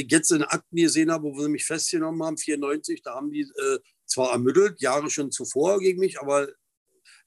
ich 0.00 0.10
jetzt 0.10 0.32
in 0.32 0.42
Akten 0.42 0.76
gesehen 0.76 1.10
habe, 1.10 1.24
wo 1.24 1.40
sie 1.40 1.48
mich 1.48 1.64
festgenommen 1.64 2.22
haben, 2.22 2.36
94, 2.36 3.02
da 3.02 3.14
haben 3.14 3.30
die 3.30 3.42
äh, 3.42 3.78
zwar 4.06 4.32
ermittelt, 4.32 4.80
Jahre 4.80 5.10
schon 5.10 5.30
zuvor 5.30 5.78
gegen 5.80 6.00
mich, 6.00 6.20
aber 6.20 6.48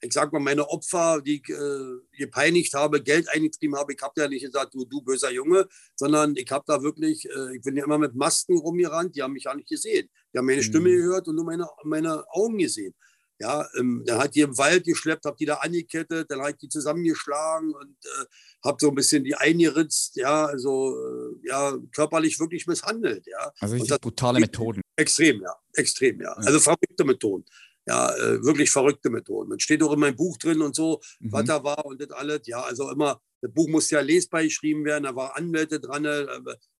ich 0.00 0.12
sag 0.12 0.32
mal, 0.32 0.38
meine 0.38 0.68
Opfer, 0.68 1.22
die 1.22 1.36
ich 1.36 1.48
äh, 1.48 2.18
gepeinigt 2.18 2.74
habe, 2.74 3.02
Geld 3.02 3.28
eingetrieben 3.30 3.76
habe, 3.76 3.94
ich 3.94 4.02
habe 4.02 4.20
ja 4.20 4.28
nicht 4.28 4.44
gesagt, 4.44 4.74
du, 4.74 4.84
du 4.84 5.00
böser 5.02 5.30
Junge, 5.30 5.66
sondern 5.96 6.36
ich 6.36 6.50
habe 6.50 6.64
da 6.66 6.82
wirklich, 6.82 7.24
äh, 7.26 7.56
ich 7.56 7.62
bin 7.62 7.76
ja 7.76 7.84
immer 7.84 7.98
mit 7.98 8.14
Masken 8.14 8.58
rumgerannt, 8.58 9.16
die 9.16 9.22
haben 9.22 9.32
mich 9.32 9.44
ja 9.44 9.54
nicht 9.54 9.68
gesehen. 9.68 10.08
Die 10.32 10.38
haben 10.38 10.46
meine 10.46 10.58
mhm. 10.58 10.64
Stimme 10.64 10.90
gehört 10.90 11.28
und 11.28 11.36
nur 11.36 11.44
meine, 11.44 11.66
meine 11.84 12.24
Augen 12.30 12.58
gesehen. 12.58 12.94
Ja, 13.40 13.66
ähm, 13.76 14.04
dann 14.06 14.18
hat 14.18 14.34
die 14.36 14.42
im 14.42 14.56
Wald 14.58 14.84
geschleppt, 14.84 15.24
habe 15.24 15.36
die 15.36 15.46
da 15.46 15.56
angekettet, 15.56 16.30
dann 16.30 16.38
habe 16.40 16.50
ich 16.50 16.56
die 16.56 16.68
zusammengeschlagen 16.68 17.74
und 17.74 17.96
äh, 18.04 18.24
habe 18.64 18.76
so 18.80 18.88
ein 18.88 18.94
bisschen 18.94 19.24
die 19.24 19.34
eingeritzt, 19.34 20.14
ja, 20.16 20.46
also 20.46 20.96
äh, 20.96 21.48
ja, 21.48 21.76
körperlich 21.92 22.38
wirklich 22.38 22.66
misshandelt, 22.68 23.26
ja. 23.26 23.52
Also 23.58 23.74
richtig 23.74 24.00
brutale 24.00 24.38
Methoden. 24.38 24.82
Extrem, 24.96 25.42
ja, 25.42 25.54
extrem, 25.72 26.20
ja. 26.20 26.32
Also 26.34 26.60
verrückte 26.60 27.04
Methoden. 27.04 27.44
Ja, 27.86 28.14
äh, 28.14 28.42
wirklich 28.42 28.70
verrückte 28.70 29.10
Methoden. 29.10 29.50
Man 29.50 29.60
steht 29.60 29.82
auch 29.82 29.92
in 29.92 30.00
meinem 30.00 30.16
Buch 30.16 30.38
drin 30.38 30.62
und 30.62 30.74
so, 30.74 31.02
mhm. 31.18 31.32
was 31.32 31.44
da 31.44 31.62
war 31.62 31.84
und 31.84 32.00
das 32.00 32.10
alles. 32.12 32.46
Ja, 32.46 32.62
also 32.62 32.90
immer, 32.90 33.20
das 33.42 33.52
Buch 33.52 33.68
muss 33.68 33.90
ja 33.90 34.00
lesbar 34.00 34.42
geschrieben 34.42 34.84
werden, 34.84 35.04
da 35.04 35.14
war 35.14 35.36
Anwälte 35.36 35.80
dran, 35.80 36.04
äh, 36.04 36.26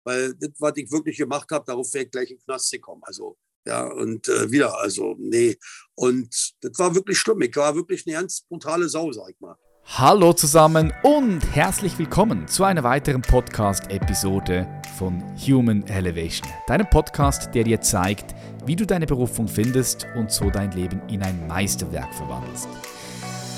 weil 0.04 0.34
das, 0.34 0.50
was 0.60 0.72
ich 0.76 0.90
wirklich 0.90 1.18
gemacht 1.18 1.50
habe, 1.50 1.64
darauf 1.66 1.92
wäre 1.92 2.04
ich 2.04 2.10
gleich 2.10 2.30
in 2.30 2.38
den 2.38 2.44
Knast 2.44 2.70
gekommen. 2.70 3.02
Also 3.04 3.36
ja, 3.66 3.84
und 3.84 4.28
äh, 4.28 4.50
wieder, 4.50 4.78
also, 4.78 5.16
nee. 5.18 5.56
Und 5.94 6.54
das 6.60 6.78
war 6.78 6.94
wirklich 6.94 7.18
schlimm. 7.18 7.40
Ich 7.42 7.56
war 7.56 7.74
wirklich 7.74 8.06
eine 8.06 8.16
ganz 8.16 8.42
brutale 8.42 8.88
Sau, 8.88 9.10
sag 9.12 9.30
ich 9.30 9.40
mal. 9.40 9.56
Hallo 9.86 10.32
zusammen 10.32 10.94
und 11.02 11.40
herzlich 11.54 11.98
willkommen 11.98 12.48
zu 12.48 12.64
einer 12.64 12.82
weiteren 12.82 13.20
Podcast-Episode 13.20 14.66
von 14.96 15.22
Human 15.46 15.86
Elevation. 15.86 16.48
Deinem 16.66 16.88
Podcast, 16.88 17.54
der 17.54 17.64
dir 17.64 17.80
zeigt, 17.82 18.34
wie 18.64 18.76
du 18.76 18.86
deine 18.86 19.04
Berufung 19.04 19.46
findest 19.46 20.06
und 20.16 20.32
so 20.32 20.48
dein 20.48 20.72
Leben 20.72 21.02
in 21.08 21.22
ein 21.22 21.46
Meisterwerk 21.46 22.14
verwandelst. 22.14 22.66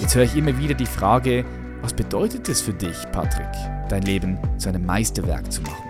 Jetzt 0.01 0.17
höre 0.17 0.25
ich 0.25 0.35
immer 0.35 0.59
wieder 0.59 0.75
die 0.75 0.87
Frage, 0.87 1.45
was 1.81 1.95
bedeutet 1.95 2.49
es 2.49 2.61
für 2.61 2.75
dich, 2.75 2.97
Patrick, 3.13 3.53
dein 3.89 4.03
Leben 4.03 4.37
zu 4.59 4.69
einem 4.69 4.85
Meisterwerk 4.85 5.51
zu 5.53 5.63
machen? 5.63 5.85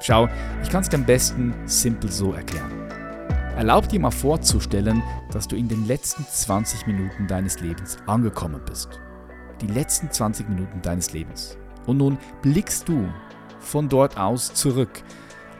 Schau, 0.00 0.26
ich 0.62 0.70
kann 0.70 0.82
es 0.82 0.88
dir 0.88 0.96
am 0.96 1.04
besten 1.04 1.54
simpel 1.66 2.10
so 2.10 2.32
erklären. 2.32 2.81
Erlaub 3.56 3.86
dir 3.86 4.00
mal 4.00 4.10
vorzustellen, 4.10 5.02
dass 5.30 5.46
du 5.46 5.56
in 5.56 5.68
den 5.68 5.86
letzten 5.86 6.24
20 6.24 6.86
Minuten 6.86 7.26
deines 7.26 7.60
Lebens 7.60 7.98
angekommen 8.06 8.62
bist. 8.64 8.88
Die 9.60 9.66
letzten 9.66 10.10
20 10.10 10.48
Minuten 10.48 10.80
deines 10.80 11.12
Lebens. 11.12 11.58
Und 11.86 11.98
nun 11.98 12.18
blickst 12.40 12.88
du 12.88 13.06
von 13.60 13.90
dort 13.90 14.16
aus 14.16 14.54
zurück 14.54 15.02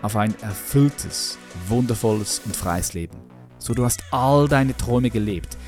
auf 0.01 0.17
ein 0.17 0.35
erfülltes, 0.41 1.39
wundervolles 1.69 2.41
und 2.47 2.57
freies 2.57 2.95
Leben. 2.95 3.19
So 3.59 3.75
du 3.75 3.85
hast 3.85 4.03
all 4.11 4.49
deine 4.49 4.77
Träume 4.77 5.11
gelebt. 5.11 5.59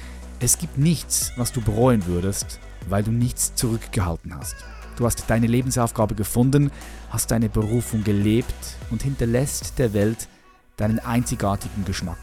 Es 0.41 0.59
gibt 0.59 0.79
nichts, 0.79 1.31
was 1.37 1.53
du 1.53 1.61
bereuen 1.61 2.07
würdest, 2.07 2.59
weil 2.89 3.03
du 3.03 3.13
nichts 3.13 3.55
zurückgehalten 3.55 4.35
hast. 4.35 4.57
Du 4.97 5.05
hast 5.05 5.25
deine 5.29 5.47
Lebensaufgabe 5.47 6.15
gefunden, 6.15 6.71
hast 7.11 7.31
deine 7.31 7.51
Berufung 7.51 8.03
gelebt 8.03 8.55
und 8.91 9.03
hinterlässt 9.03 9.79
der 9.79 9.93
Welt 9.93 10.29
deinen 10.77 10.99
einzigartigen 10.99 11.85
Geschmack. 11.85 12.19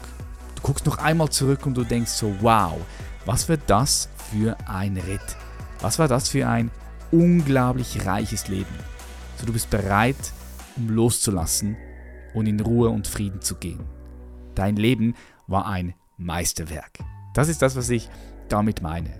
Du 0.56 0.62
guckst 0.62 0.86
noch 0.86 0.98
einmal 0.98 1.30
zurück 1.30 1.66
und 1.66 1.74
du 1.74 1.84
denkst 1.84 2.12
so, 2.12 2.34
wow, 2.40 2.78
was 3.26 3.48
wird 3.48 3.62
das 3.66 4.08
für 4.30 4.56
ein 4.66 4.96
Ritt? 4.96 5.36
Was 5.80 5.98
war 5.98 6.08
das 6.08 6.28
für 6.28 6.46
ein 6.46 6.70
unglaublich 7.10 8.06
reiches 8.06 8.48
Leben? 8.48 8.74
So, 9.36 9.46
du 9.46 9.52
bist 9.52 9.70
bereit, 9.70 10.32
um 10.76 10.88
loszulassen 10.88 11.76
und 12.34 12.46
in 12.46 12.60
Ruhe 12.60 12.88
und 12.88 13.08
Frieden 13.08 13.40
zu 13.40 13.56
gehen. 13.56 13.80
Dein 14.54 14.76
Leben 14.76 15.14
war 15.46 15.66
ein 15.66 15.94
Meisterwerk. 16.16 16.98
Das 17.34 17.48
ist 17.48 17.62
das, 17.62 17.74
was 17.74 17.90
ich 17.90 18.08
damit 18.48 18.82
meine. 18.82 19.18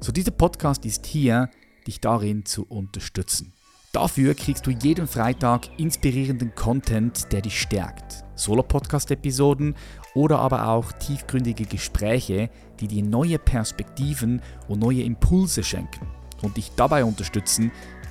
So, 0.00 0.12
dieser 0.12 0.32
Podcast 0.32 0.84
ist 0.84 1.06
hier, 1.06 1.48
dich 1.86 2.00
darin 2.00 2.44
zu 2.44 2.66
unterstützen. 2.66 3.53
Dafür 3.94 4.34
kriegst 4.34 4.66
du 4.66 4.72
jeden 4.72 5.06
Freitag 5.06 5.68
inspirierenden 5.78 6.52
Content, 6.56 7.32
der 7.32 7.42
dich 7.42 7.60
stärkt. 7.60 8.24
Solo-Podcast-Episoden 8.34 9.76
oder 10.16 10.40
aber 10.40 10.66
auch 10.66 10.90
tiefgründige 10.90 11.64
Gespräche, 11.64 12.50
die 12.80 12.88
dir 12.88 13.04
neue 13.04 13.38
Perspektiven 13.38 14.42
und 14.66 14.80
neue 14.80 15.04
Impulse 15.04 15.62
schenken 15.62 16.08
und 16.42 16.56
dich 16.56 16.72
dabei 16.74 17.04
unterstützen, 17.04 17.70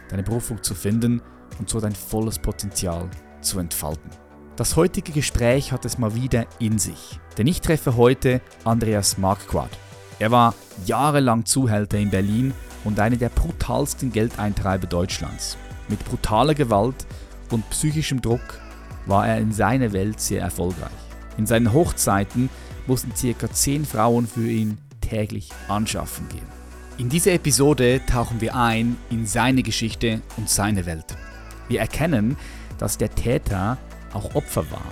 deine 0.10 0.24
Berufung 0.24 0.64
zu 0.64 0.74
finden 0.74 1.22
und 1.60 1.70
so 1.70 1.82
dein 1.82 1.92
volles 1.92 2.40
Potenzial 2.40 3.10
zu 3.42 3.60
entfalten. 3.60 4.10
Das 4.56 4.78
heutige 4.78 5.12
Gespräch 5.12 5.74
hat 5.74 5.84
es 5.84 5.98
mal 5.98 6.16
wieder 6.16 6.46
in 6.60 6.80
sich, 6.80 7.20
denn 7.38 7.48
ich 7.48 7.60
treffe 7.60 7.98
heute 7.98 8.40
Andreas 8.64 9.18
Marquardt. 9.18 9.78
Er 10.20 10.32
war 10.32 10.56
jahrelang 10.86 11.44
Zuhälter 11.44 11.98
in 11.98 12.10
Berlin 12.10 12.54
und 12.86 13.02
einer 13.02 13.18
der 13.18 13.30
brutalsten 13.30 14.14
Geldeintreiber 14.14 14.88
Deutschlands. 14.88 15.58
Mit 15.90 16.04
brutaler 16.06 16.54
Gewalt 16.54 17.06
und 17.52 17.70
psychischem 17.70 18.22
Druck 18.22 18.60
war 19.06 19.28
er 19.28 19.38
in 19.38 19.52
seiner 19.52 19.92
Welt 19.92 20.20
sehr 20.20 20.42
erfolgreich. 20.42 20.92
In 21.38 21.46
seinen 21.46 21.74
Hochzeiten 21.74 22.50
mussten 22.88 23.12
ca. 23.14 23.52
10 23.52 23.86
Frauen 23.86 24.28
für 24.28 24.50
ihn 24.50 24.78
täglich 25.02 25.50
anschaffen 25.68 26.28
gehen. 26.30 26.48
In 26.98 27.10
dieser 27.10 27.34
Episode 27.34 28.02
tauchen 28.06 28.40
wir 28.40 28.56
ein 28.56 28.98
in 29.10 29.26
seine 29.26 29.64
Geschichte 29.64 30.22
und 30.38 30.50
seine 30.50 30.86
Welt. 30.86 31.18
Wir 31.68 31.80
erkennen, 31.80 32.38
dass 32.78 32.98
der 32.98 33.14
Täter 33.14 33.78
auch 34.14 34.36
Opfer 34.36 34.70
war 34.72 34.86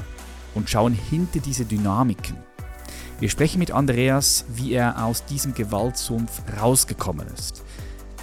und 0.56 0.70
schauen 0.70 0.94
hinter 0.94 1.40
diese 1.40 1.66
Dynamiken. 1.66 2.38
Wir 3.20 3.30
sprechen 3.30 3.60
mit 3.60 3.72
Andreas, 3.72 4.46
wie 4.50 4.74
er 4.74 5.06
aus 5.06 5.26
diesem 5.26 5.54
Gewaltsumpf 5.54 6.42
rausgekommen 6.60 7.28
ist, 7.28 7.64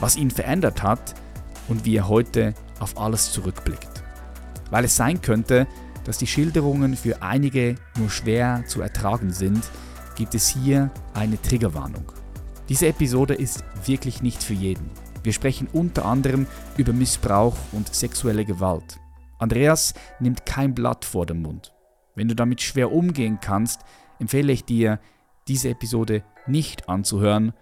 was 0.01 0.17
ihn 0.17 0.31
verändert 0.31 0.83
hat 0.83 1.15
und 1.69 1.85
wie 1.85 1.97
er 1.97 2.09
heute 2.09 2.55
auf 2.81 2.99
alles 2.99 3.33
zurückblickt. 3.33 4.03
Weil 4.71 4.85
es 4.85 4.97
sein 4.97 5.21
könnte, 5.21 5.67
dass 6.05 6.19
die 6.19 6.27
Schilderungen 6.27 6.97
für 6.97 7.23
einige 7.23 7.77
nur 7.97 8.11
schwer 8.11 8.65
zu 8.67 8.81
ertragen 8.81 9.31
sind, 9.31 9.63
gibt 10.17 10.35
es 10.35 10.49
hier 10.49 10.91
eine 11.15 11.41
Triggerwarnung. 11.41 12.13
Diese 12.69 12.87
Episode 12.89 13.35
ist 13.35 13.65
wirklich 13.85 14.23
nicht 14.23 14.43
für 14.43 14.55
jeden. 14.55 14.91
Wir 15.23 15.33
sprechen 15.33 15.69
unter 15.73 16.05
anderem 16.05 16.47
über 16.77 16.93
Missbrauch 16.93 17.57
und 17.73 17.95
sexuelle 17.95 18.45
Gewalt. 18.45 18.99
Andreas 19.39 19.95
nimmt 20.21 20.47
kein 20.47 20.75
Blatt 20.75 21.05
vor 21.05 21.27
den 21.27 21.43
Mund. 21.43 21.75
Wenn 22.15 22.29
du 22.29 22.35
damit 22.35 22.61
schwer 22.61 22.93
umgehen 22.93 23.39
kannst, 23.41 23.83
empfehle 24.19 24.53
ich 24.53 24.65
dir, 24.65 25.01
diese 25.47 25.71
Episode 25.71 26.23
nicht 26.47 26.89
anzuhören 26.89 27.53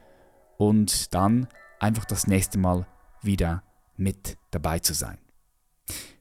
und 0.57 1.15
dann 1.15 1.47
einfach 1.79 2.05
das 2.05 2.27
nächste 2.27 2.59
Mal 2.59 2.87
wieder 3.23 3.63
mit 3.97 4.37
dabei 4.51 4.79
zu 4.79 4.95
sein. 4.95 5.19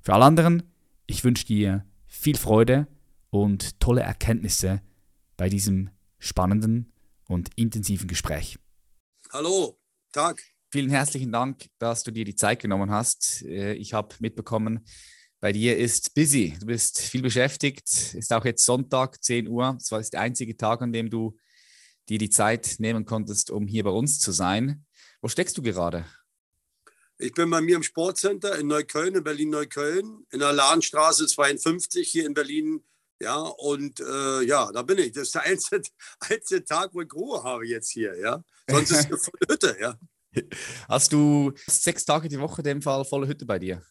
Für 0.02 0.14
alle 0.14 0.26
anderen, 0.26 0.64
ich 1.08 1.24
wünsche 1.24 1.46
dir 1.46 1.86
viel 2.08 2.38
Freude 2.38 2.88
und 3.30 3.80
tolle 3.80 4.02
Erkenntnisse 4.02 4.82
bei 5.38 5.50
diesem 5.50 5.90
spannenden 6.20 6.92
und 7.28 7.50
intensiven 7.56 8.08
Gespräch. 8.08 8.58
Hallo, 9.32 9.80
Tag. 10.12 10.42
Vielen 10.72 10.90
herzlichen 10.90 11.32
Dank, 11.32 11.68
dass 11.78 12.04
du 12.04 12.12
dir 12.12 12.26
die 12.26 12.36
Zeit 12.36 12.62
genommen 12.62 12.92
hast. 12.92 13.44
Äh, 13.44 13.74
ich 13.74 13.94
habe 13.94 14.16
mitbekommen, 14.20 14.86
bei 15.40 15.52
dir 15.52 15.78
ist 15.78 16.16
busy. 16.16 16.56
Du 16.60 16.66
bist 16.66 17.02
viel 17.02 17.22
beschäftigt. 17.22 18.14
Ist 18.14 18.34
auch 18.34 18.46
jetzt 18.46 18.66
Sonntag, 18.66 19.24
10 19.24 19.48
Uhr. 19.48 19.76
Das 19.78 19.92
war 19.92 20.02
der 20.02 20.22
einzige 20.22 20.58
Tag, 20.58 20.82
an 20.82 20.92
dem 20.92 21.10
du 21.10 21.38
dir 22.10 22.18
die 22.18 22.30
Zeit 22.30 22.76
nehmen 22.80 23.06
konntest, 23.06 23.52
um 23.52 23.68
hier 23.68 23.84
bei 23.84 23.92
uns 23.92 24.20
zu 24.20 24.32
sein. 24.32 24.86
Wo 25.22 25.28
steckst 25.28 25.58
du 25.58 25.62
gerade? 25.62 26.06
Ich 27.18 27.34
bin 27.34 27.50
bei 27.50 27.62
mir 27.62 27.78
im 27.78 27.84
Sportcenter 27.84 28.60
in 28.60 28.68
Neukölln, 28.68 29.16
in 29.16 29.24
Berlin-Neukölln, 29.24 30.26
in 30.32 30.40
der 30.40 30.52
Lahnstraße 30.52 31.28
52 31.28 32.10
hier 32.10 32.26
in 32.26 32.34
Berlin. 32.34 32.84
Ja, 33.22 33.38
und 33.38 34.02
äh, 34.02 34.42
ja, 34.42 34.70
da 34.74 34.82
bin 34.82 34.98
ich. 34.98 35.14
Das 35.14 35.24
ist 35.24 35.36
der 35.36 35.44
einzige, 35.44 35.82
einzige 36.20 36.66
Tag, 36.66 36.94
wo 36.94 37.02
ich 37.02 37.14
Ruhe 37.14 37.42
habe 37.42 37.66
jetzt 37.66 37.92
hier. 37.92 38.18
Ja, 38.20 38.44
sonst 38.70 38.92
ist 38.92 39.00
es 39.00 39.06
eine 39.06 39.18
volle 39.18 39.48
Hütte. 39.50 39.78
Ja. 39.80 39.98
Hast 40.90 41.14
du 41.14 41.54
sechs 41.68 42.04
Tage 42.04 42.28
die 42.28 42.40
Woche 42.40 42.60
in 42.60 42.66
dem 42.66 42.82
Fall 42.82 43.06
volle 43.06 43.28
Hütte 43.28 43.46
bei 43.46 43.60
dir? 43.60 43.82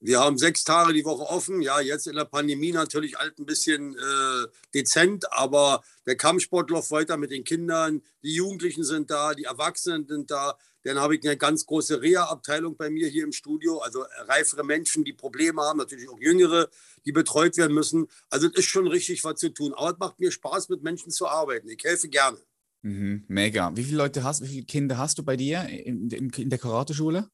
Wir 0.00 0.20
haben 0.20 0.38
sechs 0.38 0.64
Tage 0.64 0.94
die 0.94 1.04
Woche 1.04 1.22
offen. 1.22 1.60
Ja, 1.60 1.80
jetzt 1.80 2.06
in 2.06 2.16
der 2.16 2.24
Pandemie 2.24 2.72
natürlich 2.72 3.18
alt 3.18 3.38
ein 3.38 3.46
bisschen 3.46 3.94
äh, 3.94 4.46
dezent, 4.74 5.30
aber 5.32 5.82
der 6.06 6.16
Kampfsport 6.16 6.70
läuft 6.70 6.90
weiter 6.90 7.16
mit 7.18 7.30
den 7.30 7.44
Kindern. 7.44 8.02
Die 8.22 8.34
Jugendlichen 8.34 8.84
sind 8.84 9.10
da, 9.10 9.34
die 9.34 9.44
Erwachsenen 9.44 10.06
sind 10.06 10.30
da. 10.30 10.58
Dann 10.84 10.98
habe 10.98 11.16
ich 11.16 11.24
eine 11.24 11.36
ganz 11.36 11.64
große 11.64 12.02
Reha-Abteilung 12.02 12.76
bei 12.76 12.90
mir 12.90 13.08
hier 13.08 13.24
im 13.24 13.32
Studio. 13.32 13.78
Also 13.78 14.04
reifere 14.26 14.64
Menschen, 14.64 15.02
die 15.02 15.14
Probleme 15.14 15.62
haben, 15.62 15.78
natürlich 15.78 16.08
auch 16.08 16.20
jüngere, 16.20 16.68
die 17.06 17.12
betreut 17.12 17.56
werden 17.56 17.74
müssen. 17.74 18.06
Also 18.28 18.48
es 18.48 18.54
ist 18.54 18.66
schon 18.66 18.86
richtig 18.86 19.24
was 19.24 19.40
zu 19.40 19.48
tun. 19.48 19.72
Aber 19.74 19.92
es 19.92 19.98
macht 19.98 20.20
mir 20.20 20.30
Spaß, 20.30 20.68
mit 20.68 20.82
Menschen 20.82 21.10
zu 21.10 21.26
arbeiten. 21.26 21.68
Ich 21.68 21.82
helfe 21.82 22.08
gerne. 22.08 22.38
Mhm, 22.82 23.24
mega. 23.28 23.74
Wie 23.74 23.84
viele 23.84 23.96
Leute 23.96 24.22
hast, 24.24 24.42
wie 24.42 24.48
viele 24.48 24.66
Kinder 24.66 24.98
hast 24.98 25.16
du 25.18 25.22
bei 25.22 25.36
dir 25.36 25.66
in, 25.66 26.10
in, 26.10 26.28
in 26.28 26.50
der 26.50 26.58
Karate-Schule? 26.58 27.30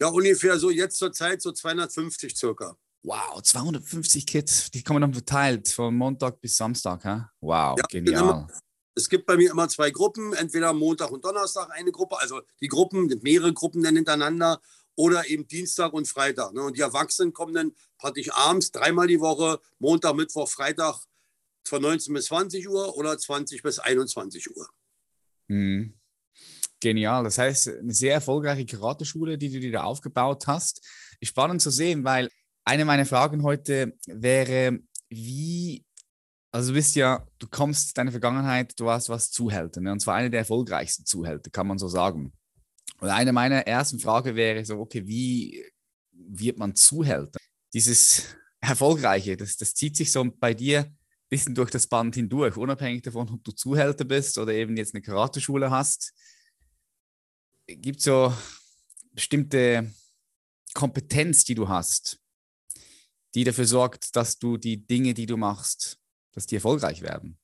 Ja, 0.00 0.08
ungefähr 0.08 0.58
so 0.58 0.70
jetzt 0.70 0.96
zur 0.96 1.12
Zeit 1.12 1.42
so 1.42 1.52
250 1.52 2.34
circa. 2.34 2.76
Wow, 3.04 3.42
250 3.42 4.26
Kids, 4.26 4.70
die 4.70 4.82
kommen 4.82 5.00
dann 5.00 5.12
verteilt 5.12 5.68
von 5.68 5.94
Montag 5.94 6.40
bis 6.40 6.56
Samstag. 6.56 7.04
Hä? 7.04 7.22
Wow, 7.40 7.78
ja, 7.78 7.84
genial. 7.90 8.46
Es 8.94 9.08
gibt 9.08 9.26
bei 9.26 9.36
mir 9.36 9.50
immer 9.50 9.68
zwei 9.68 9.90
Gruppen, 9.90 10.32
entweder 10.34 10.72
Montag 10.72 11.10
und 11.10 11.24
Donnerstag 11.24 11.70
eine 11.70 11.92
Gruppe, 11.92 12.18
also 12.18 12.42
die 12.60 12.68
Gruppen, 12.68 13.08
mehrere 13.22 13.52
Gruppen 13.52 13.82
dann 13.82 13.96
hintereinander 13.96 14.60
oder 14.94 15.28
eben 15.28 15.46
Dienstag 15.46 15.92
und 15.92 16.06
Freitag. 16.06 16.52
Ne? 16.52 16.62
Und 16.62 16.76
die 16.76 16.82
Erwachsenen 16.82 17.32
kommen 17.32 17.54
dann 17.54 17.72
praktisch 17.98 18.30
abends 18.32 18.70
dreimal 18.70 19.06
die 19.06 19.20
Woche, 19.20 19.60
Montag, 19.78 20.14
Mittwoch, 20.14 20.48
Freitag 20.48 20.96
von 21.66 21.82
19 21.82 22.12
bis 22.12 22.26
20 22.26 22.68
Uhr 22.68 22.96
oder 22.96 23.16
20 23.16 23.62
bis 23.62 23.78
21 23.78 24.54
Uhr. 24.54 24.68
Mhm. 25.48 25.94
Genial. 26.80 27.22
Das 27.24 27.38
heißt, 27.38 27.68
eine 27.68 27.94
sehr 27.94 28.14
erfolgreiche 28.14 28.66
Karateschule, 28.66 29.38
die 29.38 29.50
du 29.50 29.60
dir 29.60 29.72
da 29.72 29.84
aufgebaut 29.84 30.46
hast. 30.48 30.84
Spannend 31.22 31.62
zu 31.62 31.70
sehen, 31.70 32.02
weil 32.04 32.28
eine 32.64 32.84
meiner 32.84 33.06
Fragen 33.06 33.44
heute 33.44 33.96
wäre, 34.06 34.80
wie, 35.08 35.84
also 36.52 36.68
du 36.68 36.74
bist 36.74 36.94
ja, 36.94 37.26
du 37.38 37.46
kommst 37.48 37.96
deine 37.96 38.10
Vergangenheit, 38.10 38.78
du 38.78 38.84
warst 38.84 39.08
was 39.08 39.30
Zuhälter, 39.30 39.80
ne? 39.80 39.90
und 39.90 40.00
zwar 40.00 40.16
eine 40.16 40.30
der 40.30 40.40
erfolgreichsten 40.40 41.06
Zuhälter, 41.06 41.50
kann 41.50 41.66
man 41.66 41.78
so 41.78 41.88
sagen. 41.88 42.32
Und 43.00 43.08
eine 43.08 43.32
meiner 43.32 43.66
ersten 43.66 43.98
Fragen 43.98 44.36
wäre 44.36 44.64
so, 44.64 44.78
okay, 44.78 45.06
wie 45.06 45.64
wird 46.12 46.58
man 46.58 46.74
Zuhälter? 46.74 47.40
Dieses 47.72 48.36
Erfolgreiche, 48.60 49.36
das, 49.36 49.56
das 49.56 49.74
zieht 49.74 49.96
sich 49.96 50.12
so 50.12 50.24
bei 50.38 50.52
dir 50.52 50.80
ein 50.80 50.96
bisschen 51.30 51.54
durch 51.54 51.70
das 51.70 51.86
Band 51.86 52.14
hindurch, 52.14 52.56
unabhängig 52.56 53.02
davon, 53.02 53.30
ob 53.30 53.42
du 53.42 53.52
Zuhälter 53.52 54.04
bist 54.04 54.36
oder 54.36 54.52
eben 54.52 54.76
jetzt 54.76 54.94
eine 54.94 55.02
Karateschule 55.02 55.70
hast. 55.70 56.12
Gibt 57.66 58.00
es 58.00 58.04
so 58.04 58.32
bestimmte 59.12 59.90
Kompetenz, 60.74 61.44
die 61.44 61.54
du 61.54 61.68
hast, 61.68 62.20
die 63.34 63.44
dafür 63.44 63.66
sorgt, 63.66 64.14
dass 64.16 64.38
du 64.38 64.58
die 64.58 64.86
Dinge, 64.86 65.14
die 65.14 65.26
du 65.26 65.38
machst, 65.38 66.01
dass 66.32 66.46
die 66.46 66.56
erfolgreich 66.56 67.02
werden? 67.02 67.38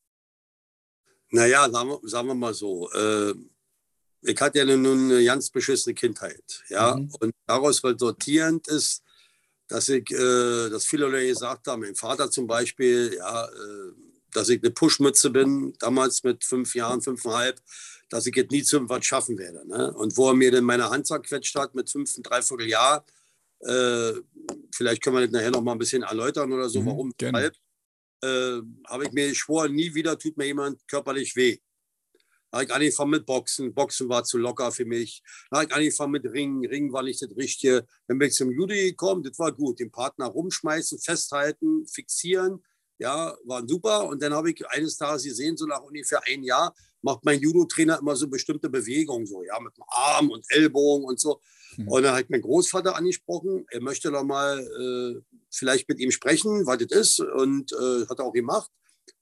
Naja, 1.30 1.70
sagen 1.70 1.90
wir, 1.90 2.00
sagen 2.08 2.28
wir 2.28 2.34
mal 2.34 2.54
so. 2.54 2.90
Äh, 2.92 3.34
ich 4.22 4.40
hatte 4.40 4.58
ja 4.58 4.64
nun 4.64 5.10
eine 5.10 5.24
ganz 5.24 5.50
beschissene 5.50 5.94
Kindheit. 5.94 6.64
Ja? 6.68 6.96
Mhm. 6.96 7.10
Und 7.20 7.34
daraus 7.46 7.84
resultierend 7.84 8.66
ist, 8.68 9.02
dass 9.68 9.88
ich, 9.88 10.10
äh, 10.10 10.70
dass 10.70 10.86
viele 10.86 11.06
Leute 11.06 11.28
gesagt 11.28 11.66
haben, 11.66 11.82
mein 11.82 11.94
Vater 11.94 12.30
zum 12.30 12.46
Beispiel, 12.46 13.14
ja, 13.16 13.44
äh, 13.44 13.92
dass 14.32 14.48
ich 14.48 14.62
eine 14.62 14.70
Pushmütze 14.70 15.30
bin, 15.30 15.74
damals 15.78 16.22
mit 16.22 16.44
fünf 16.44 16.74
Jahren, 16.74 17.02
fünfeinhalb, 17.02 17.60
dass 18.08 18.26
ich 18.26 18.34
jetzt 18.34 18.50
nie 18.50 18.62
zu 18.62 18.76
irgendwas 18.76 19.04
schaffen 19.04 19.38
werde. 19.38 19.66
Ne? 19.68 19.92
Und 19.94 20.16
wo 20.16 20.28
er 20.28 20.34
mir 20.34 20.50
dann 20.50 20.64
meine 20.64 20.88
Hand 20.88 21.06
zerquetscht 21.06 21.54
hat 21.54 21.74
mit 21.74 21.90
fünf, 21.90 22.14
dreiviertel 22.22 22.66
Jahr, 22.66 23.04
äh, 23.60 24.12
vielleicht 24.74 25.02
können 25.02 25.16
wir 25.16 25.26
das 25.26 25.32
nachher 25.32 25.50
noch 25.50 25.62
mal 25.62 25.72
ein 25.72 25.78
bisschen 25.78 26.02
erläutern 26.02 26.52
oder 26.52 26.68
so, 26.68 26.80
mhm, 26.80 26.86
warum, 26.86 27.12
weshalb, 27.18 27.54
äh, 28.22 28.60
habe 28.86 29.04
ich 29.04 29.12
mir 29.12 29.28
geschworen, 29.28 29.74
nie 29.74 29.94
wieder 29.94 30.18
tut 30.18 30.36
mir 30.36 30.46
jemand 30.46 30.86
körperlich 30.88 31.36
weh. 31.36 31.58
Da 32.50 32.58
habe 32.58 32.64
ich 32.64 32.72
angefangen 32.72 33.10
mit 33.10 33.26
Boxen. 33.26 33.74
Boxen 33.74 34.08
war 34.08 34.24
zu 34.24 34.38
locker 34.38 34.72
für 34.72 34.86
mich. 34.86 35.22
Da 35.50 35.58
habe 35.58 35.66
ich 35.66 35.74
angefangen 35.74 36.12
mit 36.12 36.24
Ringen. 36.24 36.64
Ringen 36.64 36.92
war 36.92 37.02
nicht 37.02 37.20
das 37.20 37.36
Richtige. 37.36 37.86
Dann 38.06 38.18
bin 38.18 38.28
ich 38.28 38.34
zum 38.34 38.50
Judo 38.50 38.74
gekommen. 38.74 39.22
Das 39.22 39.38
war 39.38 39.52
gut. 39.52 39.80
Den 39.80 39.90
Partner 39.90 40.26
rumschmeißen, 40.26 40.98
festhalten, 40.98 41.86
fixieren. 41.86 42.64
Ja, 42.98 43.36
war 43.44 43.62
super. 43.68 44.08
Und 44.08 44.22
dann 44.22 44.32
habe 44.32 44.50
ich 44.50 44.66
eines 44.68 44.96
Tages 44.96 45.24
gesehen, 45.24 45.56
so 45.56 45.66
nach 45.66 45.82
ungefähr 45.82 46.22
ein 46.26 46.42
Jahr, 46.42 46.74
macht 47.02 47.24
mein 47.24 47.38
Judo-Trainer 47.38 47.98
immer 48.00 48.16
so 48.16 48.28
bestimmte 48.28 48.68
Bewegungen, 48.68 49.24
so, 49.24 49.44
ja, 49.44 49.60
mit 49.60 49.76
dem 49.76 49.84
Arm 49.86 50.30
und 50.30 50.44
Ellbogen 50.48 51.04
und 51.04 51.20
so. 51.20 51.40
Mhm. 51.76 51.88
Und 51.88 52.02
dann 52.02 52.14
hat 52.14 52.30
mein 52.30 52.42
Großvater 52.42 52.96
angesprochen, 52.96 53.66
er 53.70 53.80
möchte 53.80 54.10
doch 54.10 54.24
mal 54.24 54.58
äh, 54.58 55.20
vielleicht 55.50 55.88
mit 55.88 56.00
ihm 56.00 56.10
sprechen, 56.10 56.66
was 56.66 56.78
das 56.78 56.98
ist. 56.98 57.20
Und 57.20 57.72
äh, 57.72 58.06
hat 58.06 58.18
er 58.18 58.24
auch 58.24 58.32
gemacht. 58.32 58.70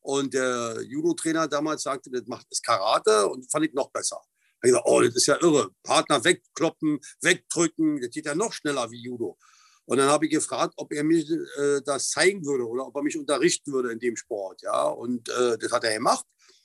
Und 0.00 0.34
der 0.34 0.82
Judo-Trainer 0.82 1.48
damals 1.48 1.82
sagte, 1.82 2.10
das 2.10 2.26
macht 2.26 2.46
das 2.50 2.62
Karate 2.62 3.28
und 3.28 3.50
fand 3.50 3.66
ich 3.66 3.72
noch 3.72 3.90
besser. 3.90 4.20
Ich 4.62 4.70
gesagt, 4.70 4.86
oh, 4.86 5.00
das 5.00 5.14
ist 5.14 5.26
ja 5.26 5.36
irre. 5.40 5.70
Partner 5.82 6.24
wegkloppen, 6.24 6.98
wegdrücken, 7.22 8.00
das 8.00 8.10
geht 8.10 8.26
ja 8.26 8.34
noch 8.34 8.52
schneller 8.52 8.90
wie 8.90 9.02
Judo. 9.02 9.36
Und 9.84 9.98
dann 9.98 10.08
habe 10.08 10.26
ich 10.26 10.32
gefragt, 10.32 10.74
ob 10.76 10.92
er 10.92 11.04
mir 11.04 11.24
äh, 11.58 11.80
das 11.84 12.10
zeigen 12.10 12.44
würde 12.44 12.66
oder 12.66 12.86
ob 12.86 12.96
er 12.96 13.02
mich 13.02 13.16
unterrichten 13.16 13.72
würde 13.72 13.92
in 13.92 14.00
dem 14.00 14.16
Sport. 14.16 14.62
Ja, 14.62 14.88
und 14.88 15.28
äh, 15.28 15.56
das 15.58 15.70
hat 15.70 15.84
er 15.84 15.94
gemacht. 15.94 16.24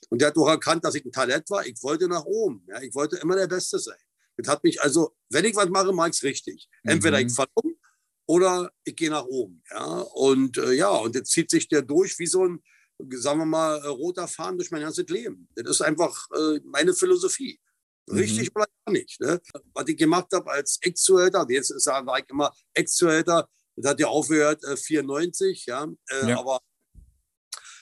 Und 0.09 0.21
der 0.21 0.29
hat 0.29 0.37
doch 0.37 0.47
erkannt, 0.47 0.83
dass 0.83 0.95
ich 0.95 1.05
ein 1.05 1.11
Talent 1.11 1.49
war. 1.49 1.65
Ich 1.65 1.81
wollte 1.83 2.07
nach 2.07 2.25
oben. 2.25 2.65
Ja? 2.67 2.81
Ich 2.81 2.93
wollte 2.95 3.17
immer 3.17 3.35
der 3.35 3.47
Beste 3.47 3.77
sein. 3.77 3.99
Das 4.41 4.51
hat 4.51 4.63
mich 4.63 4.81
also, 4.81 5.15
wenn 5.29 5.45
ich 5.45 5.55
was 5.55 5.69
mache, 5.69 5.93
mache 5.93 6.09
ich 6.09 6.15
es 6.15 6.23
richtig. 6.23 6.69
Entweder 6.83 7.19
mhm. 7.19 7.27
ich 7.27 7.33
falle 7.33 7.49
um 7.53 7.75
oder 8.27 8.71
ich 8.83 8.95
gehe 8.95 9.09
nach 9.09 9.25
oben. 9.25 9.63
Ja? 9.69 10.01
Und 10.01 10.57
äh, 10.57 10.73
ja, 10.73 10.89
und 10.89 11.15
jetzt 11.15 11.31
zieht 11.31 11.49
sich 11.49 11.67
der 11.67 11.81
durch 11.81 12.17
wie 12.19 12.27
so 12.27 12.47
ein, 12.47 12.63
sagen 13.11 13.39
wir 13.39 13.45
mal, 13.45 13.77
äh, 13.79 13.87
roter 13.87 14.27
Faden 14.27 14.57
durch 14.57 14.71
mein 14.71 14.81
ganzes 14.81 15.07
Leben. 15.07 15.49
Das 15.55 15.69
ist 15.69 15.81
einfach 15.81 16.27
äh, 16.31 16.59
meine 16.63 16.93
Philosophie. 16.93 17.59
Richtig 18.09 18.49
mhm. 18.49 18.55
oder 18.55 18.65
gar 18.85 18.93
nicht. 18.93 19.19
Ne? 19.19 19.41
Was 19.73 19.87
ich 19.87 19.97
gemacht 19.97 20.27
habe 20.33 20.51
als 20.51 20.79
Ex-Zuhälter, 20.81 21.45
jetzt 21.49 21.73
sage 21.81 22.09
ich 22.19 22.29
immer 22.29 22.53
Ex-Zuhälter, 22.73 23.49
das 23.75 23.91
hat 23.91 23.99
ja 23.99 24.07
aufgehört, 24.07 24.63
äh, 24.63 24.75
94, 24.75 25.65
ja? 25.65 25.87
Äh, 26.09 26.29
ja. 26.29 26.39
aber 26.39 26.59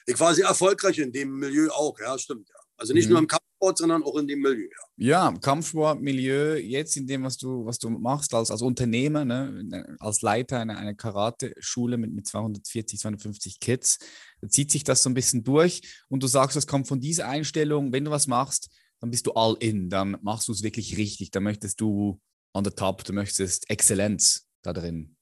ich 0.05 0.19
war 0.19 0.33
sehr 0.33 0.47
erfolgreich 0.47 0.97
in 0.99 1.11
dem 1.11 1.37
Milieu 1.37 1.69
auch, 1.69 1.99
ja, 1.99 2.17
stimmt, 2.17 2.49
ja. 2.49 2.55
Also 2.77 2.93
nicht 2.93 3.05
mhm. 3.05 3.11
nur 3.11 3.19
im 3.19 3.27
Kampfsport, 3.59 3.77
sondern 3.77 4.03
auch 4.03 4.15
in 4.17 4.27
dem 4.27 4.39
Milieu. 4.39 4.67
Ja, 4.97 5.31
ja 5.31 5.37
Kampfsportmilieu, 5.39 6.57
jetzt 6.57 6.95
in 6.97 7.07
dem, 7.07 7.23
was 7.23 7.37
du, 7.37 7.65
was 7.65 7.77
du 7.77 7.89
machst 7.89 8.33
als, 8.33 8.51
als 8.51 8.61
Unternehmer, 8.61 9.25
ne, 9.25 9.97
als 9.99 10.21
Leiter 10.21 10.59
einer, 10.59 10.77
einer 10.77 10.95
Karate-Schule 10.95 11.97
mit, 11.97 12.13
mit 12.13 12.27
240, 12.27 12.99
250 12.99 13.59
Kids, 13.59 13.99
da 14.41 14.47
zieht 14.47 14.71
sich 14.71 14.83
das 14.83 15.03
so 15.03 15.09
ein 15.09 15.13
bisschen 15.13 15.43
durch 15.43 15.81
und 16.09 16.23
du 16.23 16.27
sagst, 16.27 16.55
das 16.55 16.67
kommt 16.67 16.87
von 16.87 16.99
dieser 16.99 17.27
Einstellung, 17.27 17.91
wenn 17.91 18.05
du 18.05 18.11
was 18.11 18.27
machst, 18.27 18.69
dann 18.99 19.11
bist 19.11 19.27
du 19.27 19.31
all 19.33 19.55
in, 19.59 19.89
dann 19.89 20.17
machst 20.21 20.47
du 20.47 20.51
es 20.51 20.63
wirklich 20.63 20.97
richtig, 20.97 21.31
dann 21.31 21.43
möchtest 21.43 21.79
du 21.79 22.19
on 22.53 22.65
the 22.65 22.71
top, 22.71 23.03
du 23.03 23.13
möchtest 23.13 23.69
Exzellenz 23.69 24.47
da 24.61 24.73
drin 24.73 25.15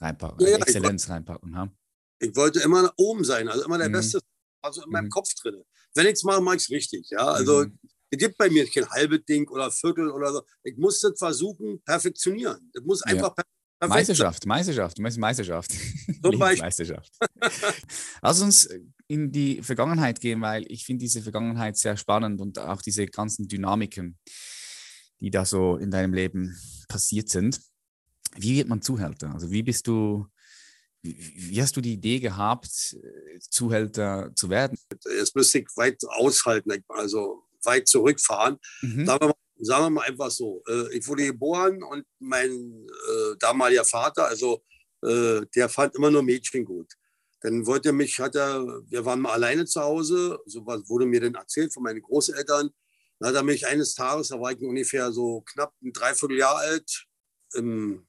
reinpacken, 0.00 0.46
ja, 0.46 0.56
Exzellenz 0.56 1.08
reinpacken. 1.08 1.56
Ha? 1.56 1.72
Ich 2.20 2.36
wollte 2.36 2.60
immer 2.60 2.92
oben 2.96 3.24
sein, 3.24 3.48
also 3.48 3.64
immer 3.64 3.78
der 3.78 3.88
mhm. 3.88 3.94
Beste, 3.94 4.20
also 4.62 4.82
in 4.82 4.90
meinem 4.90 5.06
mhm. 5.06 5.10
Kopf 5.10 5.32
drin. 5.34 5.62
Wenn 5.94 6.06
ich 6.06 6.12
es 6.12 6.22
mache, 6.24 6.40
mache 6.40 6.56
ich 6.56 6.62
es 6.62 6.70
richtig. 6.70 7.08
Ja? 7.10 7.26
Also 7.26 7.64
mhm. 7.64 7.78
es 8.10 8.18
gibt 8.18 8.38
bei 8.38 8.50
mir 8.50 8.66
kein 8.68 8.88
halbes 8.90 9.24
Ding 9.24 9.48
oder 9.48 9.70
Viertel 9.70 10.10
oder 10.10 10.32
so. 10.32 10.42
Ich 10.62 10.76
muss 10.76 11.00
das 11.00 11.18
versuchen, 11.18 11.82
perfektionieren. 11.82 12.70
Das 12.72 12.84
muss 12.84 13.02
einfach 13.02 13.34
ja. 13.36 13.44
Meisterschaft, 13.88 14.44
Meisterschaft, 14.44 14.98
du 14.98 15.02
meinst 15.02 15.18
Meisterschaft. 15.18 15.72
Zum 16.22 16.38
Beispiel. 16.38 16.64
Meisterschaft. 16.64 17.10
Lass 18.22 18.42
uns 18.42 18.68
in 19.08 19.32
die 19.32 19.62
Vergangenheit 19.62 20.20
gehen, 20.20 20.42
weil 20.42 20.64
ich 20.68 20.84
finde 20.84 21.02
diese 21.02 21.22
Vergangenheit 21.22 21.78
sehr 21.78 21.96
spannend 21.96 22.40
und 22.40 22.58
auch 22.58 22.82
diese 22.82 23.06
ganzen 23.06 23.48
Dynamiken, 23.48 24.18
die 25.20 25.30
da 25.30 25.46
so 25.46 25.76
in 25.76 25.90
deinem 25.90 26.12
Leben 26.12 26.56
passiert 26.88 27.30
sind. 27.30 27.60
Wie 28.36 28.56
wird 28.56 28.68
man 28.68 28.82
Zuhälter? 28.82 29.32
Also 29.32 29.50
wie 29.50 29.62
bist 29.62 29.86
du 29.86 30.26
wie 31.02 31.62
hast 31.62 31.76
du 31.76 31.80
die 31.80 31.94
Idee 31.94 32.20
gehabt, 32.20 32.96
Zuhälter 33.40 34.30
zu 34.34 34.50
werden? 34.50 34.78
Jetzt 35.18 35.34
müsste 35.34 35.60
ich 35.60 35.68
weit 35.76 36.02
aushalten, 36.06 36.72
also 36.88 37.44
weit 37.62 37.88
zurückfahren. 37.88 38.58
Mhm. 38.82 39.06
Sagen, 39.06 39.20
wir 39.20 39.28
mal, 39.28 39.34
sagen, 39.58 39.84
wir 39.84 39.90
mal, 39.90 40.06
einfach 40.06 40.30
so. 40.30 40.62
Äh, 40.68 40.96
ich 40.96 41.06
wurde 41.06 41.26
geboren 41.26 41.82
und 41.82 42.04
mein 42.18 42.50
äh, 42.50 43.36
damaliger 43.38 43.84
Vater, 43.84 44.26
also 44.26 44.62
äh, 45.02 45.40
der 45.54 45.68
fand 45.68 45.94
immer 45.94 46.10
nur 46.10 46.22
Mädchen 46.22 46.64
gut. 46.64 46.92
Dann 47.42 47.66
wollte 47.66 47.90
er 47.90 47.92
mich, 47.94 48.18
hat 48.18 48.34
er, 48.34 48.62
wir 48.86 49.04
waren 49.04 49.20
mal 49.20 49.32
alleine 49.32 49.64
zu 49.64 49.80
Hause, 49.80 50.38
so 50.44 50.66
was 50.66 50.86
wurde 50.88 51.06
mir 51.06 51.20
dann 51.20 51.34
erzählt 51.34 51.72
von 51.72 51.82
meinen 51.82 52.02
Großeltern. 52.02 52.70
Dann 53.18 53.28
hat 53.28 53.34
er 53.34 53.42
mich 53.42 53.66
eines 53.66 53.94
Tages, 53.94 54.28
da 54.28 54.40
war 54.40 54.52
ich 54.52 54.60
ungefähr 54.60 55.10
so 55.12 55.42
knapp 55.42 55.74
ein 55.82 55.92
Dreivierteljahr 55.92 56.56
alt, 56.56 57.06
im 57.54 58.06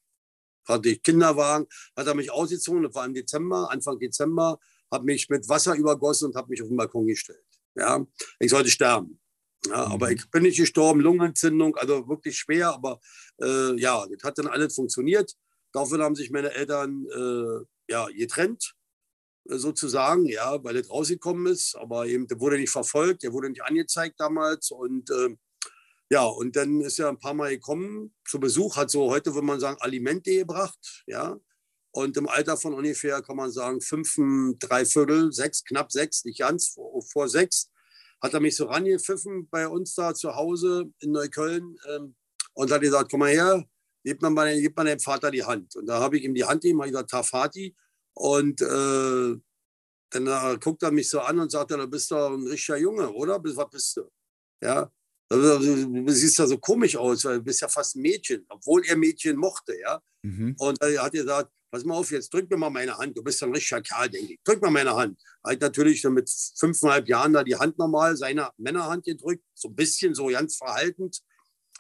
hatte 0.71 0.89
ich 0.89 1.03
Kinderwagen, 1.03 1.67
hat 1.95 2.07
er 2.07 2.15
mich 2.15 2.31
ausgezogen, 2.31 2.83
das 2.83 2.95
war 2.95 3.05
im 3.05 3.13
Dezember, 3.13 3.69
Anfang 3.71 3.99
Dezember, 3.99 4.59
hat 4.89 5.03
mich 5.03 5.29
mit 5.29 5.47
Wasser 5.47 5.75
übergossen 5.75 6.27
und 6.27 6.35
hat 6.35 6.49
mich 6.49 6.61
auf 6.61 6.67
den 6.67 6.77
Balkon 6.77 7.07
gestellt. 7.07 7.45
Ja, 7.75 8.05
ich 8.39 8.49
sollte 8.49 8.69
sterben. 8.69 9.19
Ja, 9.67 9.85
mhm. 9.85 9.91
Aber 9.93 10.11
ich 10.11 10.29
bin 10.31 10.43
nicht 10.43 10.57
gestorben, 10.57 11.01
Lungenentzündung, 11.01 11.75
also 11.77 12.07
wirklich 12.07 12.37
schwer, 12.37 12.73
aber 12.73 12.99
äh, 13.41 13.79
ja, 13.79 14.05
das 14.07 14.23
hat 14.23 14.37
dann 14.37 14.47
alles 14.47 14.75
funktioniert. 14.75 15.35
Dafür 15.71 16.03
haben 16.03 16.15
sich 16.15 16.31
meine 16.31 16.51
Eltern 16.51 17.05
äh, 17.07 17.65
ja, 17.91 18.07
getrennt, 18.07 18.73
äh, 19.49 19.57
sozusagen, 19.57 20.25
ja, 20.25 20.63
weil 20.63 20.73
das 20.73 20.89
rausgekommen 20.89 21.45
ist. 21.47 21.75
Aber 21.75 22.07
eben, 22.07 22.27
der 22.27 22.39
wurde 22.39 22.57
nicht 22.57 22.71
verfolgt, 22.71 23.23
der 23.23 23.33
wurde 23.33 23.49
nicht 23.49 23.63
angezeigt 23.63 24.19
damals. 24.19 24.71
Und 24.71 25.09
äh, 25.11 25.35
ja, 26.11 26.25
und 26.25 26.57
dann 26.57 26.81
ist 26.81 26.99
er 26.99 27.07
ein 27.07 27.19
paar 27.19 27.33
Mal 27.33 27.51
gekommen 27.51 28.13
zu 28.27 28.37
Besuch, 28.37 28.75
hat 28.75 28.91
so 28.91 29.09
heute, 29.09 29.33
würde 29.33 29.47
man 29.47 29.61
sagen, 29.61 29.77
Alimente 29.79 30.35
gebracht, 30.39 31.05
ja. 31.07 31.39
Und 31.91 32.17
im 32.17 32.27
Alter 32.27 32.57
von 32.57 32.73
ungefähr, 32.73 33.21
kann 33.21 33.37
man 33.37 33.49
sagen, 33.49 33.79
fünf, 33.79 34.17
drei 34.59 34.83
Viertel, 34.85 35.31
sechs, 35.31 35.63
knapp 35.63 35.89
sechs, 35.89 36.25
nicht 36.25 36.39
ganz, 36.39 36.67
vor, 36.67 37.01
vor 37.01 37.29
sechs, 37.29 37.71
hat 38.21 38.33
er 38.33 38.41
mich 38.41 38.57
so 38.57 38.65
rangepfiffen 38.65 39.47
bei 39.49 39.69
uns 39.69 39.95
da 39.95 40.13
zu 40.13 40.35
Hause 40.35 40.91
in 40.99 41.11
Neukölln 41.13 41.77
ähm, 41.89 42.15
und 42.55 42.71
hat 42.71 42.81
gesagt, 42.81 43.09
komm 43.09 43.21
mal 43.21 43.31
her, 43.31 43.63
gib 44.03 44.21
mal, 44.21 44.59
gib 44.59 44.75
mal 44.75 44.83
deinem 44.83 44.99
Vater 44.99 45.31
die 45.31 45.45
Hand. 45.45 45.77
Und 45.77 45.85
da 45.85 46.01
habe 46.01 46.17
ich 46.17 46.25
ihm 46.25 46.33
die 46.33 46.43
Hand 46.43 46.61
gegeben, 46.63 46.81
habe 46.81 46.91
gesagt, 46.91 47.11
Tafati. 47.11 47.73
Und 48.15 48.61
äh, 48.61 49.37
dann 50.09 50.27
äh, 50.27 50.57
guckt 50.59 50.83
er 50.83 50.91
mich 50.91 51.09
so 51.09 51.21
an 51.21 51.39
und 51.39 51.51
sagt, 51.51 51.71
du 51.71 51.87
bist 51.87 52.11
doch 52.11 52.33
ein 52.33 52.47
richtiger 52.47 52.77
Junge, 52.77 53.09
oder? 53.13 53.41
Was 53.41 53.69
bist 53.69 53.95
du? 53.95 54.11
Ja. 54.61 54.91
Du 55.31 56.11
siehst 56.11 56.38
ja 56.39 56.45
so 56.45 56.57
komisch 56.57 56.95
aus, 56.97 57.23
weil 57.23 57.38
du 57.38 57.43
bist 57.43 57.61
ja 57.61 57.69
fast 57.69 57.95
ein 57.95 58.01
Mädchen, 58.01 58.45
obwohl 58.50 58.85
er 58.85 58.97
Mädchen 58.97 59.38
mochte, 59.38 59.79
ja. 59.79 60.01
Mhm. 60.23 60.55
Und 60.59 60.81
er 60.81 61.03
hat 61.03 61.13
gesagt, 61.13 61.51
pass 61.71 61.85
mal 61.85 61.95
auf, 61.95 62.11
jetzt 62.11 62.33
drück 62.33 62.50
mir 62.50 62.57
mal 62.57 62.69
meine 62.69 62.97
Hand. 62.97 63.17
Du 63.17 63.23
bist 63.23 63.41
ein 63.41 63.53
richtiger 63.53 63.81
Kerl, 63.81 64.09
denke 64.09 64.33
ich. 64.33 64.39
Drück 64.43 64.61
mal 64.61 64.71
meine 64.71 64.93
Hand. 64.93 65.17
Er 65.43 65.53
hat 65.53 65.61
natürlich 65.61 66.03
mit 66.03 66.29
fünfeinhalb 66.57 67.07
Jahren 67.07 67.33
da 67.33 67.43
die 67.43 67.55
Hand 67.55 67.79
normal, 67.79 68.17
seine 68.17 68.50
Männerhand 68.57 69.05
gedrückt, 69.05 69.43
so 69.53 69.69
ein 69.69 69.75
bisschen 69.75 70.13
so 70.13 70.27
ganz 70.27 70.57
verhaltend. 70.57 71.21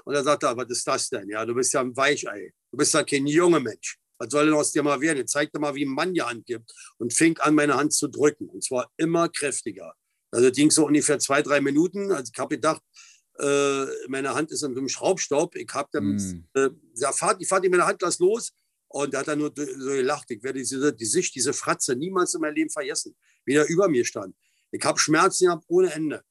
Und 0.05 0.15
er 0.15 0.23
sagte, 0.23 0.51
was 0.55 0.69
ist 0.69 0.87
das 0.87 1.09
denn? 1.09 1.29
Ja, 1.29 1.45
du 1.45 1.53
bist 1.53 1.73
ja 1.73 1.81
ein 1.81 1.95
Weichei. 1.95 2.53
Du 2.71 2.77
bist 2.77 2.93
ja 2.93 3.03
kein 3.03 3.27
junger 3.27 3.59
Mensch. 3.59 3.97
Was 4.17 4.29
soll 4.29 4.45
denn 4.45 4.53
aus 4.53 4.71
dir 4.71 4.83
mal 4.83 5.01
werden? 5.01 5.17
Jetzt 5.17 5.31
zeig 5.31 5.51
dir 5.51 5.59
mal, 5.59 5.75
wie 5.75 5.85
ein 5.85 5.93
Mann 5.93 6.13
die 6.13 6.21
Hand 6.21 6.45
gibt. 6.45 6.71
Und 6.97 7.13
fing 7.13 7.37
an, 7.39 7.53
meine 7.53 7.75
Hand 7.75 7.93
zu 7.93 8.07
drücken. 8.07 8.47
Und 8.47 8.63
zwar 8.63 8.89
immer 8.97 9.27
kräftiger. 9.27 9.93
Also 10.31 10.49
ging 10.51 10.71
so 10.71 10.85
ungefähr 10.85 11.19
zwei, 11.19 11.41
drei 11.41 11.59
Minuten. 11.59 12.11
Also 12.11 12.31
ich 12.33 12.39
habe 12.39 12.55
gedacht, 12.55 12.81
äh, 13.41 13.85
meine 14.07 14.33
Hand 14.35 14.51
ist 14.51 14.63
in 14.63 14.73
so 14.73 14.79
einem 14.79 14.89
Schraubstopp. 14.89 15.55
Ich 15.55 15.73
habe 15.73 15.89
dann, 15.91 16.15
mm. 16.15 16.47
äh, 16.53 16.69
ja, 16.95 17.11
fahrt, 17.11 17.41
ich 17.41 17.47
fahre 17.47 17.67
meine 17.69 17.85
Hand, 17.85 18.01
lass 18.01 18.19
los. 18.19 18.53
Und 18.87 19.13
er 19.13 19.21
hat 19.21 19.27
dann 19.29 19.39
nur 19.39 19.51
so 19.55 19.91
gelacht. 19.91 20.29
Ich 20.31 20.43
werde 20.43 20.59
diese, 20.59 20.93
die 20.93 21.05
Sicht, 21.05 21.33
diese 21.33 21.53
Fratze 21.53 21.95
niemals 21.95 22.33
in 22.33 22.41
meinem 22.41 22.55
Leben 22.55 22.69
vergessen, 22.69 23.15
wie 23.45 23.55
er 23.55 23.67
über 23.67 23.87
mir 23.87 24.05
stand. 24.05 24.35
Ich 24.71 24.83
habe 24.83 24.99
Schmerzen 24.99 25.45
gehabt 25.45 25.65
ohne 25.67 25.91
Ende. 25.93 26.23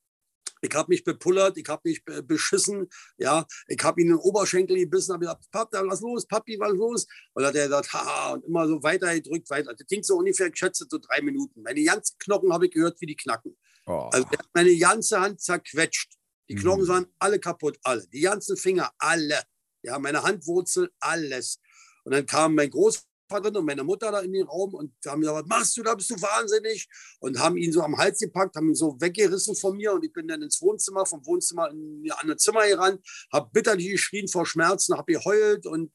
Ich 0.63 0.75
habe 0.75 0.91
mich 0.91 1.03
bepullert, 1.05 1.57
ich 1.57 1.67
habe 1.69 1.89
mich 1.89 2.05
beschissen, 2.05 2.87
ja, 3.17 3.47
ich 3.67 3.83
habe 3.83 4.03
ihn 4.03 4.09
in 4.09 4.13
den 4.17 4.21
Oberschenkel 4.21 4.77
gebissen, 4.77 5.15
habe 5.15 5.21
gesagt, 5.21 5.51
Papi, 5.51 5.79
was 5.87 6.03
los, 6.03 6.27
Papi, 6.27 6.59
was 6.61 6.73
los? 6.73 7.07
Und 7.33 7.43
dann 7.43 7.47
hat 7.47 7.57
er 7.57 7.65
gesagt, 7.65 7.93
haha, 7.95 8.33
und 8.35 8.45
immer 8.45 8.69
so 8.69 8.83
weiter 8.83 9.15
gedrückt, 9.15 9.49
weiter. 9.49 9.73
Das 9.75 9.87
ging 9.87 10.03
so 10.03 10.19
ungefähr, 10.19 10.49
ich 10.49 10.57
schätze, 10.57 10.87
so 10.89 10.99
drei 10.99 11.23
Minuten. 11.23 11.63
Meine 11.63 11.83
ganzen 11.83 12.19
Knochen 12.19 12.53
habe 12.53 12.67
ich 12.67 12.73
gehört, 12.73 13.01
wie 13.01 13.07
die 13.07 13.17
knacken. 13.17 13.57
Oh. 13.87 14.11
Also 14.13 14.27
er 14.31 14.39
hat 14.39 14.51
meine 14.53 14.77
ganze 14.77 15.19
Hand 15.19 15.41
zerquetscht. 15.41 16.20
Die 16.51 16.57
Knochen 16.57 16.83
mhm. 16.83 16.89
waren 16.89 17.07
alle 17.21 17.39
kaputt, 17.39 17.79
alle. 17.85 18.05
Die 18.09 18.23
ganzen 18.23 18.57
Finger, 18.57 18.91
alle. 18.99 19.41
Ja, 19.83 19.99
meine 20.01 20.23
Handwurzel, 20.25 20.91
alles. 20.99 21.61
Und 22.03 22.13
dann 22.13 22.27
kam 22.27 22.57
mein 22.57 22.71
Großvater 22.71 23.57
und 23.57 23.65
meine 23.65 23.85
Mutter 23.85 24.11
da 24.11 24.19
in 24.19 24.33
den 24.33 24.47
Raum 24.47 24.75
und 24.75 24.93
haben 25.07 25.21
gesagt, 25.21 25.43
was 25.43 25.47
machst 25.47 25.77
du 25.77 25.85
da, 25.85 25.95
bist 25.95 26.11
du 26.11 26.21
wahnsinnig? 26.21 26.89
Und 27.21 27.39
haben 27.39 27.57
ihn 27.57 27.71
so 27.73 27.83
am 27.83 27.97
Hals 27.97 28.19
gepackt, 28.19 28.57
haben 28.57 28.69
ihn 28.69 28.75
so 28.75 29.01
weggerissen 29.01 29.55
von 29.55 29.77
mir 29.77 29.93
und 29.93 30.05
ich 30.05 30.13
bin 30.13 30.27
dann 30.27 30.43
ins 30.43 30.61
Wohnzimmer, 30.61 31.07
vom 31.07 31.25
Wohnzimmer 31.25 31.71
in 31.71 32.03
ein 32.05 32.11
anderes 32.19 32.43
Zimmer 32.43 32.67
gerannt, 32.67 33.01
habe 33.33 33.49
bitterlich 33.53 33.89
geschrien 33.89 34.27
vor 34.27 34.45
Schmerzen, 34.45 34.97
habe 34.97 35.13
geheult 35.13 35.67
und 35.67 35.93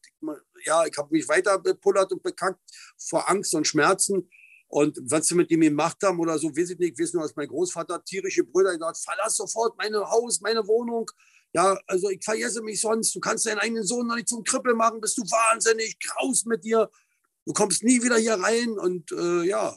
ja, 0.64 0.86
ich 0.86 0.96
habe 0.96 1.12
mich 1.12 1.28
weiter 1.28 1.58
bepullert 1.58 2.10
und 2.12 2.22
bekackt 2.22 2.62
vor 2.96 3.28
Angst 3.28 3.54
und 3.54 3.66
Schmerzen. 3.66 4.30
Und 4.68 4.98
was 5.02 5.26
sie 5.26 5.34
mit 5.34 5.50
ihm 5.50 5.60
gemacht 5.60 5.98
haben 6.02 6.18
oder 6.18 6.38
so, 6.38 6.48
weiß 6.48 6.70
ich 6.70 6.78
nicht. 6.78 6.94
Ich 6.94 6.98
weiß 6.98 7.14
nur, 7.14 7.22
dass 7.22 7.36
mein 7.36 7.48
Großvater 7.48 8.02
tierische 8.04 8.44
Brüder 8.44 8.72
gesagt 8.72 8.98
verlass 8.98 9.36
sofort 9.36 9.76
mein 9.78 9.94
Haus, 9.94 10.40
meine 10.40 10.66
Wohnung. 10.66 11.10
Ja, 11.52 11.78
also 11.86 12.10
ich 12.10 12.22
vergesse 12.24 12.62
mich 12.62 12.80
sonst. 12.80 13.14
Du 13.14 13.20
kannst 13.20 13.46
deinen 13.46 13.58
eigenen 13.58 13.84
Sohn 13.84 14.06
noch 14.06 14.16
nicht 14.16 14.28
zum 14.28 14.42
Krippel 14.44 14.74
machen. 14.74 15.00
Bist 15.00 15.16
du 15.18 15.22
wahnsinnig? 15.22 15.98
Graus 16.00 16.44
mit 16.44 16.64
dir. 16.64 16.90
Du 17.46 17.52
kommst 17.52 17.84
nie 17.84 18.02
wieder 18.02 18.16
hier 18.16 18.34
rein. 18.34 18.78
Und 18.78 19.12
äh, 19.12 19.44
ja, 19.44 19.76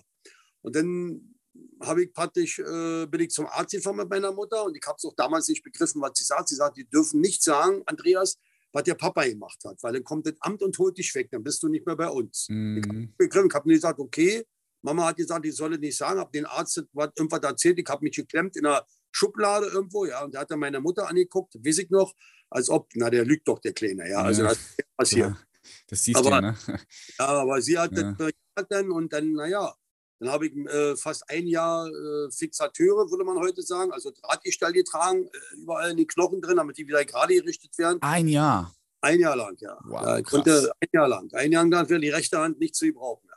und 0.61 0.75
dann 0.75 1.35
habe 1.81 2.03
ich 2.03 2.13
praktisch, 2.13 2.59
äh, 2.59 3.05
bin 3.05 3.21
ich 3.21 3.29
zum 3.29 3.47
Arzt 3.47 3.71
gefahren 3.71 3.95
mit 3.97 4.09
meiner 4.09 4.31
Mutter 4.31 4.65
und 4.65 4.75
ich 4.75 4.85
habe 4.85 4.97
es 4.97 5.05
auch 5.05 5.15
damals 5.15 5.47
nicht 5.47 5.63
begriffen, 5.63 6.01
was 6.01 6.11
sie 6.15 6.23
sagt. 6.23 6.49
Sie 6.49 6.55
sagt, 6.55 6.77
die 6.77 6.89
dürfen 6.89 7.21
nicht 7.21 7.41
sagen, 7.43 7.83
Andreas, 7.85 8.37
was 8.71 8.83
der 8.83 8.95
Papa 8.95 9.23
gemacht 9.25 9.59
hat, 9.65 9.81
weil 9.81 9.93
dann 9.93 10.03
kommt 10.03 10.27
das 10.27 10.35
Amt 10.41 10.61
und 10.61 10.77
holt 10.77 10.97
dich 10.97 11.13
weg, 11.15 11.29
dann 11.31 11.43
bist 11.43 11.63
du 11.63 11.69
nicht 11.69 11.85
mehr 11.85 11.95
bei 11.95 12.09
uns. 12.09 12.47
Mhm. 12.49 13.13
Ich 13.17 13.35
habe 13.35 13.47
hab 13.51 13.63
gesagt, 13.63 13.99
okay, 13.99 14.45
Mama 14.81 15.07
hat 15.07 15.17
gesagt, 15.17 15.45
ich 15.45 15.55
solle 15.55 15.77
nicht 15.77 15.97
sagen, 15.97 16.19
habe 16.19 16.31
den 16.31 16.45
Arzt 16.45 16.83
was, 16.93 17.09
irgendwas 17.15 17.41
erzählt, 17.43 17.79
ich 17.79 17.87
habe 17.87 18.03
mich 18.03 18.15
geklemmt 18.15 18.55
in 18.55 18.65
einer 18.65 18.85
Schublade 19.11 19.67
irgendwo, 19.67 20.05
ja, 20.05 20.23
und 20.23 20.33
der 20.33 20.41
hat 20.41 20.51
dann 20.51 20.59
meine 20.59 20.79
Mutter 20.79 21.07
angeguckt, 21.07 21.55
weiß 21.55 21.79
ich 21.79 21.89
noch, 21.89 22.13
als 22.49 22.69
ob, 22.69 22.89
na, 22.95 23.09
der 23.09 23.25
lügt 23.25 23.47
doch, 23.47 23.59
der 23.59 23.73
Kleine, 23.73 24.09
ja, 24.09 24.21
also 24.21 24.43
ja. 24.43 24.49
das 24.49 24.57
ist 24.57 24.95
passiert. 24.95 25.29
Ja, 25.29 25.37
das 25.87 26.03
siehst 26.03 26.17
aber, 26.19 26.29
du, 26.29 26.41
ne? 26.41 26.57
Ja, 27.19 27.25
aber 27.27 27.61
sie 27.61 27.77
hat 27.77 27.91
ja. 27.91 28.15
das 28.55 28.65
dann 28.69 28.91
und 28.91 29.11
dann, 29.11 29.33
naja, 29.33 29.73
dann 30.19 30.29
habe 30.29 30.47
ich 30.47 30.55
äh, 30.55 30.97
fast 30.97 31.29
ein 31.29 31.47
Jahr 31.47 31.87
äh, 31.87 32.31
Fixateure, 32.31 33.09
würde 33.09 33.23
man 33.23 33.37
heute 33.37 33.61
sagen, 33.61 33.91
also 33.91 34.11
Drahtgestell 34.11 34.73
getragen, 34.73 35.25
äh, 35.25 35.61
überall 35.61 35.91
in 35.91 35.97
den 35.97 36.07
Knochen 36.07 36.41
drin, 36.41 36.57
damit 36.57 36.77
die 36.77 36.87
wieder 36.87 37.05
gerade 37.05 37.35
gerichtet 37.35 37.77
werden. 37.77 37.99
Ein 38.01 38.27
Jahr? 38.27 38.75
Ein 39.01 39.19
Jahr 39.21 39.37
lang, 39.37 39.55
ja. 39.59 39.79
Wow, 39.85 40.01
ja 40.01 40.17
ich 40.17 40.25
konnte 40.25 40.71
ein 40.81 40.89
Jahr 40.91 41.07
lang. 41.07 41.29
Ein 41.33 41.53
Jahr 41.53 41.65
lang 41.65 41.89
wäre 41.89 42.01
die 42.01 42.09
rechte 42.09 42.37
Hand 42.37 42.59
nicht 42.59 42.75
zu 42.75 42.85
gebrauchen. 42.87 43.28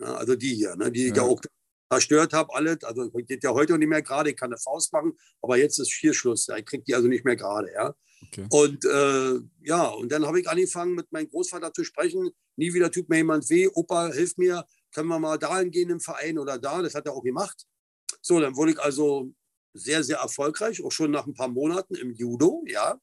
Ja, 0.00 0.14
also 0.14 0.34
die 0.34 0.54
hier, 0.54 0.76
ne, 0.76 0.90
die 0.90 1.08
ich 1.08 1.16
ja. 1.16 1.22
auch 1.22 1.40
zerstört 1.90 2.32
habe, 2.32 2.54
alles. 2.54 2.82
Also 2.84 3.10
geht 3.10 3.44
ja 3.44 3.52
heute 3.52 3.76
nicht 3.78 3.88
mehr 3.88 4.02
gerade. 4.02 4.30
Ich 4.30 4.36
kann 4.36 4.50
eine 4.50 4.58
Faust 4.58 4.92
machen, 4.92 5.12
aber 5.42 5.56
jetzt 5.58 5.78
ist 5.78 5.92
hier 5.92 6.14
Schluss. 6.14 6.46
Ja. 6.46 6.56
Ich 6.56 6.64
kriege 6.64 6.84
die 6.84 6.94
also 6.94 7.08
nicht 7.08 7.24
mehr 7.24 7.36
gerade. 7.36 7.70
Ja. 7.72 7.94
Okay. 8.22 8.46
Und 8.50 8.84
äh, 8.84 9.40
ja, 9.62 9.86
und 9.88 10.12
dann 10.12 10.26
habe 10.26 10.40
ich 10.40 10.48
angefangen, 10.48 10.94
mit 10.94 11.10
meinem 11.12 11.28
Großvater 11.28 11.72
zu 11.72 11.84
sprechen. 11.84 12.30
Nie 12.56 12.72
wieder 12.72 12.90
tut 12.90 13.08
mir 13.08 13.16
jemand 13.16 13.48
weh. 13.50 13.68
Opa, 13.72 14.12
hilf 14.12 14.36
mir. 14.36 14.64
Können 14.92 15.08
wir 15.08 15.18
mal 15.18 15.38
dahin 15.38 15.70
gehen 15.70 15.90
im 15.90 16.00
Verein 16.00 16.38
oder 16.38 16.58
da? 16.58 16.82
Das 16.82 16.94
hat 16.94 17.06
er 17.06 17.12
auch 17.12 17.22
gemacht. 17.22 17.66
So, 18.22 18.40
dann 18.40 18.56
wurde 18.56 18.72
ich 18.72 18.80
also 18.80 19.32
sehr, 19.72 20.02
sehr 20.02 20.18
erfolgreich, 20.18 20.82
auch 20.82 20.90
schon 20.90 21.12
nach 21.12 21.26
ein 21.26 21.34
paar 21.34 21.48
Monaten 21.48 21.94
im 21.94 22.12
Judo, 22.12 22.64
ja. 22.66 23.00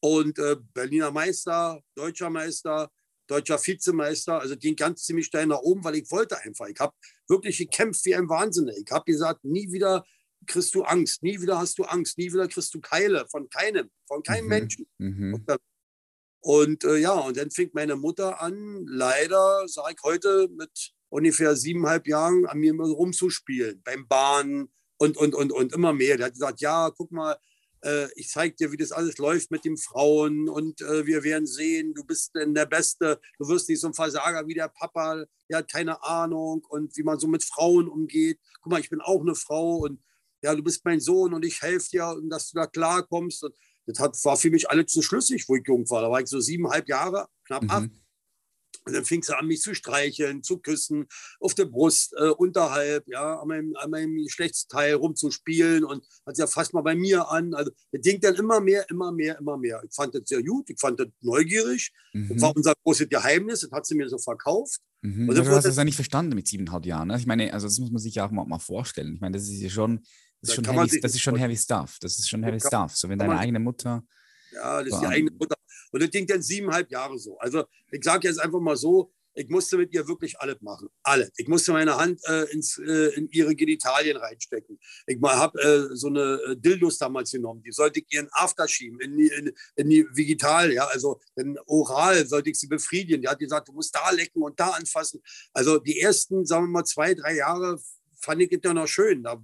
Und 0.00 0.38
äh, 0.38 0.56
Berliner 0.74 1.10
Meister, 1.10 1.80
deutscher 1.94 2.30
Meister, 2.30 2.90
deutscher 3.30 3.58
Vizemeister. 3.58 4.40
Also 4.40 4.56
ging 4.56 4.76
ganz 4.76 5.04
ziemlich 5.04 5.26
steil 5.26 5.46
nach 5.46 5.60
oben, 5.60 5.84
weil 5.84 5.96
ich 5.96 6.10
wollte 6.10 6.38
einfach. 6.40 6.66
Ich 6.66 6.78
habe 6.80 6.94
wirklich 7.28 7.58
gekämpft 7.58 8.04
wie 8.04 8.14
ein 8.14 8.28
Wahnsinnig. 8.28 8.82
Ich 8.84 8.90
habe 8.90 9.04
gesagt, 9.04 9.44
nie 9.44 9.70
wieder 9.72 10.04
kriegst 10.46 10.74
du 10.74 10.82
Angst, 10.82 11.22
nie 11.22 11.40
wieder 11.40 11.58
hast 11.58 11.78
du 11.78 11.84
Angst, 11.84 12.18
nie 12.18 12.32
wieder 12.32 12.48
kriegst 12.48 12.74
du 12.74 12.80
Keile 12.80 13.26
von 13.30 13.48
keinem, 13.48 13.90
von 14.06 14.22
keinem 14.22 14.44
mhm. 14.44 14.48
Menschen. 14.48 14.86
Mhm. 14.98 15.46
Und 16.42 16.84
äh, 16.84 16.96
ja, 16.96 17.12
und 17.12 17.36
dann 17.36 17.50
fing 17.50 17.70
meine 17.74 17.96
Mutter 17.96 18.40
an, 18.40 18.86
leider, 18.86 19.68
sage 19.68 19.94
ich 19.96 20.02
heute, 20.02 20.48
mit 20.48 20.92
ungefähr 21.10 21.54
siebeneinhalb 21.54 22.06
Jahren 22.06 22.46
an 22.46 22.58
mir 22.58 22.72
rumzuspielen, 22.72 23.82
beim 23.84 24.08
Bahnen 24.08 24.72
und, 24.96 25.16
und, 25.18 25.34
und, 25.34 25.52
und 25.52 25.72
immer 25.74 25.92
mehr. 25.92 26.16
Der 26.16 26.26
hat 26.26 26.32
gesagt, 26.32 26.60
ja, 26.60 26.90
guck 26.90 27.12
mal, 27.12 27.36
äh, 27.82 28.08
ich 28.14 28.28
zeige 28.28 28.56
dir, 28.56 28.72
wie 28.72 28.76
das 28.76 28.92
alles 28.92 29.18
läuft 29.18 29.50
mit 29.50 29.64
den 29.64 29.76
Frauen 29.76 30.48
und 30.48 30.80
äh, 30.82 31.06
wir 31.06 31.22
werden 31.22 31.46
sehen, 31.46 31.94
du 31.94 32.04
bist 32.04 32.34
denn 32.34 32.54
der 32.54 32.66
Beste, 32.66 33.20
du 33.38 33.48
wirst 33.48 33.68
nicht 33.68 33.80
so 33.80 33.86
ein 33.86 33.94
Versager 33.94 34.46
wie 34.46 34.54
der 34.54 34.68
Papa, 34.68 35.24
der 35.48 35.58
hat 35.58 35.70
keine 35.70 36.02
Ahnung 36.02 36.64
und 36.68 36.96
wie 36.96 37.02
man 37.02 37.18
so 37.18 37.26
mit 37.26 37.44
Frauen 37.44 37.88
umgeht. 37.88 38.38
Guck 38.60 38.72
mal, 38.72 38.80
ich 38.80 38.90
bin 38.90 39.00
auch 39.00 39.20
eine 39.20 39.34
Frau 39.34 39.78
und 39.78 40.00
ja, 40.42 40.54
du 40.54 40.62
bist 40.62 40.84
mein 40.84 41.00
Sohn 41.00 41.34
und 41.34 41.44
ich 41.44 41.60
helfe 41.62 41.88
dir, 41.90 42.08
und 42.08 42.30
dass 42.30 42.50
du 42.50 42.56
da 42.56 42.66
klarkommst. 42.66 43.44
Und 43.44 43.54
das 43.86 43.98
hat, 43.98 44.16
war 44.24 44.36
für 44.36 44.50
mich 44.50 44.70
alles 44.70 44.86
zu 44.86 45.02
schlüssig, 45.02 45.44
wo 45.48 45.56
ich 45.56 45.66
jung 45.66 45.88
war. 45.90 46.02
Da 46.02 46.10
war 46.10 46.20
ich 46.20 46.28
so 46.28 46.40
siebeneinhalb 46.40 46.88
Jahre, 46.88 47.28
knapp 47.46 47.62
mhm. 47.64 47.70
acht. 47.70 47.90
Und 48.90 48.96
dann 48.96 49.04
fing 49.04 49.22
sie 49.22 49.36
an, 49.36 49.46
mich 49.46 49.60
zu 49.60 49.74
streicheln, 49.74 50.42
zu 50.42 50.58
küssen, 50.58 51.06
auf 51.38 51.54
der 51.54 51.66
Brust, 51.66 52.14
äh, 52.18 52.30
unterhalb, 52.30 53.06
ja, 53.08 53.40
an 53.40 53.48
meinem, 53.48 53.76
an 53.76 53.90
meinem 53.90 54.16
Geschlechtsteil 54.16 54.94
rumzuspielen 54.94 55.84
und 55.84 56.04
hat 56.26 56.36
sie 56.36 56.42
ja 56.42 56.46
fast 56.46 56.74
mal 56.74 56.82
bei 56.82 56.94
mir 56.94 57.30
an. 57.30 57.54
Also, 57.54 57.70
das 57.92 58.00
Ding 58.02 58.20
dann 58.20 58.34
immer 58.34 58.60
mehr, 58.60 58.88
immer 58.90 59.12
mehr, 59.12 59.38
immer 59.38 59.56
mehr. 59.56 59.82
Ich 59.84 59.94
fand 59.94 60.14
das 60.14 60.22
sehr 60.26 60.42
gut, 60.42 60.68
ich 60.70 60.78
fand 60.78 61.00
das 61.00 61.08
neugierig. 61.20 61.92
Mhm. 62.12 62.28
Das 62.30 62.42
war 62.42 62.56
unser 62.56 62.74
großes 62.82 63.08
Geheimnis, 63.08 63.60
das 63.60 63.70
hat 63.70 63.86
sie 63.86 63.94
mir 63.94 64.08
so 64.08 64.18
verkauft. 64.18 64.80
Mhm. 65.02 65.28
Und 65.28 65.38
also, 65.38 65.50
du 65.50 65.56
hast 65.56 65.64
das 65.64 65.76
ja 65.76 65.84
nicht 65.84 65.94
verstanden 65.94 66.34
mit 66.34 66.48
siebeneinhalb 66.48 66.84
Jahren. 66.84 67.08
Ne? 67.08 67.16
Ich 67.16 67.26
meine, 67.26 67.52
also 67.52 67.66
das 67.66 67.78
muss 67.78 67.90
man 67.90 68.00
sich 68.00 68.16
ja 68.16 68.26
auch 68.26 68.30
mal, 68.30 68.44
mal 68.44 68.58
vorstellen. 68.58 69.14
Ich 69.14 69.20
meine, 69.20 69.36
das 69.36 69.44
ist 69.44 69.60
ja 69.60 69.70
schon, 69.70 70.00
das 70.40 70.50
ist 70.50 70.56
schon, 70.56 70.64
heavy, 70.64 71.00
das 71.00 71.14
ist 71.14 71.20
schon 71.20 71.36
heavy 71.36 71.56
stuff. 71.56 71.98
Das 72.00 72.18
ist 72.18 72.28
schon 72.28 72.42
heavy 72.42 72.60
stuff. 72.60 72.96
So, 72.96 73.08
wenn 73.08 73.18
deine 73.18 73.38
eigene 73.38 73.60
Mutter. 73.60 74.02
Ja, 74.52 74.82
das 74.82 74.94
ist 74.94 75.00
die 75.00 75.06
eigene 75.06 75.30
Mutter 75.30 75.54
und 75.90 76.02
das 76.02 76.10
ging 76.10 76.26
dann 76.26 76.42
siebeneinhalb 76.42 76.90
Jahre 76.90 77.18
so. 77.18 77.38
Also 77.38 77.64
ich 77.90 78.02
sage 78.04 78.28
jetzt 78.28 78.38
einfach 78.38 78.60
mal 78.60 78.76
so, 78.76 79.12
ich 79.34 79.48
musste 79.48 79.76
mit 79.76 79.92
ihr 79.92 80.06
wirklich 80.08 80.38
alles 80.40 80.60
machen. 80.60 80.88
Alles. 81.02 81.30
Ich 81.36 81.46
musste 81.46 81.72
meine 81.72 81.96
Hand 81.96 82.20
äh, 82.26 82.44
ins, 82.52 82.78
äh, 82.78 83.14
in 83.14 83.28
ihre 83.30 83.54
Genitalien 83.54 84.16
reinstecken. 84.16 84.78
Ich 85.06 85.18
habe 85.22 85.60
äh, 85.62 85.96
so 85.96 86.08
eine 86.08 86.40
äh, 86.48 86.56
Dildos 86.56 86.98
damals 86.98 87.30
genommen. 87.30 87.62
Die 87.62 87.72
sollte 87.72 88.00
ich 88.00 88.06
ihren 88.10 88.28
After 88.32 88.66
schieben, 88.66 89.00
in 89.00 89.16
die, 89.16 89.28
in, 89.28 89.52
in 89.76 89.90
die 89.90 90.06
Vigital. 90.12 90.72
Ja? 90.72 90.86
Also 90.86 91.20
in 91.36 91.58
oral 91.66 92.26
sollte 92.26 92.50
ich 92.50 92.58
sie 92.58 92.66
befriedigen. 92.66 93.22
Die 93.22 93.28
hat 93.28 93.38
gesagt, 93.38 93.68
du 93.68 93.72
musst 93.72 93.94
da 93.94 94.10
lecken 94.10 94.42
und 94.42 94.58
da 94.58 94.70
anfassen. 94.70 95.22
Also 95.52 95.78
die 95.78 96.00
ersten, 96.00 96.44
sagen 96.44 96.64
wir 96.64 96.70
mal, 96.70 96.84
zwei, 96.84 97.14
drei 97.14 97.36
Jahre 97.36 97.80
fand 98.20 98.42
ich 98.42 98.52
es 98.52 98.60
ja 98.62 98.74
noch 98.74 98.88
schön. 98.88 99.22
Da, 99.22 99.40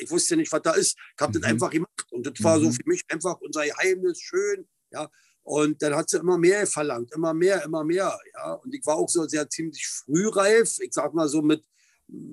ich 0.00 0.10
wusste 0.10 0.36
nicht, 0.36 0.50
was 0.50 0.62
da 0.62 0.72
ist. 0.72 0.96
Ich 0.98 1.20
habe 1.20 1.38
mhm. 1.38 1.42
das 1.42 1.50
einfach 1.50 1.70
gemacht. 1.70 2.06
Und 2.10 2.26
das 2.26 2.42
war 2.42 2.58
so 2.58 2.66
mhm. 2.66 2.72
für 2.72 2.84
mich 2.86 3.02
einfach 3.08 3.40
unser 3.40 3.64
Geheimnis, 3.64 4.20
schön. 4.20 4.66
Ja, 4.90 5.08
und 5.44 5.82
dann 5.82 5.94
hat 5.94 6.08
sie 6.08 6.18
immer 6.18 6.38
mehr 6.38 6.66
verlangt, 6.66 7.12
immer 7.14 7.34
mehr, 7.34 7.64
immer 7.64 7.84
mehr. 7.84 8.18
Ja. 8.34 8.54
Und 8.54 8.74
ich 8.74 8.84
war 8.86 8.96
auch 8.96 9.08
so 9.08 9.26
sehr 9.26 9.48
ziemlich 9.48 9.86
frühreif, 9.86 10.78
ich 10.80 10.92
sag 10.92 11.14
mal 11.14 11.28
so 11.28 11.42
mit, 11.42 11.64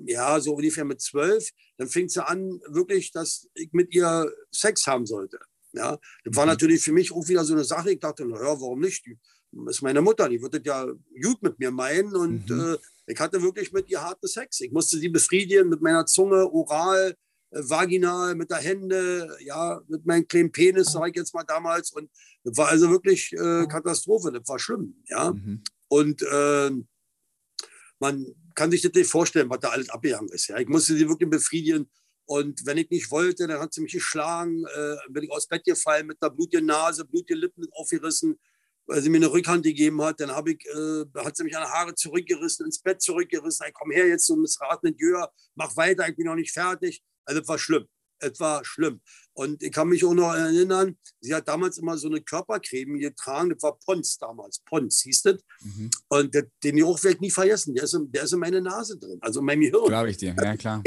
ja, 0.06 0.38
so 0.40 0.54
ungefähr 0.54 0.84
mit 0.84 1.00
zwölf. 1.00 1.50
Dann 1.76 1.88
fing 1.88 2.08
sie 2.08 2.24
an, 2.24 2.60
wirklich, 2.68 3.12
dass 3.12 3.48
ich 3.54 3.72
mit 3.72 3.94
ihr 3.94 4.32
Sex 4.52 4.86
haben 4.86 5.06
sollte. 5.06 5.38
Ja. 5.72 5.98
Das 6.24 6.36
war 6.36 6.46
mhm. 6.46 6.50
natürlich 6.52 6.82
für 6.82 6.92
mich 6.92 7.12
auch 7.12 7.26
wieder 7.28 7.44
so 7.44 7.54
eine 7.54 7.64
Sache. 7.64 7.92
Ich 7.92 8.00
dachte, 8.00 8.24
naja, 8.26 8.60
warum 8.60 8.80
nicht? 8.80 9.04
Die 9.06 9.18
ist 9.68 9.82
meine 9.82 10.02
Mutter, 10.02 10.28
die 10.28 10.38
das 10.38 10.60
ja 10.64 10.86
gut 11.22 11.42
mit 11.42 11.58
mir 11.58 11.70
meinen. 11.70 12.14
Und 12.14 12.48
mhm. 12.48 12.74
äh, 12.74 12.78
Ich 13.06 13.18
hatte 13.18 13.42
wirklich 13.42 13.72
mit 13.72 13.90
ihr 13.90 14.00
harten 14.00 14.28
Sex. 14.28 14.60
Ich 14.60 14.70
musste 14.70 14.98
sie 14.98 15.08
befriedigen 15.08 15.68
mit 15.68 15.80
meiner 15.80 16.06
Zunge, 16.06 16.48
oral, 16.52 17.16
äh, 17.50 17.60
vaginal, 17.62 18.36
mit 18.36 18.50
der 18.50 18.58
Hände, 18.58 19.36
ja, 19.40 19.80
mit 19.88 20.06
meinem 20.06 20.28
kleinen 20.28 20.52
Penis, 20.52 20.92
sage 20.92 21.10
ich 21.10 21.16
jetzt 21.16 21.34
mal 21.34 21.44
damals. 21.44 21.90
Und 21.90 22.10
das 22.44 22.56
war 22.56 22.68
also 22.68 22.90
wirklich 22.90 23.32
äh, 23.32 23.66
Katastrophe. 23.66 24.32
Das 24.32 24.48
war 24.48 24.58
schlimm, 24.58 25.02
ja. 25.08 25.32
Mhm. 25.32 25.62
Und 25.88 26.22
äh, 26.22 26.70
man 27.98 28.26
kann 28.54 28.70
sich 28.70 28.82
das 28.82 28.92
nicht 28.94 29.10
vorstellen, 29.10 29.50
was 29.50 29.60
da 29.60 29.68
alles 29.68 29.90
abgegangen 29.90 30.30
ist. 30.30 30.48
Ja. 30.48 30.58
Ich 30.58 30.68
musste 30.68 30.94
sie 30.94 31.08
wirklich 31.08 31.28
befriedigen. 31.28 31.90
Und 32.24 32.64
wenn 32.64 32.78
ich 32.78 32.88
nicht 32.90 33.10
wollte, 33.10 33.46
dann 33.46 33.60
hat 33.60 33.74
sie 33.74 33.80
mich 33.80 33.92
geschlagen, 33.92 34.64
äh, 34.64 34.96
bin 35.08 35.24
ich 35.24 35.30
aus 35.30 35.48
Bett 35.48 35.64
gefallen 35.64 36.06
mit 36.06 36.18
einer 36.20 36.30
blutigen 36.30 36.66
Nase, 36.66 37.04
blutigen 37.04 37.40
Lippen 37.40 37.66
aufgerissen, 37.72 38.38
weil 38.86 39.02
sie 39.02 39.10
mir 39.10 39.16
eine 39.16 39.32
Rückhand 39.32 39.64
gegeben 39.64 40.00
hat. 40.00 40.20
Dann 40.20 40.30
ich, 40.46 40.64
äh, 40.66 41.04
hat 41.24 41.36
sie 41.36 41.44
mich 41.44 41.56
an 41.56 41.64
die 41.64 41.72
Haare 41.72 41.94
zurückgerissen, 41.94 42.66
ins 42.66 42.80
Bett 42.80 43.02
zurückgerissen. 43.02 43.66
Ich 43.66 43.74
komm 43.74 43.90
her 43.90 44.06
jetzt 44.06 44.26
zum 44.26 44.42
missratenen 44.42 44.96
Jör, 44.96 45.32
mach 45.56 45.76
weiter, 45.76 46.08
ich 46.08 46.16
bin 46.16 46.26
noch 46.26 46.36
nicht 46.36 46.52
fertig. 46.52 47.02
Also, 47.24 47.40
es 47.40 47.48
war 47.48 47.58
schlimm. 47.58 47.86
Es 48.20 48.38
war 48.40 48.64
schlimm. 48.64 49.00
Und 49.32 49.62
ich 49.62 49.72
kann 49.72 49.88
mich 49.88 50.04
auch 50.04 50.14
noch 50.14 50.34
erinnern, 50.34 50.96
sie 51.20 51.34
hat 51.34 51.48
damals 51.48 51.78
immer 51.78 51.96
so 51.96 52.08
eine 52.08 52.20
Körpercreme 52.20 52.98
getragen, 52.98 53.50
das 53.50 53.62
war 53.62 53.78
Pons 53.78 54.18
damals, 54.18 54.60
Pons 54.66 55.00
hieß 55.02 55.22
das. 55.22 55.40
Mhm. 55.60 55.90
Und 56.08 56.34
den 56.62 56.76
Geruch 56.76 57.02
werde 57.02 57.16
ich 57.16 57.20
nie 57.20 57.30
vergessen, 57.30 57.74
der 57.74 57.84
ist, 57.84 57.94
in, 57.94 58.10
der 58.12 58.24
ist 58.24 58.32
in 58.32 58.40
meine 58.40 58.60
Nase 58.60 58.98
drin, 58.98 59.18
also 59.20 59.40
in 59.40 59.46
meinem 59.46 59.60
Gehirn. 59.60 59.86
Glaube 59.86 60.10
ich 60.10 60.16
dir, 60.16 60.34
ja 60.36 60.56
klar. 60.56 60.82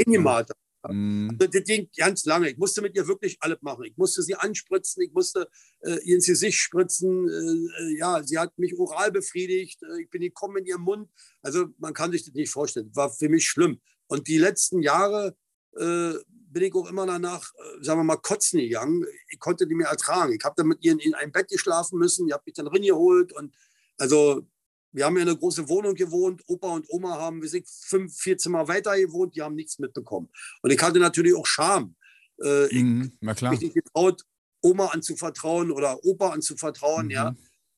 Ja. 0.86 0.92
Mhm. 0.92 1.36
Also 1.40 1.50
das 1.50 1.64
ging 1.64 1.88
ganz 1.96 2.24
lange. 2.24 2.50
Ich 2.50 2.58
musste 2.58 2.82
mit 2.82 2.94
ihr 2.96 3.06
wirklich 3.06 3.36
alles 3.40 3.58
machen. 3.62 3.84
Ich 3.84 3.96
musste 3.96 4.22
sie 4.22 4.34
anspritzen, 4.34 5.02
ich 5.02 5.12
musste 5.12 5.48
äh, 5.80 5.98
ihr 6.04 6.16
ins 6.16 6.26
Gesicht 6.26 6.58
spritzen. 6.58 7.28
Äh, 7.28 7.82
äh, 7.82 7.98
ja, 7.98 8.22
sie 8.22 8.38
hat 8.38 8.56
mich 8.58 8.78
oral 8.78 9.10
befriedigt. 9.10 9.82
Äh, 9.82 10.02
ich 10.02 10.10
bin 10.10 10.20
gekommen 10.20 10.58
in 10.58 10.66
ihren 10.66 10.82
Mund. 10.82 11.08
Also 11.42 11.66
man 11.78 11.94
kann 11.94 12.12
sich 12.12 12.24
das 12.24 12.34
nicht 12.34 12.50
vorstellen. 12.50 12.90
War 12.94 13.10
für 13.10 13.28
mich 13.28 13.46
schlimm. 13.46 13.80
Und 14.06 14.28
die 14.28 14.38
letzten 14.38 14.82
Jahre 14.82 15.36
äh, 15.76 16.14
bin 16.54 16.62
ich 16.62 16.74
auch 16.74 16.88
immer 16.88 17.04
danach, 17.04 17.52
äh, 17.54 17.84
sagen 17.84 18.00
wir 18.00 18.04
mal, 18.04 18.16
kotzen 18.16 18.60
gegangen. 18.60 19.04
Ich 19.28 19.38
konnte 19.38 19.66
die 19.66 19.74
mir 19.74 19.88
ertragen. 19.88 20.32
Ich 20.32 20.44
habe 20.44 20.54
dann 20.56 20.68
mit 20.68 20.82
ihr 20.82 20.92
in, 20.92 21.00
in 21.00 21.14
einem 21.14 21.32
Bett 21.32 21.48
geschlafen 21.48 21.98
müssen. 21.98 22.26
Ich 22.26 22.32
habe 22.32 22.44
mich 22.46 22.54
dann 22.54 22.68
reingeholt. 22.68 23.32
Und 23.32 23.52
also 23.98 24.46
wir 24.92 25.04
haben 25.04 25.16
ja 25.16 25.22
eine 25.22 25.36
große 25.36 25.68
Wohnung 25.68 25.94
gewohnt. 25.94 26.42
Opa 26.46 26.68
und 26.68 26.86
Oma 26.88 27.18
haben, 27.18 27.42
wir 27.42 27.48
sind 27.48 27.68
fünf, 27.68 28.16
vier 28.16 28.38
Zimmer 28.38 28.66
weiter 28.68 28.96
gewohnt. 28.96 29.34
Die 29.36 29.42
haben 29.42 29.56
nichts 29.56 29.78
mitbekommen. 29.78 30.30
Und 30.62 30.72
ich 30.72 30.80
hatte 30.80 31.00
natürlich 31.00 31.34
auch 31.34 31.46
Scham. 31.46 31.96
Äh, 32.42 32.72
mhm, 32.72 33.12
ich 33.20 33.28
habe 33.28 33.50
mich 33.50 33.60
nicht 33.60 33.74
getraut, 33.74 34.22
Oma 34.62 34.86
anzuvertrauen 34.86 35.70
oder 35.70 36.02
Opa 36.04 36.30
anzuvertrauen. 36.30 37.06
Mhm. 37.06 37.10
Ja. 37.10 37.36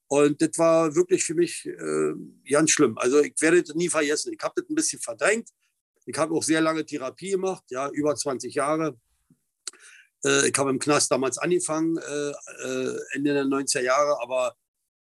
Und 0.09 0.40
das 0.40 0.50
war 0.56 0.95
wirklich 0.95 1.25
für 1.25 1.35
mich 1.35 1.66
äh, 1.66 2.12
ganz 2.49 2.71
schlimm. 2.71 2.97
Also 2.99 3.21
ich 3.21 3.35
werde 3.40 3.62
das 3.62 3.75
nie 3.75 3.88
vergessen. 3.88 4.33
Ich 4.33 4.38
habe 4.42 4.61
das 4.61 4.71
ein 4.71 4.75
bisschen 4.75 5.00
verdrängt. 5.00 5.49
Ich 6.07 6.17
habe 6.17 6.35
auch 6.35 6.43
sehr 6.43 6.61
lange 6.61 6.87
Therapie 6.87 7.31
gemacht, 7.31 7.65
ja, 7.71 7.91
über 7.91 8.15
20 8.15 8.55
Jahre. 8.55 8.99
Äh, 10.25 10.49
ich 10.49 10.57
habe 10.57 10.71
im 10.71 10.79
Knast 10.79 11.11
damals 11.11 11.39
angefangen, 11.39 11.99
äh, 11.99 12.31
äh 12.31 12.99
Ende 13.13 13.35
der 13.35 13.45
90er 13.45 13.83
Jahre, 13.83 14.21
aber 14.23 14.57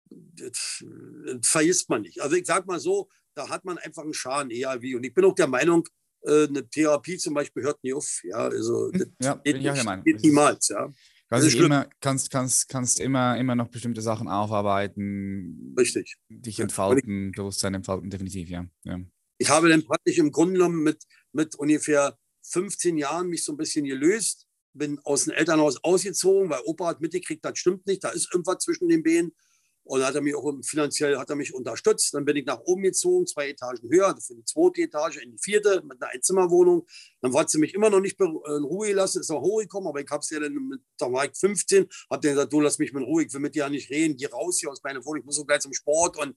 das, 0.09 0.83
das 1.25 1.47
vergisst 1.47 1.89
man 1.89 2.03
nicht. 2.03 2.21
Also 2.21 2.35
ich 2.35 2.45
sage 2.45 2.65
mal 2.67 2.79
so, 2.79 3.09
da 3.33 3.49
hat 3.49 3.65
man 3.65 3.77
einfach 3.77 4.03
einen 4.03 4.13
Schaden, 4.13 4.51
eher 4.51 4.81
wie. 4.81 4.95
Und 4.95 5.03
ich 5.03 5.13
bin 5.13 5.25
auch 5.25 5.35
der 5.35 5.47
Meinung, 5.47 5.87
äh, 6.23 6.47
eine 6.47 6.67
Therapie 6.67 7.17
zum 7.17 7.33
Beispiel 7.33 7.63
hört 7.63 7.83
nie 7.83 7.93
auf. 7.93 8.21
Ja, 8.23 8.37
also 8.37 8.91
hm, 8.91 9.15
ja, 9.21 9.35
geht, 9.35 9.43
bin 9.43 9.61
ich 9.61 9.69
auch 9.69 9.75
der 9.75 9.83
Meinung. 9.83 10.05
geht 10.05 10.21
niemals. 10.21 10.67
Ja. 10.69 10.91
Also 11.29 11.57
immer, 11.57 11.87
kannst, 12.01 12.29
kannst, 12.29 12.67
kannst 12.67 12.99
immer, 12.99 13.37
immer 13.37 13.55
noch 13.55 13.69
bestimmte 13.69 14.01
Sachen 14.01 14.27
aufarbeiten. 14.27 15.73
Richtig. 15.77 16.17
Dich 16.27 16.59
entfalten, 16.59 17.29
ich, 17.29 17.35
Bewusstsein 17.37 17.73
entfalten, 17.73 18.09
definitiv, 18.09 18.49
ja. 18.49 18.65
ja. 18.83 18.99
Ich 19.41 19.49
habe 19.49 19.69
dann 19.69 19.83
praktisch 19.83 20.19
im 20.19 20.31
Grunde 20.31 20.53
genommen 20.53 20.83
mit, 20.83 21.01
mit 21.31 21.55
ungefähr 21.55 22.15
15 22.43 22.95
Jahren 22.95 23.27
mich 23.27 23.43
so 23.43 23.53
ein 23.53 23.57
bisschen 23.57 23.85
gelöst, 23.85 24.45
bin 24.73 24.99
aus 25.03 25.23
dem 25.23 25.33
Elternhaus 25.33 25.83
ausgezogen, 25.83 26.51
weil 26.51 26.61
Opa 26.65 26.85
hat 26.85 27.01
mitgekriegt, 27.01 27.43
das 27.43 27.57
stimmt 27.57 27.87
nicht, 27.87 28.03
da 28.03 28.09
ist 28.09 28.31
irgendwas 28.31 28.59
zwischen 28.59 28.87
den 28.87 29.01
Beinen. 29.01 29.35
Und 29.83 30.05
hat 30.05 30.13
er 30.13 30.21
mich 30.21 30.35
auch 30.35 30.53
finanziell 30.63 31.17
hat 31.17 31.31
er 31.31 31.35
mich 31.35 31.55
unterstützt. 31.55 32.13
Dann 32.13 32.23
bin 32.23 32.37
ich 32.37 32.45
nach 32.45 32.59
oben 32.59 32.83
gezogen, 32.83 33.25
zwei 33.25 33.49
Etagen 33.49 33.89
höher, 33.89 34.09
also 34.09 34.21
für 34.21 34.35
die 34.35 34.45
zweite 34.45 34.81
Etage 34.83 35.17
in 35.17 35.31
die 35.31 35.39
vierte 35.39 35.81
mit 35.89 35.99
einer 35.99 36.11
Einzimmerwohnung. 36.11 36.85
Dann 37.21 37.35
hat 37.35 37.49
sie 37.49 37.57
mich 37.57 37.73
immer 37.73 37.89
noch 37.89 37.99
nicht 37.99 38.19
in 38.19 38.27
Ruhe 38.27 38.89
gelassen, 38.89 39.21
ist 39.21 39.31
auch 39.31 39.41
hochgekommen, 39.41 39.89
aber 39.89 40.01
ich 40.01 40.09
habe 40.11 40.21
es 40.21 40.29
ja 40.29 40.39
dann, 40.39 40.53
mit, 40.53 40.81
da 40.99 41.11
war 41.11 41.25
ich 41.25 41.31
15, 41.35 41.87
habe 42.11 42.21
dann 42.21 42.35
gesagt, 42.35 42.53
du 42.53 42.61
lass 42.61 42.77
mich 42.77 42.93
in 42.93 43.01
Ruhe, 43.01 43.23
ich 43.23 43.33
will 43.33 43.41
mit 43.41 43.55
dir 43.55 43.63
ja 43.63 43.69
nicht 43.69 43.89
reden, 43.89 44.15
geh 44.17 44.27
raus 44.27 44.59
hier 44.59 44.69
aus 44.69 44.83
meiner 44.83 45.03
Wohnung, 45.03 45.21
ich 45.21 45.25
muss 45.25 45.35
so 45.37 45.45
gleich 45.45 45.61
zum 45.61 45.73
Sport. 45.73 46.15
Und 46.19 46.35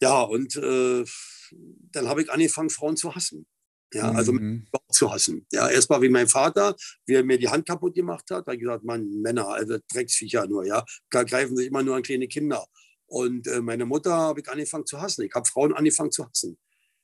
ja, 0.00 0.22
und 0.22 0.54
äh, 0.54 1.04
dann 1.52 2.08
habe 2.08 2.22
ich 2.22 2.30
angefangen, 2.30 2.70
Frauen 2.70 2.96
zu 2.96 3.14
hassen. 3.14 3.46
Ja, 3.92 4.10
also 4.10 4.32
mhm. 4.32 4.66
zu 4.90 5.12
hassen. 5.12 5.46
Ja, 5.52 5.68
erstmal 5.68 6.02
wie 6.02 6.08
mein 6.08 6.26
Vater, 6.26 6.74
wie 7.06 7.14
er 7.14 7.24
mir 7.24 7.38
die 7.38 7.48
Hand 7.48 7.66
kaputt 7.66 7.94
gemacht 7.94 8.24
hat, 8.30 8.46
hat 8.46 8.58
gesagt, 8.58 8.84
Mann, 8.84 9.08
Männer, 9.22 9.48
also 9.48 9.78
Drecksviecher 9.92 10.46
nur, 10.48 10.66
ja, 10.66 10.84
da 11.10 11.22
greifen 11.22 11.56
sich 11.56 11.68
immer 11.68 11.82
nur 11.82 11.96
an 11.96 12.02
kleine 12.02 12.26
Kinder. 12.26 12.66
Und 13.06 13.46
äh, 13.46 13.60
meine 13.60 13.86
Mutter 13.86 14.12
habe 14.12 14.40
ich 14.40 14.48
angefangen 14.48 14.86
zu 14.86 15.00
hassen. 15.00 15.22
Ich 15.22 15.32
habe 15.34 15.46
Frauen 15.48 15.72
angefangen 15.72 16.10
zu 16.10 16.28
hassen. 16.28 16.58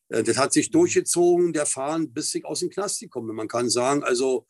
Äh, 0.09 0.25
das 0.25 0.37
hat 0.37 0.53
sich 0.53 0.69
mhm. 0.69 0.73
durchgezogen, 0.73 1.53
der 1.53 1.67
Fahren, 1.67 2.13
bis 2.13 2.35
ich 2.35 2.45
aus 2.45 2.61
dem 2.61 2.71
Knast 2.71 3.01
gekommen 3.01 3.35
Man 3.35 3.49
kann 3.49 3.71
sagen, 3.71 4.03
also 4.03 4.47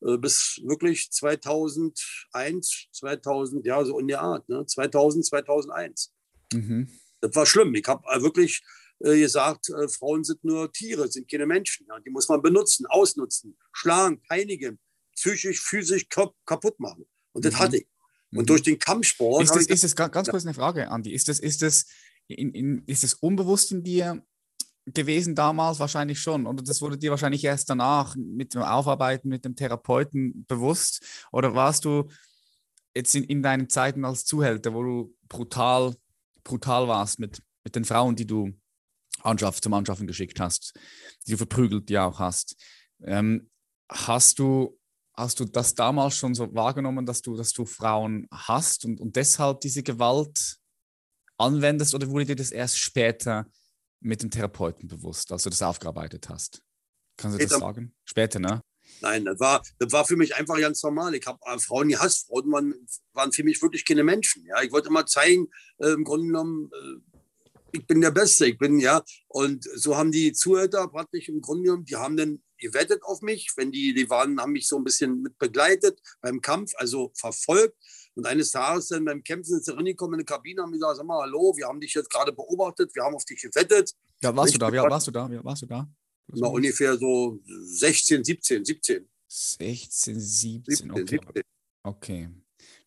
äh, 0.00 0.16
bis 0.16 0.60
wirklich 0.64 1.10
2001, 1.10 2.88
2000, 2.92 3.66
ja, 3.66 3.84
so 3.84 3.98
in 3.98 4.08
der 4.08 4.20
Art, 4.22 4.48
ne? 4.48 4.64
2000, 4.66 5.26
2001. 5.26 6.12
Mhm. 6.52 6.88
Das 7.20 7.34
war 7.34 7.46
schlimm. 7.46 7.74
Ich 7.74 7.86
habe 7.86 8.04
äh, 8.10 8.22
wirklich 8.22 8.62
gesagt, 8.98 9.68
äh, 9.70 9.88
Frauen 9.88 10.24
sind 10.24 10.42
nur 10.44 10.72
Tiere, 10.72 11.10
sind 11.10 11.30
keine 11.30 11.46
Menschen. 11.46 11.86
Ja. 11.88 11.98
Die 12.00 12.10
muss 12.10 12.28
man 12.28 12.42
benutzen, 12.42 12.86
ausnutzen, 12.86 13.56
schlagen, 13.72 14.20
peinigen, 14.22 14.78
psychisch, 15.14 15.60
physisch 15.60 16.08
kaputt 16.08 16.78
machen. 16.80 17.06
Und 17.32 17.44
das 17.44 17.54
mhm. 17.54 17.58
hatte 17.58 17.76
ich. 17.78 17.86
Und 18.32 18.42
mhm. 18.42 18.46
durch 18.46 18.62
den 18.62 18.78
Kampfsport. 18.78 19.42
Ist 19.42 19.54
das, 19.54 19.66
ist 19.66 19.84
das 19.84 19.96
ganz 19.96 20.28
kurz 20.28 20.44
eine 20.44 20.54
Frage, 20.54 20.90
Andi? 20.90 21.12
Ist 21.12 21.28
das, 21.28 21.38
ist 21.38 21.62
das, 21.62 21.86
in, 22.26 22.52
in, 22.52 22.82
ist 22.86 23.04
das 23.04 23.14
unbewusst 23.14 23.72
in 23.72 23.82
dir 23.82 24.24
gewesen 24.86 25.34
damals? 25.34 25.78
Wahrscheinlich 25.78 26.20
schon. 26.20 26.46
Oder 26.46 26.62
das 26.62 26.80
wurde 26.80 26.98
dir 26.98 27.10
wahrscheinlich 27.10 27.44
erst 27.44 27.70
danach 27.70 28.16
mit 28.16 28.54
dem 28.54 28.62
Aufarbeiten 28.62 29.28
mit 29.28 29.44
dem 29.44 29.54
Therapeuten 29.56 30.44
bewusst? 30.46 31.04
Oder 31.30 31.54
warst 31.54 31.84
du 31.84 32.08
jetzt 32.96 33.14
in, 33.14 33.24
in 33.24 33.42
deinen 33.42 33.68
Zeiten 33.68 34.04
als 34.04 34.24
Zuhälter, 34.24 34.74
wo 34.74 34.82
du 34.82 35.16
brutal, 35.28 35.94
brutal 36.42 36.88
warst 36.88 37.18
mit, 37.18 37.42
mit 37.62 37.76
den 37.76 37.84
Frauen, 37.84 38.16
die 38.16 38.26
du 38.26 38.52
Anschaff, 39.24 39.60
zum 39.60 39.74
Anschaffen 39.74 40.06
geschickt 40.06 40.40
hast, 40.40 40.74
die 41.26 41.32
du 41.32 41.36
verprügelt 41.36 41.90
ja 41.90 42.06
auch 42.06 42.18
hast. 42.18 42.56
Ähm, 43.02 43.50
hast 43.88 44.38
du 44.38 44.78
hast 45.16 45.38
du 45.40 45.44
das 45.44 45.74
damals 45.74 46.16
schon 46.16 46.34
so 46.34 46.52
wahrgenommen, 46.54 47.06
dass 47.06 47.22
du, 47.22 47.36
dass 47.36 47.52
du 47.52 47.64
Frauen 47.64 48.26
hast 48.32 48.84
und, 48.84 49.00
und 49.00 49.16
deshalb 49.16 49.60
diese 49.60 49.82
Gewalt 49.82 50.58
anwendest 51.38 51.94
oder 51.94 52.08
wurde 52.08 52.26
dir 52.26 52.36
das 52.36 52.50
erst 52.50 52.78
später 52.78 53.46
mit 54.00 54.22
dem 54.22 54.30
Therapeuten 54.30 54.88
bewusst, 54.88 55.32
als 55.32 55.44
du 55.44 55.50
das 55.50 55.62
aufgearbeitet 55.62 56.28
hast? 56.28 56.62
Kannst 57.16 57.38
du 57.38 57.46
das 57.46 57.58
sagen? 57.58 57.94
Später, 58.04 58.40
ne? 58.40 58.60
Nein, 59.00 59.24
das 59.24 59.40
war, 59.40 59.62
das 59.78 59.92
war 59.92 60.04
für 60.04 60.16
mich 60.16 60.34
einfach 60.34 60.58
ganz 60.58 60.82
normal. 60.82 61.14
Ich 61.14 61.26
habe 61.26 61.38
äh, 61.46 61.58
Frauen 61.58 61.88
gehasst. 61.88 62.26
Frauen 62.26 62.50
waren, 62.52 62.74
waren 63.12 63.32
für 63.32 63.44
mich 63.44 63.62
wirklich 63.62 63.84
keine 63.84 64.04
Menschen. 64.04 64.44
Ja, 64.46 64.62
ich 64.62 64.72
wollte 64.72 64.88
immer 64.88 65.06
zeigen, 65.06 65.48
äh, 65.78 65.90
im 65.90 66.04
Grunde 66.04 66.26
genommen, 66.26 66.70
äh, 66.72 67.13
ich 67.74 67.86
bin 67.86 68.00
der 68.00 68.10
Beste, 68.12 68.46
ich 68.46 68.58
bin, 68.58 68.78
ja. 68.78 69.02
Und 69.28 69.64
so 69.74 69.96
haben 69.96 70.12
die 70.12 70.32
Zuhörer 70.32 70.88
praktisch 70.88 71.28
im 71.28 71.40
Grunde 71.40 71.64
genommen, 71.64 71.84
die 71.84 71.96
haben 71.96 72.16
dann 72.16 72.42
gewettet 72.58 73.02
auf 73.02 73.20
mich, 73.20 73.52
wenn 73.56 73.72
die, 73.72 73.92
die 73.92 74.08
waren, 74.08 74.40
haben 74.40 74.52
mich 74.52 74.68
so 74.68 74.76
ein 74.76 74.84
bisschen 74.84 75.22
mit 75.22 75.36
begleitet 75.38 76.00
beim 76.20 76.40
Kampf, 76.40 76.72
also 76.76 77.10
verfolgt. 77.14 77.76
Und 78.14 78.26
eines 78.26 78.52
Tages 78.52 78.88
dann 78.88 79.04
beim 79.04 79.24
Kämpfen 79.24 79.54
sind 79.54 79.64
sie 79.64 79.74
reingekommen 79.74 80.14
in 80.14 80.24
die 80.24 80.32
Kabine, 80.32 80.62
haben 80.62 80.72
gesagt, 80.72 80.96
sag 80.96 81.06
mal, 81.06 81.22
hallo, 81.22 81.52
wir 81.56 81.66
haben 81.66 81.80
dich 81.80 81.94
jetzt 81.94 82.10
gerade 82.10 82.32
beobachtet, 82.32 82.94
wir 82.94 83.02
haben 83.02 83.14
auf 83.14 83.24
dich 83.24 83.42
gewettet. 83.42 83.92
Ja, 84.22 84.34
warst 84.34 84.54
du 84.54 84.58
da? 84.58 84.72
Wie 84.72 84.76
warst 84.76 85.06
du 85.08 85.10
da? 85.10 85.28
Wie 85.28 85.42
warst 85.42 85.62
du 85.62 85.66
da? 85.66 85.88
Na, 86.28 86.46
ungefähr 86.46 86.96
so 86.96 87.40
16, 87.44 88.24
17, 88.24 88.64
17. 88.64 89.08
16, 89.26 90.20
17, 90.20 90.64
17 90.76 90.90
okay. 90.92 91.06
17. 91.06 91.42
Okay. 91.82 92.28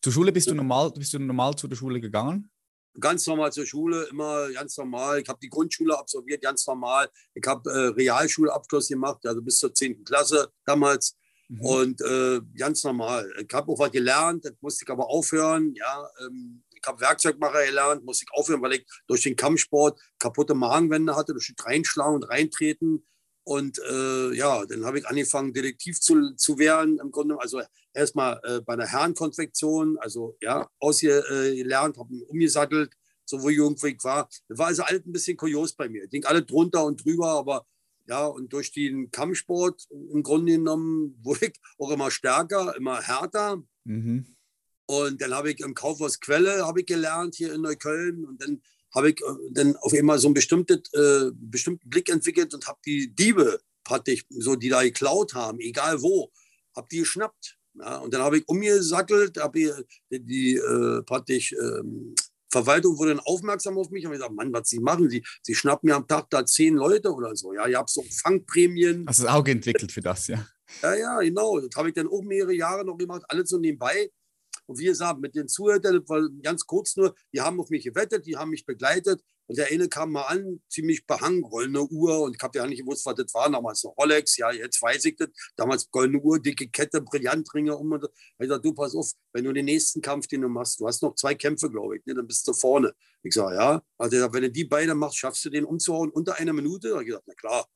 Zur 0.00 0.12
Schule 0.12 0.32
bist 0.32 0.50
du 0.50 0.54
normal, 0.54 0.92
bist 0.92 1.12
du 1.12 1.18
normal 1.18 1.54
zu 1.56 1.68
der 1.68 1.76
Schule 1.76 2.00
gegangen? 2.00 2.50
Ganz 3.00 3.26
normal 3.26 3.52
zur 3.52 3.66
Schule, 3.66 4.04
immer 4.10 4.50
ganz 4.52 4.76
normal. 4.76 5.20
Ich 5.20 5.28
habe 5.28 5.38
die 5.40 5.48
Grundschule 5.48 5.98
absolviert, 5.98 6.42
ganz 6.42 6.66
normal. 6.66 7.08
Ich 7.34 7.46
habe 7.46 7.70
äh, 7.70 7.88
Realschulabschluss 7.88 8.88
gemacht, 8.88 9.24
also 9.26 9.42
bis 9.42 9.58
zur 9.58 9.74
10. 9.74 10.04
Klasse 10.04 10.50
damals. 10.64 11.16
Mhm. 11.48 11.60
Und 11.60 12.00
äh, 12.02 12.40
ganz 12.56 12.84
normal. 12.84 13.30
Ich 13.40 13.52
habe 13.54 13.72
auch 13.72 13.78
was 13.78 13.90
gelernt, 13.90 14.44
das 14.44 14.52
musste 14.60 14.84
ich 14.84 14.90
aber 14.90 15.08
aufhören. 15.08 15.74
Ja, 15.74 16.08
ähm, 16.20 16.62
ich 16.74 16.86
habe 16.86 17.00
Werkzeugmacher 17.00 17.64
gelernt, 17.64 18.04
musste 18.04 18.24
ich 18.24 18.38
aufhören, 18.38 18.62
weil 18.62 18.74
ich 18.74 18.86
durch 19.06 19.22
den 19.22 19.36
Kampfsport 19.36 19.98
kaputte 20.18 20.54
Magenwände 20.54 21.16
hatte, 21.16 21.32
durch 21.32 21.52
das 21.56 21.66
Reinschlagen 21.66 22.14
und 22.14 22.24
Reintreten. 22.24 23.06
Und 23.48 23.78
äh, 23.78 24.34
ja, 24.34 24.66
dann 24.66 24.84
habe 24.84 24.98
ich 24.98 25.06
angefangen, 25.06 25.54
Detektiv 25.54 25.98
zu, 25.98 26.34
zu 26.34 26.58
werden. 26.58 26.98
Im 26.98 27.10
Grunde, 27.10 27.40
also 27.40 27.62
erstmal 27.94 28.38
äh, 28.44 28.60
bei 28.60 28.74
einer 28.74 28.86
Herrenkonfektion, 28.86 29.96
also 29.98 30.36
ja, 30.42 30.68
ausgelernt, 30.78 31.96
habe 31.96 32.14
umgesattelt 32.26 32.92
so 33.24 33.42
wo 33.42 33.50
ich 33.50 33.58
war. 34.04 34.28
Das 34.48 34.58
war 34.58 34.68
also 34.68 34.82
alles 34.82 35.04
ein 35.04 35.12
bisschen 35.12 35.36
kurios 35.36 35.74
bei 35.74 35.88
mir. 35.88 36.04
Ich 36.04 36.10
denke 36.10 36.28
alle 36.28 36.42
drunter 36.42 36.84
und 36.84 37.04
drüber, 37.04 37.28
aber 37.32 37.66
ja, 38.06 38.24
und 38.24 38.52
durch 38.52 38.72
den 38.72 39.10
Kampfsport 39.10 39.86
im 39.90 40.22
Grunde 40.22 40.52
genommen 40.52 41.18
wurde 41.22 41.46
ich 41.46 41.60
auch 41.78 41.90
immer 41.90 42.10
stärker, 42.10 42.74
immer 42.76 43.02
härter. 43.02 43.62
Mhm. 43.84 44.34
Und 44.86 45.20
dann 45.20 45.34
habe 45.34 45.50
ich 45.50 45.60
im 45.60 45.74
Kaufhaus 45.74 46.20
Quelle 46.20 46.66
habe 46.66 46.80
ich 46.80 46.86
gelernt 46.86 47.34
hier 47.34 47.52
in 47.52 47.60
Neukölln 47.60 48.24
und 48.24 48.42
dann 48.42 48.62
habe 48.94 49.10
ich 49.10 49.20
äh, 49.20 49.34
dann 49.52 49.76
auf 49.76 49.92
einmal 49.92 50.18
so 50.18 50.28
einen 50.28 50.34
bestimmten, 50.34 50.82
äh, 50.92 51.30
bestimmten 51.34 51.88
Blick 51.88 52.08
entwickelt 52.08 52.54
und 52.54 52.66
habe 52.66 52.78
die 52.84 53.14
Diebe 53.14 53.60
praktisch, 53.84 54.24
so 54.30 54.56
die 54.56 54.68
da 54.68 54.82
geklaut 54.82 55.34
haben, 55.34 55.60
egal 55.60 56.02
wo, 56.02 56.30
habe 56.76 56.88
die 56.90 56.98
geschnappt. 56.98 57.56
Ja, 57.74 57.98
und 57.98 58.12
dann 58.12 58.22
habe 58.22 58.38
ich 58.38 58.48
umgesattelt, 58.48 59.38
habe 59.38 59.58
die, 60.10 60.24
die 60.24 60.56
äh, 60.56 61.02
praktisch 61.02 61.52
ähm, 61.52 62.14
Verwaltung 62.50 62.98
wurde 62.98 63.14
dann 63.14 63.20
aufmerksam 63.20 63.78
auf 63.78 63.90
mich 63.90 64.06
und 64.06 64.12
ich 64.12 64.18
gesagt, 64.18 64.34
Mann, 64.34 64.52
was 64.52 64.68
Sie 64.68 64.80
machen, 64.80 65.10
Sie, 65.10 65.22
Sie 65.42 65.54
schnappen 65.54 65.88
mir 65.88 65.96
am 65.96 66.06
Tag 66.06 66.30
da 66.30 66.44
zehn 66.46 66.74
Leute 66.74 67.12
oder 67.12 67.36
so. 67.36 67.52
Ja, 67.52 67.66
ihr 67.66 67.78
habt 67.78 67.90
so 67.90 68.02
Fangprämien. 68.22 69.06
Hast 69.06 69.20
das 69.20 69.26
Auge 69.26 69.50
entwickelt 69.50 69.92
für 69.92 70.00
das, 70.00 70.26
ja? 70.28 70.46
Ja, 70.82 70.94
ja, 70.94 71.20
genau. 71.20 71.60
Das 71.60 71.70
habe 71.76 71.88
ich 71.88 71.94
dann 71.94 72.08
auch 72.08 72.22
mehrere 72.22 72.54
Jahre 72.54 72.84
noch 72.84 72.96
gemacht, 72.96 73.22
alles 73.28 73.50
so 73.50 73.58
nebenbei. 73.58 74.10
Und 74.68 74.78
wie 74.78 74.84
gesagt, 74.84 75.18
mit 75.18 75.34
den 75.34 75.48
Zuhörern, 75.48 76.04
ganz 76.42 76.66
kurz 76.66 76.94
nur, 76.94 77.14
die 77.32 77.40
haben 77.40 77.58
auf 77.58 77.70
mich 77.70 77.84
gewettet, 77.84 78.26
die 78.26 78.36
haben 78.36 78.50
mich 78.50 78.66
begleitet. 78.66 79.24
Und 79.46 79.56
der 79.56 79.68
eine 79.68 79.88
kam 79.88 80.12
mal 80.12 80.24
an, 80.24 80.60
ziemlich 80.68 81.06
behangen, 81.06 81.40
goldene 81.40 81.82
Uhr. 81.84 82.20
Und 82.20 82.36
ich 82.36 82.42
habe 82.42 82.58
ja 82.58 82.66
nicht 82.66 82.80
gewusst, 82.80 83.06
was 83.06 83.14
das 83.14 83.32
war. 83.32 83.50
Damals 83.50 83.82
noch 83.82 83.96
Rolex, 83.96 84.36
ja, 84.36 84.52
jetzt 84.52 84.82
weiß 84.82 85.06
ich 85.06 85.16
das. 85.16 85.30
Damals 85.56 85.90
goldene 85.90 86.20
Uhr, 86.20 86.38
dicke 86.38 86.68
Kette, 86.68 87.00
Brillantringe. 87.00 87.74
Um 87.74 87.92
und 87.92 88.04
ich 88.04 88.38
gesagt, 88.38 88.62
du 88.62 88.74
pass 88.74 88.94
auf, 88.94 89.10
wenn 89.32 89.44
du 89.44 89.54
den 89.54 89.64
nächsten 89.64 90.02
Kampf, 90.02 90.26
den 90.26 90.42
du 90.42 90.48
machst, 90.48 90.80
du 90.80 90.86
hast 90.86 91.02
noch 91.02 91.14
zwei 91.14 91.34
Kämpfe, 91.34 91.70
glaube 91.70 91.96
ich, 91.96 92.04
ne, 92.04 92.14
dann 92.14 92.26
bist 92.26 92.46
du 92.46 92.52
vorne. 92.52 92.92
Ich 93.22 93.32
sage, 93.32 93.56
ja. 93.56 93.82
Also 93.96 94.16
wenn 94.34 94.42
du 94.42 94.50
die 94.50 94.66
beiden 94.66 94.98
machst, 94.98 95.16
schaffst 95.16 95.42
du 95.46 95.48
den 95.48 95.64
umzuhauen 95.64 96.10
unter 96.10 96.36
einer 96.36 96.52
Minute? 96.52 96.88
Da 96.88 96.94
habe 96.96 97.04
ich 97.04 97.08
gesagt, 97.08 97.24
na 97.26 97.34
klar, 97.34 97.66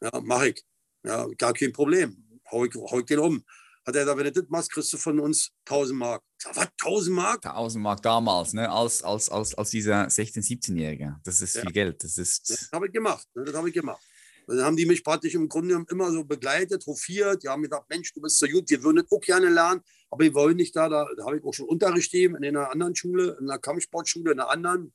ja, 0.00 0.20
mache 0.22 0.48
ich. 0.48 0.64
Ja, 1.04 1.28
gar 1.38 1.52
kein 1.52 1.72
Problem. 1.72 2.40
Hau 2.50 2.64
ich, 2.64 2.74
hau 2.74 2.98
ich 2.98 3.06
den 3.06 3.20
um 3.20 3.44
hat 3.86 3.94
er 3.94 4.02
gesagt, 4.02 4.18
wenn 4.18 4.24
du 4.24 4.32
das 4.32 4.50
machst, 4.50 4.72
kriegst 4.72 4.92
du 4.92 4.96
von 4.96 5.20
uns 5.20 5.52
1000 5.66 5.98
Mark. 5.98 6.22
Ich 6.38 6.44
sag, 6.44 6.56
was, 6.56 6.68
1000 6.82 7.16
Mark? 7.16 7.46
1000 7.46 7.82
Mark 7.82 8.02
damals, 8.02 8.52
ne? 8.52 8.70
als, 8.70 9.02
als, 9.02 9.28
als, 9.28 9.54
als 9.54 9.70
dieser 9.70 10.06
16-, 10.06 10.42
17-Jährige. 10.42 11.16
Das 11.22 11.40
ist 11.40 11.54
ja. 11.54 11.62
viel 11.62 11.72
Geld. 11.72 12.02
Das, 12.02 12.18
ist 12.18 12.50
das 12.50 12.68
habe 12.72 12.86
ich 12.86 12.92
gemacht. 12.92 13.26
Ne? 13.34 13.44
Das 13.44 13.54
habe 13.54 13.68
ich 13.68 13.74
gemacht. 13.74 14.02
Und 14.46 14.56
dann 14.56 14.66
haben 14.66 14.76
die 14.76 14.86
mich 14.86 15.02
praktisch 15.02 15.34
im 15.34 15.48
Grunde 15.48 15.84
immer 15.88 16.10
so 16.10 16.24
begleitet, 16.24 16.84
hofiert. 16.86 17.42
Die 17.42 17.48
haben 17.48 17.62
gesagt, 17.62 17.88
Mensch, 17.88 18.12
du 18.12 18.20
bist 18.20 18.38
so 18.38 18.46
gut, 18.46 18.68
wir 18.70 18.82
würden 18.82 19.04
auch 19.10 19.20
gerne 19.20 19.48
lernen, 19.48 19.82
aber 20.10 20.24
wir 20.24 20.34
wollen 20.34 20.56
nicht 20.56 20.74
da. 20.74 20.88
Da, 20.88 21.06
da 21.16 21.24
habe 21.26 21.38
ich 21.38 21.44
auch 21.44 21.52
schon 21.52 21.68
Unterricht 21.68 22.12
gegeben 22.12 22.36
in 22.36 22.44
einer 22.44 22.70
anderen 22.70 22.94
Schule, 22.94 23.36
in 23.40 23.48
einer 23.48 23.58
Kampfsportschule, 23.58 24.32
in 24.32 24.40
einer 24.40 24.50
anderen. 24.50 24.92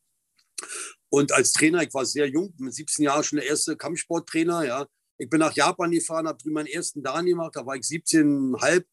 Und 1.10 1.34
als 1.34 1.52
Trainer, 1.52 1.82
ich 1.82 1.94
war 1.94 2.06
sehr 2.06 2.28
jung, 2.28 2.54
mit 2.58 2.74
17 2.74 3.04
Jahren 3.04 3.24
schon 3.24 3.40
der 3.40 3.48
erste 3.48 3.76
Kampfsporttrainer, 3.76 4.64
ja. 4.66 4.88
Ich 5.22 5.30
bin 5.30 5.40
nach 5.40 5.54
Japan 5.54 5.92
gefahren, 5.92 6.28
habe 6.28 6.40
drüben 6.40 6.56
meinen 6.56 6.66
ersten 6.66 7.04
Dan 7.04 7.28
gemacht, 7.28 7.56
da 7.56 7.64
war 7.64 7.76
ich 7.76 7.84
17,5 7.84 8.84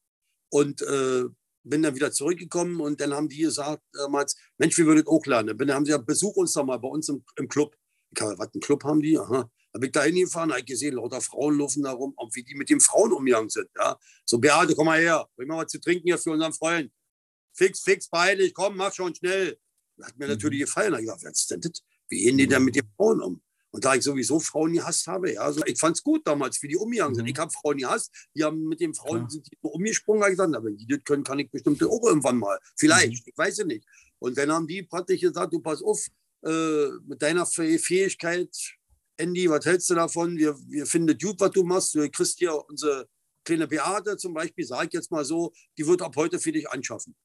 und 0.51 0.83
äh, 0.83 1.25
bin 1.65 1.83
dann 1.83 1.95
wieder 1.95 2.13
zurückgekommen 2.13 2.83
und 2.83 3.01
dann 3.01 3.15
haben 3.15 3.31
die 3.31 3.39
gesagt 3.39 3.83
damals, 3.95 4.37
Mensch, 4.59 4.77
wir 4.77 4.85
würden 4.85 5.07
auch 5.07 5.25
lernen. 5.25 5.57
Dann 5.57 5.73
haben 5.73 5.87
sie 5.87 5.93
gesagt, 5.93 6.07
besuch 6.07 6.37
uns 6.37 6.53
doch 6.53 6.67
mal 6.67 6.77
bei 6.77 6.89
uns 6.89 7.09
im, 7.09 7.25
im 7.37 7.49
Club. 7.49 7.75
Ich 8.11 8.21
habe, 8.21 8.39
was, 8.39 8.55
ein 8.55 8.61
Club 8.61 8.85
haben 8.85 9.01
die? 9.01 9.19
Aha. 9.19 9.51
Habe 9.75 9.87
ich 9.87 9.93
da 9.93 10.03
hingefahren, 10.03 10.53
habe 10.53 10.63
gesehen, 10.65 10.97
lauter 10.97 11.23
Frauen 11.23 11.57
laufen 11.57 11.83
da 11.83 11.93
rum, 11.93 12.15
wie 12.35 12.43
die 12.43 12.55
mit 12.55 12.69
den 12.69 12.81
Frauen 12.81 13.11
umgegangen 13.11 13.49
sind. 13.49 13.71
Ja? 13.75 13.99
So, 14.27 14.37
Beate, 14.37 14.75
komm 14.75 14.85
mal 14.85 15.01
her, 15.01 15.27
bring 15.35 15.49
mal 15.49 15.65
was 15.65 15.73
zu 15.73 15.81
trinken 15.81 16.09
hier 16.09 16.19
für 16.19 16.33
unseren 16.33 16.53
Freund. 16.53 16.93
Fix, 17.55 17.81
fix, 17.81 18.07
peinlich, 18.07 18.53
komm, 18.53 18.77
mach 18.77 18.93
schon 18.93 19.15
schnell. 19.15 19.59
Das 19.97 20.09
hat 20.09 20.19
mir 20.19 20.27
mhm. 20.27 20.33
natürlich 20.33 20.61
gefallen. 20.61 20.93
Da 20.93 20.99
ich 20.99 21.07
gedacht, 21.07 21.25
was 21.25 21.41
ist 21.41 21.51
denn 21.51 21.63
das? 21.63 21.83
Wie 22.11 22.23
gehen 22.23 22.37
die 22.37 22.47
denn 22.47 22.65
mit 22.65 22.77
den 22.77 22.87
Frauen 22.97 23.23
um? 23.23 23.43
Und 23.71 23.85
da 23.85 23.95
ich 23.95 24.03
sowieso 24.03 24.41
Frauen 24.41 24.73
gehasst 24.73 25.07
habe, 25.07 25.35
ja, 25.35 25.43
also 25.43 25.63
ich 25.67 25.79
fand 25.79 25.97
es 25.97 26.03
gut 26.03 26.27
damals, 26.27 26.63
wie 26.63 26.69
die 26.69 26.77
umgegangen 26.77 27.15
sind. 27.15 27.25
Mhm. 27.25 27.31
Ich 27.31 27.39
habe 27.39 27.51
Frauen 27.51 27.77
gehasst, 27.77 28.11
die 28.35 28.43
haben 28.43 28.65
mit 28.65 28.81
den 28.81 28.95
Frauen 28.95 29.23
ja. 29.23 29.29
sind 29.29 29.47
die 29.47 29.59
umgesprungen, 29.61 30.23
habe 30.23 30.33
gesagt, 30.33 30.53
wenn 30.65 30.77
die 30.77 30.87
das 30.87 31.05
können, 31.05 31.23
kann 31.23 31.39
ich 31.39 31.51
bestimmt 31.51 31.83
auch 31.83 32.05
irgendwann 32.05 32.39
mal. 32.39 32.59
Vielleicht, 32.77 33.27
mhm. 33.27 33.31
ich 33.31 33.37
weiß 33.37 33.59
es 33.59 33.67
nicht. 33.67 33.87
Und 34.19 34.39
dann 34.39 34.51
haben 34.51 34.67
die 34.67 34.83
praktisch 34.83 35.21
gesagt, 35.21 35.53
du 35.53 35.61
pass 35.61 35.83
auf, 35.83 36.07
äh, 36.45 36.89
mit 37.07 37.21
deiner 37.21 37.45
Fähigkeit, 37.47 38.49
Andy, 39.17 39.51
was 39.51 39.67
hältst 39.67 39.91
du 39.91 39.95
davon? 39.95 40.37
Wir, 40.37 40.57
wir 40.69 40.87
finden 40.87 41.19
gut, 41.19 41.41
was 41.41 41.51
du 41.51 41.65
machst. 41.65 41.95
Du 41.95 42.09
kriegst 42.09 42.39
hier 42.39 42.55
unsere 42.69 43.09
kleine 43.45 43.67
Beate 43.67 44.17
zum 44.17 44.33
Beispiel, 44.33 44.65
sage 44.65 44.87
ich 44.87 44.93
jetzt 44.95 45.11
mal 45.11 45.25
so, 45.25 45.53
die 45.77 45.87
wird 45.87 46.03
ab 46.03 46.15
heute 46.17 46.39
für 46.39 46.53
dich 46.53 46.69
anschaffen. 46.71 47.17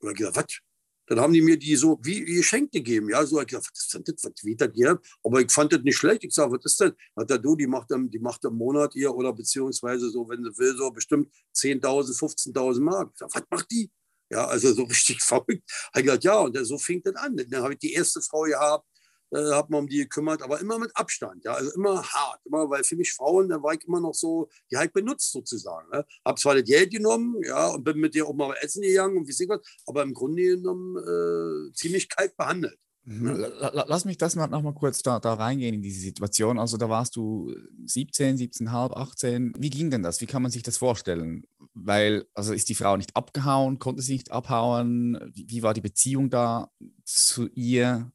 Und 0.00 0.10
ich 0.10 0.16
gesagt, 0.16 0.36
was? 0.36 0.71
Dann 1.06 1.20
haben 1.20 1.32
die 1.32 1.42
mir 1.42 1.58
die 1.58 1.76
so 1.76 1.98
wie 2.02 2.24
geschenkt 2.24 2.72
gegeben. 2.72 3.10
Ja, 3.10 3.24
so, 3.26 3.40
ich 3.40 3.46
gesagt, 3.48 3.68
was 3.70 3.82
ist 3.84 3.94
denn 3.94 4.04
das, 4.04 4.24
was 4.24 4.44
wieder 4.44 4.70
hier? 4.72 5.00
Aber 5.22 5.40
ich 5.40 5.50
fand 5.50 5.72
das 5.72 5.82
nicht 5.82 5.96
schlecht. 5.96 6.24
Ich 6.24 6.32
sage, 6.32 6.52
was 6.52 6.64
ist 6.64 6.80
denn? 6.80 6.92
Hat 7.16 7.30
er 7.30 7.38
du, 7.38 7.56
die 7.56 7.66
macht, 7.66 7.90
im, 7.90 8.10
die 8.10 8.18
macht 8.18 8.44
im 8.44 8.54
Monat 8.54 8.94
ihr 8.94 9.12
oder 9.14 9.32
beziehungsweise 9.32 10.10
so, 10.10 10.28
wenn 10.28 10.44
sie 10.44 10.56
will, 10.58 10.76
so 10.76 10.90
bestimmt 10.90 11.32
10.000, 11.54 12.18
15.000 12.18 12.80
Mark. 12.80 13.10
Ich 13.12 13.18
sage, 13.18 13.32
was 13.34 13.42
macht 13.50 13.70
die? 13.70 13.90
Ja, 14.30 14.46
also 14.46 14.72
so 14.72 14.84
richtig 14.84 15.22
verrückt. 15.22 15.62
Ich 15.94 16.02
gesagt, 16.02 16.24
ja, 16.24 16.38
und 16.38 16.56
so 16.64 16.78
fing 16.78 17.02
das 17.02 17.14
an. 17.16 17.36
Dann 17.36 17.62
habe 17.62 17.74
ich 17.74 17.80
die 17.80 17.92
erste 17.92 18.20
Frau 18.22 18.42
gehabt, 18.42 18.86
äh, 19.32 19.52
habe 19.52 19.72
man 19.72 19.80
um 19.80 19.88
die 19.88 19.98
gekümmert, 19.98 20.42
aber 20.42 20.60
immer 20.60 20.78
mit 20.78 20.94
Abstand, 20.94 21.44
ja, 21.44 21.54
also 21.54 21.72
immer 21.72 22.02
hart, 22.02 22.40
immer, 22.44 22.68
weil 22.68 22.84
für 22.84 22.96
mich 22.96 23.12
Frauen, 23.12 23.48
da 23.48 23.62
war 23.62 23.74
ich 23.74 23.84
immer 23.86 24.00
noch 24.00 24.14
so, 24.14 24.48
die 24.70 24.76
halt 24.76 24.92
benutzt 24.92 25.32
sozusagen. 25.32 25.88
Ne? 25.90 26.04
Hab 26.24 26.38
zwar 26.38 26.54
das 26.54 26.64
Geld 26.64 26.90
genommen, 26.92 27.40
ja, 27.44 27.68
und 27.68 27.84
bin 27.84 27.98
mit 27.98 28.14
dir 28.14 28.26
auch 28.26 28.34
mal 28.34 28.54
essen 28.60 28.82
gegangen 28.82 29.16
und 29.16 29.28
wie 29.28 29.32
sie 29.32 29.48
was, 29.48 29.60
aber 29.86 30.02
im 30.02 30.14
Grunde 30.14 30.42
genommen 30.42 30.96
äh, 30.96 31.72
ziemlich 31.72 32.08
kalt 32.08 32.36
behandelt. 32.36 32.78
Mhm. 33.04 33.46
Lass 33.72 34.04
mich 34.04 34.16
das 34.16 34.36
mal 34.36 34.46
noch 34.46 34.62
mal 34.62 34.74
kurz 34.74 35.02
da, 35.02 35.18
da 35.18 35.34
reingehen 35.34 35.74
in 35.74 35.82
diese 35.82 36.00
Situation. 36.00 36.58
Also 36.58 36.76
da 36.76 36.88
warst 36.88 37.16
du 37.16 37.52
17, 37.84 38.36
17,5, 38.36 38.92
18. 38.92 39.54
Wie 39.58 39.70
ging 39.70 39.90
denn 39.90 40.04
das? 40.04 40.20
Wie 40.20 40.26
kann 40.26 40.42
man 40.42 40.52
sich 40.52 40.62
das 40.62 40.76
vorstellen? 40.76 41.44
Weil, 41.74 42.26
also 42.34 42.52
ist 42.52 42.68
die 42.68 42.76
Frau 42.76 42.96
nicht 42.96 43.16
abgehauen, 43.16 43.80
konnte 43.80 44.02
sie 44.02 44.12
nicht 44.12 44.30
abhauen? 44.30 45.18
Wie, 45.34 45.46
wie 45.48 45.62
war 45.64 45.74
die 45.74 45.80
Beziehung 45.80 46.30
da 46.30 46.70
zu 47.04 47.48
ihr? 47.48 48.12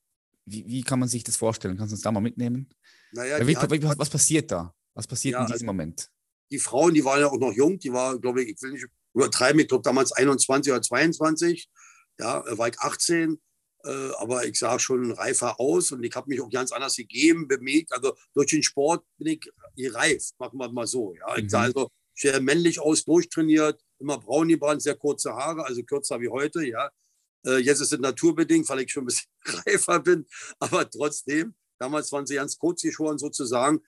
Wie, 0.50 0.66
wie 0.66 0.82
kann 0.82 1.00
man 1.00 1.10
sich 1.10 1.24
das 1.24 1.36
vorstellen? 1.36 1.78
Kannst 1.78 1.92
du 1.92 1.96
uns 1.96 2.02
da 2.02 2.12
mal 2.12 2.22
mitnehmen? 2.22 2.70
Naja, 3.12 3.46
wie, 3.46 3.56
hat, 3.56 3.70
was, 3.70 4.00
was, 4.00 4.10
passiert 4.10 4.50
da? 4.50 4.74
Was 4.94 5.06
passiert 5.06 5.34
ja, 5.34 5.42
in 5.42 5.48
diesem 5.48 5.54
also 5.56 5.66
Moment? 5.66 6.10
Die 6.50 6.60
Frauen, 6.60 6.94
die 6.94 7.04
waren 7.04 7.20
ja 7.20 7.28
auch 7.28 7.38
noch 7.38 7.52
jung, 7.52 7.78
die 7.78 7.92
war, 7.92 8.18
glaube 8.18 8.42
ich, 8.42 8.50
ich 8.50 8.62
will 8.62 8.72
nicht 8.72 8.86
übertreiben, 9.14 9.60
ich 9.60 9.68
glaube 9.68 9.84
damals 9.84 10.14
21 10.14 10.72
oder 10.72 10.82
22, 10.82 11.70
ja, 12.20 12.44
war 12.58 12.70
ich 12.70 12.80
18, 12.80 13.38
äh, 13.84 13.90
aber 14.20 14.46
ich 14.46 14.58
sah 14.58 14.80
schon 14.80 15.12
reifer 15.12 15.60
aus 15.60 15.92
und 15.92 16.02
ich 16.04 16.16
habe 16.16 16.30
mich 16.30 16.40
auch 16.40 16.50
ganz 16.50 16.72
anders 16.72 16.96
gegeben, 16.96 17.48
bemüht. 17.50 17.92
Also 17.92 18.16
durch 18.34 18.50
den 18.50 18.64
Sport 18.64 19.04
bin 19.18 19.34
ich 19.34 19.52
gereift, 19.76 20.34
machen 20.40 20.58
wir 20.58 20.72
mal 20.72 20.88
so. 20.88 21.14
Ja. 21.14 21.36
Ich 21.36 21.44
mhm. 21.44 21.50
sah 21.50 21.62
also 21.64 21.90
sehr 22.16 22.40
männlich 22.40 22.80
aus, 22.80 23.04
durchtrainiert, 23.04 23.82
immer 24.00 24.18
braun 24.18 24.48
gebrannt, 24.48 24.82
sehr 24.82 24.96
kurze 24.96 25.34
Haare, 25.34 25.66
also 25.66 25.84
kürzer 25.84 26.22
wie 26.22 26.30
heute, 26.30 26.66
ja. 26.66 26.90
Äh, 27.48 27.58
jetzt 27.60 27.80
ist 27.80 27.94
es 27.94 28.00
naturbedingt, 28.00 28.68
weil 28.70 28.82
ich 28.82 28.92
schon 28.92 29.04
ein 29.04 29.08
bisschen 29.08 29.30
reifer 29.66 30.00
bin, 30.00 30.26
aber 30.60 30.90
trotzdem, 30.90 31.56
damals 31.80 32.12
waren 32.12 32.26
sie 32.26 32.36
ganz 32.36 32.58
kurz 32.58 32.82
geschoren 32.82 33.18
sozusagen. 33.18 33.82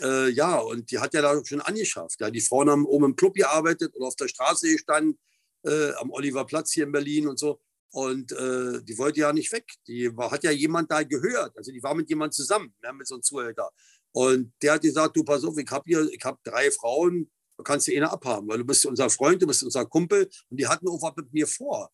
Äh, 0.00 0.30
ja, 0.30 0.58
und 0.58 0.90
die 0.90 0.98
hat 0.98 1.12
ja 1.12 1.20
da 1.20 1.44
schon 1.44 1.60
angeschafft. 1.60 2.20
Ja. 2.20 2.30
Die 2.30 2.40
Frauen 2.40 2.70
haben 2.70 2.86
oben 2.86 3.06
im 3.06 3.16
Club 3.16 3.34
gearbeitet 3.34 3.94
oder 3.94 4.06
auf 4.06 4.16
der 4.16 4.28
Straße 4.28 4.72
gestanden, 4.72 5.18
äh, 5.64 5.92
am 5.94 6.10
Oliverplatz 6.10 6.72
hier 6.72 6.84
in 6.84 6.92
Berlin 6.92 7.28
und 7.28 7.38
so. 7.38 7.60
Und 7.90 8.32
äh, 8.32 8.82
die 8.82 8.96
wollte 8.96 9.20
ja 9.20 9.32
nicht 9.34 9.52
weg. 9.52 9.70
Die 9.86 10.16
war, 10.16 10.30
hat 10.30 10.44
ja 10.44 10.50
jemand 10.50 10.90
da 10.90 11.02
gehört. 11.02 11.56
Also 11.58 11.70
die 11.72 11.82
war 11.82 11.94
mit 11.94 12.08
jemand 12.08 12.32
zusammen, 12.32 12.74
ja, 12.82 12.90
mit 12.92 13.06
so 13.06 13.16
einem 13.16 13.22
Zuhälter. 13.22 13.70
Und 14.12 14.52
der 14.62 14.74
hat 14.74 14.82
gesagt, 14.82 15.14
du 15.16 15.24
pass 15.24 15.44
auf, 15.44 15.58
ich 15.58 15.70
habe 15.70 15.84
hier, 15.86 16.08
ich 16.10 16.24
habe 16.24 16.38
drei 16.42 16.70
Frauen, 16.70 17.30
du 17.58 17.62
kannst 17.62 17.86
die 17.86 17.96
eine 17.96 18.10
abhaben, 18.10 18.48
weil 18.48 18.58
du 18.58 18.64
bist 18.64 18.86
unser 18.86 19.10
Freund, 19.10 19.42
du 19.42 19.46
bist 19.46 19.62
unser 19.62 19.84
Kumpel. 19.84 20.30
Und 20.48 20.58
die 20.58 20.66
hatten 20.66 20.88
auch 20.88 21.02
was 21.02 21.16
mit 21.16 21.34
mir 21.34 21.46
vor. 21.46 21.90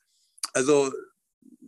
Also 0.53 0.93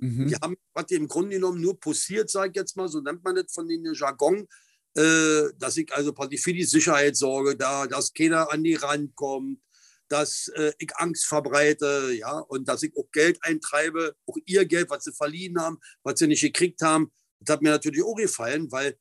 mhm. 0.01 0.27
die 0.29 0.37
haben 0.37 0.57
was 0.75 0.91
im 0.91 1.09
Grunde 1.09 1.37
genommen 1.37 1.61
nur 1.61 1.79
posiert, 1.79 2.31
sage 2.31 2.51
ich 2.51 2.57
jetzt 2.57 2.77
mal, 2.77 2.89
so 2.89 3.01
nennt 3.01 3.23
man 3.23 3.37
das 3.37 3.53
von 3.53 3.69
den 3.69 3.85
Jargon, 3.95 4.47
äh, 4.95 5.45
dass 5.59 5.77
ich 5.77 5.93
also 5.93 6.13
für 6.15 6.53
die 6.53 6.65
Sicherheit 6.65 7.17
sorge, 7.17 7.57
da, 7.57 7.87
dass 7.87 8.13
keiner 8.13 8.51
an 8.53 8.65
die 8.65 8.75
Rand 8.75 9.15
kommt, 9.15 9.61
dass 10.09 10.49
äh, 10.57 10.73
ich 10.79 10.97
Angst 10.97 11.27
verbreite, 11.27 12.13
ja, 12.13 12.41
und 12.41 12.69
dass 12.69 12.83
ich 12.83 12.93
auch 12.97 13.11
Geld 13.13 13.39
eintreibe, 13.43 14.15
auch 14.27 14.37
ihr 14.45 14.65
Geld, 14.67 14.91
was 14.91 15.05
sie 15.05 15.13
verliehen 15.13 15.61
haben, 15.61 15.79
was 16.03 16.19
sie 16.19 16.27
nicht 16.27 16.43
gekriegt 16.43 16.83
haben. 16.83 17.13
Das 17.39 17.55
hat 17.55 17.63
mir 17.63 17.71
natürlich 17.71 18.03
auch 18.03 18.17
gefallen, 18.17 18.71
weil 18.73 18.99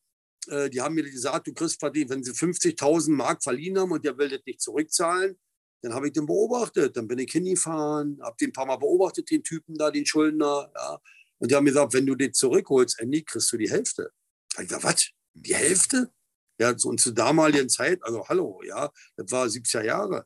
äh, 0.48 0.70
die 0.70 0.82
haben 0.82 0.96
mir 0.96 1.04
gesagt, 1.04 1.48
du 1.48 1.54
kriegst 1.54 1.80
verdient, 1.80 2.12
wenn 2.12 2.24
sie 2.24 2.32
50.000 2.32 3.12
Mark 3.12 3.44
verliehen 3.44 3.80
haben 3.80 3.92
und 3.92 4.06
der 4.06 4.18
will 4.18 4.30
das 4.30 4.42
nicht 4.46 4.62
zurückzahlen, 4.62 5.38
dann 5.82 5.94
habe 5.94 6.08
ich 6.08 6.14
den 6.14 6.26
beobachtet. 6.26 6.96
Dann 6.98 7.08
bin 7.08 7.20
ich 7.20 7.32
hingefahren, 7.32 8.20
habe 8.22 8.36
den 8.40 8.50
ein 8.50 8.54
paar 8.54 8.66
Mal 8.66 8.78
beobachtet, 8.78 9.30
den 9.30 9.44
Typen 9.44 9.76
da, 9.76 9.92
den 9.92 10.06
Schuldner. 10.06 10.72
Ja. 10.76 11.00
Und 11.38 11.52
die 11.52 11.56
haben 11.56 11.64
mir 11.64 11.72
gesagt, 11.72 11.94
wenn 11.94 12.06
du 12.06 12.16
den 12.16 12.34
zurückholst, 12.34 13.00
Andy, 13.00 13.24
kriegst 13.24 13.52
du 13.52 13.58
die 13.58 13.70
Hälfte. 13.70 14.12
Da 14.56 14.62
ich 14.62 14.68
gesagt, 14.68 14.84
was? 14.84 15.10
Die 15.34 15.56
Hälfte? 15.56 16.12
Ja, 16.60 16.76
und 16.84 17.00
zur 17.00 17.14
damaligen 17.14 17.70
Zeit, 17.70 18.04
also 18.04 18.28
hallo, 18.28 18.62
ja, 18.66 18.92
das 19.16 19.32
war 19.32 19.46
70er 19.46 19.84
Jahre. 19.84 20.26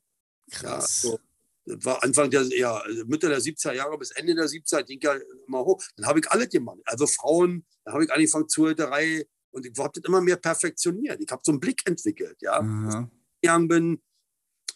Krass. 0.49 1.03
Ja, 1.03 1.09
so. 1.09 1.19
Das 1.65 1.85
war 1.85 2.03
Anfang 2.03 2.29
der, 2.29 2.43
ja, 2.43 2.83
Mitte 3.05 3.29
der 3.29 3.39
70er 3.39 3.73
Jahre 3.73 3.97
bis 3.97 4.11
Ende 4.11 4.35
der 4.35 4.47
70er, 4.47 4.83
ging 4.83 4.99
ja 5.01 5.15
immer 5.47 5.63
hoch. 5.63 5.81
Dann 5.95 6.07
habe 6.07 6.19
ich 6.19 6.29
alles 6.29 6.49
gemacht. 6.49 6.79
Also 6.85 7.07
Frauen, 7.07 7.65
da 7.85 7.93
habe 7.93 8.03
ich 8.03 8.11
angefangen 8.11 8.49
Zuhälterei 8.49 9.25
und 9.51 9.65
ich 9.65 9.77
habe 9.77 9.91
das 9.93 10.03
immer 10.05 10.19
mehr 10.19 10.35
perfektioniert. 10.35 11.21
Ich 11.21 11.31
habe 11.31 11.41
so 11.45 11.53
einen 11.53 11.61
Blick 11.61 11.87
entwickelt, 11.87 12.37
ja. 12.41 12.61
Mhm. 12.61 13.11
Ich 13.39 13.49
bin, 13.67 14.01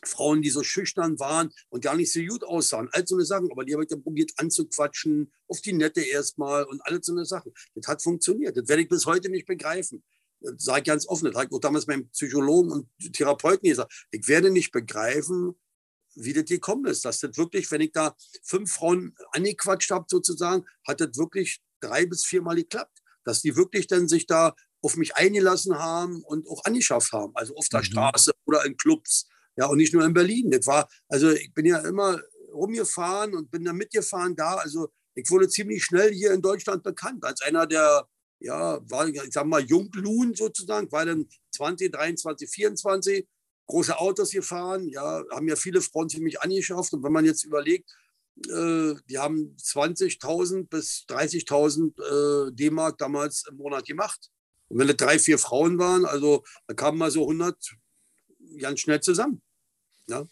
Frauen, 0.04 0.42
die 0.42 0.50
so 0.50 0.64
schüchtern 0.64 1.20
waren 1.20 1.52
und 1.70 1.84
gar 1.84 1.96
nicht 1.96 2.12
so 2.12 2.20
gut 2.22 2.44
aussahen. 2.44 2.90
All 2.92 3.08
so 3.08 3.16
eine 3.16 3.26
Sachen. 3.26 3.52
Aber 3.52 3.66
die 3.66 3.74
habe 3.74 3.84
ich 3.84 3.90
dann 3.90 4.04
probiert 4.04 4.32
anzuquatschen, 4.38 5.32
auf 5.48 5.62
die 5.62 5.74
Nette 5.74 6.02
erstmal 6.02 6.64
und 6.66 6.82
alles 6.86 7.06
so 7.06 7.14
eine 7.14 7.26
Sachen. 7.26 7.54
Das 7.76 7.88
hat 7.88 8.02
funktioniert. 8.02 8.58
Das 8.58 8.68
werde 8.68 8.84
ich 8.84 8.90
bis 8.90 9.06
heute 9.06 9.30
nicht 9.30 9.46
begreifen. 9.46 10.04
Das 10.40 10.64
sage 10.64 10.80
ich 10.80 10.86
ganz 10.86 11.08
offen. 11.08 11.26
Das 11.26 11.36
habe 11.36 11.46
ich 11.46 11.52
auch 11.52 11.60
damals 11.60 11.88
meinem 11.88 12.10
Psychologen 12.10 12.72
und 12.72 13.14
Therapeuten 13.14 13.70
gesagt. 13.70 14.08
Ich 14.12 14.28
werde 14.28 14.52
nicht 14.52 14.72
begreifen, 14.72 15.56
wie 16.16 16.34
das 16.34 16.46
gekommen 16.46 16.86
ist. 16.86 17.06
Dass 17.06 17.20
das 17.20 17.38
wirklich, 17.38 17.72
wenn 17.72 17.82
ich 17.82 17.92
da 17.92 18.16
fünf 18.44 18.72
Frauen 18.72 19.16
angequatscht 19.32 19.92
habe, 19.92 20.06
sozusagen, 20.10 20.66
hat 20.88 21.02
das 21.02 21.18
wirklich 21.18 21.62
drei 21.80 22.06
bis 22.06 22.26
viermal 22.26 22.56
geklappt. 22.56 23.00
Dass 23.24 23.42
die 23.42 23.56
wirklich 23.56 23.88
dann 23.88 24.08
sich 24.08 24.26
da 24.26 24.56
auf 24.82 24.96
mich 24.96 25.16
eingelassen 25.16 25.78
haben 25.78 26.24
und 26.24 26.48
auch 26.48 26.64
angeschafft 26.66 27.12
haben. 27.12 27.36
Also 27.36 27.56
auf 27.56 27.68
der 27.70 27.80
mhm. 27.80 27.86
Straße 27.86 28.32
oder 28.46 28.66
in 28.66 28.78
Clubs 28.78 29.28
ja, 29.58 29.65
und 29.65 29.78
nicht 29.78 29.93
nur 29.93 30.06
in 30.06 30.13
Berlin. 30.13 30.52
Das 30.52 30.65
war, 30.67 30.88
also 31.10 31.32
ich 31.32 31.54
bin 31.54 31.65
ja 31.65 31.80
immer 31.80 32.22
rumgefahren 32.54 33.34
und 33.36 33.52
bin 33.52 33.65
da 33.65 33.74
mitgefahren 33.74 34.36
da. 34.36 34.56
Also 34.56 34.89
ich 35.15 35.30
wurde 35.32 35.50
ziemlich 35.50 35.84
schnell 35.84 36.13
hier 36.13 36.32
in 36.32 36.41
Deutschland 36.41 36.84
bekannt 36.84 37.26
als 37.26 37.41
einer 37.41 37.65
der, 37.65 38.08
ja, 38.39 38.80
war, 38.89 39.08
ich 39.08 39.20
sag 39.32 39.48
mal, 39.48 39.62
Junglun 39.62 40.36
sozusagen, 40.36 40.91
war 40.91 41.06
dann 41.06 41.28
20, 41.52 41.91
23, 41.91 42.50
24, 42.50 43.28
große 43.65 44.00
Autos 44.00 44.30
gefahren, 44.30 44.88
ja, 44.89 45.24
haben 45.32 45.48
ja 45.48 45.56
viele 45.56 45.82
Frauen 45.82 46.08
ziemlich 46.08 46.39
angeschafft. 46.39 46.93
Und 46.93 47.04
wenn 47.04 47.12
man 47.12 47.26
jetzt 47.26 47.43
überlegt, 47.43 47.91
äh, 48.46 48.93
die 49.10 49.17
haben 49.17 49.56
20.000 49.60 50.70
bis 50.70 51.06
30.000 51.10 52.50
äh, 52.50 52.52
D-Mark 52.54 53.00
damals 53.00 53.43
im 53.50 53.58
Monat 53.58 53.86
gemacht. 53.86 54.30
Und 54.67 54.78
wenn 54.78 54.88
das 54.88 54.98
drei, 54.98 55.17
vier 55.17 55.39
Frauen 55.39 55.80
waren, 55.80 56.06
also 56.06 56.43
da 56.67 56.76
kamen 56.76 57.00
mal 57.00 57.10
so 57.10 57.24
100 57.24 57.58
ganz 58.60 58.82
schnell 58.82 59.02
zusammen. 59.02 59.41
Ja. 60.10 60.26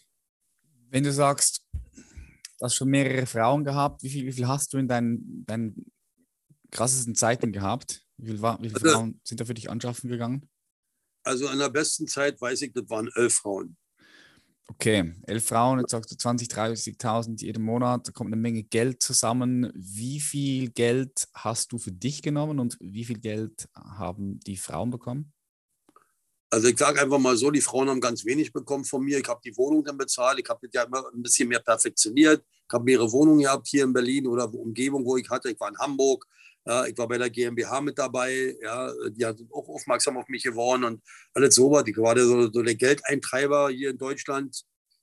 Wenn 0.90 1.04
du 1.04 1.12
sagst, 1.12 1.62
du 1.72 2.64
hast 2.64 2.74
schon 2.74 2.88
mehrere 2.88 3.26
Frauen 3.26 3.64
gehabt, 3.64 4.02
wie 4.02 4.08
viel, 4.08 4.26
wie 4.26 4.32
viel 4.32 4.48
hast 4.48 4.72
du 4.72 4.78
in 4.78 4.88
deinen, 4.88 5.44
deinen 5.46 5.86
krassesten 6.70 7.14
Zeiten 7.14 7.52
gehabt? 7.52 8.02
Wie, 8.16 8.28
viel, 8.28 8.42
wie 8.42 8.68
viele 8.68 8.74
also, 8.74 8.88
Frauen 8.88 9.20
sind 9.24 9.40
da 9.40 9.44
für 9.44 9.54
dich 9.54 9.70
anschaffen 9.70 10.08
gegangen? 10.08 10.48
Also 11.22 11.48
in 11.48 11.58
der 11.58 11.70
besten 11.70 12.06
Zeit 12.06 12.40
weiß 12.40 12.62
ich, 12.62 12.72
das 12.72 12.88
waren 12.88 13.10
elf 13.14 13.34
Frauen. 13.34 13.76
Okay, 14.68 15.14
elf 15.26 15.46
Frauen, 15.46 15.78
jetzt 15.78 15.92
sagst 15.92 16.10
du 16.10 16.16
20, 16.16 16.48
30.000 16.48 17.40
jeden 17.40 17.62
Monat, 17.62 18.08
da 18.08 18.12
kommt 18.12 18.32
eine 18.32 18.40
Menge 18.40 18.64
Geld 18.64 19.02
zusammen. 19.02 19.72
Wie 19.74 20.18
viel 20.18 20.70
Geld 20.70 21.28
hast 21.34 21.72
du 21.72 21.78
für 21.78 21.92
dich 21.92 22.20
genommen 22.20 22.58
und 22.58 22.76
wie 22.80 23.04
viel 23.04 23.18
Geld 23.18 23.68
haben 23.74 24.40
die 24.40 24.56
Frauen 24.56 24.90
bekommen? 24.90 25.32
Also 26.56 26.68
ich 26.68 26.78
sage 26.78 27.02
einfach 27.02 27.18
mal 27.18 27.36
so, 27.36 27.50
die 27.50 27.60
Frauen 27.60 27.90
haben 27.90 28.00
ganz 28.00 28.24
wenig 28.24 28.50
bekommen 28.50 28.82
von 28.82 29.04
mir. 29.04 29.18
Ich 29.18 29.28
habe 29.28 29.42
die 29.44 29.54
Wohnung 29.58 29.84
dann 29.84 29.98
bezahlt. 29.98 30.38
Ich 30.38 30.48
habe 30.48 30.66
das 30.66 30.70
ja 30.72 30.84
immer 30.84 31.04
ein 31.12 31.22
bisschen 31.22 31.50
mehr 31.50 31.58
perfektioniert. 31.58 32.42
Ich 32.48 32.72
habe 32.72 32.82
mehrere 32.82 33.12
Wohnungen 33.12 33.40
gehabt 33.40 33.68
hier 33.68 33.84
in 33.84 33.92
Berlin 33.92 34.26
oder 34.26 34.50
Umgebung, 34.54 35.04
wo 35.04 35.18
ich 35.18 35.28
hatte. 35.28 35.50
Ich 35.50 35.60
war 35.60 35.68
in 35.68 35.76
Hamburg. 35.76 36.24
Ja, 36.64 36.86
ich 36.86 36.96
war 36.96 37.08
bei 37.08 37.18
der 37.18 37.28
GmbH 37.28 37.82
mit 37.82 37.98
dabei. 37.98 38.56
Ja, 38.62 38.90
die 39.10 39.20
sind 39.20 39.52
auch 39.52 39.68
aufmerksam 39.68 40.16
auf 40.16 40.28
mich 40.28 40.44
geworden 40.44 40.84
und 40.84 41.02
alles 41.34 41.54
so 41.56 41.70
was. 41.70 41.86
Ich 41.88 41.96
war 41.98 42.18
so, 42.18 42.50
so 42.50 42.62
der 42.62 42.74
Geldeintreiber 42.74 43.68
hier 43.68 43.90
in 43.90 43.98
Deutschland. 43.98 44.62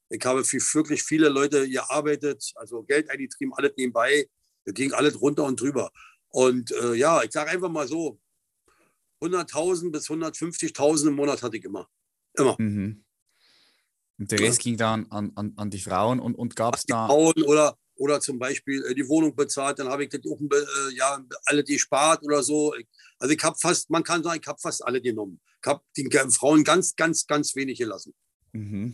Ich 0.09 0.25
habe 0.25 0.43
für 0.43 0.57
wirklich 0.57 1.03
viele 1.03 1.29
Leute 1.29 1.69
gearbeitet, 1.69 2.51
also 2.55 2.81
Geld 2.81 3.11
eingetrieben, 3.11 3.53
alles 3.53 3.73
nebenbei. 3.77 4.27
Das 4.65 4.73
ging 4.73 4.91
alles 4.91 5.21
runter 5.21 5.43
und 5.43 5.61
drüber. 5.61 5.91
Und 6.29 6.71
äh, 6.71 6.95
ja, 6.95 7.21
ich 7.21 7.31
sage 7.31 7.51
einfach 7.51 7.69
mal 7.69 7.87
so, 7.87 8.19
100.000 9.23 9.91
bis 9.91 10.09
150.000 10.09 11.07
im 11.07 11.15
Monat 11.15 11.41
hatte 11.41 11.57
ich 11.57 11.63
immer. 11.63 11.88
Immer. 12.38 12.55
Mhm. 12.59 13.03
Und 14.19 14.31
der 14.31 14.39
Rest 14.39 14.59
ja. 14.59 14.63
ging 14.63 14.77
dann 14.77 15.07
an, 15.12 15.31
an, 15.36 15.53
an 15.55 15.69
die 15.69 15.79
Frauen 15.79 16.19
und, 16.19 16.36
und 16.36 16.55
gab 16.55 16.75
es 16.75 16.86
da. 16.86 17.07
Frauen 17.07 17.41
oder, 17.43 17.77
oder 17.95 18.19
zum 18.19 18.39
Beispiel 18.39 18.83
äh, 18.86 18.93
die 18.93 19.07
Wohnung 19.07 19.36
bezahlt, 19.36 19.79
dann 19.79 19.88
habe 19.88 20.03
ich 20.03 20.09
das 20.09 20.21
auch 20.29 20.39
äh, 20.39 20.95
ja, 20.95 21.19
alle 21.45 21.63
die 21.63 21.79
spart 21.79 22.23
oder 22.23 22.43
so. 22.43 22.73
also 23.19 23.33
ich 23.33 23.43
habe 23.43 23.57
fast, 23.59 23.89
man 23.89 24.03
kann 24.03 24.23
sagen, 24.23 24.39
ich 24.41 24.47
habe 24.47 24.59
fast 24.59 24.86
alle 24.86 25.01
genommen. 25.01 25.39
Ich 25.62 25.67
habe 25.67 25.81
den 25.97 26.31
Frauen 26.31 26.63
ganz, 26.63 26.95
ganz, 26.95 27.25
ganz 27.25 27.55
wenig 27.55 27.79
gelassen. 27.79 28.13
Mhm. 28.51 28.93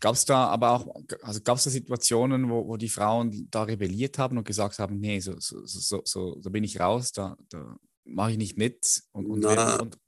Gab 0.00 0.14
es 0.14 0.24
da 0.24 0.46
aber 0.46 0.70
auch, 0.72 1.02
also 1.22 1.40
gab 1.42 1.58
es 1.58 1.64
da 1.64 1.70
Situationen, 1.70 2.48
wo, 2.50 2.66
wo 2.66 2.76
die 2.76 2.88
Frauen 2.88 3.48
da 3.50 3.62
rebelliert 3.62 4.18
haben 4.18 4.38
und 4.38 4.46
gesagt 4.46 4.78
haben, 4.78 4.98
nee, 5.00 5.20
so, 5.20 5.38
so, 5.38 5.64
so, 5.66 6.02
so, 6.04 6.40
so 6.40 6.50
bin 6.50 6.64
ich 6.64 6.80
raus, 6.80 7.12
da, 7.12 7.36
da 7.48 7.78
mache 8.06 8.32
ich 8.32 8.38
nicht 8.38 8.56
mit. 8.56 9.02
Und, 9.12 9.26
und, 9.26 9.44
und, 9.44 9.98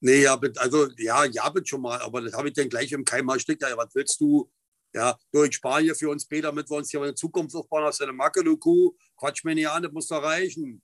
nee, 0.00 0.22
ja, 0.22 0.38
also 0.56 0.88
ja, 0.96 1.24
ja, 1.24 1.48
bin 1.50 1.64
schon 1.64 1.82
mal, 1.82 2.00
aber 2.00 2.20
das 2.22 2.32
habe 2.32 2.48
ich 2.48 2.54
dann 2.54 2.68
gleich 2.68 2.92
im 2.92 3.04
Keim 3.04 3.28
erstickt. 3.28 3.62
Ja, 3.62 3.76
was 3.76 3.94
willst 3.94 4.20
du? 4.20 4.50
Ja, 4.94 5.18
durch 5.30 5.54
Spanien 5.54 5.94
für 5.94 6.10
uns 6.10 6.26
Peter, 6.26 6.48
damit 6.48 6.68
wir 6.68 6.76
uns 6.76 6.90
hier 6.90 7.00
eine 7.00 7.14
Zukunft 7.14 7.56
aufbauen, 7.56 7.84
hast 7.84 8.00
du 8.00 8.04
eine 8.04 8.12
Macke, 8.12 8.44
du 8.44 8.58
Kuh, 8.58 8.94
quatsch 9.16 9.42
mir 9.42 9.54
nicht 9.54 9.68
an, 9.68 9.82
das 9.82 9.92
muss 9.92 10.08
doch 10.08 10.22
reichen. 10.22 10.82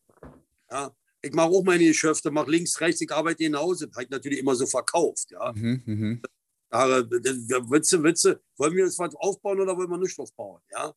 Ja, 0.70 0.94
ich 1.20 1.32
mache 1.32 1.48
auch 1.48 1.62
meine 1.62 1.84
Geschäfte, 1.84 2.30
mache 2.30 2.50
links, 2.50 2.80
rechts, 2.80 3.00
ich 3.00 3.10
arbeite 3.10 3.44
hinaus. 3.44 3.80
Das 3.80 3.90
habe 3.94 4.06
natürlich 4.10 4.38
immer 4.38 4.54
so 4.54 4.66
verkauft. 4.66 5.30
Ja. 5.30 5.52
Mhm, 5.52 5.82
mh. 5.84 6.20
Aber 6.70 7.10
Witze, 7.10 8.02
Witze, 8.02 8.40
wollen 8.56 8.76
wir 8.76 8.84
das 8.84 8.98
was 8.98 9.14
aufbauen 9.14 9.60
oder 9.60 9.76
wollen 9.76 9.90
wir 9.90 9.98
nicht 9.98 10.18
aufbauen? 10.18 10.60
Ja? 10.70 10.94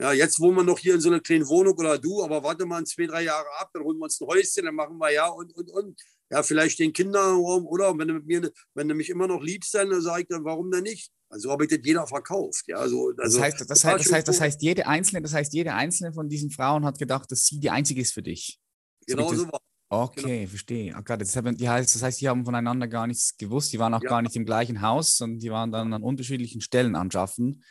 Ja, 0.00 0.14
jetzt 0.14 0.40
wohnen 0.40 0.56
wir 0.56 0.64
noch 0.64 0.78
hier 0.78 0.94
in 0.94 1.00
so 1.00 1.10
einer 1.10 1.20
kleinen 1.20 1.46
Wohnung 1.46 1.74
oder 1.76 1.98
du, 1.98 2.22
aber 2.22 2.42
warte 2.42 2.64
mal 2.64 2.82
zwei, 2.84 3.06
drei 3.06 3.24
Jahre 3.24 3.46
ab, 3.58 3.68
dann 3.74 3.82
holen 3.82 3.98
wir 3.98 4.04
uns 4.04 4.18
ein 4.18 4.26
Häuschen, 4.26 4.64
dann 4.64 4.74
machen 4.74 4.96
wir 4.96 5.12
ja 5.12 5.28
und, 5.28 5.54
und, 5.54 5.70
und. 5.70 6.00
Ja, 6.30 6.42
vielleicht 6.42 6.78
den 6.78 6.92
Kinderraum 6.92 7.66
oder 7.66 7.96
wenn 7.98 8.08
du, 8.08 8.14
mit 8.14 8.26
mir, 8.26 8.50
wenn 8.74 8.88
du 8.88 8.94
mich 8.94 9.10
immer 9.10 9.26
noch 9.26 9.42
liebst, 9.42 9.74
dann 9.74 10.00
sage 10.00 10.22
ich 10.22 10.28
dann, 10.28 10.44
warum 10.44 10.70
denn 10.70 10.84
nicht? 10.84 11.10
Also 11.28 11.50
habe 11.50 11.64
ich 11.64 11.70
das 11.70 11.80
jeder 11.82 12.06
verkauft. 12.06 12.64
Ja, 12.66 12.76
also, 12.76 13.12
also 13.18 13.38
das, 13.38 13.44
heißt, 13.44 13.60
das, 13.60 13.84
heißt, 13.84 14.06
das, 14.06 14.12
heißt, 14.12 14.28
das 14.28 14.40
heißt, 14.40 14.62
jede 14.62 14.86
einzelne, 14.86 15.20
das 15.20 15.34
heißt, 15.34 15.52
jede 15.52 15.74
einzelne 15.74 16.14
von 16.14 16.28
diesen 16.30 16.50
Frauen 16.50 16.86
hat 16.86 16.98
gedacht, 16.98 17.30
dass 17.30 17.44
sie 17.44 17.60
die 17.60 17.68
einzige 17.68 18.00
ist 18.00 18.14
für 18.14 18.22
dich. 18.22 18.58
Genau 19.06 19.34
so 19.34 19.52
war. 19.52 19.60
Okay, 19.90 20.38
genau. 20.38 20.48
verstehe. 20.48 20.96
Okay, 20.96 21.18
das, 21.18 21.36
heißt, 21.36 21.94
das 21.94 22.02
heißt, 22.02 22.20
die 22.20 22.28
haben 22.28 22.44
voneinander 22.44 22.88
gar 22.88 23.06
nichts 23.06 23.36
gewusst. 23.36 23.72
Die 23.72 23.78
waren 23.78 23.92
auch 23.92 24.02
ja. 24.02 24.08
gar 24.08 24.22
nicht 24.22 24.36
im 24.36 24.46
gleichen 24.46 24.80
Haus, 24.80 25.16
sondern 25.16 25.40
die 25.40 25.50
waren 25.50 25.72
dann 25.72 25.92
an 25.92 26.02
unterschiedlichen 26.02 26.62
Stellen 26.62 26.94
anschaffen. 26.94 27.64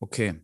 Okay 0.00 0.40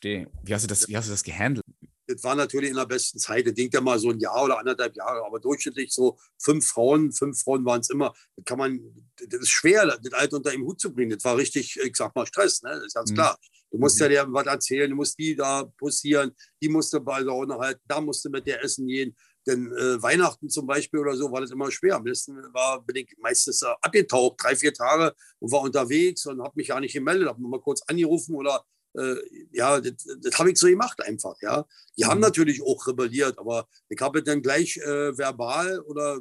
verstehe. 0.00 0.30
Wie 0.42 0.54
hast 0.54 0.62
du 0.62 0.68
das, 0.68 0.88
wie 0.88 0.96
hast 0.96 1.08
du 1.08 1.12
das 1.12 1.22
gehandelt? 1.22 1.64
Das 2.06 2.24
war 2.24 2.34
natürlich 2.34 2.70
in 2.70 2.76
der 2.76 2.86
besten 2.86 3.18
Zeit. 3.18 3.46
Das 3.46 3.54
ging 3.54 3.70
ja 3.72 3.80
mal 3.80 3.98
so 3.98 4.10
ein 4.10 4.18
Jahr 4.18 4.44
oder 4.44 4.58
anderthalb 4.58 4.96
Jahre, 4.96 5.24
aber 5.24 5.38
durchschnittlich 5.38 5.92
so 5.92 6.18
fünf 6.38 6.66
Frauen, 6.66 7.12
fünf 7.12 7.40
Frauen 7.40 7.64
waren 7.64 7.80
es 7.80 7.90
immer. 7.90 8.12
Das 8.36 8.44
kann 8.44 8.58
man, 8.58 8.80
das 9.28 9.40
ist 9.40 9.50
schwer, 9.50 9.86
das 9.86 10.12
Alter 10.12 10.36
unter 10.36 10.52
im 10.52 10.64
Hut 10.64 10.80
zu 10.80 10.92
bringen. 10.92 11.10
Das 11.10 11.24
war 11.24 11.36
richtig, 11.36 11.78
ich 11.78 11.96
sag 11.96 12.14
mal, 12.16 12.26
Stress, 12.26 12.62
ne? 12.62 12.70
Das 12.70 12.86
ist 12.86 12.94
ganz 12.94 13.10
mhm. 13.12 13.14
klar. 13.14 13.38
Du 13.70 13.78
musst 13.78 13.96
mhm. 14.00 14.02
ja 14.02 14.24
dir 14.24 14.32
was 14.32 14.46
erzählen, 14.46 14.90
du 14.90 14.96
musst 14.96 15.16
die 15.18 15.36
da 15.36 15.64
posieren, 15.78 16.32
die 16.60 16.68
musste 16.68 16.98
bei 17.00 17.22
der 17.22 17.32
Runde 17.32 17.56
halten, 17.56 17.80
da 17.86 18.00
musste 18.00 18.28
mit 18.28 18.44
der 18.44 18.64
essen 18.64 18.88
gehen. 18.88 19.14
Denn 19.46 19.72
äh, 19.72 20.02
Weihnachten 20.02 20.50
zum 20.50 20.66
Beispiel 20.66 21.00
oder 21.00 21.16
so 21.16 21.30
war 21.30 21.40
das 21.40 21.52
immer 21.52 21.70
schwer. 21.70 21.96
Am 21.96 22.04
besten 22.04 22.36
war, 22.52 22.82
bin 22.82 22.96
ich 22.96 23.16
meistens 23.20 23.62
äh, 23.62 23.68
abgetaucht, 23.80 24.34
drei, 24.42 24.56
vier 24.56 24.74
Tage 24.74 25.14
und 25.38 25.52
war 25.52 25.60
unterwegs 25.60 26.26
und 26.26 26.42
habe 26.42 26.52
mich 26.56 26.68
gar 26.68 26.80
nicht 26.80 26.92
gemeldet, 26.92 27.28
habe 27.28 27.40
mal 27.40 27.60
kurz 27.60 27.82
angerufen 27.82 28.34
oder 28.34 28.64
äh, 28.94 29.16
ja, 29.52 29.80
das, 29.80 30.04
das 30.20 30.38
habe 30.38 30.50
ich 30.50 30.58
so 30.58 30.66
gemacht 30.66 31.00
einfach, 31.02 31.36
ja. 31.42 31.66
Die 31.96 32.04
haben 32.04 32.18
mhm. 32.18 32.22
natürlich 32.22 32.62
auch 32.62 32.86
rebelliert, 32.86 33.38
aber 33.38 33.68
ich 33.88 34.00
habe 34.00 34.22
dann 34.22 34.42
gleich 34.42 34.76
äh, 34.78 35.16
verbal 35.16 35.80
oder 35.80 36.20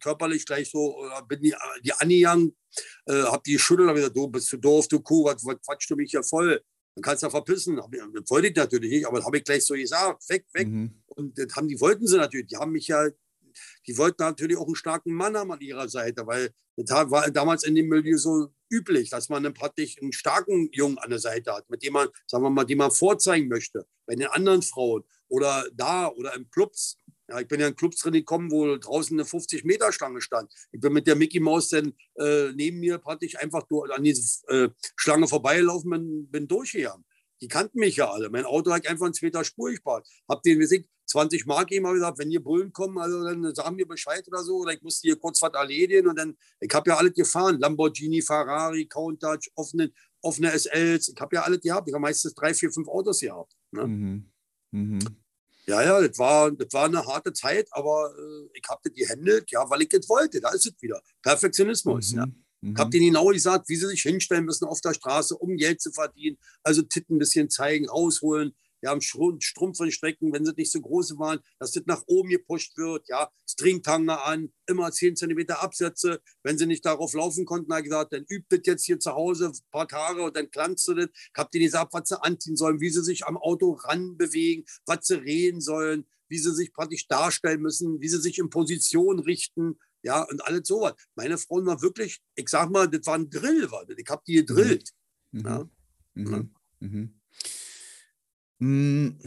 körperlich 0.00 0.46
gleich 0.46 0.70
so, 0.70 0.96
oder 0.98 1.22
bin 1.22 1.40
die, 1.42 1.54
die 1.84 1.92
angegangen, 1.92 2.56
äh, 3.06 3.22
habe 3.22 3.42
die 3.44 3.52
geschüttelt, 3.52 3.88
habe 3.88 3.98
gesagt, 3.98 4.16
du 4.16 4.28
bist 4.28 4.46
zu 4.46 4.56
doof, 4.56 4.88
du 4.88 5.00
Kuh, 5.00 5.24
was, 5.24 5.44
was 5.44 5.56
quatschst 5.64 5.90
du 5.90 5.96
mich 5.96 6.10
hier 6.10 6.22
voll? 6.22 6.62
Dann 6.94 7.02
kannst 7.02 7.22
du 7.22 7.26
ja 7.26 7.30
verpissen. 7.30 7.76
Das 7.76 8.30
wollte 8.30 8.48
ich 8.48 8.56
natürlich 8.56 8.90
nicht, 8.90 9.06
aber 9.06 9.18
das 9.18 9.26
habe 9.26 9.38
ich 9.38 9.44
gleich 9.44 9.64
so 9.64 9.74
gesagt, 9.74 10.28
weg, 10.28 10.44
weg. 10.52 10.68
Mhm. 10.68 11.02
Und 11.06 11.38
das 11.38 11.54
haben 11.56 11.68
die 11.68 11.80
wollten 11.80 12.06
sie 12.06 12.18
natürlich. 12.18 12.48
Die 12.48 12.56
haben 12.56 12.72
mich 12.72 12.88
ja 12.88 13.08
die 13.86 13.96
wollten 13.98 14.22
natürlich 14.22 14.56
auch 14.56 14.66
einen 14.66 14.76
starken 14.76 15.12
Mann 15.12 15.36
haben 15.36 15.52
an 15.52 15.60
ihrer 15.60 15.88
Seite, 15.88 16.26
weil 16.26 16.50
das 16.76 17.10
war 17.10 17.30
damals 17.30 17.64
in 17.64 17.74
dem 17.74 17.88
Milieu 17.88 18.16
so 18.16 18.48
üblich, 18.70 19.10
dass 19.10 19.28
man 19.28 19.42
dann 19.42 19.54
praktisch 19.54 20.00
einen 20.00 20.12
starken 20.12 20.70
Jungen 20.72 20.98
an 20.98 21.10
der 21.10 21.18
Seite 21.18 21.52
hat, 21.52 21.68
mit 21.68 21.82
dem 21.82 21.92
man, 21.92 22.08
sagen 22.26 22.42
wir 22.42 22.50
mal, 22.50 22.64
den 22.64 22.78
man 22.78 22.90
vorzeigen 22.90 23.48
möchte, 23.48 23.86
bei 24.06 24.14
den 24.14 24.28
anderen 24.28 24.62
Frauen 24.62 25.04
oder 25.28 25.66
da 25.74 26.08
oder 26.08 26.34
im 26.34 26.48
Clubs. 26.50 26.96
Ja, 27.28 27.40
ich 27.40 27.48
bin 27.48 27.60
ja 27.60 27.68
in 27.68 27.76
Clubs 27.76 27.98
drin 27.98 28.14
gekommen, 28.14 28.50
wo 28.50 28.76
draußen 28.76 29.18
eine 29.18 29.26
50-Meter-Stange 29.26 30.20
stand. 30.20 30.52
Ich 30.72 30.80
bin 30.80 30.92
mit 30.92 31.06
der 31.06 31.16
Mickey 31.16 31.40
Maus 31.40 31.68
dann 31.68 31.94
äh, 32.16 32.52
neben 32.52 32.80
mir 32.80 32.98
praktisch 32.98 33.36
einfach 33.38 33.66
an 33.94 34.02
diese 34.02 34.46
äh, 34.48 34.68
Schlange 34.96 35.28
vorbeigelaufen, 35.28 35.90
bin, 35.90 36.30
bin 36.30 36.48
durchgegangen. 36.48 37.04
Die 37.40 37.48
kannten 37.48 37.78
mich 37.78 37.96
ja 37.96 38.10
alle. 38.10 38.28
Mein 38.30 38.44
Auto 38.44 38.70
hat 38.72 38.86
einfach 38.86 39.06
einen 39.06 39.14
zweiter 39.14 39.44
Spur 39.44 39.70
gespart. 39.70 40.06
Hab 40.28 40.42
den, 40.42 40.58
gesagt, 40.58 40.84
20 41.12 41.44
Mark 41.44 41.70
ihm 41.70 41.86
habe 41.86 41.96
gesagt, 41.96 42.18
wenn 42.18 42.30
hier 42.30 42.42
Bullen 42.42 42.72
kommen, 42.72 42.98
also 42.98 43.22
dann 43.22 43.54
sagen 43.54 43.76
wir 43.76 43.86
Bescheid 43.86 44.26
oder 44.26 44.42
so. 44.42 44.56
Oder 44.58 44.72
ich 44.72 44.82
musste 44.82 45.08
hier 45.08 45.16
kurz 45.16 45.42
was 45.42 45.52
erledigen. 45.52 46.08
Und 46.08 46.18
dann, 46.18 46.36
ich 46.58 46.72
habe 46.74 46.90
ja 46.90 46.96
alles 46.96 47.12
gefahren. 47.12 47.58
Lamborghini, 47.60 48.22
Ferrari, 48.22 48.86
Countach, 48.86 49.38
offenen, 49.54 49.92
offene 50.22 50.50
SLs. 50.58 51.08
Ich 51.08 51.20
habe 51.20 51.36
ja 51.36 51.42
alles 51.42 51.60
gehabt. 51.60 51.86
Ich 51.88 51.94
habe 51.94 52.00
meistens 52.00 52.34
drei, 52.34 52.54
vier, 52.54 52.72
fünf 52.72 52.88
Autos 52.88 53.20
gehabt. 53.20 53.54
Ne? 53.72 53.86
Mhm. 53.86 54.30
Mhm. 54.70 54.98
Ja, 55.66 55.82
ja, 55.82 56.00
das 56.00 56.18
war, 56.18 56.50
das 56.50 56.72
war 56.72 56.86
eine 56.86 57.04
harte 57.04 57.32
Zeit, 57.32 57.68
aber 57.70 58.12
äh, 58.18 58.58
ich 58.58 58.68
habe 58.68 58.80
das 58.82 58.94
gehandelt, 58.94 59.50
ja, 59.52 59.68
weil 59.68 59.82
ich 59.82 59.92
es 59.92 60.08
wollte. 60.08 60.40
Da 60.40 60.50
ist 60.50 60.66
es 60.66 60.74
wieder. 60.80 61.00
Perfektionismus. 61.22 62.12
Mhm. 62.12 62.18
Ja. 62.18 62.26
Ich 62.64 62.78
habe 62.78 62.90
denen 62.90 63.06
genau 63.06 63.26
gesagt, 63.26 63.68
wie 63.68 63.76
sie 63.76 63.88
sich 63.88 64.02
hinstellen 64.02 64.44
müssen 64.44 64.66
auf 64.66 64.80
der 64.80 64.94
Straße, 64.94 65.36
um 65.36 65.56
Geld 65.56 65.80
zu 65.80 65.90
verdienen. 65.90 66.38
Also 66.62 66.82
Titten 66.82 67.16
ein 67.16 67.18
bisschen 67.18 67.50
zeigen, 67.50 67.88
rausholen, 67.88 68.54
ja, 68.82 68.92
am 68.92 69.00
Strumpfstrecken, 69.00 70.32
wenn 70.32 70.44
sie 70.44 70.52
nicht 70.56 70.72
so 70.72 70.80
groß 70.80 71.18
waren, 71.18 71.40
dass 71.58 71.72
das 71.72 71.84
nach 71.86 72.02
oben 72.06 72.30
gepusht 72.30 72.76
wird, 72.76 73.08
ja, 73.08 73.30
Stringtanger 73.48 74.24
an, 74.24 74.52
immer 74.66 74.90
10 74.90 75.16
cm 75.16 75.50
Absätze. 75.50 76.20
Wenn 76.42 76.58
sie 76.58 76.66
nicht 76.66 76.84
darauf 76.84 77.14
laufen 77.14 77.44
konnten, 77.44 77.72
habe 77.72 77.80
ich 77.82 77.90
gesagt, 77.90 78.12
dann 78.12 78.24
übt 78.28 78.56
das 78.56 78.66
jetzt 78.66 78.84
hier 78.84 78.98
zu 78.98 79.12
Hause 79.12 79.46
ein 79.46 79.70
paar 79.70 79.88
Tage 79.88 80.22
und 80.22 80.36
dann 80.36 80.50
klanzt 80.50 80.86
du 80.88 80.94
das. 80.94 81.08
Ich 81.14 81.38
habe 81.38 81.50
denen 81.52 81.66
gesagt, 81.66 81.92
was 81.92 82.08
sie 82.08 82.22
anziehen 82.22 82.56
sollen, 82.56 82.80
wie 82.80 82.90
sie 82.90 83.02
sich 83.02 83.26
am 83.26 83.36
Auto 83.36 83.72
ranbewegen, 83.72 84.64
was 84.86 85.06
sie 85.06 85.20
reden 85.20 85.60
sollen, 85.60 86.06
wie 86.28 86.38
sie 86.38 86.54
sich 86.54 86.72
praktisch 86.72 87.06
darstellen 87.08 87.62
müssen, 87.62 88.00
wie 88.00 88.08
sie 88.08 88.20
sich 88.20 88.38
in 88.38 88.50
Position 88.50 89.20
richten, 89.20 89.78
ja, 90.02 90.22
und 90.22 90.44
alles 90.44 90.66
sowas. 90.66 90.94
Meine 91.14 91.38
Frauen 91.38 91.66
war 91.66 91.80
wirklich, 91.80 92.20
ich 92.34 92.48
sag 92.48 92.70
mal, 92.70 92.88
das 92.88 93.06
war 93.06 93.14
ein 93.14 93.30
Drill, 93.30 93.70
war 93.70 93.86
das. 93.86 93.96
ich 93.96 94.08
habe 94.08 94.22
die 94.26 94.34
gedrillt. 94.34 94.90
Mhm. 95.30 95.44
Ja. 95.44 95.68
Mhm. 96.14 96.54
Mhm. 96.80 97.21
Hm, 98.62 99.18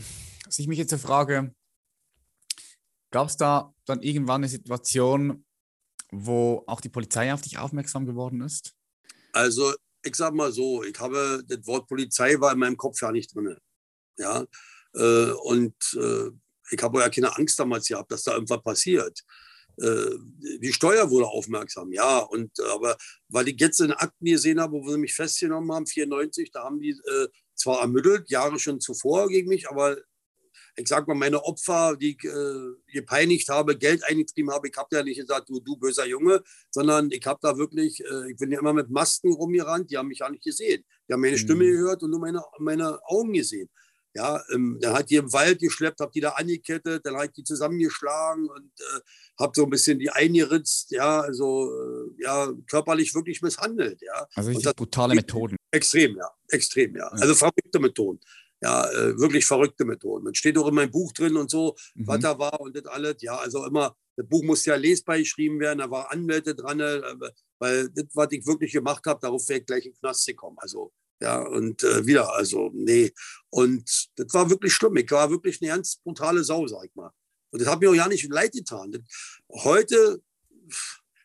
was 0.46 0.60
ich 0.60 0.68
mich 0.70 0.78
jetzt 0.78 0.96
frage, 0.96 1.54
gab 3.12 3.28
es 3.28 3.36
da 3.36 3.74
dann 3.84 4.02
irgendwann 4.02 4.40
eine 4.40 4.48
Situation, 4.48 5.46
wo 6.10 6.64
auch 6.68 6.80
die 6.80 6.88
Polizei 6.88 7.34
auf 7.34 7.42
dich 7.42 7.58
aufmerksam 7.58 8.06
geworden 8.06 8.40
ist? 8.40 8.74
Also, 9.34 9.74
ich 10.04 10.16
sag 10.16 10.34
mal 10.34 10.54
so, 10.54 10.86
ich 10.86 10.98
habe, 11.02 11.44
das 11.46 11.68
Wort 11.68 11.86
Polizei 11.90 12.40
war 12.40 12.54
in 12.54 12.60
meinem 12.60 12.78
Kopf 12.78 13.02
ja 13.02 13.12
nicht 13.12 13.36
drin. 13.36 13.58
Ja, 14.18 14.46
äh, 14.94 15.32
und 15.32 15.76
äh, 15.96 16.30
ich 16.72 16.82
habe 16.82 17.02
ja 17.02 17.10
keine 17.10 17.36
Angst 17.36 17.60
damals 17.60 17.90
gehabt, 17.90 18.14
dass 18.14 18.24
da 18.24 18.36
irgendwas 18.36 18.64
passiert. 18.64 19.22
Äh, 19.78 20.12
die 20.62 20.72
Steuer 20.72 21.10
wurde 21.10 21.28
aufmerksam, 21.28 21.92
ja. 21.92 22.20
Und 22.20 22.58
aber 22.62 22.96
weil 23.28 23.50
ich 23.50 23.60
jetzt 23.60 23.82
in 23.82 23.92
Akten 23.92 24.24
gesehen 24.24 24.62
habe, 24.62 24.82
wo 24.82 24.90
sie 24.90 24.98
mich 24.98 25.14
festgenommen 25.14 25.74
haben, 25.74 25.88
94, 25.88 26.52
da 26.52 26.64
haben 26.64 26.80
die 26.80 26.92
äh, 26.92 27.28
zwar 27.56 27.82
ermittelt, 27.82 28.30
Jahre 28.30 28.60
schon 28.60 28.80
zuvor 28.80 29.30
gegen 29.30 29.50
mich, 29.50 29.70
aber 29.70 29.98
ich 30.78 30.88
sag 30.88 31.08
mal, 31.08 31.16
meine 31.16 31.44
Opfer, 31.44 31.96
die 31.96 32.12
ich 32.12 32.24
äh, 32.26 32.92
gepeinigt 32.92 33.50
habe, 33.50 33.78
Geld 33.78 34.04
eingetrieben 34.04 34.52
habe, 34.52 34.68
ich 34.68 34.76
habe 34.78 34.96
ja 34.96 35.04
nicht 35.04 35.20
gesagt, 35.20 35.50
du, 35.50 35.60
du 35.60 35.78
böser 35.78 36.06
Junge, 36.06 36.44
sondern 36.70 37.10
ich 37.12 37.26
habe 37.26 37.40
da 37.42 37.58
wirklich, 37.58 38.02
äh, 38.02 38.32
ich 38.32 38.38
bin 38.38 38.52
ja 38.52 38.60
immer 38.60 38.74
mit 38.74 38.90
Masken 38.90 39.34
rumgerannt, 39.34 39.90
die 39.90 39.98
haben 39.98 40.08
mich 40.08 40.20
ja 40.20 40.30
nicht 40.30 40.44
gesehen. 40.44 40.84
Die 41.08 41.14
haben 41.14 41.22
meine 41.22 41.34
mhm. 41.34 41.40
Stimme 41.40 41.66
gehört 41.66 42.04
und 42.04 42.12
nur 42.12 42.20
meine, 42.20 42.44
meine 42.60 43.00
Augen 43.06 43.34
gesehen. 43.34 43.70
Ja, 44.14 44.42
ähm, 44.54 44.78
dann 44.82 44.94
hat 44.94 45.10
die 45.10 45.18
im 45.18 45.32
Wald 45.34 45.60
geschleppt, 45.60 46.00
habe 46.00 46.12
die 46.14 46.22
da 46.22 46.30
angekettet, 46.32 47.06
dann 47.06 47.16
habe 47.16 47.26
ich 47.26 47.32
die 47.34 47.44
zusammengeschlagen 47.44 48.48
und 48.50 48.72
äh, 48.80 49.00
habe 49.38 49.52
so 49.54 49.66
ein 49.66 49.70
bisschen 49.70 50.00
die 50.00 50.10
eingeritzt, 50.10 50.92
ja, 50.92 51.20
also 51.20 51.70
äh, 51.70 52.24
ja, 52.24 52.50
körperlich 52.70 53.14
wirklich 53.14 53.42
misshandelt, 53.42 54.02
ja. 54.02 54.26
Also 54.36 54.52
richtig 54.52 54.74
brutale 54.74 55.16
Methoden. 55.16 55.58
Extrem, 55.76 56.16
ja, 56.18 56.30
extrem, 56.50 56.96
ja. 56.96 57.08
Also 57.08 57.36
verrückte 57.36 57.80
Methoden. 57.80 58.20
Ja, 58.62 58.90
äh, 58.90 59.20
wirklich 59.20 59.46
verrückte 59.46 59.84
Methoden. 59.86 60.24
Man 60.24 60.34
steht 60.34 60.58
auch 60.58 60.68
in 60.68 60.76
meinem 60.76 60.92
Buch 60.92 61.12
drin 61.12 61.36
und 61.36 61.52
so, 61.52 61.76
mhm. 61.94 62.08
was 62.08 62.20
da 62.20 62.40
war 62.40 62.60
und 62.62 62.76
das 62.76 62.86
alles. 62.86 63.18
Ja, 63.20 63.38
also 63.38 63.66
immer, 63.66 63.96
das 64.16 64.28
Buch 64.28 64.44
muss 64.44 64.66
ja 64.66 64.76
lesbar 64.76 65.18
geschrieben 65.18 65.60
werden, 65.60 65.80
da 65.80 65.92
war 65.92 66.12
Anwälte 66.12 66.56
dran, 66.56 66.80
äh, 66.80 67.02
weil 67.60 67.90
das, 67.90 68.06
was 68.14 68.32
ich 68.32 68.46
wirklich 68.48 68.72
gemacht 68.72 69.06
habe, 69.06 69.20
darauf 69.22 69.48
wäre 69.50 69.60
ich 69.60 69.66
gleich 69.66 69.86
in 69.86 69.92
den 69.92 70.00
Knast 70.00 70.26
gekommen. 70.26 70.58
Also 70.60 70.94
ja, 71.22 71.42
und 71.42 71.84
äh, 71.84 72.06
wieder, 72.06 72.34
also, 72.34 72.72
nee. 72.74 73.14
Und 73.50 74.10
das 74.16 74.34
war 74.34 74.50
wirklich 74.50 74.74
schlimm. 74.74 74.96
Ich 74.98 75.12
war 75.12 75.30
wirklich 75.30 75.62
eine 75.62 75.72
ganz 75.72 75.98
brutale 75.98 76.44
Sau, 76.44 76.68
sag 76.68 76.86
ich 76.86 76.96
mal. 76.96 77.12
Und 77.52 77.62
das 77.62 77.70
hat 77.70 77.80
mir 77.80 77.90
auch 77.90 77.96
ja 77.96 78.08
nicht 78.08 78.30
leid 78.30 78.52
getan. 78.52 78.92
Das, 78.92 79.02
heute, 79.64 80.22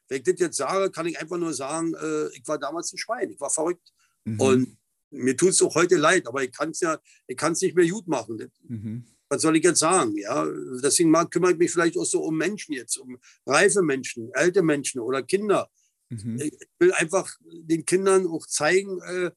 wenn 0.08 0.18
ich 0.18 0.24
das 0.24 0.38
jetzt 0.38 0.56
sage, 0.56 0.90
kann 0.90 1.06
ich 1.06 1.18
einfach 1.18 1.38
nur 1.38 1.54
sagen, 1.54 1.94
äh, 1.94 2.28
ich 2.36 2.46
war 2.46 2.58
damals 2.58 2.92
ein 2.92 2.98
Schwein. 2.98 3.30
Ich 3.30 3.40
war 3.40 3.50
verrückt. 3.50 3.92
Mhm. 4.24 4.40
Und 4.40 4.76
mir 5.10 5.36
tut 5.36 5.50
es 5.50 5.62
auch 5.62 5.74
heute 5.74 5.96
leid, 5.96 6.26
aber 6.26 6.42
ich 6.44 6.52
kann 6.52 6.70
es 6.70 6.80
ja, 6.80 6.98
ich 7.26 7.36
kann 7.36 7.52
es 7.52 7.62
nicht 7.62 7.74
mehr 7.74 7.88
gut 7.88 8.06
machen. 8.06 8.50
Mhm. 8.68 9.04
Was 9.28 9.42
soll 9.42 9.56
ich 9.56 9.64
jetzt 9.64 9.80
sagen? 9.80 10.16
Ja, 10.16 10.46
deswegen 10.82 11.12
kümmere 11.30 11.52
ich 11.52 11.58
mich 11.58 11.70
vielleicht 11.70 11.96
auch 11.96 12.04
so 12.04 12.22
um 12.22 12.36
Menschen 12.36 12.74
jetzt, 12.74 12.96
um 12.96 13.18
reife 13.46 13.82
Menschen, 13.82 14.30
alte 14.34 14.62
Menschen 14.62 15.00
oder 15.00 15.22
Kinder. 15.22 15.70
Mhm. 16.08 16.40
Ich 16.40 16.58
will 16.78 16.92
einfach 16.92 17.32
den 17.44 17.84
Kindern 17.84 18.26
auch 18.26 18.46
zeigen, 18.46 19.00
äh, 19.02 19.30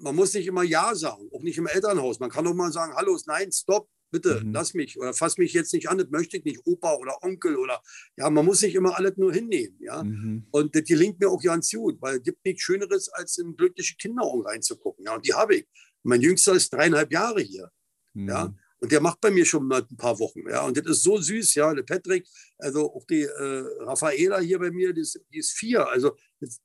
man 0.00 0.16
muss 0.16 0.34
nicht 0.34 0.46
immer 0.46 0.64
Ja 0.64 0.94
sagen, 0.94 1.28
auch 1.32 1.42
nicht 1.42 1.58
im 1.58 1.68
Elternhaus. 1.68 2.18
Man 2.18 2.30
kann 2.30 2.46
auch 2.46 2.54
mal 2.54 2.72
sagen, 2.72 2.94
hallo, 2.94 3.16
nein, 3.26 3.52
stopp, 3.52 3.88
bitte, 4.12 4.40
mhm. 4.44 4.52
lass 4.52 4.74
mich 4.74 4.98
oder 4.98 5.12
fass 5.12 5.38
mich 5.38 5.52
jetzt 5.52 5.72
nicht 5.72 5.88
an, 5.88 5.98
das 5.98 6.10
möchte 6.10 6.36
ich 6.36 6.44
nicht, 6.44 6.60
Opa 6.64 6.94
oder 6.94 7.20
Onkel 7.22 7.56
oder, 7.56 7.82
ja, 8.16 8.30
man 8.30 8.44
muss 8.44 8.62
nicht 8.62 8.76
immer 8.76 8.96
alles 8.96 9.16
nur 9.16 9.32
hinnehmen, 9.32 9.76
ja. 9.80 10.04
Mhm. 10.04 10.46
Und 10.52 10.76
das 10.76 10.84
gelingt 10.84 11.18
mir 11.18 11.28
auch 11.28 11.42
ganz 11.42 11.70
gut, 11.70 12.00
weil 12.00 12.18
es 12.18 12.22
gibt 12.22 12.44
nichts 12.44 12.62
Schöneres, 12.62 13.08
als 13.08 13.38
in 13.38 13.56
glückliche 13.56 13.96
Kinderaugen 13.96 14.46
reinzugucken, 14.46 15.06
ja, 15.06 15.16
und 15.16 15.26
die 15.26 15.34
habe 15.34 15.56
ich. 15.56 15.66
Mein 16.04 16.20
Jüngster 16.20 16.52
ist 16.52 16.72
dreieinhalb 16.72 17.12
Jahre 17.12 17.40
hier, 17.40 17.70
mhm. 18.14 18.28
ja. 18.28 18.54
Und 18.82 18.90
der 18.90 19.00
macht 19.00 19.20
bei 19.20 19.30
mir 19.30 19.46
schon 19.46 19.68
mal 19.68 19.86
ein 19.88 19.96
paar 19.96 20.18
Wochen. 20.18 20.40
Ja. 20.50 20.66
Und 20.66 20.76
das 20.76 20.84
ist 20.86 21.04
so 21.04 21.16
süß, 21.16 21.54
ja. 21.54 21.72
Der 21.72 21.84
Patrick, 21.84 22.26
also 22.58 22.92
auch 22.92 23.06
die 23.06 23.22
äh, 23.22 23.64
Raffaela 23.84 24.40
hier 24.40 24.58
bei 24.58 24.72
mir, 24.72 24.92
die 24.92 25.02
ist, 25.02 25.20
die 25.32 25.38
ist 25.38 25.52
vier. 25.52 25.86
Also 25.88 26.16
das, 26.40 26.60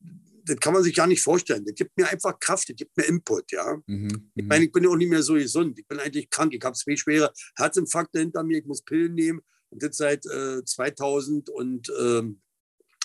das 0.48 0.58
kann 0.60 0.74
man 0.74 0.84
sich 0.84 0.96
gar 0.96 1.08
nicht 1.08 1.22
vorstellen. 1.22 1.66
Das 1.66 1.76
gibt 1.76 1.98
mir 1.98 2.08
einfach 2.08 2.40
Kraft, 2.40 2.70
das 2.70 2.76
gibt 2.76 2.96
mir 2.98 3.04
Input, 3.04 3.52
ja. 3.52 3.78
Mhm, 3.86 4.32
ich 4.36 4.44
mhm. 4.44 4.48
meine, 4.48 4.66
ich 4.66 4.72
bin 4.72 4.84
ja 4.84 4.90
auch 4.90 4.96
nicht 4.96 5.10
mehr 5.10 5.24
so 5.24 5.34
gesund. 5.34 5.78
Ich 5.78 5.88
bin 5.88 6.00
eigentlich 6.00 6.30
krank. 6.30 6.54
Ich 6.54 6.64
habe 6.64 6.76
zwei 6.76 6.96
schwere 6.96 7.32
Herzinfarkte 7.56 8.20
hinter 8.20 8.44
mir. 8.44 8.60
Ich 8.60 8.66
muss 8.66 8.84
Pillen 8.84 9.14
nehmen. 9.14 9.42
Und 9.70 9.84
das 9.84 9.98
seit 9.98 10.26
äh, 10.26 10.64
2000 10.64 11.50
und, 11.50 11.92
ähm, 12.00 12.42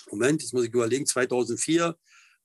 Moment, 0.09 0.41
jetzt 0.41 0.53
muss 0.53 0.63
ich 0.63 0.73
überlegen, 0.73 1.05
2004. 1.05 1.97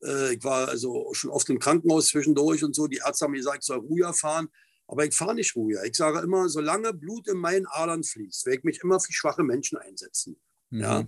Äh, 0.02 0.34
ich 0.34 0.44
war 0.44 0.68
also 0.68 1.08
schon 1.12 1.30
oft 1.30 1.48
im 1.48 1.58
Krankenhaus 1.58 2.08
zwischendurch 2.08 2.64
und 2.64 2.74
so. 2.74 2.86
Die 2.86 3.00
Ärzte 3.04 3.24
haben 3.24 3.32
mir 3.32 3.38
gesagt, 3.38 3.58
ich 3.58 3.66
soll 3.66 3.78
ruhiger 3.78 4.12
fahren. 4.12 4.48
Aber 4.86 5.04
ich 5.04 5.14
fahre 5.14 5.34
nicht 5.34 5.54
ruhiger. 5.54 5.84
Ich 5.84 5.94
sage 5.94 6.20
immer, 6.20 6.48
solange 6.48 6.94
Blut 6.94 7.28
in 7.28 7.36
meinen 7.36 7.66
Adern 7.66 8.02
fließt, 8.02 8.46
werde 8.46 8.58
ich 8.58 8.64
mich 8.64 8.80
immer 8.82 8.98
für 8.98 9.12
schwache 9.12 9.44
Menschen 9.44 9.76
einsetzen. 9.76 10.40
Mhm. 10.70 10.80
Ja. 10.80 11.06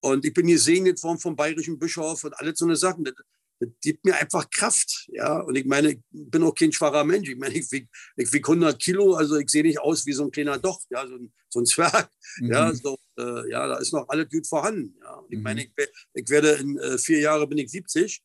Und 0.00 0.24
ich 0.24 0.32
bin 0.32 0.46
gesegnet 0.46 1.02
worden 1.02 1.18
vom 1.18 1.34
bayerischen 1.34 1.78
Bischof 1.78 2.24
und 2.24 2.38
alle 2.38 2.54
so 2.54 2.64
eine 2.64 2.76
Sachen. 2.76 3.04
Das, 3.04 3.14
das 3.60 3.70
gibt 3.80 4.04
mir 4.04 4.16
einfach 4.16 4.48
Kraft. 4.50 5.08
Ja, 5.08 5.40
und 5.40 5.56
ich 5.56 5.64
meine, 5.64 5.92
ich 5.92 5.98
bin 6.10 6.42
auch 6.44 6.54
kein 6.54 6.72
schwacher 6.72 7.04
Mensch. 7.04 7.28
Ich 7.28 7.36
meine, 7.36 7.54
ich 7.54 7.70
wiege 7.72 7.88
wieg 8.16 8.48
100 8.48 8.78
Kilo, 8.80 9.14
also 9.14 9.36
ich 9.36 9.50
sehe 9.50 9.62
nicht 9.62 9.80
aus 9.80 10.06
wie 10.06 10.12
so 10.12 10.24
ein 10.24 10.30
kleiner 10.30 10.58
Docht, 10.58 10.86
ja, 10.90 11.06
so 11.06 11.16
ein, 11.16 11.32
so 11.48 11.60
ein 11.60 11.66
Zwerg. 11.66 12.10
Mhm. 12.38 12.52
Ja, 12.52 12.72
so, 12.74 12.96
äh, 13.18 13.50
ja, 13.50 13.66
da 13.66 13.78
ist 13.78 13.92
noch 13.92 14.08
alles 14.08 14.28
gut 14.30 14.46
vorhanden. 14.46 14.94
Ja. 15.00 15.14
Und 15.14 15.32
ich 15.32 15.38
mhm. 15.38 15.42
meine, 15.42 15.64
ich, 15.64 15.72
ich, 16.14 16.28
werde 16.28 16.52
in 16.52 16.78
äh, 16.78 16.98
vier 16.98 17.20
Jahren 17.20 17.48
bin 17.48 17.58
ich 17.58 17.70
70. 17.70 18.22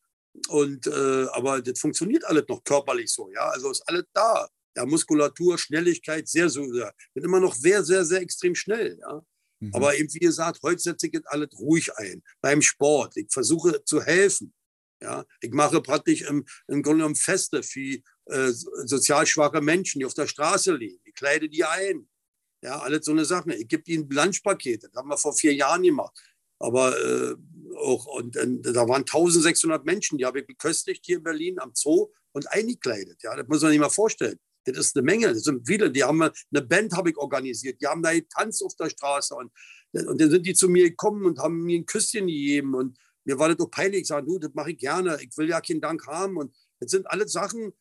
Und, 0.48 0.86
äh, 0.86 1.26
aber 1.32 1.62
das 1.62 1.78
funktioniert 1.78 2.24
alles 2.24 2.44
noch 2.48 2.62
körperlich 2.62 3.10
so. 3.10 3.30
Ja, 3.32 3.48
also 3.50 3.70
ist 3.70 3.82
alles 3.88 4.04
da. 4.12 4.48
Ja, 4.76 4.84
Muskulatur, 4.84 5.56
Schnelligkeit, 5.56 6.26
sehr, 6.26 6.48
so, 6.48 6.64
ja. 6.74 6.90
bin 7.14 7.22
immer 7.22 7.38
noch 7.38 7.54
sehr, 7.54 7.84
sehr, 7.84 8.04
sehr 8.04 8.20
extrem 8.20 8.56
schnell. 8.56 8.98
Ja. 9.00 9.24
Mhm. 9.66 9.74
Aber 9.74 9.96
eben, 9.96 10.12
wie 10.12 10.18
gesagt, 10.18 10.60
heute 10.62 10.80
setze 10.80 11.06
ich 11.06 11.20
alles 11.26 11.48
ruhig 11.58 11.94
ein. 11.96 12.22
Beim 12.40 12.62
Sport. 12.62 13.16
Ich 13.16 13.26
versuche 13.30 13.84
zu 13.84 14.02
helfen. 14.02 14.52
Ja, 15.02 15.24
ich 15.40 15.52
mache 15.52 15.82
praktisch 15.82 16.22
im, 16.22 16.46
im 16.68 16.82
Grunde 16.82 16.98
genommen 16.98 17.16
Feste 17.16 17.62
für 17.62 17.98
äh, 18.26 18.52
sozial 18.52 19.26
schwache 19.26 19.60
Menschen, 19.60 19.98
die 19.98 20.06
auf 20.06 20.14
der 20.14 20.26
Straße 20.26 20.74
liegen. 20.74 21.00
Ich 21.04 21.14
kleide 21.14 21.48
die 21.48 21.64
ein. 21.64 22.08
Ja, 22.62 22.78
alles 22.80 23.04
so 23.04 23.12
eine 23.12 23.26
Sache. 23.26 23.54
Ich 23.54 23.68
gebe 23.68 23.82
ihnen 23.86 24.08
Lunchpakete. 24.08 24.88
Das 24.88 24.96
haben 24.96 25.10
wir 25.10 25.18
vor 25.18 25.34
vier 25.34 25.52
Jahren 25.52 25.82
gemacht. 25.82 26.18
Aber 26.58 26.98
äh, 26.98 27.34
auch, 27.76 28.06
und, 28.06 28.36
und, 28.38 28.62
da 28.62 28.88
waren 28.88 29.02
1600 29.02 29.84
Menschen, 29.84 30.16
die 30.16 30.24
habe 30.24 30.40
ich 30.40 30.46
beköstigt 30.46 31.04
hier 31.04 31.18
in 31.18 31.22
Berlin 31.22 31.58
am 31.58 31.72
Zoo 31.74 32.10
und 32.32 32.50
eingekleidet. 32.50 33.22
Ja, 33.22 33.36
das 33.36 33.46
muss 33.48 33.60
man 33.60 33.70
sich 33.70 33.80
mal 33.80 33.90
vorstellen. 33.90 34.38
Das 34.64 34.78
ist 34.78 34.96
eine 34.96 35.04
Menge. 35.04 35.28
Das 35.28 35.42
sind 35.42 35.66
viele. 35.66 35.90
Die 35.90 36.02
haben 36.02 36.22
eine 36.22 36.62
Band 36.62 36.92
habe 36.94 37.10
ich 37.10 37.16
organisiert. 37.16 37.80
Die 37.80 37.86
haben 37.86 38.02
da 38.02 38.10
Tanz 38.34 38.62
auf 38.62 38.74
der 38.76 38.90
Straße 38.90 39.34
und, 39.34 39.52
und 39.92 40.20
dann 40.20 40.30
sind 40.30 40.46
die 40.46 40.54
zu 40.54 40.68
mir 40.68 40.90
gekommen 40.90 41.24
und 41.24 41.38
haben 41.38 41.62
mir 41.62 41.78
ein 41.78 41.86
Küsschen 41.86 42.26
gegeben 42.26 42.74
und 42.74 42.98
mir 43.24 43.38
war 43.38 43.48
das 43.48 43.56
doch 43.56 43.70
peinlich. 43.70 44.02
Ich 44.02 44.08
sage, 44.08 44.26
du, 44.26 44.38
das 44.38 44.52
mache 44.54 44.72
ich 44.72 44.78
gerne. 44.78 45.18
Ich 45.22 45.36
will 45.36 45.48
ja 45.48 45.60
keinen 45.60 45.80
Dank 45.80 46.06
haben 46.06 46.36
und 46.36 46.54
das 46.80 46.90
sind 46.90 47.06
alle 47.06 47.26
Sachen. 47.28 47.72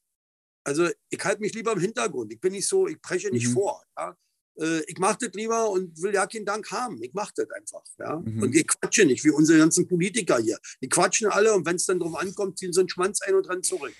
Also 0.63 0.88
ich 1.09 1.23
halte 1.23 1.41
mich 1.41 1.53
lieber 1.53 1.73
im 1.73 1.79
Hintergrund. 1.79 2.31
Ich 2.31 2.39
bin 2.39 2.53
nicht 2.53 2.67
so, 2.67 2.88
ich 2.88 3.01
breche 3.01 3.29
nicht 3.29 3.47
mhm. 3.49 3.53
vor. 3.53 3.84
Ja? 3.97 4.17
Äh, 4.57 4.84
ich 4.88 4.97
mache 4.97 5.17
das 5.21 5.34
lieber 5.34 5.69
und 5.69 6.01
will 6.01 6.13
ja 6.13 6.25
keinen 6.25 6.45
Dank 6.45 6.71
haben. 6.71 7.01
Ich 7.03 7.13
mache 7.13 7.34
das 7.36 7.49
einfach. 7.51 7.84
Ja? 7.99 8.19
Mhm. 8.19 8.43
Und 8.43 8.55
ich 8.55 8.67
quatsche 8.67 9.05
nicht, 9.05 9.23
wie 9.25 9.31
unsere 9.31 9.59
ganzen 9.59 9.88
Politiker 9.88 10.38
hier. 10.39 10.57
Die 10.81 10.89
quatschen 10.89 11.27
alle 11.27 11.53
und 11.53 11.65
wenn 11.65 11.75
es 11.75 11.86
dann 11.86 11.99
drauf 11.99 12.15
ankommt, 12.15 12.57
ziehen 12.57 12.71
sie 12.71 12.79
einen 12.79 12.89
Schwanz 12.89 13.21
ein 13.21 13.36
und 13.36 13.49
rennen 13.49 13.63
zurück. 13.63 13.93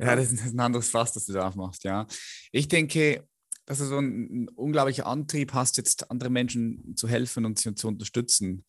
Ja, 0.00 0.16
das 0.16 0.32
ist 0.32 0.54
ein 0.54 0.60
anderes 0.60 0.88
Fass, 0.88 1.12
das 1.12 1.26
du 1.26 1.34
da 1.34 1.46
aufmachst, 1.48 1.84
ja. 1.84 2.06
Ich 2.52 2.68
denke, 2.68 3.28
dass 3.66 3.78
du 3.78 3.84
so 3.84 3.98
einen 3.98 4.48
unglaublicher 4.48 5.06
Antrieb 5.06 5.52
hast, 5.52 5.76
jetzt 5.76 6.10
anderen 6.10 6.32
Menschen 6.32 6.96
zu 6.96 7.06
helfen 7.06 7.44
und 7.44 7.58
sie 7.58 7.74
zu 7.74 7.86
unterstützen. 7.86 8.64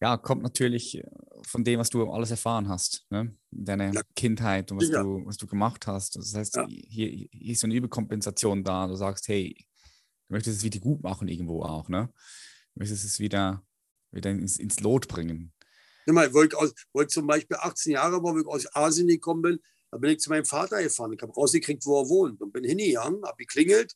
ja, 0.00 0.16
kommt 0.16 0.42
natürlich 0.42 1.02
von 1.46 1.64
dem, 1.64 1.80
was 1.80 1.90
du 1.90 2.08
alles 2.10 2.30
erfahren 2.30 2.68
hast, 2.68 3.06
ne? 3.10 3.36
deine 3.50 3.92
ja. 3.92 4.02
Kindheit 4.14 4.70
und 4.70 4.78
was, 4.78 4.88
ja. 4.88 5.02
du, 5.02 5.26
was 5.26 5.36
du 5.36 5.46
gemacht 5.46 5.86
hast. 5.86 6.16
Das 6.16 6.34
heißt, 6.34 6.56
ja. 6.56 6.66
hier, 6.66 7.08
hier, 7.08 7.52
ist 7.52 7.60
so 7.60 7.66
eine 7.66 7.74
Überkompensation 7.74 8.62
da. 8.62 8.86
Du 8.86 8.94
sagst, 8.94 9.28
hey, 9.28 9.56
du 10.28 10.34
möchtest 10.34 10.58
es 10.58 10.64
wieder 10.64 10.78
gut 10.78 11.02
machen 11.02 11.28
irgendwo 11.28 11.62
auch. 11.62 11.88
Ne? 11.88 12.10
Du 12.74 12.80
möchtest 12.80 13.04
es 13.04 13.18
wieder, 13.18 13.64
wieder 14.12 14.30
ins, 14.30 14.58
ins 14.58 14.80
Lot 14.80 15.08
bringen. 15.08 15.52
Ich 16.06 16.54
aus, 16.54 16.74
wo 16.92 17.02
ich 17.02 17.08
zum 17.08 17.26
Beispiel 17.26 17.56
18 17.58 17.92
Jahre 17.92 18.22
war, 18.22 18.34
wo 18.34 18.38
ich 18.38 18.46
aus 18.46 18.76
Asien 18.76 19.08
gekommen 19.08 19.42
bin, 19.42 19.58
da 19.94 19.98
bin 19.98 20.10
ich 20.10 20.18
zu 20.18 20.28
meinem 20.28 20.44
Vater 20.44 20.82
gefahren. 20.82 21.12
Ich 21.12 21.22
habe 21.22 21.32
rausgekriegt, 21.32 21.86
wo 21.86 22.02
er 22.02 22.08
wohnt 22.08 22.40
und 22.42 22.52
bin 22.52 22.64
hingegangen, 22.64 23.24
habe 23.24 23.36
geklingelt 23.36 23.94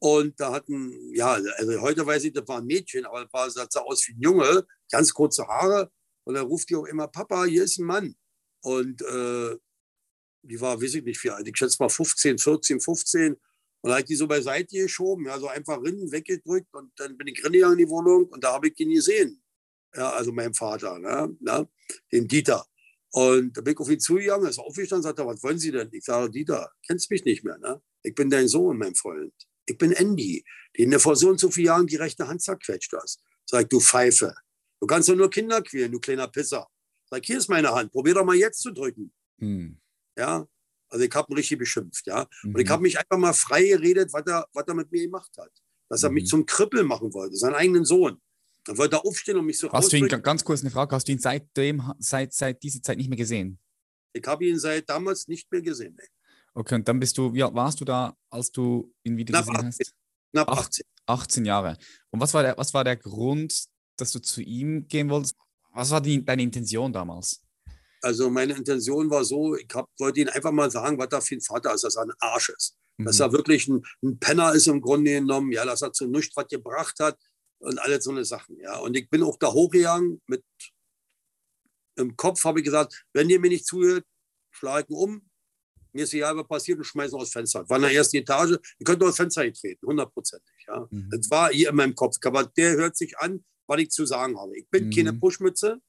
und 0.00 0.40
da 0.40 0.52
hatten, 0.52 1.14
ja, 1.14 1.34
also 1.34 1.80
heute 1.80 2.04
weiß 2.04 2.24
ich, 2.24 2.32
das 2.32 2.48
war 2.48 2.58
ein 2.58 2.66
Mädchen, 2.66 3.06
aber 3.06 3.22
das, 3.22 3.32
war, 3.32 3.46
das 3.46 3.68
sah 3.70 3.80
aus 3.80 4.08
wie 4.08 4.14
ein 4.14 4.20
Junge, 4.20 4.66
ganz 4.90 5.14
kurze 5.14 5.46
Haare. 5.46 5.92
Und 6.24 6.34
er 6.34 6.42
ruft 6.42 6.68
die 6.68 6.74
auch 6.74 6.86
immer, 6.86 7.06
Papa, 7.06 7.44
hier 7.44 7.62
ist 7.62 7.78
ein 7.78 7.86
Mann. 7.86 8.16
Und 8.60 9.02
äh, 9.02 9.56
die 10.42 10.60
war, 10.60 10.82
weiß 10.82 10.96
ich 10.96 11.04
nicht 11.04 11.22
wie 11.22 11.30
alt, 11.30 11.46
ich 11.46 11.56
schätze 11.56 11.76
mal 11.78 11.90
15, 11.90 12.38
14, 12.38 12.80
15. 12.80 13.34
Und 13.34 13.40
da 13.84 13.90
habe 13.90 14.00
ich 14.00 14.06
die 14.06 14.16
so 14.16 14.26
beiseite 14.26 14.76
geschoben, 14.76 15.26
ja, 15.26 15.38
so 15.38 15.46
einfach 15.46 15.80
rinnen, 15.80 16.10
weggedrückt. 16.10 16.74
Und 16.74 16.90
dann 16.96 17.16
bin 17.16 17.28
ich 17.28 17.44
reingegangen 17.44 17.78
in 17.78 17.86
die 17.86 17.90
Wohnung 17.90 18.24
und 18.26 18.42
da 18.42 18.52
habe 18.54 18.66
ich 18.66 18.80
ihn 18.80 18.90
gesehen. 18.90 19.40
Ja, 19.94 20.10
also 20.10 20.32
meinem 20.32 20.54
Vater, 20.54 20.98
ne, 20.98 21.36
ne, 21.38 21.68
den 22.10 22.26
Dieter. 22.26 22.66
Und 23.12 23.56
da 23.56 23.60
bin 23.62 23.72
ich 23.72 23.78
auf 23.78 23.88
ihn 23.88 24.00
zugegangen, 24.00 24.48
ist 24.48 24.58
aufgestanden, 24.58 25.02
sagt 25.02 25.18
er, 25.18 25.26
was 25.26 25.42
wollen 25.42 25.58
Sie 25.58 25.70
denn? 25.70 25.88
Ich 25.92 26.04
sage, 26.04 26.30
Dieter, 26.30 26.70
kennst 26.86 27.10
mich 27.10 27.24
nicht 27.24 27.44
mehr, 27.44 27.58
ne? 27.58 27.80
Ich 28.02 28.14
bin 28.14 28.30
dein 28.30 28.48
Sohn, 28.48 28.78
mein 28.78 28.94
Freund. 28.94 29.32
Ich 29.66 29.78
bin 29.78 29.92
Andy, 29.92 30.44
den 30.76 30.90
du 30.90 31.00
vor 31.00 31.16
so 31.16 31.28
und 31.28 31.40
so 31.40 31.50
vielen 31.50 31.66
Jahren 31.66 31.86
die 31.86 31.96
rechte 31.96 32.28
Hand 32.28 32.42
zerquetscht 32.42 32.92
hast. 32.92 33.22
Sag 33.46 33.70
du 33.70 33.80
Pfeife. 33.80 34.34
Du 34.80 34.86
kannst 34.86 35.08
doch 35.08 35.16
nur 35.16 35.30
Kinder 35.30 35.62
quälen, 35.62 35.90
du 35.90 35.98
kleiner 35.98 36.28
Pisser. 36.28 36.68
Sag, 37.08 37.24
hier 37.24 37.38
ist 37.38 37.48
meine 37.48 37.70
Hand, 37.70 37.92
probier 37.92 38.14
doch 38.14 38.24
mal 38.24 38.36
jetzt 38.36 38.60
zu 38.60 38.72
drücken. 38.72 39.12
Hm. 39.38 39.78
Ja, 40.16 40.46
also 40.88 41.04
ich 41.04 41.14
habe 41.14 41.32
ihn 41.32 41.36
richtig 41.36 41.58
beschimpft, 41.58 42.06
ja. 42.06 42.26
Mhm. 42.42 42.54
Und 42.54 42.60
ich 42.60 42.66
mhm. 42.66 42.72
habe 42.72 42.82
mich 42.82 42.98
einfach 42.98 43.18
mal 43.18 43.32
frei 43.32 43.66
geredet, 43.66 44.12
was 44.12 44.26
er, 44.26 44.46
was 44.52 44.64
er 44.66 44.74
mit 44.74 44.90
mir 44.90 45.02
gemacht 45.02 45.32
hat. 45.38 45.50
Dass 45.88 46.02
er 46.02 46.10
mhm. 46.10 46.14
mich 46.14 46.26
zum 46.26 46.46
Krippel 46.46 46.84
machen 46.84 47.12
wollte, 47.12 47.36
seinen 47.36 47.54
eigenen 47.54 47.84
Sohn. 47.84 48.20
Dann 48.66 48.78
wollte 48.78 48.96
er 48.96 49.06
aufstehen 49.06 49.38
und 49.38 49.46
mich 49.46 49.58
so 49.58 49.70
Hast 49.70 49.92
du 49.92 49.96
ihn, 49.96 50.08
ganz 50.08 50.44
kurz 50.44 50.60
eine 50.60 50.70
Frage, 50.70 50.94
hast 50.94 51.06
du 51.06 51.12
ihn 51.12 51.20
seitdem, 51.20 51.82
seit, 51.98 52.32
seit 52.32 52.62
dieser 52.62 52.82
Zeit 52.82 52.98
nicht 52.98 53.08
mehr 53.08 53.16
gesehen? 53.16 53.58
Ich 54.12 54.26
habe 54.26 54.44
ihn 54.44 54.58
seit 54.58 54.88
damals 54.88 55.28
nicht 55.28 55.50
mehr 55.52 55.62
gesehen. 55.62 55.96
Nee. 55.96 56.08
Okay, 56.54 56.74
und 56.74 56.88
dann 56.88 56.98
bist 56.98 57.16
du, 57.16 57.32
wie 57.32 57.40
warst 57.40 57.80
du 57.80 57.84
da, 57.84 58.16
als 58.28 58.50
du 58.50 58.92
ihn 59.04 59.16
wieder 59.16 59.32
Knapp 59.32 59.46
gesehen 59.46 59.68
18. 59.68 59.86
hast? 59.86 59.94
Knapp 60.32 60.48
18. 60.48 60.84
18 61.06 61.44
Jahre. 61.44 61.76
Und 62.10 62.20
was 62.20 62.34
war 62.34 62.42
der, 62.42 62.58
was 62.58 62.74
war 62.74 62.82
der 62.82 62.96
Grund, 62.96 63.66
dass 63.96 64.10
du 64.10 64.18
zu 64.18 64.42
ihm 64.42 64.88
gehen 64.88 65.08
wolltest? 65.10 65.36
Was 65.72 65.90
war 65.90 66.00
die, 66.00 66.24
deine 66.24 66.42
Intention 66.42 66.92
damals? 66.92 67.42
Also 68.02 68.30
meine 68.30 68.54
Intention 68.54 69.08
war 69.10 69.24
so, 69.24 69.54
ich 69.54 69.68
hab, 69.74 69.88
wollte 69.98 70.20
ihn 70.20 70.28
einfach 70.28 70.50
mal 70.50 70.70
sagen, 70.70 70.98
was 70.98 71.08
da 71.08 71.20
für 71.20 71.36
ein 71.36 71.40
Vater 71.40 71.74
ist, 71.74 71.84
dass 71.84 71.96
er 71.96 72.02
ein 72.02 72.12
Arsch 72.18 72.48
ist. 72.48 72.76
Mhm. 72.96 73.04
Dass 73.04 73.20
er 73.20 73.32
wirklich 73.32 73.68
ein, 73.68 73.82
ein, 74.02 74.18
Penner 74.18 74.52
ist 74.54 74.66
im 74.66 74.80
Grunde 74.80 75.12
genommen, 75.12 75.52
ja, 75.52 75.64
dass 75.64 75.82
er 75.82 75.92
zu 75.92 76.06
nichts 76.08 76.36
was 76.36 76.48
gebracht 76.48 76.96
hat 76.98 77.16
und 77.58 77.78
alles 77.78 78.04
so 78.04 78.10
eine 78.10 78.24
Sachen. 78.24 78.58
Ja. 78.60 78.78
Und 78.78 78.96
ich 78.96 79.08
bin 79.08 79.22
auch 79.22 79.38
da 79.38 79.52
hochgegangen 79.52 80.20
mit 80.26 80.44
im 81.96 82.16
Kopf 82.16 82.44
habe 82.44 82.60
ich 82.60 82.64
gesagt, 82.64 83.06
wenn 83.12 83.30
ihr 83.30 83.40
mir 83.40 83.48
nicht 83.48 83.66
zuhört, 83.66 84.04
schlage 84.50 84.86
ich 84.88 84.94
um, 84.94 85.28
mir 85.92 86.04
ist 86.04 86.12
egal, 86.12 86.36
was 86.36 86.46
passiert 86.46 86.78
und 86.78 86.84
schmeißen 86.84 87.18
aus 87.18 87.32
Fenster. 87.32 87.66
War 87.68 87.78
in 87.78 87.84
der 87.84 87.92
ersten 87.92 88.18
Etage, 88.18 88.50
ihr 88.50 88.84
könnt 88.84 89.02
aus 89.02 89.16
Fenster 89.16 89.44
getreten, 89.44 89.86
hundertprozentig. 89.86 90.66
Ja. 90.68 90.86
Mhm. 90.90 91.08
Das 91.10 91.30
war 91.30 91.50
hier 91.50 91.70
in 91.70 91.76
meinem 91.76 91.94
Kopf. 91.94 92.16
Aber 92.22 92.44
der 92.44 92.76
hört 92.76 92.96
sich 92.96 93.16
an, 93.18 93.44
was 93.66 93.80
ich 93.80 93.90
zu 93.90 94.04
sagen 94.04 94.38
habe. 94.38 94.56
Ich 94.58 94.68
bin 94.68 94.86
mhm. 94.86 94.90
keine 94.90 95.12
Pushmütze 95.14 95.80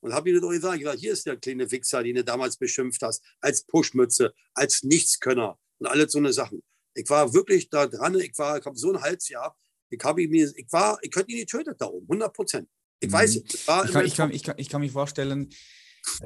und 0.00 0.14
habe 0.14 0.30
ihnen 0.30 0.40
doch 0.40 0.50
gesagt, 0.50 0.76
ich 0.76 0.80
gesagt, 0.80 1.00
hier 1.00 1.12
ist 1.12 1.26
der 1.26 1.36
kleine 1.36 1.70
Wichser, 1.70 2.02
den 2.02 2.16
du 2.16 2.24
damals 2.24 2.56
beschimpft 2.56 3.02
hast, 3.02 3.22
als 3.40 3.64
Pushmütze, 3.64 4.32
als 4.54 4.82
Nichtskönner 4.82 5.58
und 5.78 5.86
alle 5.86 6.08
so 6.08 6.18
eine 6.18 6.32
Sachen. 6.32 6.62
Ich 6.94 7.08
war 7.10 7.34
wirklich 7.34 7.68
da 7.68 7.86
dran, 7.86 8.18
ich, 8.18 8.36
war, 8.38 8.58
ich 8.58 8.64
habe 8.64 8.76
so 8.76 8.92
ein 8.92 9.02
Hals 9.02 9.28
gehabt, 9.28 9.60
ich, 9.90 10.04
habe 10.04 10.26
mir, 10.28 10.52
ich 10.56 10.66
war, 10.70 10.98
ich 11.02 11.10
könnte 11.10 11.32
ihn 11.32 11.38
getötet 11.38 11.80
da 11.80 11.86
oben, 11.86 12.06
100 12.06 12.32
Prozent. 12.32 12.68
Ich 13.00 13.08
mhm. 13.08 13.12
weiß, 13.12 13.36
ich, 13.36 13.66
kann, 13.66 14.06
ich, 14.06 14.14
kann, 14.14 14.30
ich, 14.30 14.42
kann, 14.42 14.54
ich 14.58 14.68
kann 14.68 14.80
mir 14.80 14.90
vorstellen, 14.90 15.50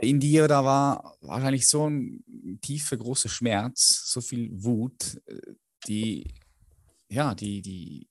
in 0.00 0.20
dir, 0.20 0.48
da 0.48 0.64
war 0.64 1.16
wahrscheinlich 1.20 1.66
so 1.68 1.88
ein 1.88 2.58
tiefer, 2.62 2.96
großer 2.96 3.28
Schmerz, 3.28 4.04
so 4.06 4.20
viel 4.20 4.50
Wut, 4.52 5.20
äh, 5.26 5.54
die, 5.86 6.32
ja, 7.08 7.34
die, 7.34 7.60
die, 7.60 8.06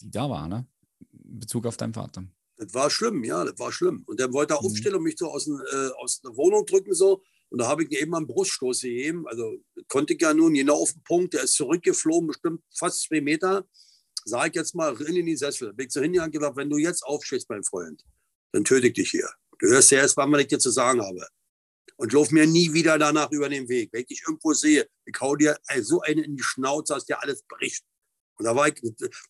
die 0.00 0.10
da 0.10 0.28
war, 0.28 0.48
ne? 0.48 0.66
In 1.24 1.40
Bezug 1.40 1.66
auf 1.66 1.76
deinen 1.76 1.94
Vater. 1.94 2.24
Das 2.56 2.74
war 2.74 2.90
schlimm, 2.90 3.24
ja, 3.24 3.44
das 3.44 3.58
war 3.58 3.72
schlimm. 3.72 4.02
Und 4.06 4.20
der 4.20 4.32
wollte 4.32 4.54
mhm. 4.54 4.60
aufstehen 4.60 4.94
und 4.94 5.02
mich 5.02 5.16
so 5.18 5.30
aus, 5.30 5.46
äh, 5.46 5.88
aus 5.98 6.20
der 6.20 6.36
Wohnung 6.36 6.66
drücken, 6.66 6.94
so. 6.94 7.22
Und 7.48 7.58
da 7.58 7.68
habe 7.68 7.84
ich 7.84 7.92
eben 7.92 8.14
einen 8.14 8.26
Bruststoß 8.26 8.80
gegeben. 8.80 9.26
Also 9.28 9.58
konnte 9.88 10.14
ich 10.14 10.22
ja 10.22 10.32
nun 10.32 10.54
genau 10.54 10.80
auf 10.80 10.92
den 10.92 11.02
Punkt, 11.02 11.34
der 11.34 11.42
ist 11.42 11.54
zurückgeflogen, 11.54 12.28
bestimmt 12.28 12.62
fast 12.74 13.02
zwei 13.02 13.20
Meter. 13.20 13.66
Sag 14.24 14.48
ich 14.48 14.54
jetzt 14.54 14.74
mal, 14.74 14.92
rein 14.92 15.16
in 15.16 15.26
die 15.26 15.36
Sessel. 15.36 15.72
Bin 15.72 15.86
ich 15.86 15.92
so 15.92 16.00
hingegangen 16.00 16.32
und 16.32 16.38
gesagt, 16.38 16.56
wenn 16.56 16.70
du 16.70 16.78
jetzt 16.78 17.02
aufstehst, 17.02 17.48
mein 17.48 17.64
Freund, 17.64 18.04
dann 18.52 18.64
töte 18.64 18.88
ich 18.88 18.94
dich 18.94 19.10
hier. 19.10 19.28
Du 19.58 19.68
hörst 19.68 19.90
ja 19.90 19.98
erst, 19.98 20.16
was 20.16 20.40
ich 20.40 20.46
dir 20.48 20.58
zu 20.58 20.70
sagen 20.70 21.00
habe. 21.00 21.26
Und 21.96 22.12
lauf 22.12 22.30
mir 22.30 22.46
nie 22.46 22.72
wieder 22.72 22.98
danach 22.98 23.30
über 23.30 23.48
den 23.48 23.68
Weg. 23.68 23.90
Wenn 23.92 24.00
ich 24.00 24.06
dich 24.08 24.22
irgendwo 24.26 24.52
sehe, 24.54 24.88
ich 25.04 25.20
hau 25.20 25.36
dir 25.36 25.58
so 25.80 26.00
eine 26.00 26.24
in 26.24 26.36
die 26.36 26.42
Schnauze, 26.42 26.94
dass 26.94 27.04
dir 27.04 27.22
alles 27.22 27.42
bricht. 27.44 27.84
Und 28.38 28.46
da 28.46 28.56
war 28.56 28.66
ich, 28.66 28.80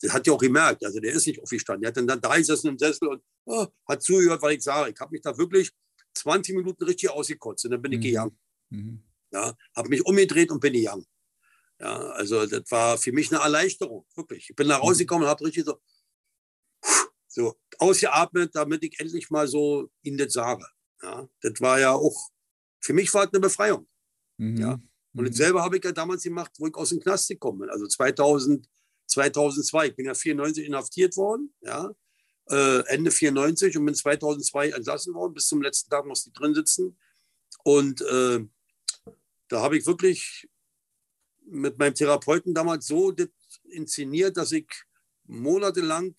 das 0.00 0.12
hat 0.12 0.26
ja 0.26 0.32
auch 0.32 0.38
gemerkt, 0.38 0.84
also 0.84 1.00
der 1.00 1.12
ist 1.12 1.26
nicht 1.26 1.42
aufgestanden. 1.42 1.82
Der 1.82 1.88
hat 1.88 1.96
dann, 1.96 2.06
dann 2.06 2.20
da 2.20 2.36
gesessen 2.36 2.68
im 2.68 2.78
Sessel 2.78 3.08
und 3.08 3.22
oh, 3.44 3.66
hat 3.86 4.02
zugehört, 4.02 4.40
was 4.40 4.52
ich 4.52 4.62
sage. 4.62 4.92
Ich 4.94 5.00
habe 5.00 5.12
mich 5.12 5.20
da 5.20 5.36
wirklich 5.36 5.70
20 6.14 6.54
Minuten 6.56 6.84
richtig 6.84 7.10
ausgekotzt 7.10 7.64
und 7.64 7.72
dann 7.72 7.82
bin 7.82 7.92
ich 7.92 7.98
mhm. 7.98 8.02
gegangen. 8.02 8.38
Mhm. 8.70 9.02
Ja, 9.32 9.56
habe 9.76 9.88
mich 9.88 10.04
umgedreht 10.06 10.50
und 10.50 10.60
bin 10.60 10.72
gegangen. 10.72 11.04
Ja, 11.82 11.98
also 12.10 12.46
das 12.46 12.62
war 12.70 12.96
für 12.96 13.10
mich 13.10 13.32
eine 13.32 13.42
Erleichterung, 13.42 14.06
wirklich. 14.14 14.50
Ich 14.50 14.54
bin 14.54 14.68
da 14.68 14.78
mhm. 14.78 14.84
rausgekommen 14.84 15.24
und 15.24 15.30
habe 15.30 15.44
richtig 15.44 15.64
so, 15.64 15.80
so 17.26 17.58
ausgeatmet, 17.78 18.54
damit 18.54 18.84
ich 18.84 19.00
endlich 19.00 19.30
mal 19.30 19.48
so 19.48 19.90
ihnen 20.02 20.16
das 20.16 20.32
sage. 20.32 20.64
Ja, 21.02 21.28
das 21.40 21.60
war 21.60 21.80
ja 21.80 21.90
auch, 21.90 22.30
für 22.78 22.92
mich 22.92 23.12
war 23.12 23.24
es 23.24 23.32
eine 23.32 23.40
Befreiung. 23.40 23.88
Mhm. 24.36 24.56
Ja. 24.58 24.80
Und 25.14 25.24
mhm. 25.24 25.32
selber 25.32 25.64
habe 25.64 25.76
ich 25.76 25.84
ja 25.84 25.90
damals 25.90 26.22
gemacht, 26.22 26.52
wo 26.58 26.68
ich 26.68 26.74
aus 26.76 26.90
dem 26.90 27.00
Knast 27.00 27.26
gekommen 27.26 27.58
bin. 27.58 27.70
Also 27.70 27.88
2000, 27.88 28.68
2002. 29.08 29.88
Ich 29.88 29.96
bin 29.96 30.06
ja 30.06 30.14
94 30.14 30.64
inhaftiert 30.64 31.16
worden, 31.16 31.52
ja, 31.62 31.90
äh, 32.48 32.86
Ende 32.86 33.10
94 33.10 33.76
und 33.76 33.86
bin 33.86 33.94
2002 33.96 34.70
entlassen 34.70 35.14
worden. 35.14 35.34
Bis 35.34 35.48
zum 35.48 35.62
letzten 35.62 35.90
Tag 35.90 36.06
musste 36.06 36.30
ich 36.30 36.34
drin 36.34 36.54
sitzen. 36.54 36.96
Und 37.64 38.02
äh, 38.02 38.38
da 39.48 39.62
habe 39.62 39.76
ich 39.76 39.84
wirklich 39.84 40.48
mit 41.46 41.78
meinem 41.78 41.94
Therapeuten 41.94 42.54
damals 42.54 42.86
so 42.86 43.14
inszeniert, 43.70 44.36
dass 44.36 44.52
ich 44.52 44.66
monatelang 45.26 46.14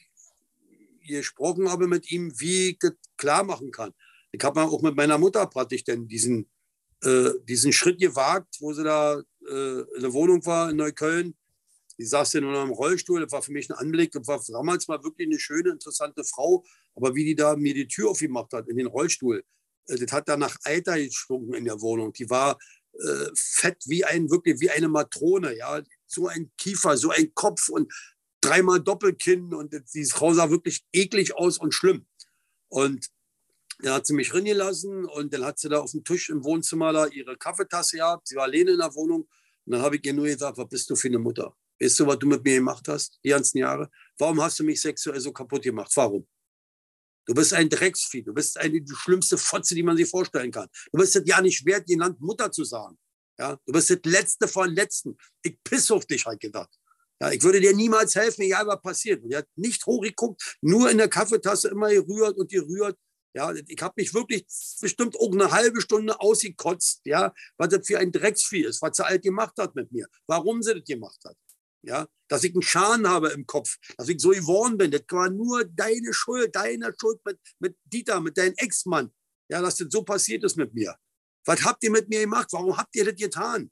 gesprochen 1.05 1.69
habe 1.69 1.87
mit 1.87 2.11
ihm, 2.11 2.33
wie 2.39 2.69
ich 2.69 2.79
das 2.79 2.93
klar 3.17 3.43
machen 3.43 3.71
kann. 3.71 3.93
Ich 4.31 4.43
habe 4.43 4.61
auch 4.61 4.81
mit 4.81 4.95
meiner 4.95 5.17
Mutter 5.17 5.45
praktisch 5.47 5.83
denn 5.83 6.07
diesen, 6.07 6.49
äh, 7.03 7.31
diesen 7.43 7.73
Schritt 7.73 7.99
gewagt, 7.99 8.57
wo 8.59 8.73
sie 8.73 8.83
da 8.83 9.21
äh, 9.47 9.81
in 9.95 10.01
der 10.01 10.13
Wohnung 10.13 10.45
war 10.45 10.71
in 10.71 10.77
Neukölln. 10.77 11.35
Die 11.99 12.05
saß 12.05 12.33
ja 12.33 12.41
nur 12.41 12.53
noch 12.53 12.63
im 12.63 12.71
Rollstuhl. 12.71 13.21
Das 13.21 13.31
war 13.31 13.43
für 13.43 13.51
mich 13.51 13.69
ein 13.69 13.77
Anblick. 13.77 14.11
Das 14.11 14.27
war 14.27 14.41
damals 14.47 14.87
mal 14.87 15.03
wirklich 15.03 15.27
eine 15.27 15.39
schöne, 15.39 15.69
interessante 15.69 16.23
Frau. 16.23 16.63
Aber 16.95 17.13
wie 17.13 17.23
die 17.23 17.35
da 17.35 17.55
mir 17.55 17.73
die 17.73 17.87
Tür 17.87 18.09
aufgemacht 18.09 18.51
hat 18.53 18.67
in 18.67 18.77
den 18.77 18.87
Rollstuhl, 18.87 19.43
äh, 19.87 19.97
das 19.97 20.11
hat 20.11 20.27
da 20.27 20.37
nach 20.37 20.57
Eiter 20.63 20.97
gestunken 20.97 21.53
in 21.53 21.65
der 21.65 21.79
Wohnung. 21.81 22.13
Die 22.13 22.29
war 22.29 22.57
äh, 22.93 23.29
fett 23.35 23.83
wie 23.87 24.05
ein, 24.05 24.29
wirklich 24.29 24.59
wie 24.59 24.69
eine 24.69 24.87
Matrone. 24.87 25.55
Ja, 25.55 25.81
so 26.07 26.27
ein 26.27 26.51
Kiefer, 26.57 26.97
so 26.97 27.09
ein 27.09 27.33
Kopf 27.33 27.69
und 27.69 27.91
dreimal 28.41 28.81
Doppelkinn 28.81 29.53
und 29.53 29.73
die 29.93 30.05
Frau 30.05 30.33
sah 30.33 30.49
wirklich 30.49 30.85
eklig 30.91 31.35
aus 31.35 31.57
und 31.57 31.73
schlimm. 31.73 32.05
Und 32.69 33.09
dann 33.79 33.93
hat 33.93 34.05
sie 34.05 34.13
mich 34.13 34.31
gelassen 34.31 35.05
und 35.05 35.33
dann 35.33 35.45
hat 35.45 35.59
sie 35.59 35.69
da 35.69 35.79
auf 35.79 35.91
dem 35.91 36.03
Tisch 36.03 36.29
im 36.29 36.43
Wohnzimmer 36.43 36.93
da 36.93 37.07
ihre 37.07 37.37
Kaffeetasse 37.37 37.97
gehabt. 37.97 38.27
Sie 38.27 38.35
war 38.35 38.43
alleine 38.43 38.71
in 38.71 38.77
der 38.77 38.93
Wohnung. 38.95 39.27
Und 39.65 39.71
dann 39.71 39.81
habe 39.81 39.95
ich 39.95 40.05
ihr 40.05 40.13
nur 40.13 40.25
gesagt, 40.25 40.57
was 40.57 40.69
bist 40.69 40.89
du 40.89 40.95
für 40.95 41.07
eine 41.07 41.19
Mutter? 41.19 41.55
Weißt 41.79 41.99
du, 41.99 42.07
was 42.07 42.19
du 42.19 42.27
mit 42.27 42.43
mir 42.43 42.55
gemacht 42.55 42.87
hast, 42.87 43.19
die 43.23 43.29
ganzen 43.29 43.57
Jahre? 43.57 43.89
Warum 44.17 44.41
hast 44.41 44.59
du 44.59 44.63
mich 44.63 44.79
sexuell 44.79 45.19
so 45.19 45.31
kaputt 45.31 45.63
gemacht? 45.63 45.91
Warum? 45.95 46.27
Du 47.25 47.33
bist 47.33 47.53
ein 47.53 47.69
Drecksvieh. 47.69 48.23
Du 48.23 48.33
bist 48.33 48.57
eine, 48.59 48.81
die 48.81 48.95
schlimmste 48.95 49.37
Fotze, 49.37 49.75
die 49.75 49.83
man 49.83 49.97
sich 49.97 50.09
vorstellen 50.09 50.51
kann. 50.51 50.67
Du 50.91 50.99
bist 50.99 51.15
es 51.15 51.23
ja 51.25 51.41
nicht 51.41 51.65
wert, 51.65 51.87
die 51.87 51.95
Land 51.95 52.19
Mutter 52.19 52.51
zu 52.51 52.63
sagen. 52.63 52.97
Ja? 53.39 53.57
Du 53.65 53.73
bist 53.73 53.89
das 53.89 53.99
Letzte 54.03 54.47
von 54.47 54.69
Letzten. 54.69 55.17
Ich 55.41 55.57
piss 55.63 55.89
auf 55.91 56.05
dich, 56.05 56.25
halt 56.25 56.39
gedacht. 56.39 56.69
Ja, 57.21 57.31
ich 57.31 57.41
würde 57.41 57.61
dir 57.61 57.73
niemals 57.73 58.15
helfen, 58.15 58.41
egal 58.41 58.67
was 58.67 58.81
passiert. 58.81 59.23
Und 59.23 59.31
er 59.31 59.39
hat 59.39 59.47
nicht 59.55 59.85
hochgeguckt, 59.85 60.57
nur 60.61 60.89
in 60.89 60.97
der 60.97 61.07
Kaffeetasse 61.07 61.69
immer 61.69 61.89
gerührt 61.89 62.37
und 62.37 62.51
gerührt. 62.51 62.97
Ja, 63.33 63.51
ich 63.53 63.81
habe 63.81 63.93
mich 63.97 64.13
wirklich 64.13 64.45
bestimmt 64.81 65.15
auch 65.17 65.31
eine 65.31 65.49
halbe 65.49 65.81
Stunde 65.81 66.19
ausgekotzt, 66.19 67.01
ja, 67.05 67.33
was 67.57 67.69
das 67.69 67.87
für 67.87 67.97
ein 67.97 68.11
Drecksvieh 68.11 68.65
ist, 68.65 68.81
was 68.81 68.97
sie 68.97 69.05
alt 69.05 69.23
gemacht 69.23 69.53
hat 69.57 69.73
mit 69.73 69.91
mir, 69.91 70.05
warum 70.27 70.61
sie 70.61 70.75
das 70.75 70.83
gemacht 70.83 71.19
hat. 71.25 71.35
Ja, 71.85 72.07
dass 72.29 72.43
ich 72.45 72.53
einen 72.53 72.61
Schaden 72.61 73.07
habe 73.09 73.29
im 73.29 73.45
Kopf, 73.45 73.77
dass 73.97 74.07
ich 74.07 74.19
so 74.19 74.29
geworden 74.29 74.77
bin. 74.77 74.89
Das 74.89 75.03
war 75.09 75.29
nur 75.29 75.65
deine 75.65 76.13
Schuld, 76.13 76.55
deine 76.55 76.93
Schuld 76.97 77.19
mit, 77.25 77.37
mit 77.59 77.77
Dieter, 77.83 78.21
mit 78.21 78.37
deinem 78.37 78.53
Ex-Mann. 78.55 79.13
Ja, 79.49 79.61
dass 79.61 79.75
das 79.75 79.87
so 79.89 80.03
passiert 80.03 80.43
ist 80.45 80.55
mit 80.55 80.73
mir. 80.73 80.95
Was 81.45 81.63
habt 81.63 81.83
ihr 81.83 81.91
mit 81.91 82.07
mir 82.07 82.21
gemacht? 82.21 82.47
Warum 82.51 82.77
habt 82.77 82.95
ihr 82.95 83.03
das 83.03 83.15
getan? 83.15 83.69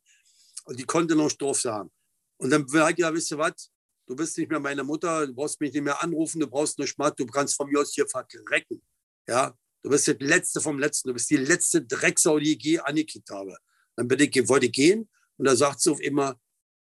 Und 0.65 0.77
die 0.77 0.83
konnte 0.83 1.15
noch 1.15 1.31
doof 1.31 1.61
sagen. 1.61 1.89
Und 2.37 2.49
dann 2.49 2.71
war 2.73 2.89
ich 2.89 2.97
ja, 2.97 3.13
wisst 3.13 3.31
ihr 3.31 3.37
was? 3.37 3.71
Du 4.07 4.15
bist 4.15 4.37
nicht 4.37 4.49
mehr 4.49 4.59
meine 4.59 4.83
Mutter, 4.83 5.25
du 5.25 5.33
brauchst 5.33 5.61
mich 5.61 5.71
nicht 5.71 5.83
mehr 5.83 6.03
anrufen, 6.03 6.41
du 6.41 6.47
brauchst 6.47 6.77
nur 6.77 6.87
Schmatt, 6.87 7.17
du 7.17 7.25
kannst 7.25 7.55
von 7.55 7.69
mir 7.69 7.79
aus 7.79 7.93
hier 7.93 8.07
verrecken. 8.09 8.81
Ja, 9.25 9.57
du 9.83 9.89
bist 9.89 10.07
das 10.07 10.17
Letzte 10.19 10.59
vom 10.59 10.79
Letzten, 10.79 11.07
du 11.07 11.13
bist 11.13 11.29
die 11.29 11.37
letzte 11.37 11.81
Drecksau, 11.81 12.37
die 12.39 12.57
ich 12.57 12.63
je 12.63 12.79
angekickt 12.79 13.29
habe. 13.29 13.55
Dann 13.95 14.07
bin 14.07 14.19
ich, 14.19 14.49
wollte 14.49 14.65
ich 14.65 14.73
gehen 14.73 15.09
und 15.37 15.45
da 15.45 15.55
sagt 15.55 15.79
sie 15.79 15.91
auf 15.91 16.01
immer, 16.01 16.37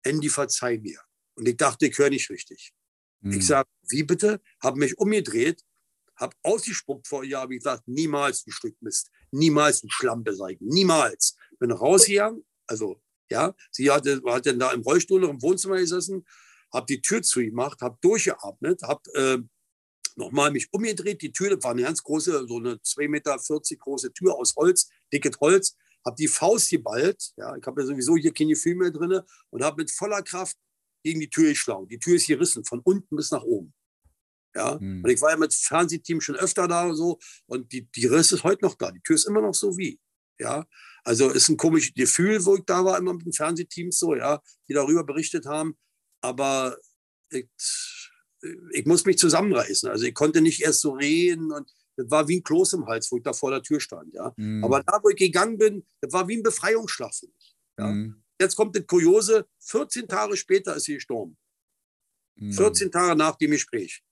Andy, 0.02 0.28
verzeih 0.28 0.78
mir. 0.78 1.00
Und 1.36 1.48
ich 1.48 1.56
dachte, 1.56 1.86
ich 1.86 1.98
höre 1.98 2.10
nicht 2.10 2.30
richtig. 2.30 2.72
Mhm. 3.20 3.32
Ich 3.32 3.46
sage, 3.46 3.68
wie 3.88 4.02
bitte? 4.02 4.40
Habe 4.60 4.78
mich 4.78 4.98
umgedreht, 4.98 5.62
habe 6.16 6.36
ausgespuckt 6.42 7.08
vor 7.08 7.24
ihr, 7.24 7.38
habe 7.38 7.56
gesagt, 7.56 7.86
niemals 7.86 8.46
ein 8.46 8.52
Stück 8.52 8.76
Mist, 8.80 9.10
niemals 9.30 9.82
ein 9.82 9.90
Schlamm 9.90 10.22
beseitigen, 10.24 10.68
niemals. 10.68 11.36
Bin 11.58 11.70
rausgegangen, 11.70 12.44
also 12.66 13.00
ja, 13.30 13.54
sie 13.70 13.90
hatte, 13.90 14.22
hat 14.26 14.46
dann 14.46 14.58
da 14.58 14.72
im 14.72 14.82
Rollstuhl 14.82 15.20
noch 15.20 15.30
im 15.30 15.42
Wohnzimmer 15.42 15.76
gesessen, 15.76 16.24
habe 16.72 16.86
die 16.86 17.00
Tür 17.00 17.22
zugemacht, 17.22 17.80
habe 17.80 17.98
durchgeatmet, 18.00 18.82
habe 18.82 19.02
äh, 19.14 19.38
nochmal 20.16 20.50
mich 20.50 20.72
umgedreht. 20.72 21.22
Die 21.22 21.32
Tür, 21.32 21.50
das 21.50 21.64
war 21.64 21.72
eine 21.72 21.82
ganz 21.82 22.02
große, 22.02 22.46
so 22.46 22.58
eine 22.58 22.74
2,40 22.74 23.08
Meter 23.08 23.36
große 23.78 24.12
Tür 24.12 24.34
aus 24.34 24.54
Holz, 24.56 24.88
dickes 25.12 25.38
Holz, 25.40 25.76
habe 26.04 26.16
die 26.16 26.28
Faust 26.28 26.70
geballt. 26.70 27.32
Ja, 27.36 27.56
ich 27.56 27.64
habe 27.64 27.80
ja 27.80 27.86
sowieso 27.86 28.16
hier 28.16 28.32
kein 28.32 28.48
Gefühl 28.48 28.74
mehr 28.74 28.90
drin 28.90 29.20
und 29.50 29.62
habe 29.62 29.82
mit 29.82 29.90
voller 29.90 30.22
Kraft 30.22 30.56
gegen 31.04 31.20
die 31.20 31.30
Tür 31.30 31.50
geschlagen. 31.50 31.86
Die 31.88 31.98
Tür 31.98 32.16
ist 32.16 32.26
gerissen, 32.26 32.64
von 32.64 32.80
unten 32.80 33.14
bis 33.14 33.30
nach 33.30 33.42
oben. 33.42 33.72
Ja, 34.56 34.78
hm. 34.78 35.02
und 35.04 35.10
ich 35.10 35.20
war 35.20 35.30
ja 35.30 35.36
mit 35.36 35.52
Fernsehteam 35.52 36.20
schon 36.20 36.36
öfter 36.36 36.68
da 36.68 36.86
und 36.86 36.96
so 36.96 37.18
und 37.46 37.72
die, 37.72 37.90
die 37.90 38.06
Riss 38.06 38.32
ist 38.32 38.44
heute 38.44 38.64
noch 38.64 38.74
da. 38.76 38.90
Die 38.90 39.00
Tür 39.00 39.16
ist 39.16 39.26
immer 39.26 39.40
noch 39.40 39.54
so 39.54 39.76
wie. 39.76 40.00
Ja, 40.38 40.66
also 41.04 41.30
ist 41.30 41.48
ein 41.48 41.56
komisches 41.56 41.94
Gefühl, 41.94 42.44
wo 42.44 42.56
ich 42.56 42.64
da 42.64 42.84
war, 42.84 42.98
immer 42.98 43.14
mit 43.14 43.26
den 43.26 43.32
Fernsehteams 43.32 43.98
so, 43.98 44.16
ja, 44.16 44.40
die 44.68 44.72
darüber 44.72 45.04
berichtet 45.04 45.46
haben. 45.46 45.76
Aber 46.20 46.76
ich, 47.30 47.48
ich 48.72 48.86
muss 48.86 49.04
mich 49.04 49.18
zusammenreißen. 49.18 49.88
Also 49.88 50.06
ich 50.06 50.14
konnte 50.14 50.40
nicht 50.40 50.62
erst 50.62 50.80
so 50.80 50.92
reden 50.92 51.52
und 51.52 51.70
das 51.96 52.10
war 52.10 52.26
wie 52.26 52.38
ein 52.38 52.42
Kloß 52.42 52.72
im 52.72 52.86
Hals, 52.86 53.10
wo 53.12 53.18
ich 53.18 53.22
da 53.22 53.32
vor 53.32 53.50
der 53.50 53.62
Tür 53.62 53.80
stand. 53.80 54.12
Ja. 54.12 54.32
Mhm. 54.36 54.64
Aber 54.64 54.82
da, 54.82 54.98
wo 55.02 55.10
ich 55.10 55.16
gegangen 55.16 55.58
bin, 55.58 55.86
das 56.00 56.12
war 56.12 56.26
wie 56.26 56.38
ein 56.38 56.42
Befreiungsschlag 56.42 57.14
für 57.14 57.26
mich. 57.26 57.56
Ja. 57.78 57.86
Mhm. 57.86 58.23
Jetzt 58.40 58.56
kommt 58.56 58.74
das 58.76 58.86
Kuriose, 58.86 59.46
14 59.60 60.08
Tage 60.08 60.36
später 60.36 60.76
ist 60.76 60.84
sie 60.84 60.94
gestorben. 60.94 61.36
Mhm. 62.36 62.52
14 62.52 62.90
Tage 62.90 63.16
nach 63.16 63.36
dem 63.36 63.52
Gespräch. 63.52 64.02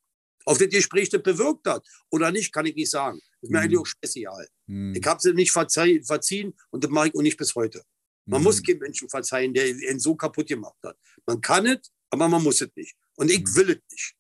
Ob 0.45 0.59
das 0.59 0.69
Gespräch 0.69 1.09
das 1.09 1.23
bewirkt 1.23 1.67
hat 1.69 1.87
oder 2.11 2.33
nicht, 2.33 2.53
kann 2.53 2.67
ich 2.67 2.75
nicht 2.75 2.91
sagen. 2.91 3.21
Das 3.41 3.43
ist 3.43 3.51
mir 3.51 3.61
eigentlich 3.61 3.79
auch 3.79 3.87
spezial. 3.87 4.49
Ich 4.95 5.07
habe 5.07 5.21
sie 5.21 5.33
nicht 5.35 5.53
verziehen 5.53 6.55
und 6.71 6.83
das 6.83 6.91
mache 6.91 7.09
ich 7.09 7.15
auch 7.15 7.23
nicht 7.23 7.37
bis 7.37 7.55
heute. 7.55 7.85
Man 8.25 8.43
muss 8.43 8.63
keinem 8.63 8.79
Menschen 8.79 9.09
verzeihen, 9.09 9.53
der 9.53 9.69
ihn 9.69 9.99
so 9.99 10.15
kaputt 10.15 10.47
gemacht 10.47 10.79
hat. 10.85 10.97
Man 11.27 11.41
kann 11.41 11.67
es, 11.67 11.91
aber 12.11 12.29
man 12.29 12.43
muss 12.43 12.61
es 12.61 12.71
nicht. 12.77 12.97
Und 13.17 13.31
ich 13.31 13.45
will 13.55 13.71
es 13.71 13.81
nicht. 13.91 14.17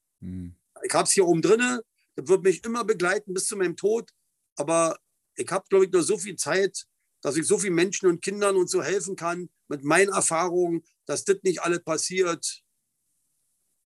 Ich 0.85 0.93
habe 0.93 1.05
es 1.05 1.13
hier 1.13 1.27
oben 1.27 1.43
drinne, 1.43 1.83
das 2.17 2.29
wird 2.29 2.43
mich 2.43 2.65
immer 2.65 2.85
begleiten 2.85 3.33
bis 3.33 3.47
zu 3.47 3.57
meinem 3.57 3.77
Tod. 3.77 4.11
Aber 4.57 4.99
ich 5.37 5.49
habe, 5.51 5.65
glaube 5.69 5.87
ich, 5.87 5.93
nur 5.93 6.03
so 6.03 6.19
viel 6.19 6.37
Zeit, 6.37 6.85
dass 7.23 7.37
ich 7.37 7.47
so 7.47 7.57
vielen 7.57 7.75
Menschen 7.75 8.09
und 8.09 8.21
Kindern 8.21 8.57
und 8.57 8.69
so 8.69 8.83
helfen 8.83 9.17
kann 9.17 9.49
mit 9.69 9.85
meinen 9.85 10.13
Erfahrungen, 10.13 10.85
dass 11.07 11.25
das 11.25 11.39
nicht 11.43 11.63
alles 11.63 11.83
passiert. 11.83 12.63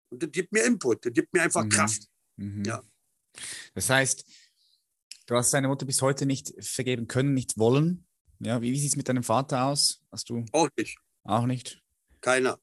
Und 0.10 0.24
das 0.24 0.32
gibt 0.32 0.54
mir 0.54 0.64
Input, 0.64 1.06
das 1.06 1.14
gibt 1.14 1.34
mir 1.34 1.42
einfach 1.42 1.66
mhm. 1.66 1.70
Kraft. 1.70 2.08
Mhm. 2.38 2.64
Ja. 2.64 2.84
Das 3.74 3.90
heißt, 3.90 4.26
du 5.26 5.36
hast 5.36 5.54
deine 5.54 5.68
Mutter 5.68 5.86
bis 5.86 6.02
heute 6.02 6.26
nicht 6.26 6.54
vergeben 6.64 7.08
können, 7.08 7.34
nicht 7.34 7.58
wollen. 7.58 8.06
Ja, 8.40 8.62
wie, 8.62 8.72
wie 8.72 8.80
sieht 8.80 8.92
es 8.92 8.96
mit 8.96 9.10
deinem 9.10 9.24
Vater 9.24 9.66
aus? 9.66 10.04
Hast 10.12 10.30
du 10.30 10.46
auch 10.52 10.70
nicht. 10.78 10.98
Auch 11.24 11.46
nicht. 11.46 11.82
Keiner. 12.22 12.60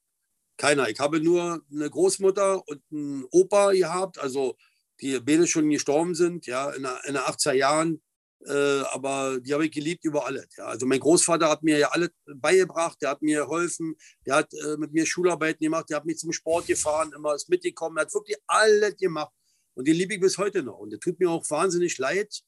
Keiner. 0.56 0.88
Ich 0.88 1.00
habe 1.00 1.20
nur 1.20 1.64
eine 1.70 1.90
Großmutter 1.90 2.66
und 2.68 2.82
einen 2.92 3.24
Opa 3.30 3.72
gehabt, 3.72 4.18
also 4.18 4.56
die 5.00 5.18
beide 5.18 5.46
schon 5.46 5.70
gestorben 5.70 6.14
sind, 6.14 6.46
ja, 6.46 6.70
in 6.70 6.82
den 6.82 7.16
80er 7.16 7.52
Jahren. 7.52 8.02
Äh, 8.46 8.82
aber 8.92 9.38
die 9.40 9.52
habe 9.52 9.66
ich 9.66 9.72
geliebt 9.72 10.04
über 10.04 10.26
alles. 10.26 10.48
Ja. 10.56 10.64
Also 10.64 10.86
mein 10.86 11.00
Großvater 11.00 11.48
hat 11.48 11.62
mir 11.62 11.78
ja 11.78 11.88
alles 11.90 12.10
beigebracht, 12.24 12.96
der 13.02 13.10
hat 13.10 13.22
mir 13.22 13.40
geholfen, 13.40 13.96
der 14.24 14.36
hat 14.36 14.54
äh, 14.54 14.76
mit 14.78 14.92
mir 14.92 15.04
Schularbeiten 15.04 15.62
gemacht, 15.62 15.90
der 15.90 15.98
hat 15.98 16.06
mich 16.06 16.18
zum 16.18 16.32
Sport 16.32 16.66
gefahren, 16.66 17.12
immer 17.14 17.34
ist 17.34 17.50
mitgekommen, 17.50 17.98
er 17.98 18.02
hat 18.02 18.14
wirklich 18.14 18.38
alles 18.46 18.96
gemacht. 18.96 19.32
Und 19.74 19.86
den 19.86 19.94
liebe 19.94 20.14
ich 20.14 20.20
bis 20.20 20.38
heute 20.38 20.62
noch. 20.62 20.78
Und 20.78 20.92
es 20.92 21.00
tut 21.00 21.20
mir 21.20 21.30
auch 21.30 21.48
wahnsinnig 21.50 21.98
leid, 21.98 22.40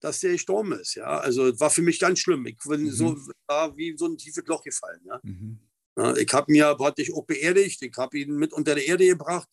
dass 0.00 0.20
der 0.20 0.32
gestorben 0.32 0.72
ist. 0.72 0.94
Ja. 0.94 1.18
Also 1.18 1.48
es 1.48 1.60
war 1.60 1.70
für 1.70 1.82
mich 1.82 2.00
ganz 2.00 2.18
schlimm. 2.18 2.46
Ich 2.46 2.58
bin 2.66 2.84
mhm. 2.84 2.90
so 2.90 3.16
war 3.46 3.76
wie 3.76 3.96
so 3.96 4.06
ein 4.06 4.16
tiefes 4.16 4.44
Loch 4.46 4.62
gefallen. 4.62 5.00
Ja. 5.04 5.20
Mhm. 5.22 5.58
ja 5.96 6.16
ich 6.16 6.32
habe 6.32 6.50
mir 6.50 6.74
praktisch 6.74 7.12
auch 7.12 7.24
beerdigt, 7.24 7.82
ich 7.82 7.96
habe 7.96 8.18
ihn 8.18 8.36
mit 8.36 8.52
unter 8.52 8.74
der 8.74 8.86
Erde 8.86 9.06
gebracht. 9.06 9.48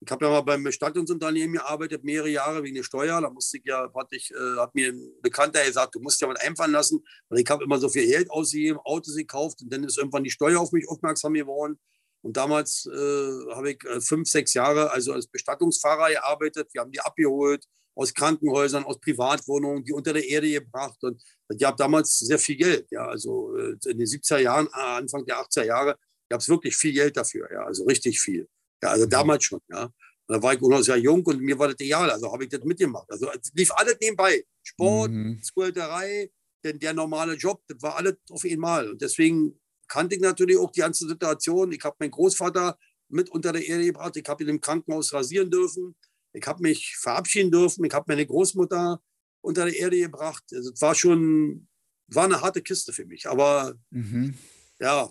Ich 0.00 0.10
habe 0.10 0.26
ja 0.26 0.30
mal 0.30 0.42
beim 0.42 0.62
Bestattungsunternehmen 0.62 1.54
gearbeitet, 1.54 2.04
mehrere 2.04 2.28
Jahre 2.28 2.62
wegen 2.62 2.76
der 2.76 2.82
Steuer. 2.82 3.20
Da 3.20 3.30
musste 3.30 3.56
ich 3.56 3.64
ja 3.64 3.88
praktisch, 3.88 4.30
äh, 4.30 4.58
hat 4.58 4.74
mir 4.74 4.92
ein 4.92 5.10
Bekannter 5.22 5.64
gesagt, 5.64 5.94
du 5.94 6.00
musst 6.00 6.20
ja 6.20 6.28
was 6.28 6.40
einfallen 6.40 6.72
lassen. 6.72 7.02
Und 7.28 7.38
ich 7.38 7.48
habe 7.48 7.64
immer 7.64 7.78
so 7.78 7.88
viel 7.88 8.06
Geld 8.06 8.30
ausgegeben, 8.30 8.78
Autos 8.84 9.16
gekauft 9.16 9.62
und 9.62 9.72
dann 9.72 9.84
ist 9.84 9.96
irgendwann 9.96 10.24
die 10.24 10.30
Steuer 10.30 10.60
auf 10.60 10.72
mich 10.72 10.86
aufmerksam 10.88 11.32
geworden. 11.32 11.78
Und 12.20 12.36
damals 12.36 12.86
äh, 12.86 13.54
habe 13.54 13.70
ich 13.70 13.84
äh, 13.84 14.00
fünf, 14.00 14.28
sechs 14.28 14.52
Jahre 14.54 14.90
also 14.90 15.12
als 15.12 15.28
Bestattungsfahrer 15.28 16.10
gearbeitet. 16.10 16.68
Wir 16.72 16.82
haben 16.82 16.92
die 16.92 17.00
abgeholt 17.00 17.64
aus 17.94 18.12
Krankenhäusern, 18.12 18.84
aus 18.84 19.00
Privatwohnungen, 19.00 19.84
die 19.84 19.92
unter 19.92 20.12
der 20.12 20.28
Erde 20.28 20.50
gebracht. 20.50 21.02
Und 21.02 21.22
ich 21.48 21.64
habe 21.64 21.76
damals 21.76 22.18
sehr 22.18 22.38
viel 22.38 22.56
Geld. 22.56 22.86
Ja, 22.90 23.06
also 23.06 23.56
äh, 23.56 23.76
in 23.86 23.98
den 23.98 24.06
70er 24.06 24.38
Jahren, 24.38 24.66
äh, 24.66 24.98
Anfang 24.98 25.24
der 25.24 25.38
80er 25.38 25.64
Jahre, 25.64 25.96
gab 26.28 26.40
es 26.40 26.48
wirklich 26.48 26.76
viel 26.76 26.92
Geld 26.92 27.16
dafür. 27.16 27.48
Ja, 27.50 27.64
also 27.64 27.84
richtig 27.84 28.20
viel. 28.20 28.48
Ja, 28.82 28.90
also 28.90 29.06
mhm. 29.06 29.10
damals 29.10 29.44
schon. 29.44 29.60
Ja. 29.68 29.84
Und 29.84 30.36
da 30.36 30.42
war 30.42 30.54
ich 30.54 30.62
auch 30.62 30.68
noch 30.68 30.82
sehr 30.82 30.96
jung 30.96 31.24
und 31.24 31.40
mir 31.40 31.58
war 31.58 31.68
das 31.68 31.76
egal. 31.78 32.10
Also 32.10 32.32
habe 32.32 32.44
ich 32.44 32.50
das 32.50 32.64
mitgemacht. 32.64 33.10
Also 33.10 33.30
es 33.30 33.52
lief 33.54 33.70
alles 33.72 33.96
nebenbei. 34.00 34.44
Sport, 34.62 35.10
mhm. 35.12 35.40
Squirterei, 35.42 36.30
denn 36.64 36.78
der 36.78 36.94
normale 36.94 37.34
Job, 37.34 37.62
das 37.68 37.80
war 37.82 37.96
alles 37.96 38.16
auf 38.30 38.44
einmal. 38.44 38.90
Und 38.90 39.00
deswegen 39.00 39.58
kannte 39.88 40.16
ich 40.16 40.20
natürlich 40.20 40.58
auch 40.58 40.72
die 40.72 40.80
ganze 40.80 41.06
Situation. 41.06 41.70
Ich 41.72 41.84
habe 41.84 41.96
meinen 42.00 42.10
Großvater 42.10 42.76
mit 43.08 43.30
unter 43.30 43.52
der 43.52 43.64
Erde 43.64 43.86
gebracht. 43.86 44.16
Ich 44.16 44.28
habe 44.28 44.42
ihn 44.42 44.48
im 44.50 44.60
Krankenhaus 44.60 45.12
rasieren 45.12 45.50
dürfen. 45.50 45.94
Ich 46.32 46.46
habe 46.46 46.62
mich 46.62 46.96
verabschieden 46.96 47.50
dürfen. 47.50 47.84
Ich 47.84 47.94
habe 47.94 48.04
meine 48.08 48.26
Großmutter 48.26 49.00
unter 49.40 49.64
der 49.64 49.76
Erde 49.76 50.00
gebracht. 50.00 50.44
Also, 50.52 50.72
es 50.72 50.80
war 50.80 50.94
schon, 50.94 51.68
war 52.08 52.24
eine 52.24 52.40
harte 52.40 52.62
Kiste 52.62 52.92
für 52.92 53.06
mich. 53.06 53.28
Aber 53.28 53.76
mhm. 53.90 54.36
ja, 54.80 55.08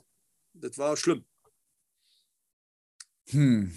das 0.53 0.77
war 0.77 0.97
schlimm. 0.97 1.23
Hm. 3.31 3.71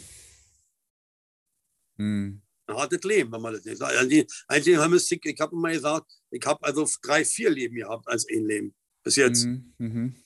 Hm. 1.96 2.42
Ein 2.66 2.76
hartes 2.76 3.02
Leben, 3.02 3.32
wenn 3.32 3.40
man 3.40 3.54
das 3.54 3.64
nicht 3.64 3.78
sagt. 3.78 3.96
Eigentlich 3.96 4.76
haben 4.76 4.94
ich, 4.94 5.24
ich 5.24 5.40
habe 5.40 5.56
immer 5.56 5.70
gesagt, 5.70 6.12
ich 6.30 6.44
habe 6.44 6.62
also 6.64 6.86
drei, 7.02 7.24
vier 7.24 7.50
Leben 7.50 7.76
gehabt 7.76 8.06
als 8.08 8.26
ein 8.30 8.44
Leben 8.44 8.74
bis 9.02 9.16
jetzt. 9.16 9.44
Mhm. 9.44 9.74
Mhm. 9.78 10.16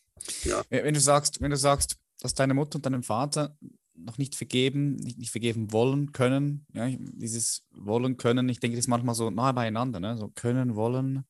Ja. 0.44 0.62
Wenn 0.68 0.94
du 0.94 1.00
sagst, 1.00 1.40
wenn 1.40 1.50
du 1.50 1.56
sagst, 1.56 1.96
dass 2.20 2.34
deine 2.34 2.54
Mutter 2.54 2.76
und 2.76 2.86
deinem 2.86 3.02
Vater 3.02 3.56
noch 3.94 4.18
nicht 4.18 4.34
vergeben, 4.34 4.96
nicht, 4.96 5.18
nicht 5.18 5.30
vergeben 5.30 5.72
wollen 5.72 6.12
können, 6.12 6.66
ja, 6.72 6.88
dieses 6.98 7.64
wollen 7.70 8.16
können, 8.16 8.48
ich 8.48 8.60
denke, 8.60 8.76
das 8.76 8.86
ist 8.86 8.88
manchmal 8.88 9.14
so 9.14 9.30
nahe 9.30 9.52
beieinander, 9.52 10.00
ne? 10.00 10.16
so 10.16 10.28
können, 10.28 10.74
wollen, 10.74 11.24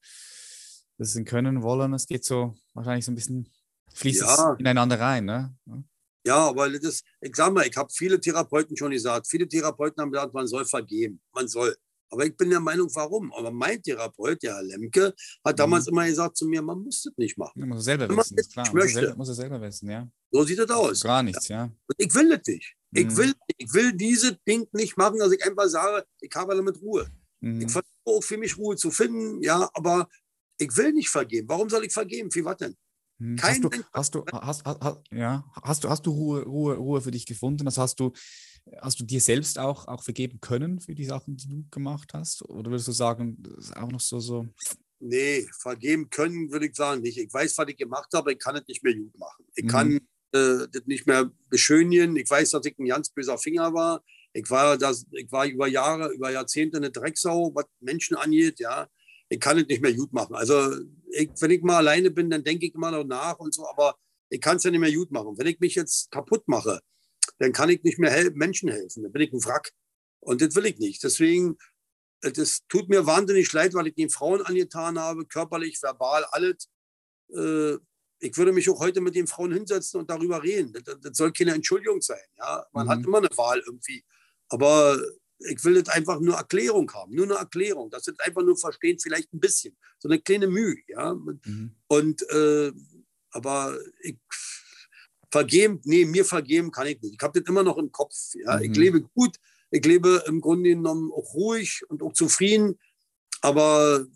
das 0.98 1.10
ist 1.10 1.16
ein 1.16 1.24
können, 1.24 1.62
wollen, 1.62 1.92
es 1.92 2.06
geht 2.06 2.24
so 2.24 2.54
wahrscheinlich 2.74 3.04
so 3.04 3.12
ein 3.12 3.16
bisschen, 3.16 3.48
fließt 3.94 4.22
ja. 4.22 4.56
ineinander 4.58 4.98
rein, 4.98 5.24
ne? 5.24 5.54
Ja, 6.24 6.54
weil 6.54 6.78
das, 6.78 7.02
ich 7.20 7.34
sag 7.34 7.52
mal, 7.52 7.66
ich 7.66 7.76
habe 7.76 7.92
viele 7.92 8.20
Therapeuten 8.20 8.76
schon 8.76 8.92
gesagt, 8.92 9.26
viele 9.28 9.48
Therapeuten 9.48 10.00
haben 10.00 10.12
gesagt, 10.12 10.34
man 10.34 10.46
soll 10.46 10.64
vergeben, 10.64 11.20
man 11.32 11.48
soll. 11.48 11.76
Aber 12.10 12.26
ich 12.26 12.36
bin 12.36 12.50
der 12.50 12.60
Meinung, 12.60 12.88
warum? 12.94 13.32
Aber 13.32 13.50
mein 13.50 13.82
Therapeut, 13.82 14.42
der 14.42 14.54
Herr 14.54 14.62
Lemke, 14.62 15.14
hat 15.44 15.58
damals 15.58 15.86
mhm. 15.86 15.92
immer 15.92 16.06
gesagt 16.06 16.36
zu 16.36 16.46
mir, 16.46 16.60
man 16.60 16.78
muss 16.78 17.02
das 17.02 17.14
nicht 17.16 17.38
machen. 17.38 17.58
Ja, 17.58 17.66
muss 17.66 17.78
er 17.78 17.82
selber 17.82 18.16
wissen, 18.16 18.36
ist 18.36 18.52
klar. 18.52 18.66
Muss 18.72 18.92
selber, 18.92 19.16
muss 19.16 19.28
er 19.28 19.34
selber 19.34 19.60
wissen, 19.62 19.90
ja. 19.90 20.08
So 20.30 20.44
sieht 20.44 20.58
das 20.58 20.70
aus. 20.70 21.00
Gar 21.00 21.22
nichts, 21.22 21.48
ja. 21.48 21.64
Und 21.64 21.94
ich 21.96 22.14
will 22.14 22.28
das 22.28 22.46
nicht. 22.46 22.76
Mhm. 22.90 22.98
Ich, 22.98 23.16
will, 23.16 23.34
ich 23.56 23.72
will 23.72 23.92
diese 23.94 24.38
Ding 24.46 24.68
nicht 24.72 24.96
machen, 24.98 25.18
dass 25.18 25.32
ich 25.32 25.42
einfach 25.44 25.68
sage, 25.68 26.04
ich 26.20 26.30
habe 26.34 26.54
damit 26.54 26.80
Ruhe. 26.82 27.10
Mhm. 27.40 27.62
Ich 27.62 27.72
versuche 27.72 27.88
auch 28.04 28.22
für 28.22 28.36
mich 28.36 28.58
Ruhe 28.58 28.76
zu 28.76 28.90
finden, 28.90 29.42
ja, 29.42 29.70
aber 29.72 30.06
ich 30.58 30.76
will 30.76 30.92
nicht 30.92 31.08
vergeben. 31.08 31.48
Warum 31.48 31.70
soll 31.70 31.84
ich 31.84 31.92
vergeben? 31.92 32.30
Für 32.30 32.44
was 32.44 32.58
denn? 32.58 32.76
Hm, 33.22 33.36
Kein 33.36 33.50
hast 33.50 33.64
du, 33.64 33.70
hast 33.92 34.14
du, 34.16 34.24
hast, 34.32 34.64
hast, 34.64 35.00
ja, 35.12 35.44
hast 35.62 35.84
du, 35.84 35.88
hast 35.88 36.04
du 36.06 36.10
Ruhe, 36.10 36.42
Ruhe, 36.42 36.74
Ruhe 36.74 37.00
für 37.00 37.12
dich 37.12 37.24
gefunden? 37.24 37.64
Das 37.64 37.78
hast 37.78 38.00
du, 38.00 38.12
hast 38.80 38.98
du 38.98 39.04
dir 39.04 39.20
selbst 39.20 39.60
auch, 39.60 39.86
auch 39.86 40.02
vergeben 40.02 40.40
können 40.40 40.80
für 40.80 40.96
die 40.96 41.04
Sachen, 41.04 41.36
die 41.36 41.46
du 41.46 41.64
gemacht 41.70 42.14
hast? 42.14 42.42
Oder 42.48 42.72
würdest 42.72 42.88
du 42.88 42.92
sagen, 42.92 43.36
das 43.40 43.66
ist 43.66 43.76
auch 43.76 43.92
noch 43.92 44.00
so, 44.00 44.18
so? 44.18 44.48
Nee, 44.98 45.48
vergeben 45.60 46.10
können 46.10 46.50
würde 46.50 46.66
ich 46.66 46.74
sagen 46.74 47.02
nicht. 47.02 47.16
Ich 47.16 47.32
weiß, 47.32 47.56
was 47.58 47.68
ich 47.68 47.76
gemacht 47.76 48.08
habe, 48.12 48.32
ich 48.32 48.40
kann 48.40 48.56
es 48.56 48.66
nicht 48.66 48.82
mehr 48.82 48.94
gut 48.94 49.16
machen. 49.16 49.44
Ich 49.54 49.64
mhm. 49.64 49.68
kann 49.68 49.96
äh, 50.32 50.66
das 50.72 50.82
nicht 50.86 51.06
mehr 51.06 51.30
beschönigen. 51.48 52.16
Ich 52.16 52.28
weiß, 52.28 52.50
dass 52.50 52.66
ich 52.66 52.76
ein 52.76 52.86
ganz 52.86 53.10
böser 53.10 53.38
Finger 53.38 53.72
war. 53.72 54.02
Ich 54.32 54.50
war, 54.50 54.76
das, 54.76 55.06
ich 55.12 55.30
war 55.30 55.46
über 55.46 55.68
Jahre, 55.68 56.12
über 56.12 56.32
Jahrzehnte 56.32 56.78
eine 56.78 56.90
Drecksau, 56.90 57.52
was 57.54 57.66
Menschen 57.80 58.16
angeht. 58.16 58.58
Ja, 58.58 58.88
ich 59.32 59.40
kann 59.40 59.58
es 59.58 59.66
nicht 59.66 59.80
mehr 59.80 59.94
gut 59.94 60.12
machen. 60.12 60.34
Also, 60.34 60.76
ich, 61.10 61.30
wenn 61.40 61.50
ich 61.50 61.62
mal 61.62 61.78
alleine 61.78 62.10
bin, 62.10 62.28
dann 62.28 62.44
denke 62.44 62.66
ich 62.66 62.74
immer 62.74 62.90
noch 62.90 63.04
nach 63.04 63.38
und 63.38 63.54
so, 63.54 63.66
aber 63.66 63.96
ich 64.28 64.42
kann 64.42 64.58
es 64.58 64.64
ja 64.64 64.70
nicht 64.70 64.80
mehr 64.80 64.92
gut 64.92 65.10
machen. 65.10 65.38
Wenn 65.38 65.46
ich 65.46 65.58
mich 65.58 65.74
jetzt 65.74 66.10
kaputt 66.10 66.46
mache, 66.48 66.80
dann 67.38 67.52
kann 67.52 67.70
ich 67.70 67.82
nicht 67.82 67.98
mehr 67.98 68.10
hel 68.10 68.30
Menschen 68.32 68.68
helfen. 68.68 69.02
Dann 69.02 69.12
bin 69.12 69.22
ich 69.22 69.32
ein 69.32 69.42
Wrack. 69.42 69.72
Und 70.20 70.42
das 70.42 70.54
will 70.54 70.66
ich 70.66 70.78
nicht. 70.78 71.02
Deswegen, 71.02 71.56
äh, 72.20 72.30
das 72.30 72.60
tut 72.68 72.90
mir 72.90 73.06
wahnsinnig 73.06 73.50
leid, 73.54 73.72
weil 73.72 73.86
ich 73.86 73.94
den 73.94 74.10
Frauen 74.10 74.42
angetan 74.42 74.98
habe, 74.98 75.24
körperlich, 75.24 75.80
verbal, 75.82 76.26
alles. 76.30 76.68
Äh, 77.34 77.78
ich 78.20 78.36
würde 78.36 78.52
mich 78.52 78.68
auch 78.68 78.80
heute 78.80 79.00
mit 79.00 79.14
den 79.14 79.26
Frauen 79.26 79.52
hinsetzen 79.52 79.98
und 79.98 80.10
darüber 80.10 80.42
reden. 80.42 80.74
Das, 80.84 81.00
das 81.00 81.16
soll 81.16 81.32
keine 81.32 81.54
Entschuldigung 81.54 82.02
sein. 82.02 82.24
Ja? 82.36 82.66
Man 82.72 82.86
mhm. 82.86 82.90
hat 82.90 82.98
immer 83.06 83.18
eine 83.18 83.30
Wahl 83.34 83.62
irgendwie. 83.64 84.04
Aber 84.50 85.00
ich 85.48 85.64
will 85.64 85.82
das 85.82 85.94
einfach 85.94 86.20
nur 86.20 86.36
Erklärung 86.36 86.92
haben, 86.92 87.14
nur 87.14 87.26
eine 87.26 87.34
Erklärung, 87.34 87.90
das 87.90 88.06
einfach 88.18 88.42
nur 88.42 88.56
verstehen, 88.56 88.98
vielleicht 88.98 89.32
ein 89.32 89.40
bisschen, 89.40 89.76
so 89.98 90.08
eine 90.08 90.20
kleine 90.20 90.46
Mühe, 90.46 90.76
ja. 90.88 91.14
Mhm. 91.14 91.74
Und 91.88 92.22
äh, 92.30 92.72
aber 93.30 93.78
ich 94.00 94.18
vergeben, 95.30 95.80
nee, 95.84 96.04
mir 96.04 96.24
vergeben 96.24 96.70
kann 96.70 96.86
ich 96.86 97.00
nicht. 97.00 97.14
Ich 97.14 97.22
habe 97.22 97.40
das 97.40 97.48
immer 97.48 97.62
noch 97.62 97.78
im 97.78 97.90
Kopf. 97.90 98.14
Ja? 98.34 98.58
Mhm. 98.58 98.64
Ich 98.64 98.76
lebe 98.76 99.00
gut, 99.00 99.36
ich 99.70 99.84
lebe 99.84 100.22
im 100.26 100.40
Grunde 100.40 100.70
genommen 100.70 101.10
auch 101.10 101.34
ruhig 101.34 101.82
und 101.88 102.02
auch 102.02 102.12
zufrieden, 102.12 102.78
aber 103.40 104.06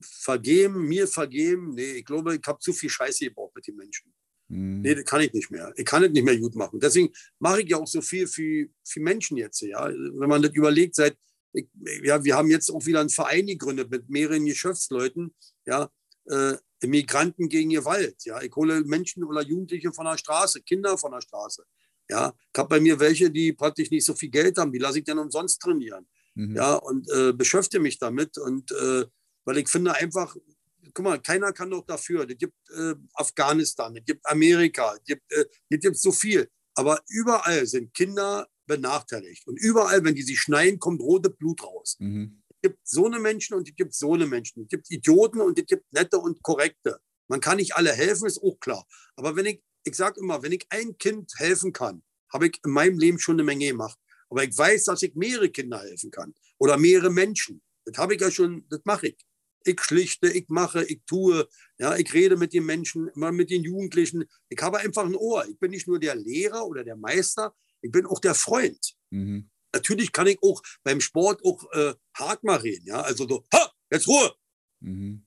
vergeben, 0.00 0.86
mir 0.86 1.06
vergeben, 1.06 1.74
nee, 1.74 1.92
ich 1.92 2.04
glaube, 2.04 2.34
ich 2.34 2.42
habe 2.46 2.58
zu 2.58 2.72
viel 2.72 2.90
Scheiße 2.90 3.26
gebraucht 3.26 3.54
mit 3.54 3.66
den 3.66 3.76
Menschen. 3.76 4.12
Mhm. 4.48 4.80
Nee, 4.80 4.94
das 4.94 5.04
kann 5.04 5.20
ich 5.20 5.32
nicht 5.32 5.50
mehr. 5.50 5.72
Ich 5.76 5.84
kann 5.84 6.02
es 6.02 6.10
nicht 6.10 6.24
mehr 6.24 6.38
gut 6.38 6.54
machen. 6.54 6.80
Deswegen 6.80 7.12
mache 7.38 7.62
ich 7.62 7.68
ja 7.68 7.76
auch 7.76 7.86
so 7.86 8.00
viel 8.00 8.26
für, 8.26 8.66
für 8.84 9.00
Menschen 9.00 9.36
jetzt. 9.36 9.60
Ja? 9.60 9.88
Wenn 9.88 10.28
man 10.28 10.42
das 10.42 10.52
überlegt, 10.52 10.94
seit, 10.94 11.16
ich, 11.52 11.68
ja, 12.02 12.22
wir 12.22 12.36
haben 12.36 12.50
jetzt 12.50 12.70
auch 12.70 12.84
wieder 12.86 13.00
einen 13.00 13.10
Verein 13.10 13.46
gegründet 13.46 13.90
mit 13.90 14.08
mehreren 14.08 14.44
Geschäftsleuten, 14.46 15.34
ja, 15.66 15.90
äh, 16.26 16.54
Migranten 16.82 17.48
gegen 17.48 17.70
Gewalt. 17.70 18.24
Ja? 18.24 18.40
Ich 18.42 18.54
hole 18.54 18.82
Menschen 18.84 19.24
oder 19.24 19.42
Jugendliche 19.42 19.92
von 19.92 20.06
der 20.06 20.18
Straße, 20.18 20.62
Kinder 20.62 20.96
von 20.96 21.12
der 21.12 21.20
Straße. 21.20 21.64
Ja? 22.08 22.32
Ich 22.52 22.58
habe 22.58 22.68
bei 22.68 22.80
mir 22.80 22.98
welche, 23.00 23.30
die 23.30 23.52
praktisch 23.52 23.90
nicht 23.90 24.04
so 24.04 24.14
viel 24.14 24.30
Geld 24.30 24.56
haben, 24.58 24.72
die 24.72 24.78
lasse 24.78 24.98
ich 24.98 25.04
dann 25.04 25.18
umsonst 25.18 25.60
trainieren. 25.60 26.06
Mhm. 26.34 26.54
Ja, 26.54 26.74
und 26.74 27.10
äh, 27.10 27.32
beschäftige 27.32 27.82
mich 27.82 27.98
damit. 27.98 28.38
Und 28.38 28.70
äh, 28.70 29.04
weil 29.44 29.58
ich 29.58 29.68
finde 29.68 29.94
einfach, 29.94 30.36
guck 30.92 31.04
mal, 31.04 31.20
keiner 31.20 31.52
kann 31.52 31.70
doch 31.70 31.84
dafür. 31.84 32.28
Es 32.28 32.38
gibt 32.38 32.54
äh, 32.70 32.94
Afghanistan, 33.14 33.96
es 33.96 34.04
gibt 34.04 34.26
Amerika, 34.26 34.94
es 34.94 35.04
gibt, 35.04 35.32
äh, 35.32 35.44
es 35.68 35.80
gibt 35.80 35.96
so 35.96 36.12
viel. 36.12 36.48
Aber 36.74 37.02
überall 37.08 37.66
sind 37.66 37.92
Kinder 37.94 38.48
benachteiligt. 38.66 39.46
Und 39.46 39.58
überall, 39.58 40.04
wenn 40.04 40.14
die 40.14 40.22
sich 40.22 40.38
schneiden, 40.38 40.78
kommt 40.78 41.00
rotes 41.00 41.34
Blut 41.36 41.62
raus. 41.62 41.96
Mhm. 41.98 42.42
Es 42.48 42.56
gibt 42.62 42.88
so 42.88 43.06
eine 43.06 43.18
Menschen 43.18 43.54
und 43.54 43.68
es 43.68 43.74
gibt 43.74 43.94
so 43.94 44.14
eine 44.14 44.26
Menschen. 44.26 44.62
Es 44.62 44.68
gibt 44.68 44.90
Idioten 44.90 45.40
und 45.40 45.58
es 45.58 45.66
gibt 45.66 45.92
nette 45.92 46.18
und 46.18 46.42
korrekte. 46.42 47.00
Man 47.28 47.40
kann 47.40 47.56
nicht 47.56 47.74
alle 47.74 47.92
helfen, 47.92 48.26
ist 48.26 48.42
auch 48.42 48.58
klar. 48.60 48.86
Aber 49.16 49.36
wenn 49.36 49.46
ich, 49.46 49.62
ich 49.84 49.94
sage 49.94 50.20
immer, 50.20 50.42
wenn 50.42 50.52
ich 50.52 50.66
ein 50.70 50.96
Kind 50.98 51.32
helfen 51.36 51.72
kann, 51.72 52.02
habe 52.32 52.46
ich 52.46 52.60
in 52.64 52.70
meinem 52.70 52.98
Leben 52.98 53.18
schon 53.18 53.36
eine 53.36 53.44
Menge 53.44 53.66
gemacht. 53.66 53.98
Aber 54.28 54.44
ich 54.44 54.56
weiß, 54.56 54.84
dass 54.84 55.02
ich 55.02 55.14
mehrere 55.14 55.48
Kinder 55.48 55.80
helfen 55.80 56.10
kann 56.10 56.34
oder 56.58 56.76
mehrere 56.76 57.10
Menschen. 57.10 57.62
Das 57.84 57.96
habe 57.96 58.14
ich 58.14 58.20
ja 58.20 58.30
schon, 58.30 58.66
das 58.68 58.80
mache 58.84 59.08
ich 59.08 59.16
ich 59.64 59.80
schlichte, 59.80 60.28
ich 60.28 60.48
mache, 60.48 60.84
ich 60.84 61.00
tue, 61.06 61.48
ja, 61.78 61.96
ich 61.96 62.12
rede 62.12 62.36
mit 62.36 62.52
den 62.52 62.64
Menschen, 62.64 63.08
immer 63.08 63.32
mit 63.32 63.50
den 63.50 63.62
Jugendlichen. 63.62 64.24
Ich 64.48 64.60
habe 64.62 64.78
einfach 64.78 65.04
ein 65.04 65.14
Ohr. 65.14 65.46
Ich 65.46 65.58
bin 65.58 65.70
nicht 65.70 65.86
nur 65.86 65.98
der 65.98 66.14
Lehrer 66.14 66.66
oder 66.66 66.84
der 66.84 66.96
Meister, 66.96 67.54
ich 67.80 67.90
bin 67.90 68.06
auch 68.06 68.20
der 68.20 68.34
Freund. 68.34 68.94
Mhm. 69.10 69.50
Natürlich 69.72 70.12
kann 70.12 70.26
ich 70.26 70.38
auch 70.42 70.62
beim 70.82 71.00
Sport 71.00 71.44
auch 71.44 71.70
äh, 71.72 71.94
hart 72.14 72.42
mal 72.42 72.56
reden, 72.56 72.86
ja, 72.86 73.02
also 73.02 73.28
so, 73.28 73.44
ha, 73.52 73.70
jetzt 73.90 74.08
Ruhe, 74.08 74.34
mhm. 74.80 75.26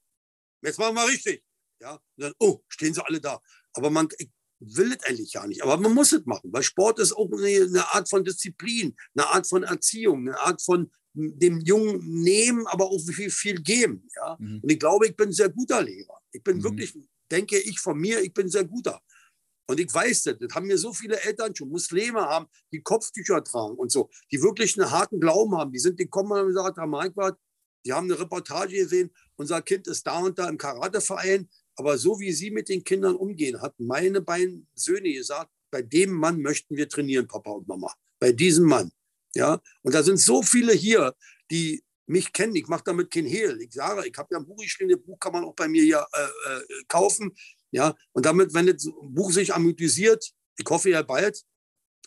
jetzt 0.63 0.79
machen 0.79 0.95
wir 0.95 1.07
richtig, 1.07 1.43
ja, 1.79 1.93
und 1.93 2.01
dann, 2.17 2.34
oh, 2.39 2.63
stehen 2.67 2.93
sie 2.93 3.05
alle 3.05 3.21
da. 3.21 3.39
Aber 3.73 3.91
man, 3.91 4.09
ich 4.17 4.29
will 4.59 4.93
es 4.93 5.03
eigentlich 5.03 5.34
ja 5.34 5.45
nicht, 5.45 5.63
aber 5.63 5.77
man 5.77 5.93
muss 5.93 6.11
es 6.11 6.25
machen, 6.25 6.51
weil 6.51 6.63
Sport 6.63 6.99
ist 6.99 7.13
auch 7.13 7.29
eine, 7.32 7.65
eine 7.65 7.93
Art 7.93 8.09
von 8.09 8.23
Disziplin, 8.23 8.95
eine 9.15 9.27
Art 9.27 9.47
von 9.47 9.63
Erziehung, 9.63 10.27
eine 10.27 10.39
Art 10.39 10.61
von 10.61 10.91
dem 11.14 11.59
Jungen 11.62 12.22
nehmen, 12.22 12.66
aber 12.68 12.86
auch 12.86 12.99
viel, 12.99 13.30
viel 13.30 13.62
geben. 13.62 14.07
Ja? 14.16 14.38
Mhm. 14.39 14.59
Und 14.62 14.72
ich 14.72 14.80
glaube, 14.80 15.07
ich 15.07 15.16
bin 15.16 15.30
ein 15.30 15.34
sehr 15.34 15.49
guter 15.49 15.82
Lehrer. 15.82 16.20
Ich 16.32 16.43
bin 16.43 16.57
mhm. 16.57 16.64
wirklich, 16.64 16.97
denke 17.30 17.57
ich 17.57 17.80
von 17.80 17.97
mir, 17.97 18.22
ich 18.22 18.34
bin 18.34 18.49
sehr 18.49 18.66
guter. 18.66 19.01
Und 19.68 19.80
ich 19.80 19.93
weiß 19.93 20.24
das, 20.24 20.38
das 20.38 20.53
haben 20.53 20.68
mir 20.68 20.78
so 20.78 20.93
viele 20.93 21.20
Eltern 21.22 21.55
schon, 21.55 21.70
Muslime 21.70 22.20
haben, 22.20 22.47
die 22.74 22.82
Kopftücher 22.82 23.43
tragen 23.43 23.76
und 23.76 23.91
so, 23.91 24.09
die 24.32 24.41
wirklich 24.41 24.78
einen 24.78 24.91
harten 24.91 25.20
Glauben 25.20 25.55
haben. 25.55 25.72
Die 25.72 25.80
sind, 25.80 25.99
die 25.99 26.07
kommen 26.07 26.32
und 26.32 26.53
sagen, 26.53 26.76
Herr 26.76 26.88
Marquardt, 26.88 27.39
die 27.86 27.93
haben 27.93 28.05
eine 28.12 28.20
Reportage 28.20 28.76
gesehen, 28.76 29.12
unser 29.38 29.62
Kind 29.62 29.88
ist 29.88 30.05
da 30.05 30.20
und 30.20 30.38
da 30.38 30.49
im 30.49 30.57
Karateverein, 30.57 31.49
aber 31.76 31.97
so 31.97 32.20
wie 32.20 32.32
Sie 32.32 32.51
mit 32.51 32.70
den 32.70 32.84
Kindern 32.84 33.16
umgehen, 33.16 33.62
hat 33.62 33.74
meine 33.80 34.22
beiden 34.22 34.68
Söhne 34.76 35.12
gesagt, 35.12 35.51
bei 35.72 35.82
dem 35.82 36.12
Mann 36.12 36.41
möchten 36.41 36.76
wir 36.76 36.89
trainieren, 36.89 37.28
Papa 37.28 37.51
und 37.51 37.68
Mama. 37.68 37.93
Bei 38.20 38.32
diesem 38.32 38.66
Mann. 38.66 38.91
Ja, 39.36 39.61
und 39.82 39.95
da 39.95 40.03
sind 40.03 40.17
so 40.17 40.41
viele 40.43 40.73
hier, 40.73 41.15
die 41.49 41.84
mich 42.05 42.34
kennen. 42.34 42.55
Ich 42.55 42.67
mache 42.67 42.84
damit 42.86 43.11
kein 43.11 43.25
Hehl. 43.25 43.59
Ich 43.61 43.73
sage, 43.73 44.07
ich 44.07 44.17
habe 44.17 44.29
ja 44.32 44.39
ein 44.39 44.45
Buch 44.45 44.61
geschrieben, 44.61 44.91
das 44.91 45.01
Buch 45.01 45.19
kann 45.19 45.34
man 45.34 45.45
auch 45.45 45.55
bei 45.55 45.67
mir 45.67 45.84
ja 45.84 46.05
äh, 46.13 46.23
äh, 46.23 46.84
kaufen. 46.88 47.34
Ja, 47.71 47.95
und 48.11 48.25
damit, 48.25 48.53
wenn 48.53 48.67
das 48.67 48.86
Buch 49.01 49.32
sich 49.32 49.53
amütisiert, 49.53 50.32
ich 50.57 50.69
hoffe 50.69 50.89
ja 50.89 51.01
bald, 51.01 51.41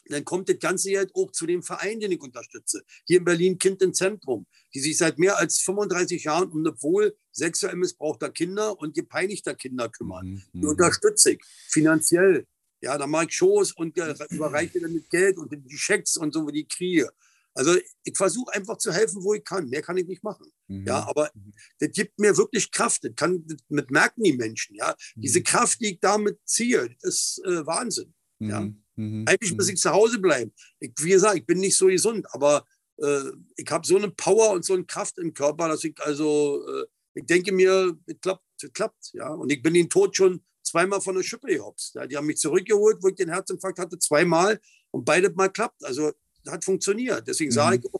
dann 0.06 0.24
kommt 0.24 0.48
das 0.48 0.58
Ganze 0.58 0.90
jetzt 0.90 1.14
auch 1.14 1.30
zu 1.32 1.46
dem 1.46 1.62
Verein, 1.62 2.00
den 2.00 2.12
ich 2.12 2.20
unterstütze. 2.20 2.82
Hier 3.06 3.18
in 3.18 3.24
Berlin 3.24 3.58
Kind 3.58 3.80
im 3.82 3.94
Zentrum, 3.94 4.46
die 4.74 4.80
sich 4.80 4.98
seit 4.98 5.18
mehr 5.18 5.38
als 5.38 5.60
35 5.60 6.24
Jahren 6.24 6.50
um 6.50 6.62
das 6.62 6.82
Wohl 6.82 7.16
sexuell 7.32 7.76
missbrauchter 7.76 8.30
Kinder 8.30 8.78
und 8.78 8.94
gepeinigter 8.94 9.54
Kinder 9.54 9.88
kümmern. 9.88 10.42
Mhm. 10.52 10.60
Die 10.60 10.66
unterstütze 10.66 11.32
ich 11.32 11.44
finanziell, 11.68 12.46
ja, 12.84 12.96
da 12.98 13.06
mache 13.06 13.26
ich 13.26 13.34
Shows 13.34 13.72
und 13.72 13.96
äh, 13.98 14.14
überreiche 14.30 14.80
dann 14.80 14.92
mit 14.92 15.10
Geld 15.10 15.38
und 15.38 15.52
die 15.52 15.78
Schecks 15.78 16.16
und 16.16 16.32
so, 16.32 16.46
wie 16.46 16.52
die 16.52 16.68
kriege. 16.68 17.10
Also 17.54 17.76
ich 18.02 18.16
versuche 18.16 18.52
einfach 18.52 18.78
zu 18.78 18.92
helfen, 18.92 19.22
wo 19.22 19.34
ich 19.34 19.44
kann. 19.44 19.68
Mehr 19.68 19.80
kann 19.80 19.96
ich 19.96 20.06
nicht 20.06 20.24
machen. 20.24 20.46
Mhm. 20.66 20.86
Ja, 20.86 21.06
aber 21.06 21.30
mhm. 21.34 21.52
das 21.78 21.90
gibt 21.92 22.18
mir 22.18 22.36
wirklich 22.36 22.70
Kraft. 22.70 23.04
Das, 23.04 23.12
kann, 23.14 23.44
das 23.46 23.86
merken 23.88 24.24
die 24.24 24.32
Menschen. 24.32 24.74
Ja, 24.74 24.94
mhm. 25.14 25.20
diese 25.22 25.42
Kraft, 25.42 25.80
die 25.80 25.92
ich 25.92 26.00
damit 26.00 26.38
ziehe, 26.44 26.88
das 27.00 27.14
ist 27.14 27.42
äh, 27.44 27.64
Wahnsinn. 27.64 28.12
Mhm. 28.40 28.50
Ja, 28.50 28.60
mhm. 28.96 29.24
eigentlich 29.26 29.54
muss 29.54 29.68
ich 29.68 29.76
zu 29.76 29.90
Hause 29.90 30.18
bleiben. 30.18 30.52
Ich, 30.80 30.92
wie 30.98 31.10
gesagt, 31.10 31.36
ich 31.36 31.46
bin 31.46 31.60
nicht 31.60 31.76
so 31.76 31.86
gesund, 31.86 32.26
aber 32.32 32.66
äh, 32.98 33.30
ich 33.56 33.70
habe 33.70 33.86
so 33.86 33.96
eine 33.96 34.10
Power 34.10 34.50
und 34.50 34.64
so 34.64 34.74
eine 34.74 34.84
Kraft 34.84 35.18
im 35.18 35.32
Körper, 35.32 35.68
dass 35.68 35.84
ich 35.84 35.94
also, 36.00 36.66
äh, 36.66 36.86
ich 37.14 37.26
denke 37.26 37.52
mir, 37.52 37.96
es 38.06 38.16
klappt, 38.20 38.44
es 38.62 38.72
klappt. 38.72 39.10
Ja, 39.12 39.28
und 39.28 39.52
ich 39.52 39.62
bin 39.62 39.74
den 39.74 39.88
Tod 39.88 40.16
schon 40.16 40.44
zweimal 40.64 41.00
von 41.00 41.14
der 41.14 41.22
Schippe 41.22 41.48
gehopst. 41.48 41.94
Ja, 41.94 42.06
die 42.06 42.16
haben 42.16 42.26
mich 42.26 42.38
zurückgeholt, 42.38 42.98
wo 43.00 43.08
ich 43.08 43.14
den 43.14 43.30
Herzinfarkt 43.30 43.78
hatte, 43.78 43.98
zweimal 43.98 44.60
und 44.90 45.04
beide 45.04 45.30
Mal 45.30 45.48
klappt. 45.48 45.84
Also 45.84 46.12
hat 46.48 46.64
funktioniert. 46.64 47.26
Deswegen 47.26 47.50
mhm. 47.50 47.54
sage 47.54 47.76
ich, 47.76 47.90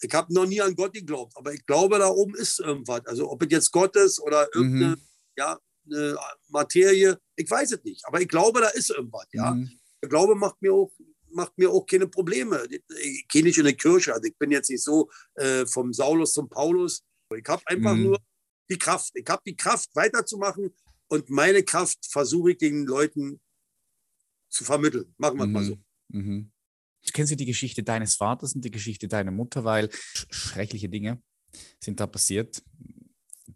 ich 0.00 0.14
habe 0.14 0.32
noch 0.32 0.46
nie 0.46 0.60
an 0.60 0.74
Gott 0.74 0.92
geglaubt, 0.92 1.36
aber 1.36 1.52
ich 1.52 1.64
glaube, 1.66 1.98
da 1.98 2.08
oben 2.08 2.34
ist 2.36 2.60
irgendwas. 2.60 3.04
Also 3.06 3.30
ob 3.30 3.42
es 3.42 3.48
jetzt 3.50 3.72
Gott 3.72 3.96
ist 3.96 4.20
oder 4.20 4.48
irgendeine 4.54 4.96
mhm. 4.96 5.02
ja, 5.36 5.58
Materie, 6.48 7.18
ich 7.36 7.50
weiß 7.50 7.72
es 7.72 7.84
nicht. 7.84 8.06
Aber 8.06 8.20
ich 8.20 8.28
glaube, 8.28 8.60
da 8.60 8.68
ist 8.68 8.90
irgendwas. 8.90 9.26
Ja? 9.32 9.52
Mhm. 9.52 9.70
Der 10.02 10.08
Glaube 10.08 10.34
macht 10.34 10.60
mir 10.62 10.72
auch 10.72 10.92
macht 11.30 11.58
mir 11.58 11.70
auch 11.70 11.84
keine 11.84 12.08
Probleme. 12.08 12.66
Ich 13.02 13.28
gehe 13.28 13.42
nicht 13.42 13.58
in 13.58 13.66
eine 13.66 13.76
Kirche, 13.76 14.14
also 14.14 14.24
ich 14.24 14.36
bin 14.38 14.50
jetzt 14.50 14.70
nicht 14.70 14.82
so 14.82 15.10
äh, 15.34 15.66
vom 15.66 15.92
Saulus 15.92 16.32
zum 16.32 16.48
Paulus. 16.48 17.04
Ich 17.36 17.46
habe 17.46 17.62
einfach 17.66 17.94
mhm. 17.94 18.04
nur 18.04 18.18
die 18.70 18.78
Kraft. 18.78 19.12
Ich 19.14 19.28
habe 19.28 19.42
die 19.44 19.56
Kraft, 19.56 19.90
weiterzumachen 19.94 20.74
und 21.08 21.30
meine 21.30 21.62
Kraft 21.62 21.98
versuche 22.06 22.52
ich 22.52 22.58
den 22.58 22.86
Leuten 22.86 23.40
zu 24.48 24.64
vermitteln. 24.64 25.14
Machen 25.16 25.38
wir 25.38 25.46
mhm. 25.46 25.52
mal 25.52 25.64
so. 25.64 25.78
Mhm. 26.08 26.52
Kennst 27.12 27.32
du 27.32 27.36
die 27.36 27.46
Geschichte 27.46 27.82
deines 27.82 28.16
Vaters 28.16 28.54
und 28.54 28.64
die 28.64 28.70
Geschichte 28.70 29.08
deiner 29.08 29.30
Mutter? 29.30 29.64
Weil 29.64 29.88
schreckliche 30.30 30.88
Dinge 30.88 31.22
sind 31.80 32.00
da 32.00 32.06
passiert. 32.06 32.62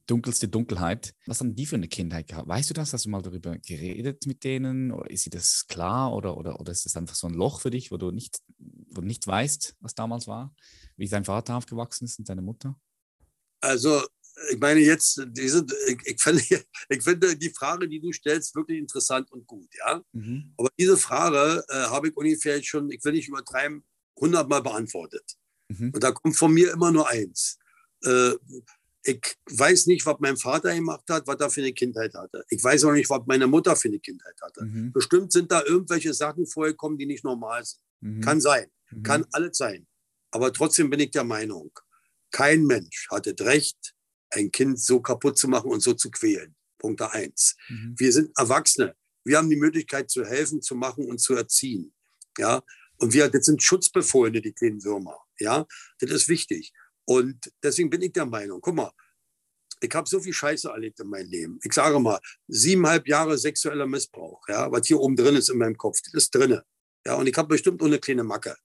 Dunkelste 0.07 0.49
Dunkelheit. 0.49 1.15
Was 1.27 1.41
haben 1.41 1.55
die 1.55 1.67
für 1.67 1.77
eine 1.77 1.89
Kindheit 1.89 2.27
gehabt? 2.27 2.49
Weißt 2.49 2.71
du 2.71 2.75
das? 2.75 2.93
Hast 2.93 3.05
du 3.05 3.11
mal 3.11 3.23
darüber 3.23 3.57
geredet 3.59 4.27
mit 4.27 4.43
denen? 4.45 4.91
Oder 4.91 5.11
ist 5.11 5.25
sie 5.25 5.31
das 5.31 5.67
klar? 5.69 6.15
Oder, 6.15 6.37
oder, 6.37 6.61
oder 6.61 6.73
ist 6.73 6.85
das 6.87 6.97
einfach 6.97 7.15
so 7.15 7.27
ein 7.27 7.35
Loch 7.35 7.61
für 7.61 7.71
dich, 7.71 7.91
wo 7.93 7.99
du 7.99 8.11
nicht, 8.11 8.41
wo 8.59 9.01
du 9.01 9.07
nicht 9.07 9.27
weißt, 9.27 9.77
was 9.81 9.95
damals 9.95 10.27
war? 10.27 10.55
Wie 10.97 11.09
dein 11.09 11.25
Vater 11.25 11.57
aufgewachsen 11.57 12.05
ist 12.07 12.19
und 12.19 12.29
deine 12.29 12.43
Mutter? 12.43 12.81
Also 13.61 14.03
ich 14.51 14.59
meine 14.59 14.81
jetzt, 14.81 15.23
diese, 15.29 15.65
ich, 15.87 15.99
ich, 16.05 16.23
finde, 16.23 16.43
ich 16.89 17.03
finde 17.03 17.37
die 17.37 17.51
Frage, 17.51 17.89
die 17.89 18.01
du 18.01 18.13
stellst, 18.13 18.55
wirklich 18.55 18.79
interessant 18.79 19.31
und 19.31 19.47
gut, 19.47 19.69
ja. 19.79 20.03
Mhm. 20.13 20.55
Aber 20.57 20.71
diese 20.79 20.97
Frage 20.97 21.65
äh, 21.69 21.75
habe 21.75 22.09
ich 22.09 22.17
ungefähr 22.17 22.63
schon, 22.63 22.91
ich 22.91 23.05
will 23.05 23.13
nicht 23.13 23.29
übertreiben, 23.29 23.85
100 24.17 24.49
Mal 24.49 24.61
beantwortet. 24.61 25.37
Mhm. 25.69 25.93
Und 25.95 26.03
da 26.03 26.13
kommt 26.13 26.37
von 26.37 26.53
mir 26.53 26.73
immer 26.73 26.93
nur 26.93 27.09
eins. 27.09 27.59
Äh, 28.05 28.33
Ich 29.05 29.37
weiß 29.51 29.87
nicht, 29.87 30.07
was 30.07 30.17
mein 30.21 30.37
Vater 30.37 30.73
gemacht 30.75 31.05
hat, 31.11 31.27
was 31.27 31.41
er 31.41 31.51
für 31.51 31.61
eine 31.61 31.73
Kindheit 31.73 32.15
hatte. 32.15 32.45
Ich 32.49 32.63
weiß 32.63 32.85
auch 32.85 32.93
nicht, 32.93 33.11
was 33.11 33.23
meine 33.27 33.49
Mutter 33.49 33.75
für 33.75 33.89
eine 33.89 33.99
Kindheit 33.99 34.37
hatte. 34.41 34.65
Mhm. 34.65 34.93
Bestimmt 34.93 35.33
sind 35.33 35.51
da 35.51 35.65
irgendwelche 35.65 36.15
Sachen 36.15 36.47
vorgekommen, 36.47 36.99
die 36.99 37.07
nicht 37.07 37.25
normal 37.25 37.65
sind. 37.65 37.83
Mhm. 38.01 38.21
Kann 38.21 38.41
sein. 38.41 38.67
Mhm. 38.91 39.03
Kann 39.03 39.27
alles 39.33 39.57
sein. 39.57 39.87
Aber 40.31 40.53
trotzdem 40.53 40.89
bin 40.89 41.01
ich 41.01 41.11
der 41.11 41.25
Meinung, 41.25 41.73
kein 42.31 42.65
Mensch 42.65 43.09
hat 43.11 43.27
das 43.27 43.45
Recht, 43.47 43.95
ein 44.33 44.51
Kind 44.51 44.81
so 44.81 45.01
kaputt 45.01 45.39
zu 45.39 45.49
machen 45.49 45.71
und 45.71 45.81
so 45.81 45.95
zu 45.95 46.11
quälen. 46.11 46.55
Punkt 46.79 47.01
eins. 47.03 47.57
Mhm. 47.69 47.95
Wir 47.97 48.13
sind 48.13 48.31
Erwachsene. 48.37 48.97
Wir 49.25 49.39
haben 49.39 49.49
die 49.49 49.57
Möglichkeit 49.57 50.11
zu 50.11 50.25
helfen, 50.25 50.61
zu 50.63 50.75
machen 50.75 51.07
und 51.07 51.19
zu 51.19 51.35
erziehen. 51.35 51.95
Ja, 52.39 52.63
und 52.97 53.13
wir, 53.13 53.29
das 53.29 53.47
sind 53.47 53.63
Schutzbefohlene, 53.63 54.41
die 54.41 54.53
kleinen 54.53 54.83
Würmer. 54.85 55.19
Ja, 55.39 55.67
das 56.01 56.11
ist 56.11 56.29
wichtig. 56.29 56.73
Und 57.05 57.53
deswegen 57.63 57.91
bin 57.91 58.03
ich 58.03 58.13
der 58.13 58.27
Meinung, 58.27 58.61
guck 58.61 58.75
mal, 58.75 58.93
ich 59.81 59.93
habe 59.95 60.09
so 60.09 60.21
viel 60.21 60.33
Scheiße 60.33 60.69
erlebt 60.69 61.01
in 61.01 61.09
meinem 61.09 61.29
Leben. 61.29 61.59
Ich 61.65 61.73
sage 61.73 61.99
mal, 61.99 62.21
siebeneinhalb 62.47 63.09
Jahre 63.09 63.37
sexueller 63.37 63.87
Missbrauch, 63.87 64.41
ja, 64.49 64.71
was 64.71 64.87
hier 64.87 65.01
oben 65.01 65.17
drin 65.17 65.35
ist 65.35 65.51
in 65.51 65.59
meinem 65.59 65.77
Kopf, 65.77 66.01
das 66.03 66.15
ist 66.15 66.35
drinne. 66.35 66.65
Ja, 67.05 67.17
und 67.17 67.27
ich 67.27 67.37
habe 67.37 67.49
bestimmt 67.49 67.83
auch 67.83 67.87
eine 67.87 67.99
kleine 67.99 68.23
Macke. 68.23 68.57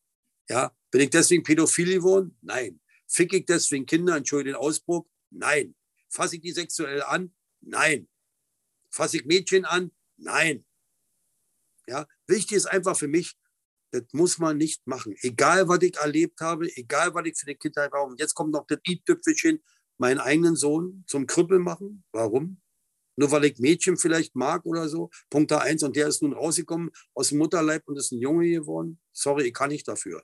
Ja, 0.47 0.71
bin 0.91 1.01
ich 1.01 1.09
deswegen 1.09 1.43
pädophil 1.43 1.95
geworden? 1.95 2.37
Nein. 2.41 2.79
Fick 3.07 3.33
ich 3.33 3.45
deswegen 3.45 3.85
Kinder, 3.85 4.15
entschuldige 4.15 4.51
den 4.53 4.61
Ausbruch? 4.61 5.07
Nein. 5.29 5.75
Fasse 6.09 6.35
ich 6.35 6.41
die 6.41 6.51
sexuell 6.51 7.03
an? 7.03 7.35
Nein. 7.61 8.09
Fasse 8.89 9.17
ich 9.17 9.25
Mädchen 9.25 9.65
an? 9.65 9.91
Nein. 10.17 10.65
Ja, 11.87 12.07
wichtig 12.27 12.57
ist 12.57 12.65
einfach 12.65 12.97
für 12.97 13.07
mich, 13.07 13.37
das 13.91 14.03
muss 14.11 14.37
man 14.37 14.57
nicht 14.57 14.85
machen. 14.85 15.15
Egal, 15.21 15.67
was 15.69 15.81
ich 15.81 15.95
erlebt 15.95 16.41
habe, 16.41 16.67
egal, 16.75 17.13
was 17.13 17.25
ich 17.25 17.37
für 17.37 17.45
die 17.45 17.55
Kindheit 17.55 17.91
war. 17.91 18.05
Und 18.05 18.19
jetzt 18.19 18.33
kommt 18.33 18.51
noch 18.51 18.67
das 18.67 18.79
i-Tüpfelchen, 18.87 19.63
meinen 19.97 20.19
eigenen 20.19 20.55
Sohn 20.55 21.03
zum 21.07 21.27
Krüppel 21.27 21.59
machen. 21.59 22.03
Warum? 22.11 22.61
Nur 23.15 23.31
weil 23.31 23.45
ich 23.45 23.57
Mädchen 23.59 23.97
vielleicht 23.97 24.35
mag 24.35 24.65
oder 24.65 24.89
so. 24.89 25.09
Punkt 25.29 25.51
eins. 25.51 25.81
Und 25.83 25.95
der 25.95 26.07
ist 26.07 26.21
nun 26.21 26.33
rausgekommen 26.33 26.91
aus 27.13 27.29
dem 27.29 27.39
Mutterleib 27.39 27.87
und 27.87 27.97
ist 27.97 28.11
ein 28.11 28.19
Junge 28.19 28.49
geworden. 28.49 28.99
Sorry, 29.11 29.47
ich 29.47 29.53
kann 29.53 29.69
nicht 29.69 29.87
dafür. 29.87 30.23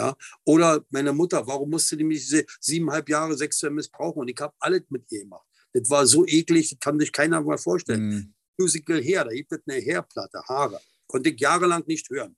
Ja? 0.00 0.16
Oder 0.44 0.82
meine 0.88 1.12
Mutter, 1.12 1.46
warum 1.46 1.68
musste 1.68 1.94
die 1.94 2.04
mich 2.04 2.20
diese 2.20 2.46
siebeneinhalb 2.58 3.08
Jahre 3.08 3.36
sexuell 3.36 3.72
missbrauchen? 3.72 4.20
Und 4.20 4.28
ich 4.28 4.40
habe 4.40 4.54
alles 4.58 4.82
mit 4.88 5.04
ihr 5.12 5.20
gemacht. 5.20 5.46
Das 5.74 5.90
war 5.90 6.06
so 6.06 6.26
eklig, 6.26 6.70
das 6.70 6.80
kann 6.80 6.98
sich 6.98 7.12
keiner 7.12 7.40
mal 7.42 7.58
vorstellen. 7.58 8.08
Mhm. 8.08 8.34
Musical 8.58 9.02
Hair, 9.02 9.24
da 9.24 9.30
gibt 9.32 9.52
es 9.52 9.60
eine 9.66 9.80
Hairplatte, 9.80 10.40
Haare. 10.48 10.80
Konnte 11.06 11.30
ich 11.30 11.40
jahrelang 11.40 11.84
nicht 11.86 12.08
hören. 12.08 12.34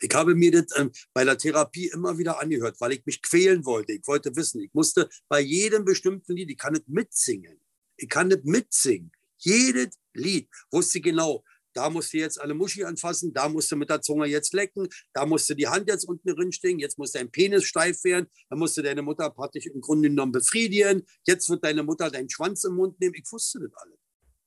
Ich 0.00 0.14
habe 0.14 0.34
mir 0.34 0.50
das 0.50 0.66
ähm, 0.78 0.90
bei 1.14 1.24
der 1.24 1.38
Therapie 1.38 1.88
immer 1.88 2.16
wieder 2.18 2.38
angehört, 2.40 2.76
weil 2.80 2.92
ich 2.92 3.06
mich 3.06 3.22
quälen 3.22 3.64
wollte. 3.64 3.92
Ich 3.92 4.06
wollte 4.06 4.34
wissen, 4.36 4.60
ich 4.60 4.72
musste 4.74 5.08
bei 5.28 5.40
jedem 5.40 5.84
bestimmten 5.84 6.34
Lied, 6.34 6.50
ich 6.50 6.58
kann 6.58 6.74
nicht 6.74 6.88
mitsingen. 6.88 7.60
Ich 7.96 8.08
kann 8.08 8.28
nicht 8.28 8.44
mitsingen. 8.44 9.10
Jedes 9.38 9.96
Lied 10.12 10.48
wusste 10.70 11.00
genau, 11.00 11.44
da 11.78 11.88
musst 11.90 12.12
du 12.12 12.18
jetzt 12.18 12.40
eine 12.40 12.54
Muschi 12.54 12.82
anfassen, 12.82 13.32
da 13.32 13.48
musst 13.48 13.70
du 13.70 13.76
mit 13.76 13.88
der 13.88 14.02
Zunge 14.02 14.26
jetzt 14.26 14.52
lecken, 14.52 14.88
da 15.12 15.24
musst 15.24 15.48
du 15.48 15.54
die 15.54 15.68
Hand 15.68 15.88
jetzt 15.88 16.08
unten 16.08 16.34
drin 16.34 16.50
stehen, 16.50 16.80
jetzt 16.80 16.98
muss 16.98 17.12
dein 17.12 17.30
Penis 17.30 17.66
steif 17.66 18.02
werden, 18.02 18.26
dann 18.50 18.58
musst 18.58 18.76
du 18.76 18.82
deine 18.82 19.00
Mutter 19.00 19.30
praktisch 19.30 19.66
im 19.66 19.80
Grunde 19.80 20.08
genommen 20.08 20.32
befriedigen, 20.32 21.06
jetzt 21.24 21.48
wird 21.48 21.62
deine 21.62 21.84
Mutter 21.84 22.10
deinen 22.10 22.28
Schwanz 22.28 22.64
im 22.64 22.74
Mund 22.74 22.98
nehmen. 22.98 23.14
Ich 23.14 23.30
wusste 23.30 23.60
das 23.60 23.70
alles. 23.76 23.96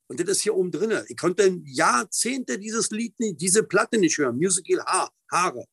Und 0.08 0.20
das 0.20 0.28
ist 0.28 0.42
hier 0.42 0.56
oben 0.56 0.72
drin. 0.72 0.92
Ich 1.08 1.16
konnte 1.16 1.62
Jahrzehnte 1.64 2.60
dieses 2.60 2.90
Lied, 2.90 3.16
diese 3.18 3.64
Platte 3.64 3.98
nicht 3.98 4.18
hören. 4.18 4.36
Musical 4.36 4.84
Haar, 4.84 5.14
Haare. 5.32 5.66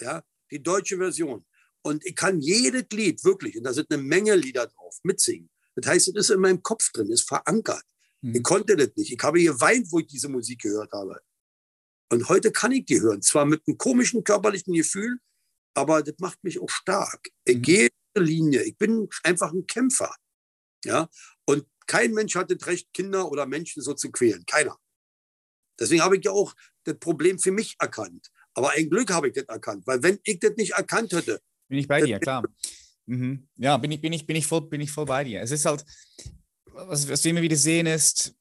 Ja, 0.00 0.24
die 0.50 0.60
deutsche 0.60 0.96
Version. 0.96 1.46
Und 1.82 2.04
ich 2.04 2.16
kann 2.16 2.40
jedes 2.40 2.86
Lied 2.92 3.22
wirklich, 3.22 3.56
und 3.56 3.62
da 3.62 3.72
sind 3.72 3.92
eine 3.92 4.02
Menge 4.02 4.34
Lieder 4.34 4.66
drauf, 4.66 4.98
mitsingen. 5.04 5.48
Das 5.76 5.86
heißt, 5.88 6.08
es 6.08 6.14
ist 6.16 6.30
in 6.30 6.40
meinem 6.40 6.64
Kopf 6.64 6.90
drin, 6.90 7.12
ist 7.12 7.28
verankert. 7.28 7.84
Mhm. 8.22 8.36
Ich 8.36 8.42
konnte 8.42 8.76
das 8.76 8.90
nicht. 8.96 9.12
Ich 9.12 9.22
habe 9.22 9.42
geweint, 9.42 9.90
wo 9.90 9.98
ich 9.98 10.06
diese 10.06 10.28
Musik 10.28 10.62
gehört 10.62 10.92
habe. 10.92 11.20
Und 12.10 12.28
heute 12.28 12.52
kann 12.52 12.72
ich 12.72 12.84
die 12.84 13.00
hören. 13.00 13.22
Zwar 13.22 13.44
mit 13.46 13.62
einem 13.66 13.78
komischen 13.78 14.22
körperlichen 14.24 14.74
Gefühl, 14.74 15.18
aber 15.74 16.02
das 16.02 16.14
macht 16.18 16.42
mich 16.44 16.60
auch 16.60 16.70
stark. 16.70 17.28
Ich 17.44 17.56
mhm. 17.56 17.62
gehe 17.62 17.88
in 18.14 18.22
Linie. 18.22 18.62
Ich 18.62 18.76
bin 18.76 19.08
einfach 19.22 19.52
ein 19.52 19.66
Kämpfer. 19.66 20.14
Ja, 20.84 21.08
und 21.46 21.66
kein 21.86 22.12
Mensch 22.12 22.34
hat 22.34 22.50
das 22.50 22.66
Recht, 22.66 22.92
Kinder 22.92 23.30
oder 23.30 23.46
Menschen 23.46 23.82
so 23.82 23.94
zu 23.94 24.10
quälen. 24.10 24.44
Keiner. 24.46 24.76
Deswegen 25.78 26.02
habe 26.02 26.16
ich 26.16 26.24
ja 26.24 26.30
auch 26.30 26.54
das 26.84 26.98
Problem 26.98 27.38
für 27.38 27.52
mich 27.52 27.76
erkannt. 27.78 28.30
Aber 28.54 28.70
ein 28.70 28.88
Glück 28.88 29.12
habe 29.12 29.28
ich 29.28 29.34
das 29.34 29.44
erkannt, 29.44 29.86
weil 29.86 30.02
wenn 30.02 30.18
ich 30.24 30.38
das 30.38 30.56
nicht 30.56 30.72
erkannt 30.72 31.12
hätte. 31.12 31.40
Bin 31.68 31.78
ich 31.78 31.88
bei 31.88 32.00
dir, 32.00 32.18
klar. 32.20 32.42
Mhm. 33.06 33.48
Ja, 33.56 33.76
bin 33.76 33.90
ich, 33.90 34.00
bin, 34.00 34.12
ich, 34.12 34.26
bin, 34.26 34.36
ich 34.36 34.46
voll, 34.46 34.68
bin 34.68 34.80
ich 34.80 34.90
voll 34.90 35.06
bei 35.06 35.24
dir. 35.24 35.42
Es 35.42 35.50
ist 35.50 35.64
halt, 35.64 35.84
was, 36.76 37.08
was 37.08 37.24
wir 37.24 37.30
immer 37.30 37.42
wieder 37.42 37.56
sehen, 37.56 37.86
ist, 37.86 38.34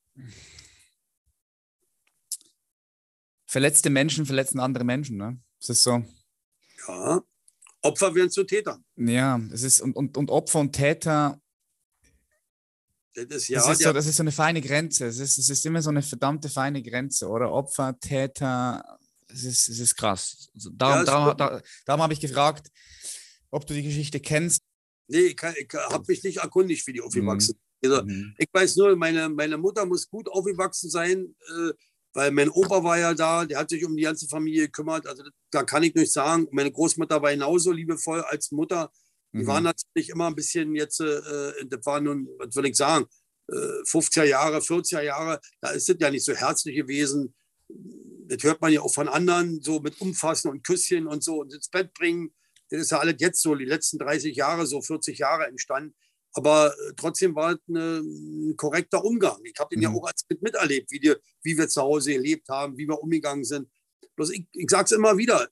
verletzte 3.46 3.90
Menschen 3.90 4.26
verletzen 4.26 4.60
andere 4.60 4.84
Menschen. 4.84 5.18
Ne? 5.18 5.40
Es 5.60 5.70
ist 5.70 5.84
so. 5.84 6.04
Ja, 6.88 7.24
Opfer 7.82 8.14
werden 8.16 8.32
zu 8.32 8.44
Tätern. 8.44 8.84
Ja, 8.96 9.40
es 9.52 9.64
ist, 9.64 9.82
und, 9.82 9.96
und, 9.96 10.18
und 10.18 10.30
Opfer 10.30 10.60
und 10.60 10.74
Täter 10.74 11.40
das 13.16 13.44
ist, 13.44 13.48
ja, 13.48 13.60
das, 13.60 13.70
ist 13.70 13.84
so, 13.84 13.94
das 13.94 14.08
ist 14.08 14.18
so 14.18 14.24
eine 14.24 14.34
feine 14.34 14.62
Grenze. 14.62 15.06
Es 15.06 15.20
ist, 15.20 15.38
es 15.38 15.50
ist 15.50 15.66
immer 15.66 15.82
so 15.82 15.90
eine 15.90 16.02
verdammte 16.02 16.50
feine 16.50 16.84
Grenze, 16.84 17.30
oder? 17.30 17.50
Opfer, 17.50 17.98
Täter, 17.98 19.00
es 19.30 19.46
ist, 19.46 19.70
es 19.70 19.80
ist 19.80 19.96
krass. 19.96 20.50
Also 20.54 20.70
darum, 20.72 20.98
ja, 20.98 21.04
darum, 21.06 21.38
darum, 21.38 21.62
darum 21.86 22.02
habe 22.02 22.14
ich 22.14 22.20
gefragt, 22.20 22.68
ob 23.52 23.66
du 23.66 23.74
die 23.74 23.84
Geschichte 23.84 24.20
kennst. 24.20 24.62
Nee, 25.08 25.20
ich, 25.20 25.42
ich 25.42 25.74
habe 25.74 26.04
mich 26.06 26.24
nicht 26.24 26.38
erkundigt, 26.40 26.86
wie 26.88 26.94
die 26.94 27.02
aufgewachsen 27.02 27.56
mhm. 27.56 27.65
Also, 27.92 28.04
mhm. 28.06 28.36
Ich 28.38 28.50
weiß 28.52 28.76
nur, 28.78 28.96
meine, 28.96 29.30
meine 29.30 29.58
Mutter 29.58 29.86
muss 29.86 30.08
gut 30.08 30.28
aufgewachsen 30.30 30.90
sein, 30.90 31.36
äh, 31.48 31.74
weil 32.14 32.32
mein 32.32 32.50
Opa 32.50 32.84
war 32.84 32.98
ja 32.98 33.14
da, 33.14 33.46
der 33.46 33.60
hat 33.60 33.70
sich 33.70 33.86
um 33.86 33.96
die 33.96 34.04
ganze 34.04 34.28
Familie 34.28 34.64
gekümmert. 34.64 35.06
Also 35.06 35.24
da 35.52 35.64
kann 35.64 35.84
ich 35.84 35.94
nicht 35.96 36.12
sagen. 36.12 36.48
Meine 36.52 36.72
Großmutter 36.72 37.22
war 37.22 37.32
genauso 37.32 37.72
liebevoll 37.72 38.22
als 38.22 38.52
Mutter. 38.52 38.92
Die 39.34 39.40
mhm. 39.40 39.48
waren 39.48 39.64
natürlich 39.64 40.10
immer 40.10 40.28
ein 40.28 40.36
bisschen 40.36 40.76
jetzt, 40.76 41.02
äh, 41.02 41.52
das 41.68 41.86
war 41.86 42.00
nun, 42.00 42.30
was 42.40 42.56
will 42.56 42.68
ich 42.68 42.78
sagen, 42.78 43.06
äh, 43.50 43.84
50er 43.84 44.24
Jahre, 44.24 44.60
40er 44.60 45.02
Jahre, 45.02 45.42
da 45.62 45.70
ist 45.72 45.90
es 45.90 45.98
ja 46.00 46.10
nicht 46.10 46.24
so 46.24 46.34
herzlich 46.34 46.76
gewesen. 46.76 47.36
Das 47.68 48.42
hört 48.44 48.62
man 48.62 48.72
ja 48.72 48.82
auch 48.82 48.94
von 48.94 49.10
anderen, 49.10 49.62
so 49.62 49.80
mit 49.82 50.00
Umfassen 50.00 50.50
und 50.50 50.66
Küsschen 50.66 51.08
und 51.08 51.24
so 51.24 51.42
und 51.42 51.54
ins 51.54 51.70
Bett 51.70 51.94
bringen. 51.94 52.34
Das 52.70 52.82
ist 52.82 52.92
ja 52.92 53.00
alles 53.00 53.16
jetzt 53.20 53.42
so, 53.42 53.56
die 53.56 53.66
letzten 53.66 54.00
30 54.00 54.36
Jahre, 54.36 54.66
so 54.66 54.82
40 54.82 55.20
Jahre 55.20 55.48
entstanden. 55.48 55.96
Aber 56.36 56.74
äh, 56.74 56.94
trotzdem 56.98 57.34
war 57.34 57.54
es 57.54 57.60
eine, 57.68 58.00
ein 58.00 58.56
korrekter 58.58 59.04
Umgang. 59.04 59.40
Ich 59.44 59.58
habe 59.58 59.70
den 59.70 59.80
mhm. 59.80 59.84
ja 59.84 59.90
auch 59.92 60.08
als 60.08 60.28
Kind 60.28 60.42
miterlebt, 60.42 60.92
wie, 60.92 61.00
die, 61.00 61.16
wie 61.44 61.58
wir 61.58 61.68
zu 61.68 61.82
Hause 61.82 62.14
gelebt 62.14 62.50
haben, 62.50 62.78
wie 62.78 62.88
wir 62.88 63.02
umgegangen 63.02 63.46
sind. 63.46 63.70
Bloß 64.16 64.32
ich, 64.32 64.46
ich 64.52 64.70
sage 64.70 64.86
es 64.86 64.92
immer 64.92 65.18
wieder, 65.18 65.48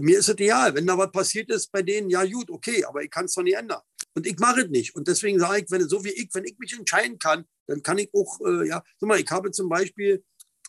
mir 0.00 0.18
ist 0.18 0.28
es 0.28 0.38
egal, 0.38 0.74
wenn 0.74 0.86
da 0.86 0.96
was 0.96 1.10
passiert 1.10 1.50
ist 1.50 1.70
bei 1.70 1.82
denen, 1.82 2.08
ja 2.10 2.24
gut, 2.24 2.50
okay, 2.50 2.84
aber 2.84 3.02
ich 3.02 3.10
kann 3.10 3.26
es 3.26 3.34
doch 3.34 3.42
nicht 3.42 3.56
ändern. 3.56 3.80
Und 4.14 4.26
ich 4.26 4.38
mache 4.38 4.62
es 4.62 4.70
nicht. 4.70 4.94
Und 4.94 5.06
deswegen 5.06 5.38
sage 5.38 5.62
ich, 5.62 5.70
wenn 5.70 5.86
so 5.88 6.02
wie 6.04 6.10
ich, 6.10 6.30
wenn 6.32 6.44
ich 6.44 6.58
mich 6.58 6.72
entscheiden 6.72 7.18
kann, 7.18 7.44
dann 7.66 7.82
kann 7.82 7.98
ich 7.98 8.08
auch, 8.14 8.40
äh, 8.46 8.68
ja, 8.68 8.82
guck 8.98 9.08
mal, 9.08 9.20
ich 9.20 9.30
habe 9.30 9.50
zum 9.50 9.68
Beispiel 9.68 10.24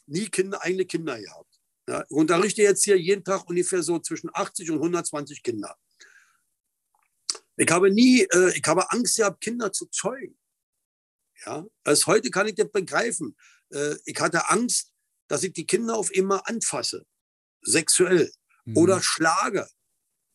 nie 0.07 0.27
Kinder, 0.27 0.61
eigene 0.61 0.86
Kinder 0.86 1.19
gehabt. 1.19 1.59
Ja, 1.88 2.03
ich 2.03 2.11
unterrichte 2.11 2.61
jetzt 2.61 2.84
hier 2.84 2.99
jeden 2.99 3.23
Tag 3.23 3.49
ungefähr 3.49 3.82
so 3.82 3.97
zwischen 3.99 4.29
80 4.34 4.71
und 4.71 4.77
120 4.77 5.41
Kinder. 5.41 5.75
Ich 7.62 7.70
habe 7.70 7.91
nie, 7.91 8.22
äh, 8.22 8.57
ich 8.57 8.64
habe 8.66 8.91
Angst 8.91 9.18
gehabt, 9.18 9.39
Kinder 9.39 9.72
zu 9.72 9.86
zeugen. 9.86 10.36
Ja, 11.45 11.64
als 11.84 12.07
heute 12.07 12.32
kann 12.32 12.47
ich 12.47 12.55
das 12.55 12.72
begreifen. 12.72 13.38
Äh, 13.70 13.97
ich 14.05 14.20
hatte 14.20 14.49
Angst, 14.49 14.91
dass 15.28 15.43
ich 15.43 15.53
die 15.53 15.68
Kinder 15.68 15.95
auf 15.95 16.12
immer 16.12 16.47
anfasse, 16.49 17.05
sexuell 17.62 18.32
mhm. 18.66 18.78
oder 18.78 18.99
schlage. 19.03 19.68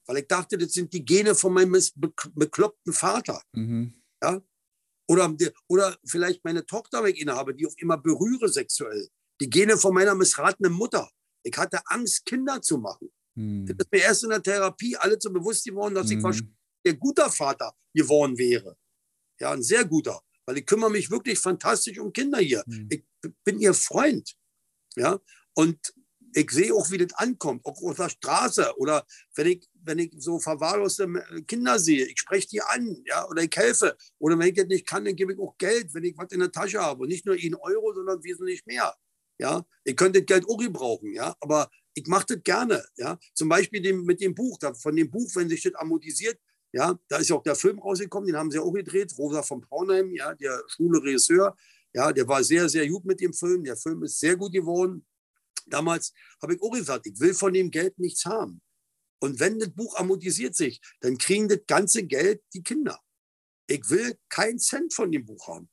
Weil 0.06 0.18
ich 0.18 0.28
dachte, 0.28 0.56
das 0.56 0.72
sind 0.72 0.92
die 0.92 1.04
Gene 1.04 1.34
von 1.34 1.52
meinem 1.52 1.76
bekloppten 2.34 2.92
Vater. 2.92 3.42
Mhm. 3.52 4.00
Ja? 4.22 4.40
Oder, 5.08 5.36
oder 5.66 5.98
vielleicht 6.06 6.44
meine 6.44 6.64
Tochter, 6.64 7.02
wenn 7.02 7.12
ich 7.12 7.22
eine 7.22 7.34
habe, 7.34 7.56
die 7.56 7.66
auf 7.66 7.74
immer 7.78 7.98
berühre 7.98 8.48
sexuell. 8.48 9.08
Die 9.40 9.50
Gene 9.50 9.76
von 9.76 9.92
meiner 9.92 10.14
missratenen 10.14 10.72
Mutter. 10.72 11.10
Ich 11.42 11.58
hatte 11.58 11.80
Angst, 11.86 12.24
Kinder 12.24 12.62
zu 12.62 12.78
machen. 12.78 13.10
Mhm. 13.34 13.66
Das 13.66 13.76
ist 13.78 13.92
mir 13.92 14.02
erst 14.02 14.22
in 14.22 14.30
der 14.30 14.42
Therapie 14.42 14.96
alle 14.96 15.18
zu 15.18 15.32
bewusst 15.32 15.64
geworden, 15.64 15.96
dass 15.96 16.08
ich 16.08 16.18
mhm. 16.18 16.22
wahrscheinlich 16.22 16.55
guter 16.94 17.30
Vater 17.30 17.74
geworden 17.94 18.38
wäre. 18.38 18.76
Ja, 19.40 19.52
ein 19.52 19.62
sehr 19.62 19.84
guter. 19.84 20.20
Weil 20.46 20.58
ich 20.58 20.66
kümmere 20.66 20.90
mich 20.90 21.10
wirklich 21.10 21.38
fantastisch 21.38 21.98
um 21.98 22.12
Kinder 22.12 22.38
hier. 22.38 22.62
Mhm. 22.66 22.88
Ich 22.90 23.04
bin 23.44 23.58
ihr 23.58 23.74
Freund. 23.74 24.36
Ja, 24.94 25.18
und 25.54 25.92
ich 26.36 26.50
sehe 26.50 26.74
auch, 26.74 26.90
wie 26.90 26.98
das 26.98 27.14
ankommt, 27.14 27.64
auch 27.64 27.82
auf 27.82 27.96
der 27.96 28.10
Straße 28.10 28.76
oder 28.76 29.06
wenn 29.34 29.46
ich, 29.46 29.68
wenn 29.72 29.98
ich 29.98 30.12
so 30.18 30.38
verwahrloste 30.38 31.08
Kinder 31.46 31.78
sehe, 31.78 32.04
ich 32.04 32.18
spreche 32.18 32.48
die 32.48 32.60
an, 32.60 33.02
ja, 33.06 33.26
oder 33.26 33.42
ich 33.42 33.56
helfe. 33.56 33.96
Oder 34.18 34.38
wenn 34.38 34.48
ich 34.48 34.54
das 34.54 34.66
nicht 34.66 34.86
kann, 34.86 35.04
dann 35.06 35.16
gebe 35.16 35.32
ich 35.32 35.38
auch 35.38 35.56
Geld, 35.56 35.94
wenn 35.94 36.04
ich 36.04 36.16
was 36.16 36.32
in 36.32 36.40
der 36.40 36.52
Tasche 36.52 36.80
habe. 36.80 37.02
Und 37.02 37.08
nicht 37.08 37.24
nur 37.24 37.36
einen 37.36 37.54
Euro, 37.54 37.94
sondern 37.94 38.22
wesentlich 38.22 38.66
mehr. 38.66 38.94
Ja, 39.38 39.66
ich 39.84 39.96
könnte 39.96 40.20
das 40.20 40.26
Geld 40.26 40.48
auch 40.48 40.58
gebrauchen, 40.58 41.12
ja, 41.12 41.34
aber 41.40 41.70
ich 41.94 42.06
mache 42.06 42.26
das 42.28 42.42
gerne, 42.42 42.84
ja. 42.96 43.18
Zum 43.34 43.48
Beispiel 43.48 43.80
dem, 43.80 44.04
mit 44.04 44.20
dem 44.20 44.34
Buch, 44.34 44.58
von 44.80 44.96
dem 44.96 45.10
Buch, 45.10 45.30
wenn 45.34 45.48
sich 45.48 45.62
das 45.62 45.74
amortisiert, 45.74 46.38
Ja, 46.72 46.98
da 47.08 47.18
ist 47.18 47.28
ja 47.28 47.36
auch 47.36 47.42
der 47.42 47.54
Film 47.54 47.78
rausgekommen, 47.78 48.26
den 48.26 48.36
haben 48.36 48.50
sie 48.50 48.58
auch 48.58 48.72
gedreht, 48.72 49.14
Rosa 49.16 49.42
von 49.42 49.60
Braunheim, 49.60 50.12
ja, 50.14 50.34
der 50.34 50.62
schwule 50.68 51.02
Regisseur. 51.02 51.56
Ja, 51.94 52.12
der 52.12 52.28
war 52.28 52.44
sehr, 52.44 52.68
sehr 52.68 52.86
gut 52.88 53.04
mit 53.04 53.20
dem 53.20 53.32
Film. 53.32 53.64
Der 53.64 53.76
Film 53.76 54.02
ist 54.02 54.20
sehr 54.20 54.36
gut 54.36 54.52
geworden. 54.52 55.06
Damals 55.66 56.12
habe 56.42 56.54
ich 56.54 56.62
auch 56.62 56.72
gesagt, 56.72 57.06
ich 57.06 57.18
will 57.18 57.32
von 57.32 57.52
dem 57.52 57.70
Geld 57.70 57.98
nichts 57.98 58.26
haben. 58.26 58.60
Und 59.18 59.40
wenn 59.40 59.58
das 59.58 59.70
Buch 59.70 59.96
amortisiert 59.96 60.54
sich, 60.54 60.80
dann 61.00 61.16
kriegen 61.16 61.48
das 61.48 61.60
ganze 61.66 62.04
Geld 62.04 62.42
die 62.52 62.62
Kinder. 62.62 63.00
Ich 63.66 63.88
will 63.88 64.18
keinen 64.28 64.58
Cent 64.58 64.92
von 64.92 65.10
dem 65.10 65.24
Buch 65.24 65.48
haben. 65.48 65.70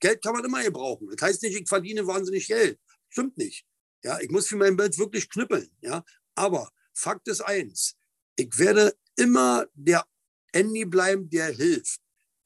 Geld 0.00 0.22
kann 0.22 0.34
man 0.34 0.44
immer 0.44 0.62
gebrauchen. 0.62 1.08
Das 1.10 1.22
heißt 1.28 1.42
nicht, 1.42 1.60
ich 1.60 1.68
verdiene 1.68 2.06
wahnsinnig 2.06 2.46
Geld. 2.46 2.78
Stimmt 3.08 3.38
nicht. 3.38 3.64
Ja, 4.02 4.20
ich 4.20 4.30
muss 4.30 4.46
für 4.46 4.56
mein 4.56 4.76
Bild 4.76 4.98
wirklich 4.98 5.28
knüppeln. 5.28 5.70
Ja, 5.80 6.04
aber 6.34 6.70
Fakt 6.92 7.26
ist 7.28 7.40
eins: 7.40 7.96
Ich 8.38 8.56
werde 8.56 8.94
immer 9.16 9.66
der 9.74 10.06
Andy 10.52 10.84
bleiben, 10.84 11.28
der 11.28 11.48
hilft, 11.48 12.00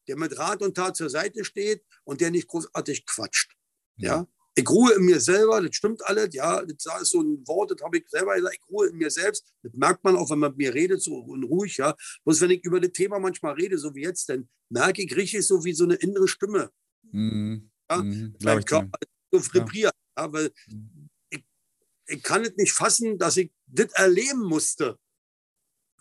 der 0.08 0.16
mit 0.16 0.36
Rat 0.38 0.62
und 0.62 0.74
Tat 0.74 0.96
zur 0.96 1.10
Seite 1.10 1.44
steht 1.44 1.84
und 2.04 2.22
der 2.22 2.30
nicht 2.30 2.48
großartig 2.48 3.04
quatscht. 3.04 3.52
Ja, 3.96 4.16
ja? 4.16 4.28
ich 4.54 4.68
ruhe 4.68 4.94
in 4.94 5.04
mir 5.04 5.20
selber, 5.20 5.60
das 5.60 5.76
stimmt 5.76 6.04
alles, 6.06 6.34
ja, 6.34 6.64
das 6.64 7.02
ist 7.02 7.10
so 7.10 7.20
ein 7.20 7.46
Wort, 7.46 7.72
das 7.72 7.82
habe 7.84 7.98
ich 7.98 8.08
selber 8.08 8.34
gesagt, 8.34 8.56
ich 8.58 8.70
ruhe 8.70 8.88
in 8.88 8.96
mir 8.96 9.10
selbst, 9.10 9.44
das 9.62 9.72
merkt 9.74 10.02
man 10.02 10.16
auch, 10.16 10.30
wenn 10.30 10.38
man 10.38 10.52
mit 10.52 10.58
mir 10.58 10.74
redet, 10.74 11.02
so 11.02 11.20
ruhig, 11.20 11.76
ja, 11.76 11.94
bloß 12.24 12.40
wenn 12.40 12.50
ich 12.52 12.64
über 12.64 12.80
das 12.80 12.92
Thema 12.92 13.18
manchmal 13.18 13.52
rede, 13.52 13.76
so 13.76 13.94
wie 13.94 14.02
jetzt, 14.02 14.30
dann 14.30 14.48
merke 14.70 15.02
ich 15.02 15.14
richtig 15.14 15.46
so 15.46 15.62
wie 15.64 15.74
so 15.74 15.84
eine 15.84 15.96
innere 15.96 16.26
Stimme, 16.26 16.70
mhm. 17.02 17.70
ja, 17.90 17.98
mhm. 17.98 18.34
mein 18.42 18.64
Körper 18.64 18.98
so 19.30 19.44
vibriert, 19.54 19.94
ja. 20.16 20.24
ja, 20.24 20.32
weil 20.32 20.50
mhm. 20.68 21.10
ich, 21.28 21.44
ich 22.06 22.22
kann 22.22 22.42
es 22.42 22.56
nicht 22.56 22.72
fassen, 22.72 23.18
dass 23.18 23.36
ich 23.36 23.52
das 23.66 23.92
erleben 23.92 24.42
musste, 24.42 24.98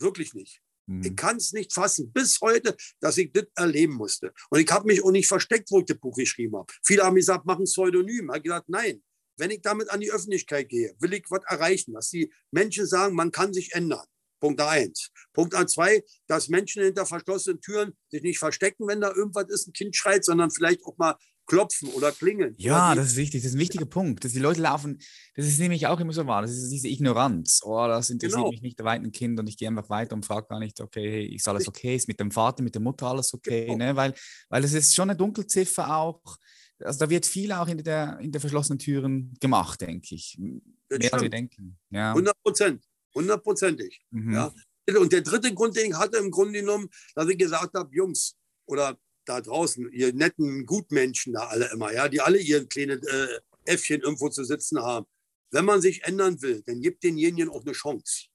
wirklich 0.01 0.33
nicht. 0.33 0.61
Mhm. 0.87 1.03
Ich 1.03 1.15
kann 1.15 1.37
es 1.37 1.53
nicht 1.53 1.73
fassen, 1.73 2.11
bis 2.11 2.39
heute, 2.41 2.75
dass 2.99 3.17
ich 3.17 3.31
das 3.31 3.45
erleben 3.55 3.93
musste. 3.93 4.33
Und 4.49 4.59
ich 4.59 4.69
habe 4.71 4.87
mich 4.87 5.03
auch 5.03 5.11
nicht 5.11 5.27
versteckt, 5.27 5.69
wo 5.71 5.79
ich 5.79 5.85
das 5.85 5.99
Buch 5.99 6.15
geschrieben 6.15 6.57
habe. 6.57 6.71
Viele 6.83 7.03
haben 7.03 7.15
gesagt, 7.15 7.45
mach 7.45 7.57
ein 7.57 7.65
Pseudonym. 7.65 8.25
Ich 8.25 8.29
habe 8.29 8.41
gesagt, 8.41 8.69
nein, 8.69 9.03
wenn 9.37 9.51
ich 9.51 9.61
damit 9.61 9.89
an 9.89 9.99
die 9.99 10.11
Öffentlichkeit 10.11 10.69
gehe, 10.69 10.93
will 10.99 11.13
ich 11.13 11.25
was 11.29 11.43
erreichen, 11.47 11.93
dass 11.93 12.09
die 12.09 12.31
Menschen 12.51 12.85
sagen, 12.85 13.15
man 13.15 13.31
kann 13.31 13.53
sich 13.53 13.73
ändern. 13.73 14.05
Punkt 14.39 14.59
eins. 14.59 15.11
Punkt 15.33 15.53
zwei, 15.69 16.03
dass 16.27 16.49
Menschen 16.49 16.83
hinter 16.83 17.05
verschlossenen 17.05 17.61
Türen 17.61 17.93
sich 18.09 18.23
nicht 18.23 18.39
verstecken, 18.39 18.87
wenn 18.87 18.99
da 18.99 19.13
irgendwas 19.13 19.49
ist, 19.49 19.67
ein 19.67 19.73
Kind 19.73 19.95
schreit, 19.95 20.25
sondern 20.25 20.49
vielleicht 20.49 20.83
auch 20.83 20.97
mal 20.97 21.15
klopfen 21.51 21.89
oder 21.89 22.13
klingeln. 22.13 22.55
Ja, 22.57 22.95
das 22.95 23.07
ist 23.07 23.15
wichtig. 23.17 23.41
Das 23.41 23.49
ist 23.49 23.55
ein 23.57 23.59
wichtiger 23.59 23.85
Punkt. 23.85 24.23
Dass 24.23 24.31
die 24.31 24.39
Leute 24.39 24.61
laufen, 24.61 24.99
das 25.35 25.45
ist 25.45 25.59
nämlich 25.59 25.85
auch 25.85 25.99
immer 25.99 26.13
so 26.13 26.25
wahr. 26.25 26.41
Das 26.41 26.51
ist 26.51 26.69
diese 26.69 26.87
Ignoranz. 26.87 27.59
Oh, 27.65 27.87
das 27.87 28.09
interessiert 28.09 28.37
genau. 28.39 28.51
mich 28.51 28.61
nicht, 28.61 28.79
da 28.79 28.85
weit 28.85 29.01
ein 29.01 29.11
Kind 29.11 29.37
und 29.37 29.47
ich 29.47 29.57
gehe 29.57 29.67
einfach 29.67 29.89
weiter 29.89 30.15
und 30.15 30.25
frage 30.25 30.47
gar 30.47 30.59
nicht, 30.59 30.79
okay, 30.79 31.25
ist 31.25 31.45
alles 31.49 31.67
okay? 31.67 31.97
Ist 31.97 32.07
mit 32.07 32.21
dem 32.21 32.31
Vater, 32.31 32.63
mit 32.63 32.73
der 32.73 32.81
Mutter 32.81 33.07
alles 33.07 33.33
okay? 33.33 33.65
Genau. 33.65 33.77
Ne? 33.77 33.95
Weil, 33.97 34.13
weil 34.47 34.63
es 34.63 34.73
ist 34.73 34.95
schon 34.95 35.09
eine 35.09 35.17
Dunkelziffer 35.17 35.93
auch. 35.93 36.37
Also 36.79 36.99
da 36.99 37.09
wird 37.09 37.25
viel 37.25 37.51
auch 37.51 37.67
in 37.67 37.83
der, 37.83 38.17
in 38.21 38.31
der 38.31 38.39
verschlossenen 38.39 38.79
Türen 38.79 39.33
gemacht, 39.41 39.81
denke 39.81 40.15
ich. 40.15 40.39
Das 40.87 40.99
Mehr 40.99 41.13
als 41.13 41.21
wir 41.21 41.29
denken. 41.29 41.77
Ja. 41.89 42.11
100 42.11 42.33
Prozent. 42.41 42.83
Hundertprozentig. 43.13 44.01
Mhm. 44.11 44.33
Ja. 44.33 44.53
Und 44.97 45.11
der 45.11 45.21
dritte 45.21 45.53
Grund, 45.53 45.75
den 45.75 45.91
ich 45.91 45.97
hatte 45.97 46.17
im 46.17 46.31
Grunde 46.31 46.61
genommen, 46.61 46.87
dass 47.13 47.27
ich 47.27 47.37
gesagt 47.37 47.73
habe, 47.73 47.93
Jungs 47.93 48.37
oder 48.65 48.97
da 49.25 49.41
draußen, 49.41 49.91
ihr 49.91 50.13
netten 50.13 50.65
Gutmenschen 50.65 51.33
da 51.33 51.47
alle 51.47 51.69
immer, 51.71 51.93
ja, 51.93 52.09
die 52.09 52.21
alle 52.21 52.39
ihren 52.39 52.67
kleinen 52.69 53.01
äh, 53.05 53.27
Äffchen 53.65 54.01
irgendwo 54.01 54.29
zu 54.29 54.43
sitzen 54.43 54.81
haben. 54.81 55.05
Wenn 55.51 55.65
man 55.65 55.81
sich 55.81 56.03
ändern 56.03 56.41
will, 56.41 56.63
dann 56.65 56.81
gibt 56.81 57.03
denjenigen 57.03 57.49
auch 57.49 57.61
eine 57.61 57.73
Chance. 57.73 58.27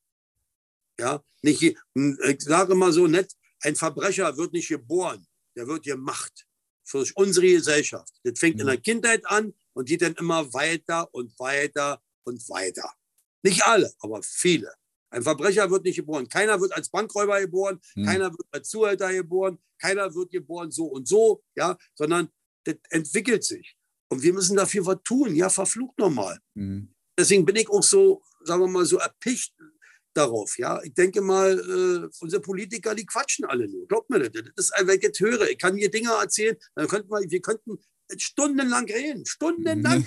Ja, 0.98 1.22
nicht, 1.42 1.62
ich 1.62 2.42
sage 2.42 2.74
mal 2.74 2.92
so 2.92 3.06
nett, 3.06 3.32
ein 3.60 3.76
Verbrecher 3.76 4.36
wird 4.36 4.52
nicht 4.52 4.68
geboren, 4.68 5.26
der 5.54 5.66
wird 5.66 5.84
gemacht 5.84 6.46
für 6.84 7.04
unsere 7.14 7.48
Gesellschaft. 7.48 8.12
Das 8.22 8.38
fängt 8.38 8.56
mhm. 8.56 8.60
in 8.62 8.66
der 8.68 8.76
Kindheit 8.78 9.26
an 9.26 9.52
und 9.72 9.88
geht 9.88 10.02
dann 10.02 10.14
immer 10.14 10.52
weiter 10.54 11.12
und 11.12 11.38
weiter 11.38 12.00
und 12.24 12.48
weiter. 12.48 12.90
Nicht 13.42 13.62
alle, 13.64 13.92
aber 14.00 14.22
viele. 14.22 14.72
Ein 15.16 15.22
Verbrecher 15.22 15.70
wird 15.70 15.84
nicht 15.84 15.96
geboren. 15.96 16.28
Keiner 16.28 16.60
wird 16.60 16.74
als 16.74 16.90
Bankräuber 16.90 17.40
geboren, 17.40 17.80
hm. 17.94 18.04
keiner 18.04 18.30
wird 18.30 18.46
als 18.50 18.68
Zuhälter 18.68 19.10
geboren, 19.14 19.58
keiner 19.80 20.14
wird 20.14 20.30
geboren 20.30 20.70
so 20.70 20.84
und 20.84 21.08
so, 21.08 21.42
ja, 21.56 21.78
sondern 21.94 22.28
das 22.64 22.76
entwickelt 22.90 23.42
sich. 23.42 23.76
Und 24.08 24.22
wir 24.22 24.34
müssen 24.34 24.56
dafür 24.56 24.84
was 24.84 24.98
tun, 25.04 25.34
ja, 25.34 25.48
verflucht 25.48 25.98
nochmal. 25.98 26.38
Hm. 26.54 26.94
Deswegen 27.18 27.46
bin 27.46 27.56
ich 27.56 27.70
auch 27.70 27.82
so, 27.82 28.22
sagen 28.44 28.60
wir 28.60 28.68
mal, 28.68 28.84
so 28.84 28.98
erpicht 28.98 29.54
darauf, 30.12 30.58
ja. 30.58 30.82
Ich 30.82 30.92
denke 30.92 31.22
mal, 31.22 31.58
äh, 31.58 32.08
unsere 32.20 32.42
Politiker, 32.42 32.94
die 32.94 33.06
quatschen 33.06 33.46
alle 33.46 33.68
nur. 33.68 33.88
Glaubt 33.88 34.10
mir 34.10 34.18
das. 34.18 34.42
Das 34.54 34.66
ist 34.66 34.74
ein 34.74 34.86
Getöre. 35.00 35.50
Ich 35.50 35.56
kann 35.56 35.76
hier 35.78 35.90
Dinge 35.90 36.10
erzählen, 36.10 36.58
dann 36.74 36.88
könnten 36.88 37.08
wir, 37.08 37.30
wir 37.30 37.40
könnten 37.40 37.78
stundenlang 38.18 38.84
reden, 38.84 39.24
stundenlang. 39.24 40.06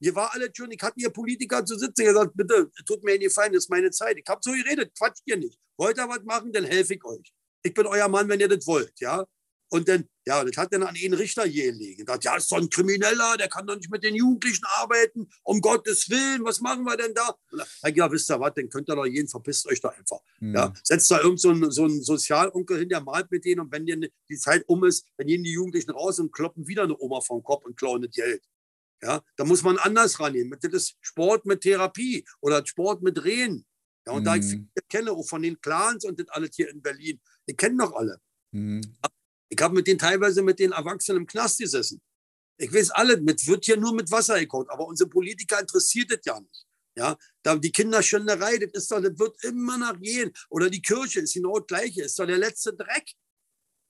Hier 0.00 0.14
war 0.14 0.32
alles 0.32 0.50
schön. 0.56 0.70
Ich 0.70 0.82
hatte 0.82 0.94
hier 0.96 1.10
Politiker 1.10 1.64
zu 1.64 1.78
sitzen. 1.78 2.04
Gesagt, 2.04 2.32
bitte, 2.34 2.70
tut 2.86 3.02
mir 3.02 3.18
nicht 3.18 3.32
fein, 3.32 3.52
das 3.52 3.64
ist 3.64 3.70
meine 3.70 3.90
Zeit. 3.90 4.16
Ich 4.16 4.28
habe 4.28 4.40
so 4.42 4.52
geredet, 4.52 4.92
quatscht 4.96 5.22
ihr 5.26 5.36
nicht. 5.36 5.58
Wollt 5.76 5.98
ihr 5.98 6.08
was 6.08 6.22
machen, 6.24 6.52
dann 6.52 6.64
helfe 6.64 6.94
ich 6.94 7.04
euch. 7.04 7.32
Ich 7.62 7.74
bin 7.74 7.86
euer 7.86 8.08
Mann, 8.08 8.28
wenn 8.28 8.40
ihr 8.40 8.48
das 8.48 8.66
wollt, 8.66 8.98
ja. 9.00 9.24
Und 9.70 9.86
dann, 9.88 10.08
ja, 10.26 10.42
das 10.44 10.56
hat 10.56 10.72
dann 10.72 10.82
an 10.82 10.96
einen 10.96 11.14
Richter 11.14 11.44
hier 11.44 11.72
gelegen. 11.72 12.06
Dachte, 12.06 12.24
ja, 12.24 12.36
ist 12.36 12.50
doch 12.50 12.56
ein 12.56 12.70
Krimineller, 12.70 13.36
der 13.36 13.48
kann 13.48 13.66
doch 13.66 13.76
nicht 13.76 13.90
mit 13.90 14.02
den 14.02 14.14
Jugendlichen 14.14 14.64
arbeiten. 14.76 15.28
Um 15.42 15.60
Gottes 15.60 16.08
Willen, 16.08 16.42
was 16.44 16.60
machen 16.60 16.84
wir 16.84 16.96
denn 16.96 17.12
da? 17.12 17.36
Und 17.82 17.96
ja, 17.96 18.10
wisst 18.10 18.30
ihr 18.30 18.40
was, 18.40 18.54
dann 18.54 18.70
könnt 18.70 18.88
ihr 18.88 18.96
doch 18.96 19.04
jeden, 19.04 19.28
verpisst 19.28 19.66
euch 19.66 19.80
da 19.80 19.90
einfach. 19.90 20.20
Mhm. 20.40 20.54
Ja, 20.54 20.72
setzt 20.82 21.10
da 21.10 21.20
irgend 21.20 21.40
so 21.40 21.50
ein, 21.50 21.70
so 21.70 21.84
ein 21.84 22.02
Sozialonkel 22.02 22.78
hin, 22.78 22.88
der 22.88 23.02
malt 23.02 23.30
mit 23.30 23.44
denen 23.44 23.60
und 23.60 23.72
wenn 23.72 23.84
die 23.84 24.38
Zeit 24.38 24.64
um 24.68 24.84
ist, 24.84 25.04
dann 25.18 25.26
gehen 25.26 25.44
die 25.44 25.52
Jugendlichen 25.52 25.90
raus 25.90 26.18
und 26.18 26.32
kloppen 26.32 26.66
wieder 26.66 26.84
eine 26.84 26.98
Oma 26.98 27.20
vom 27.20 27.42
Kopf 27.42 27.66
und 27.66 27.76
klauen 27.76 28.02
das 28.02 28.12
Geld. 28.12 28.42
Ja, 29.02 29.22
da 29.36 29.44
muss 29.44 29.62
man 29.62 29.78
anders 29.78 30.18
rangehen. 30.18 30.50
Das 30.60 30.72
ist 30.72 30.96
Sport 31.00 31.46
mit 31.46 31.60
Therapie 31.60 32.24
oder 32.40 32.66
Sport 32.66 33.02
mit 33.02 33.22
Rehen. 33.22 33.64
Ja, 34.06 34.12
und 34.12 34.22
mhm. 34.22 34.24
da 34.24 34.36
ich 34.36 34.44
viele 34.44 34.68
kenne, 34.88 35.12
auch 35.12 35.28
von 35.28 35.42
den 35.42 35.60
Clans 35.60 36.04
und 36.04 36.18
das 36.18 36.28
alles 36.30 36.50
hier 36.56 36.68
in 36.70 36.82
Berlin, 36.82 37.20
ich 37.46 37.56
kenne 37.56 37.76
doch 37.78 37.92
alle. 37.92 38.20
Mhm. 38.52 38.80
Ich 39.50 39.60
habe 39.60 39.74
mit 39.74 39.86
denen 39.86 39.98
teilweise 39.98 40.42
mit 40.42 40.58
den 40.58 40.72
Erwachsenen 40.72 41.22
im 41.22 41.26
Knast 41.26 41.58
gesessen. 41.58 42.02
Ich 42.58 42.72
weiß 42.72 42.90
alle, 42.90 43.18
mit, 43.18 43.46
wird 43.46 43.64
hier 43.64 43.76
nur 43.76 43.94
mit 43.94 44.10
Wasser 44.10 44.38
gekocht, 44.40 44.68
aber 44.70 44.86
unsere 44.86 45.08
Politiker 45.08 45.60
interessiert 45.60 46.10
das 46.10 46.20
ja 46.24 46.40
nicht. 46.40 46.66
Ja, 46.96 47.16
da 47.44 47.54
die 47.54 47.70
Kinderschänderei, 47.70 48.58
das 48.58 48.70
ist 48.72 48.90
doch, 48.90 49.00
das 49.00 49.16
wird 49.16 49.44
immer 49.44 49.78
nach 49.78 50.00
gehen. 50.00 50.32
Oder 50.50 50.68
die 50.68 50.82
Kirche 50.82 51.20
ist 51.20 51.34
genau 51.34 51.60
das 51.60 51.68
Gleiche, 51.68 52.02
ist 52.02 52.18
doch 52.18 52.26
der 52.26 52.38
letzte 52.38 52.74
Dreck. 52.74 53.12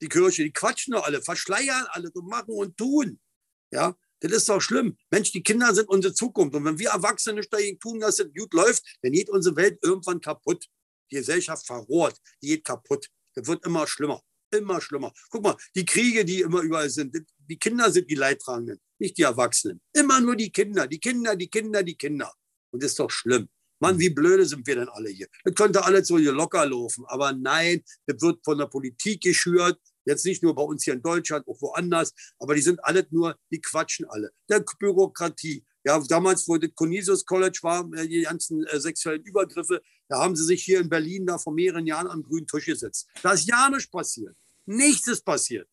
Die 0.03 0.09
Kirche, 0.09 0.43
die 0.43 0.53
quatschen 0.53 0.93
doch 0.93 1.07
alle, 1.07 1.23
verschleiern 1.23 1.87
alle 1.93 2.11
und 2.11 2.29
machen 2.29 2.55
und 2.55 2.77
tun. 2.77 3.19
Ja, 3.73 3.97
das 4.21 4.33
ist 4.33 4.49
doch 4.49 4.61
schlimm. 4.61 4.97
Mensch, 5.11 5.33
die 5.33 5.43
Kinder 5.43 5.75
sind 5.75 5.89
unsere 5.89 6.15
Zukunft. 6.15 6.55
Und 6.55 6.65
wenn 6.65 6.79
wir 6.79 6.91
Erwachsene 6.91 7.41
dagegen 7.43 7.79
tun, 7.79 8.01
dass 8.01 8.19
es 8.19 8.33
gut 8.37 8.53
läuft, 8.53 8.83
dann 9.03 9.13
geht 9.13 9.31
unsere 9.31 9.57
Welt 9.57 9.79
irgendwann 9.83 10.21
kaputt. 10.21 10.67
Die 11.11 11.17
Gesellschaft 11.17 11.67
verrohrt, 11.67 12.19
die 12.43 12.49
geht 12.49 12.65
kaputt. 12.65 13.09
Das 13.35 13.47
wird 13.47 13.65
immer 13.65 13.87
schlimmer, 13.87 14.21
immer 14.51 14.81
schlimmer. 14.81 15.13
Guck 15.31 15.43
mal, 15.43 15.57
die 15.75 15.85
Kriege, 15.85 16.25
die 16.25 16.41
immer 16.41 16.61
überall 16.61 16.91
sind, 16.91 17.17
die 17.39 17.59
Kinder 17.59 17.91
sind 17.91 18.11
die 18.11 18.15
Leidtragenden, 18.15 18.81
nicht 18.99 19.17
die 19.17 19.23
Erwachsenen. 19.23 19.81
Immer 19.95 20.21
nur 20.21 20.37
die 20.37 20.51
Kinder, 20.51 20.87
die 20.87 20.99
Kinder, 20.99 21.37
die 21.37 21.49
Kinder, 21.49 21.83
die 21.83 21.97
Kinder. 21.97 22.33
Und 22.71 22.83
das 22.83 22.91
ist 22.91 22.99
doch 22.99 23.11
schlimm. 23.11 23.49
Mann, 23.81 23.99
wie 23.99 24.11
blöde 24.11 24.45
sind 24.45 24.67
wir 24.67 24.75
denn 24.75 24.89
alle 24.89 25.09
hier? 25.09 25.29
Das 25.45 25.55
könnte 25.55 25.85
alles 25.85 26.09
so 26.09 26.19
hier 26.19 26.33
locker 26.33 26.67
laufen. 26.67 27.05
Aber 27.07 27.33
nein, 27.33 27.83
das 28.07 28.21
wird 28.21 28.45
von 28.45 28.59
der 28.59 28.67
Politik 28.67 29.23
geschürt. 29.23 29.79
Jetzt 30.09 30.25
nicht 30.25 30.43
nur 30.43 30.55
bei 30.55 30.63
uns 30.63 30.85
hier 30.85 30.95
in 30.95 31.03
Deutschland, 31.03 31.47
auch 31.47 31.61
woanders, 31.61 32.15
aber 32.39 32.55
die 32.55 32.63
sind 32.63 32.83
alle 32.83 33.07
nur, 33.11 33.37
die 33.53 33.61
quatschen 33.61 34.07
alle. 34.09 34.31
Der 34.49 34.65
Bürokratie. 34.79 35.65
Ja, 35.85 36.03
damals, 36.09 36.49
wo 36.49 36.57
das 36.57 36.71
Conisius 36.75 37.25
College 37.25 37.59
war, 37.63 37.89
äh, 37.93 38.09
die 38.09 38.23
ganzen 38.23 38.67
äh, 38.67 38.81
sexuellen 38.81 39.23
Übergriffe, 39.23 39.83
da 40.09 40.19
haben 40.19 40.35
sie 40.35 40.45
sich 40.45 40.65
hier 40.65 40.81
in 40.81 40.89
Berlin 40.89 41.27
da 41.27 41.39
vor 41.39 41.53
mehreren 41.53 41.87
Jahren 41.87 42.09
am 42.09 42.23
grünen 42.23 42.47
Tisch 42.47 42.67
gesetzt. 42.67 43.07
Da 43.23 43.33
ist 43.33 43.47
ja 43.47 43.69
nichts 43.69 43.91
passiert. 43.91 44.35
Nichts 44.65 45.07
ist 45.09 45.25
passiert. 45.25 45.69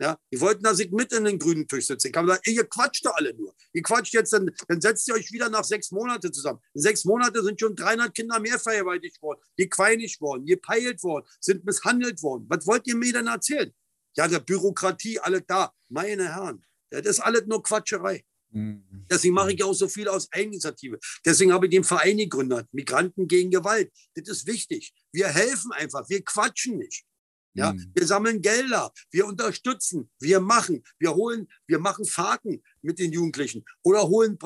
Ja, 0.00 0.18
die 0.32 0.40
wollten, 0.40 0.62
dass 0.62 0.78
ich 0.78 0.90
mit 0.90 1.12
in 1.12 1.24
den 1.24 1.38
grünen 1.38 1.68
Tisch 1.68 1.86
sitze. 1.86 2.08
Ich 2.08 2.16
habe 2.16 2.26
gesagt, 2.26 2.46
ihr 2.46 2.64
quatscht 2.64 3.04
da 3.04 3.10
alle 3.10 3.34
nur. 3.34 3.54
Ihr 3.74 3.82
quatscht 3.82 4.14
jetzt, 4.14 4.32
dann, 4.32 4.50
dann 4.66 4.80
setzt 4.80 5.06
ihr 5.08 5.14
euch 5.14 5.30
wieder 5.30 5.50
nach 5.50 5.62
sechs 5.62 5.90
Monaten 5.90 6.32
zusammen. 6.32 6.58
In 6.72 6.80
sechs 6.80 7.04
Monate 7.04 7.42
sind 7.42 7.60
schon 7.60 7.76
300 7.76 8.14
Kinder 8.14 8.40
mehr 8.40 8.58
vergewaltigt 8.58 9.20
worden, 9.20 9.40
gequeinigt 9.58 10.18
worden, 10.22 10.46
gepeilt 10.46 11.02
worden, 11.02 11.26
sind 11.38 11.66
misshandelt 11.66 12.22
worden. 12.22 12.46
Was 12.48 12.66
wollt 12.66 12.86
ihr 12.86 12.96
mir 12.96 13.12
denn 13.12 13.26
erzählen? 13.26 13.70
Ja, 14.16 14.26
der 14.26 14.40
Bürokratie, 14.40 15.20
alle 15.20 15.42
da. 15.42 15.70
Meine 15.90 16.34
Herren, 16.34 16.64
das 16.88 17.04
ist 17.04 17.20
alles 17.20 17.44
nur 17.46 17.62
Quatscherei. 17.62 18.24
Mhm. 18.52 19.06
Deswegen 19.10 19.34
mache 19.34 19.52
ich 19.52 19.62
auch 19.62 19.74
so 19.74 19.86
viel 19.86 20.08
aus 20.08 20.32
Eigeninitiative. 20.32 20.98
Deswegen 21.26 21.52
habe 21.52 21.66
ich 21.66 21.72
den 21.72 21.84
Verein 21.84 22.16
gegründet, 22.16 22.66
Migranten 22.72 23.28
gegen 23.28 23.50
Gewalt. 23.50 23.92
Das 24.14 24.28
ist 24.28 24.46
wichtig. 24.46 24.94
Wir 25.12 25.28
helfen 25.28 25.72
einfach, 25.72 26.08
wir 26.08 26.24
quatschen 26.24 26.78
nicht. 26.78 27.04
Ja, 27.54 27.72
mhm. 27.72 27.90
wir 27.94 28.06
sammeln 28.06 28.42
Gelder, 28.42 28.92
wir 29.10 29.26
unterstützen, 29.26 30.10
wir 30.20 30.40
machen, 30.40 30.84
wir 30.98 31.14
holen, 31.14 31.48
wir 31.66 31.78
machen 31.78 32.04
Fahrten. 32.04 32.62
mit 32.82 32.98
den 32.98 33.12
Jugendlichen 33.12 33.64
oder 33.82 34.08
holen 34.08 34.38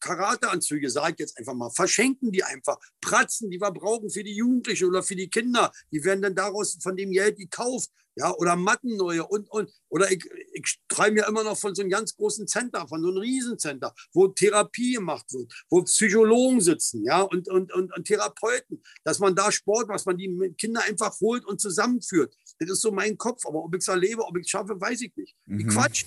Karateanzüge, 0.00 0.90
sage 0.90 1.14
ich 1.14 1.18
jetzt 1.20 1.38
einfach 1.38 1.54
mal, 1.54 1.70
verschenken 1.70 2.32
die 2.32 2.44
einfach, 2.44 2.78
Pratzen, 3.00 3.50
die 3.50 3.60
wir 3.60 3.70
brauchen 3.70 4.10
für 4.10 4.22
die 4.22 4.34
Jugendlichen 4.34 4.88
oder 4.88 5.02
für 5.02 5.16
die 5.16 5.28
Kinder, 5.28 5.72
die 5.92 6.04
werden 6.04 6.22
dann 6.22 6.34
daraus 6.34 6.78
von 6.82 6.96
dem 6.96 7.10
Geld 7.10 7.38
gekauft, 7.38 7.90
ja, 8.16 8.34
oder 8.34 8.56
Matten 8.56 8.96
neue 8.96 9.24
und, 9.26 9.48
und, 9.50 9.70
oder 9.88 10.10
ich, 10.10 10.24
ich 10.52 10.80
träume 10.88 11.20
ja 11.20 11.28
immer 11.28 11.44
noch 11.44 11.56
von 11.56 11.74
so 11.74 11.82
einem 11.82 11.90
ganz 11.90 12.14
großen 12.16 12.46
Center, 12.46 12.86
von 12.88 13.00
so 13.00 13.08
einem 13.08 13.18
Riesencenter, 13.18 13.94
wo 14.12 14.28
Therapie 14.28 14.94
gemacht 14.94 15.32
wird, 15.32 15.52
wo 15.70 15.82
Psychologen 15.82 16.60
sitzen, 16.60 17.04
ja, 17.04 17.22
und, 17.22 17.48
und, 17.48 17.72
und, 17.72 17.96
und 17.96 18.04
Therapeuten, 18.04 18.82
dass 19.04 19.20
man 19.20 19.34
da 19.34 19.50
Sport, 19.50 19.88
was 19.88 20.04
man 20.06 20.18
die 20.18 20.54
Kinder 20.58 20.82
einfach 20.82 21.18
holt 21.20 21.44
und 21.46 21.60
zusammenführt. 21.60 22.34
Das 22.60 22.70
ist 22.70 22.82
so 22.82 22.92
mein 22.92 23.16
Kopf, 23.16 23.44
aber 23.46 23.64
ob 23.64 23.74
ich 23.74 23.80
es 23.80 23.88
erlebe, 23.88 24.22
ob 24.22 24.36
ich 24.36 24.44
es 24.44 24.50
schaffe, 24.50 24.78
weiß 24.78 25.00
ich 25.00 25.16
nicht. 25.16 25.34
Mhm. 25.46 25.68
Quatsch. 25.68 26.04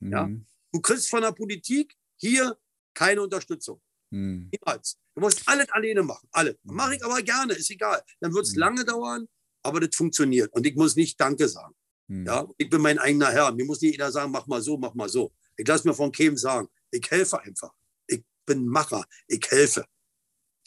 Mhm. 0.00 0.12
Ja. 0.12 0.30
Du 0.72 0.80
kriegst 0.80 1.10
von 1.10 1.20
der 1.20 1.32
Politik 1.32 1.94
hier 2.16 2.58
keine 2.94 3.22
Unterstützung. 3.22 3.80
Mhm. 4.10 4.50
Niemals. 4.50 4.98
Du 5.14 5.20
musst 5.20 5.46
alles 5.46 5.68
alleine 5.70 6.02
machen. 6.02 6.26
Alles. 6.32 6.56
Mache 6.62 6.96
ich 6.96 7.04
aber 7.04 7.22
gerne, 7.22 7.52
ist 7.52 7.70
egal. 7.70 8.02
Dann 8.20 8.32
wird 8.32 8.46
es 8.46 8.54
mhm. 8.54 8.60
lange 8.60 8.84
dauern, 8.84 9.28
aber 9.62 9.80
das 9.80 9.94
funktioniert. 9.94 10.52
Und 10.54 10.66
ich 10.66 10.74
muss 10.74 10.96
nicht 10.96 11.20
Danke 11.20 11.48
sagen. 11.48 11.74
Hm. 12.08 12.26
Ja, 12.26 12.46
ich 12.58 12.68
bin 12.68 12.80
mein 12.80 12.98
eigener 12.98 13.30
Herr. 13.30 13.52
Mir 13.52 13.64
muss 13.64 13.80
nicht 13.80 13.92
jeder 13.92 14.10
sagen, 14.12 14.30
mach 14.30 14.46
mal 14.46 14.60
so, 14.60 14.76
mach 14.76 14.94
mal 14.94 15.08
so. 15.08 15.32
Ich 15.56 15.66
lasse 15.66 15.86
mir 15.86 15.94
von 15.94 16.12
keinem 16.12 16.36
sagen. 16.36 16.68
Ich 16.90 17.10
helfe 17.10 17.40
einfach. 17.40 17.72
Ich 18.06 18.22
bin 18.46 18.66
Macher. 18.66 19.04
Ich 19.26 19.46
helfe. 19.50 19.86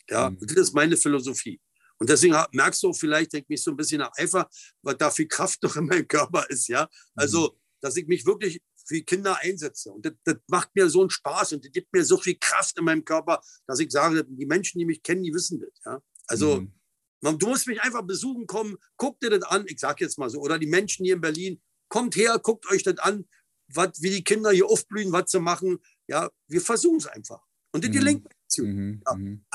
Ja, 0.10 0.30
das 0.30 0.52
ist 0.54 0.74
meine 0.74 0.96
Philosophie. 0.96 1.60
Und 2.00 2.10
deswegen 2.10 2.36
merkst 2.52 2.84
du 2.84 2.94
vielleicht, 2.94 3.34
denke 3.34 3.48
mich 3.50 3.64
so 3.64 3.72
ein 3.72 3.78
bisschen 3.78 4.00
nach 4.00 4.12
Eifer, 4.18 4.50
weil 4.82 4.96
da 4.96 5.10
viel 5.10 5.28
Kraft 5.28 5.62
noch 5.64 5.76
in 5.76 5.86
meinem 5.86 6.08
Körper 6.08 6.50
ist. 6.50 6.68
Ja, 6.68 6.88
also, 7.16 7.52
hm. 7.52 7.60
dass 7.82 7.98
ich 7.98 8.08
mich 8.08 8.26
wirklich 8.26 8.62
für 8.86 9.02
Kinder 9.02 9.38
einsetze. 9.42 9.92
Und 9.92 10.06
das, 10.06 10.14
das, 10.24 10.38
macht 10.48 10.70
mir 10.76 10.90
so 10.90 11.02
einen 11.02 11.10
Spaß 11.10 11.54
und 11.54 11.66
das 11.66 11.72
gibt 11.72 11.92
mir 11.94 12.06
so 12.06 12.18
viel 12.18 12.38
Kraft 12.40 12.78
in 12.78 12.86
meinem 12.86 13.04
Körper, 13.04 13.42
dass 13.66 13.80
ich 13.80 13.92
sage, 13.92 14.24
die 14.26 14.46
Menschen, 14.46 14.80
die 14.80 14.86
mich 14.86 15.04
kennen, 15.04 15.24
die 15.24 15.34
wissen 15.34 15.60
das. 15.60 15.72
Ja, 15.86 16.02
also. 16.28 16.62
Mhm. 16.62 16.74
Du 17.20 17.48
musst 17.48 17.66
mich 17.66 17.82
einfach 17.82 18.04
besuchen 18.04 18.46
kommen, 18.46 18.78
guck 18.96 19.20
dir 19.20 19.32
das 19.32 19.42
an, 19.42 19.66
ich 19.68 19.80
sage 19.80 20.06
jetzt 20.06 20.20
mal 20.20 20.30
so, 20.30 20.40
oder 20.40 20.60
die 20.60 20.68
Menschen 20.68 21.04
hier 21.04 21.16
in 21.16 21.22
Berlin, 21.22 21.60
kommt 21.90 22.16
her, 22.16 22.40
guckt 22.42 22.70
euch 22.72 22.84
das 22.84 23.00
an, 23.00 23.26
wat, 23.74 23.98
wie 24.02 24.12
die 24.12 24.24
Kinder 24.24 24.52
hier 24.52 24.68
aufblühen, 24.68 25.12
was 25.12 25.32
zu 25.32 25.40
machen. 25.40 25.80
Ja, 26.08 26.30
wir 26.48 26.62
versuchen 26.62 26.98
es 26.98 27.08
einfach. 27.08 27.42
Und 27.72 27.84
das 27.84 27.90
mhm. 27.90 27.94
gelingt 27.94 28.28
zu. 28.48 28.64
Mhm. 28.64 29.02
Ja, 29.06 29.16
mhm. 29.16 29.46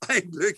ein, 0.08 0.30
Glück. 0.30 0.56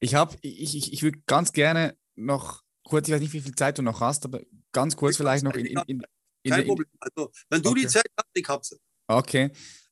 ich 0.00 0.14
habe, 0.14 0.36
ich, 0.42 0.76
ich, 0.76 0.92
ich 0.92 1.02
würde 1.02 1.18
ganz 1.26 1.52
gerne 1.52 1.96
noch 2.14 2.62
kurz, 2.84 3.08
ich 3.08 3.14
weiß 3.14 3.20
nicht, 3.20 3.32
wie 3.32 3.40
viel 3.40 3.54
Zeit 3.54 3.78
du 3.78 3.82
noch 3.82 4.00
hast, 4.00 4.24
aber 4.24 4.40
ganz 4.72 4.96
kurz 4.96 5.12
ich 5.12 5.18
vielleicht 5.18 5.44
noch 5.44 5.54
in, 5.54 5.66
in, 5.66 5.78
in, 5.86 6.02
in 6.42 6.50
Kein 6.50 6.66
Problem. 6.66 6.88
Also, 7.00 7.32
wenn 7.50 7.62
du 7.62 7.70
okay. 7.70 7.80
die 7.80 7.86
Zeit 7.86 8.06
hast, 8.16 8.28
ich 8.34 8.48
habe 8.48 8.64
sie. 8.64 8.76
Okay. 9.06 9.50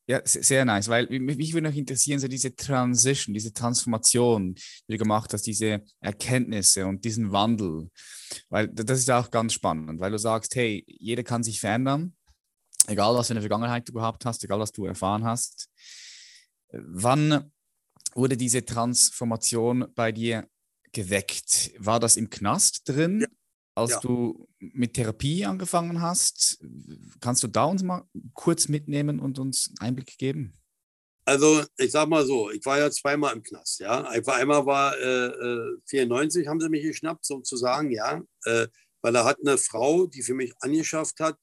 Ja, 0.09 0.21
sehr 0.25 0.65
nice, 0.65 0.89
weil 0.89 1.07
mich 1.09 1.55
würde 1.55 1.69
noch 1.69 1.77
interessieren, 1.77 2.19
so 2.19 2.27
diese 2.27 2.57
Transition, 2.57 3.35
diese 3.35 3.53
Transformation, 3.53 4.55
die 4.55 4.93
du 4.93 4.99
gemacht 4.99 5.33
hast, 5.33 5.47
diese 5.47 5.85
Erkenntnisse 6.01 6.87
und 6.87 7.05
diesen 7.05 7.31
Wandel, 7.31 7.89
weil 8.49 8.67
das 8.67 8.99
ist 8.99 9.11
auch 9.11 9.31
ganz 9.31 9.53
spannend, 9.53 10.01
weil 10.01 10.11
du 10.11 10.19
sagst, 10.19 10.57
hey, 10.57 10.85
jeder 10.89 11.23
kann 11.23 11.45
sich 11.45 11.61
verändern, 11.61 12.17
egal 12.89 13.15
was 13.15 13.29
für 13.29 13.35
eine 13.35 13.43
Vergangenheit 13.43 13.89
du 13.89 13.93
gehabt 13.93 14.25
hast, 14.25 14.43
egal 14.43 14.59
was 14.59 14.73
du 14.73 14.87
erfahren 14.87 15.23
hast. 15.23 15.71
Wann 16.73 17.53
wurde 18.15 18.37
diese 18.37 18.65
Transformation 18.65 19.87
bei 19.95 20.13
dir 20.13 20.49
geweckt? 20.93 21.73
War 21.79 22.01
das 22.01 22.17
im 22.17 22.31
Knast 22.31 22.89
drin? 22.89 23.21
Ja 23.23 23.29
als 23.75 23.93
ja. 23.93 24.01
du 24.01 24.49
mit 24.59 24.95
Therapie 24.95 25.45
angefangen 25.45 26.01
hast. 26.01 26.63
Kannst 27.21 27.43
du 27.43 27.49
da 27.49 27.65
uns 27.65 27.83
mal 27.83 28.05
kurz 28.35 28.69
mitnehmen 28.69 29.21
und 29.21 29.39
uns 29.39 29.73
Einblick 29.81 30.19
geben? 30.19 30.59
Also 31.25 31.63
ich 31.77 31.93
sag 31.93 32.09
mal 32.09 32.27
so, 32.27 32.51
ich 32.51 32.65
war 32.67 32.79
ja 32.79 32.91
zweimal 32.91 33.35
im 33.35 33.43
Knast, 33.43 33.79
ja. 33.79 34.03
einmal 34.03 34.67
war 34.67 34.99
äh, 34.99 35.79
94, 35.87 36.45
äh, 36.45 36.49
haben 36.49 36.61
sie 36.61 36.69
mich 36.69 36.83
geschnappt, 36.83 37.25
sozusagen, 37.25 37.93
ja. 37.93 38.23
Äh, 38.45 38.67
weil 39.03 39.13
da 39.13 39.25
hat 39.25 39.39
eine 39.41 39.57
Frau, 39.57 40.07
die 40.07 40.23
für 40.23 40.35
mich 40.35 40.53
angeschafft 40.61 41.21
hat, 41.21 41.39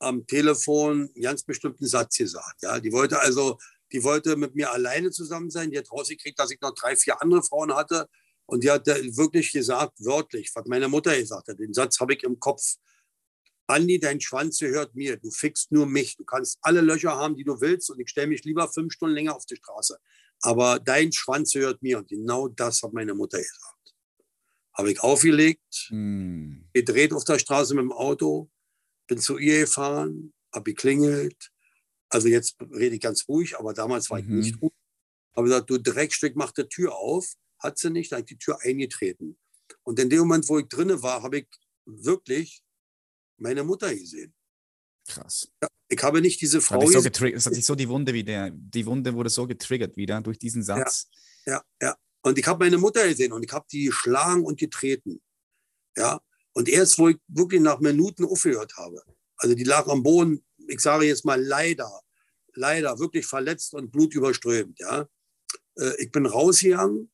am 0.00 0.26
Telefon 0.26 1.10
einen 1.14 1.22
ganz 1.22 1.44
bestimmten 1.44 1.86
Satz 1.86 2.18
gesagt. 2.18 2.62
Ja. 2.62 2.78
Die 2.78 2.92
wollte 2.92 3.20
also, 3.20 3.58
die 3.94 4.02
wollte 4.02 4.36
mit 4.36 4.56
mir 4.56 4.72
alleine 4.72 5.12
zusammen 5.12 5.50
sein. 5.50 5.70
Die 5.70 5.78
hat 5.78 5.90
rausgekriegt, 5.92 6.36
dass 6.38 6.50
ich 6.50 6.60
noch 6.60 6.74
drei, 6.74 6.96
vier 6.96 7.22
andere 7.22 7.44
Frauen 7.44 7.72
hatte. 7.74 8.08
Und 8.44 8.64
die 8.64 8.70
hat 8.70 8.86
wirklich 8.86 9.52
gesagt, 9.52 10.00
wörtlich, 10.00 10.50
was 10.54 10.66
meine 10.66 10.88
Mutter 10.88 11.16
gesagt 11.16 11.46
hat, 11.46 11.60
den 11.60 11.72
Satz 11.72 12.00
habe 12.00 12.14
ich 12.14 12.24
im 12.24 12.40
Kopf. 12.40 12.74
Andi, 13.68 14.00
dein 14.00 14.20
Schwanz 14.20 14.58
gehört 14.58 14.96
mir. 14.96 15.16
Du 15.16 15.30
fickst 15.30 15.70
nur 15.70 15.86
mich. 15.86 16.16
Du 16.16 16.24
kannst 16.24 16.58
alle 16.60 16.80
Löcher 16.80 17.12
haben, 17.12 17.36
die 17.36 17.44
du 17.44 17.60
willst. 17.60 17.88
Und 17.88 18.00
ich 18.00 18.10
stelle 18.10 18.26
mich 18.26 18.44
lieber 18.44 18.68
fünf 18.68 18.92
Stunden 18.92 19.14
länger 19.14 19.36
auf 19.36 19.46
die 19.46 19.56
Straße. 19.56 19.96
Aber 20.42 20.80
dein 20.80 21.12
Schwanz 21.12 21.52
gehört 21.52 21.80
mir. 21.80 21.98
Und 21.98 22.08
genau 22.08 22.48
das 22.48 22.82
hat 22.82 22.92
meine 22.92 23.14
Mutter 23.14 23.38
gesagt. 23.38 23.94
Habe 24.76 24.90
ich 24.90 25.00
aufgelegt, 25.00 25.86
hm. 25.88 26.68
gedreht 26.74 27.12
auf 27.12 27.24
der 27.24 27.38
Straße 27.38 27.76
mit 27.76 27.82
dem 27.82 27.92
Auto, 27.92 28.50
bin 29.06 29.18
zu 29.18 29.38
ihr 29.38 29.60
gefahren, 29.60 30.34
habe 30.52 30.72
geklingelt. 30.72 31.53
Also 32.14 32.28
jetzt 32.28 32.56
rede 32.60 32.94
ich 32.94 33.00
ganz 33.00 33.28
ruhig, 33.28 33.58
aber 33.58 33.74
damals 33.74 34.08
war 34.10 34.20
ich 34.20 34.26
mhm. 34.26 34.38
nicht 34.38 34.62
ruhig. 34.62 34.72
Habe 35.36 35.48
gesagt, 35.48 35.68
du 35.68 35.78
Dreckstück, 35.78 36.36
mach 36.36 36.52
die 36.52 36.68
Tür 36.68 36.94
auf 36.94 37.34
hat 37.64 37.78
sie 37.78 37.90
nicht, 37.90 38.12
da 38.12 38.18
ich 38.18 38.26
die 38.26 38.38
Tür 38.38 38.58
eingetreten. 38.60 39.36
Und 39.82 39.98
in 39.98 40.10
dem 40.10 40.20
Moment, 40.20 40.48
wo 40.48 40.58
ich 40.58 40.68
drinne 40.68 41.02
war, 41.02 41.22
habe 41.22 41.38
ich 41.38 41.48
wirklich 41.86 42.62
meine 43.38 43.64
Mutter 43.64 43.92
gesehen. 43.92 44.32
Krass. 45.08 45.50
Ja, 45.62 45.68
ich 45.88 46.02
habe 46.02 46.20
nicht 46.20 46.40
diese 46.40 46.60
Frau. 46.60 46.80
Das 46.80 46.94
hat, 46.94 47.16
so 47.16 47.24
hat 47.26 47.54
sich 47.54 47.66
so 47.66 47.74
die 47.74 47.88
Wunde 47.88 48.14
wieder, 48.14 48.50
die 48.50 48.86
Wunde 48.86 49.14
wurde 49.14 49.30
so 49.30 49.46
getriggert 49.46 49.96
wieder 49.96 50.20
durch 50.20 50.38
diesen 50.38 50.62
Satz. 50.62 51.08
Ja, 51.46 51.52
ja. 51.52 51.64
ja. 51.82 51.96
Und 52.22 52.38
ich 52.38 52.46
habe 52.46 52.64
meine 52.64 52.78
Mutter 52.78 53.06
gesehen 53.06 53.32
und 53.32 53.42
ich 53.42 53.52
habe 53.52 53.66
die 53.70 53.86
geschlagen 53.86 54.44
und 54.44 54.58
getreten. 54.58 55.20
Ja. 55.96 56.20
Und 56.52 56.68
erst, 56.68 56.98
wo 56.98 57.08
ich 57.08 57.18
wirklich 57.26 57.60
nach 57.60 57.80
Minuten 57.80 58.24
aufgehört 58.24 58.76
habe, 58.76 59.02
also 59.36 59.54
die 59.54 59.64
lag 59.64 59.86
am 59.88 60.02
Boden, 60.02 60.44
ich 60.68 60.80
sage 60.80 61.06
jetzt 61.06 61.24
mal 61.24 61.42
leider, 61.42 62.00
leider 62.54 62.98
wirklich 62.98 63.26
verletzt 63.26 63.74
und 63.74 63.90
blutüberströmt. 63.90 64.78
Ja. 64.80 65.08
Äh, 65.76 66.02
ich 66.02 66.10
bin 66.10 66.26
rausgegangen 66.26 67.10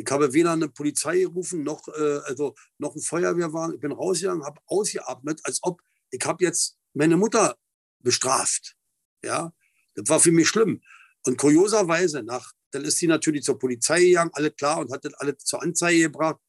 ich 0.00 0.10
habe 0.10 0.32
weder 0.32 0.52
eine 0.52 0.68
Polizei 0.68 1.20
gerufen, 1.20 1.62
noch, 1.62 1.86
äh, 1.88 2.20
also 2.24 2.54
noch 2.78 2.94
ein 2.94 3.02
Feuerwehrwagen. 3.02 3.74
Ich 3.74 3.80
bin 3.80 3.92
rausgegangen, 3.92 4.44
habe 4.44 4.60
ausgeatmet, 4.66 5.40
als 5.44 5.58
ob 5.62 5.82
ich 6.10 6.24
habe 6.24 6.42
jetzt 6.42 6.78
meine 6.94 7.16
Mutter 7.16 7.56
bestraft. 7.98 8.76
Ja, 9.22 9.52
das 9.94 10.08
war 10.08 10.18
für 10.18 10.32
mich 10.32 10.48
schlimm. 10.48 10.82
Und 11.26 11.36
kurioserweise, 11.36 12.22
nach, 12.22 12.52
dann 12.70 12.84
ist 12.84 12.96
sie 12.96 13.06
natürlich 13.06 13.42
zur 13.42 13.58
Polizei 13.58 14.00
gegangen, 14.06 14.30
alle 14.32 14.50
klar, 14.50 14.78
und 14.78 14.90
hat 14.90 15.04
das 15.04 15.14
alles 15.14 15.44
zur 15.44 15.62
Anzeige 15.62 16.04
gebracht. 16.04 16.40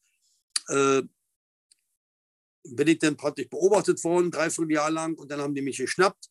Äh, 0.68 1.02
bin 2.64 2.88
ich 2.88 3.00
dann 3.00 3.16
praktisch 3.16 3.50
beobachtet 3.50 4.02
worden, 4.02 4.30
dreiviertel 4.30 4.72
Jahr 4.72 4.90
lang, 4.90 5.14
und 5.14 5.30
dann 5.30 5.40
haben 5.40 5.54
die 5.54 5.62
mich 5.62 5.76
geschnappt 5.76 6.30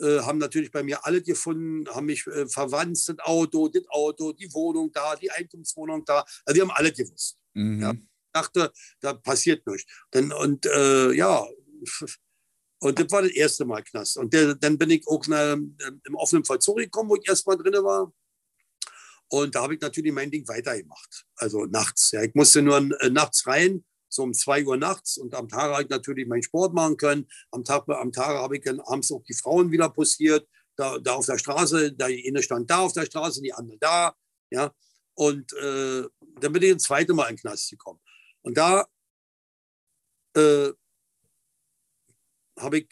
äh, 0.00 0.20
haben 0.20 0.38
natürlich 0.38 0.70
bei 0.70 0.82
mir 0.82 1.04
alle 1.04 1.22
gefunden, 1.22 1.88
haben 1.94 2.06
mich 2.06 2.26
äh, 2.26 2.46
verwandt, 2.46 2.96
das 3.08 3.18
Auto, 3.20 3.68
das 3.68 3.88
Auto, 3.88 4.32
die 4.32 4.52
Wohnung 4.52 4.92
da, 4.92 5.16
die 5.16 5.30
Eigentumswohnung 5.30 6.04
da. 6.04 6.24
Also 6.44 6.54
die 6.54 6.60
haben 6.60 6.70
alle 6.70 6.92
gewusst. 6.92 7.38
Mhm. 7.54 7.80
Ja. 7.80 7.92
Ich 7.92 8.32
dachte, 8.32 8.72
da 9.00 9.14
passiert 9.14 9.66
nichts. 9.66 9.90
Dann, 10.10 10.32
und 10.32 10.66
äh, 10.66 11.12
ja, 11.12 11.46
und 12.80 12.98
das 12.98 13.10
war 13.10 13.22
das 13.22 13.32
erste 13.32 13.64
Mal 13.64 13.82
Knast. 13.82 14.16
Und 14.16 14.32
der, 14.32 14.54
dann 14.54 14.78
bin 14.78 14.90
ich 14.90 15.06
auch 15.06 15.24
na, 15.26 15.52
im 15.52 16.14
offenen 16.14 16.44
Fall 16.44 16.58
zurückgekommen, 16.58 17.10
wo 17.10 17.16
ich 17.16 17.28
erst 17.28 17.46
mal 17.46 17.56
drin 17.56 17.82
war. 17.82 18.12
Und 19.30 19.54
da 19.54 19.62
habe 19.62 19.74
ich 19.74 19.80
natürlich 19.80 20.12
mein 20.12 20.30
Ding 20.30 20.46
weitergemacht. 20.48 21.26
Also 21.36 21.66
nachts. 21.66 22.12
Ja. 22.12 22.22
Ich 22.22 22.34
musste 22.34 22.62
nur 22.62 22.78
äh, 22.78 23.10
nachts 23.10 23.46
rein 23.46 23.84
so 24.08 24.22
um 24.22 24.32
zwei 24.32 24.64
Uhr 24.64 24.76
nachts 24.76 25.18
und 25.18 25.34
am 25.34 25.48
Tag 25.48 25.72
habe 25.72 25.82
ich 25.82 25.88
natürlich 25.88 26.26
meinen 26.26 26.42
Sport 26.42 26.74
machen 26.74 26.96
können. 26.96 27.28
Am 27.50 27.64
Tag, 27.64 27.88
am 27.88 28.12
Tag 28.12 28.28
habe 28.28 28.56
ich 28.56 28.64
dann 28.64 28.80
abends 28.80 29.12
auch 29.12 29.22
die 29.22 29.34
Frauen 29.34 29.70
wieder 29.70 29.88
postiert, 29.90 30.48
da, 30.76 30.98
da 30.98 31.14
auf 31.14 31.26
der 31.26 31.38
Straße, 31.38 31.92
da 31.92 32.08
die 32.08 32.26
eine 32.26 32.42
stand 32.42 32.70
da 32.70 32.78
auf 32.78 32.92
der 32.92 33.06
Straße, 33.06 33.42
die 33.42 33.52
andere 33.52 33.78
da, 33.78 34.14
ja. 34.50 34.72
Und 35.14 35.52
äh, 35.54 36.04
dann 36.40 36.52
bin 36.52 36.62
ich 36.62 36.72
das 36.74 36.84
zweite 36.84 37.12
Mal 37.12 37.28
in 37.28 37.34
den 37.34 37.40
Knast 37.40 37.68
gekommen. 37.70 38.00
Und 38.42 38.56
da 38.56 38.86
äh, 40.36 40.72
habe 42.58 42.78
ich 42.78 42.88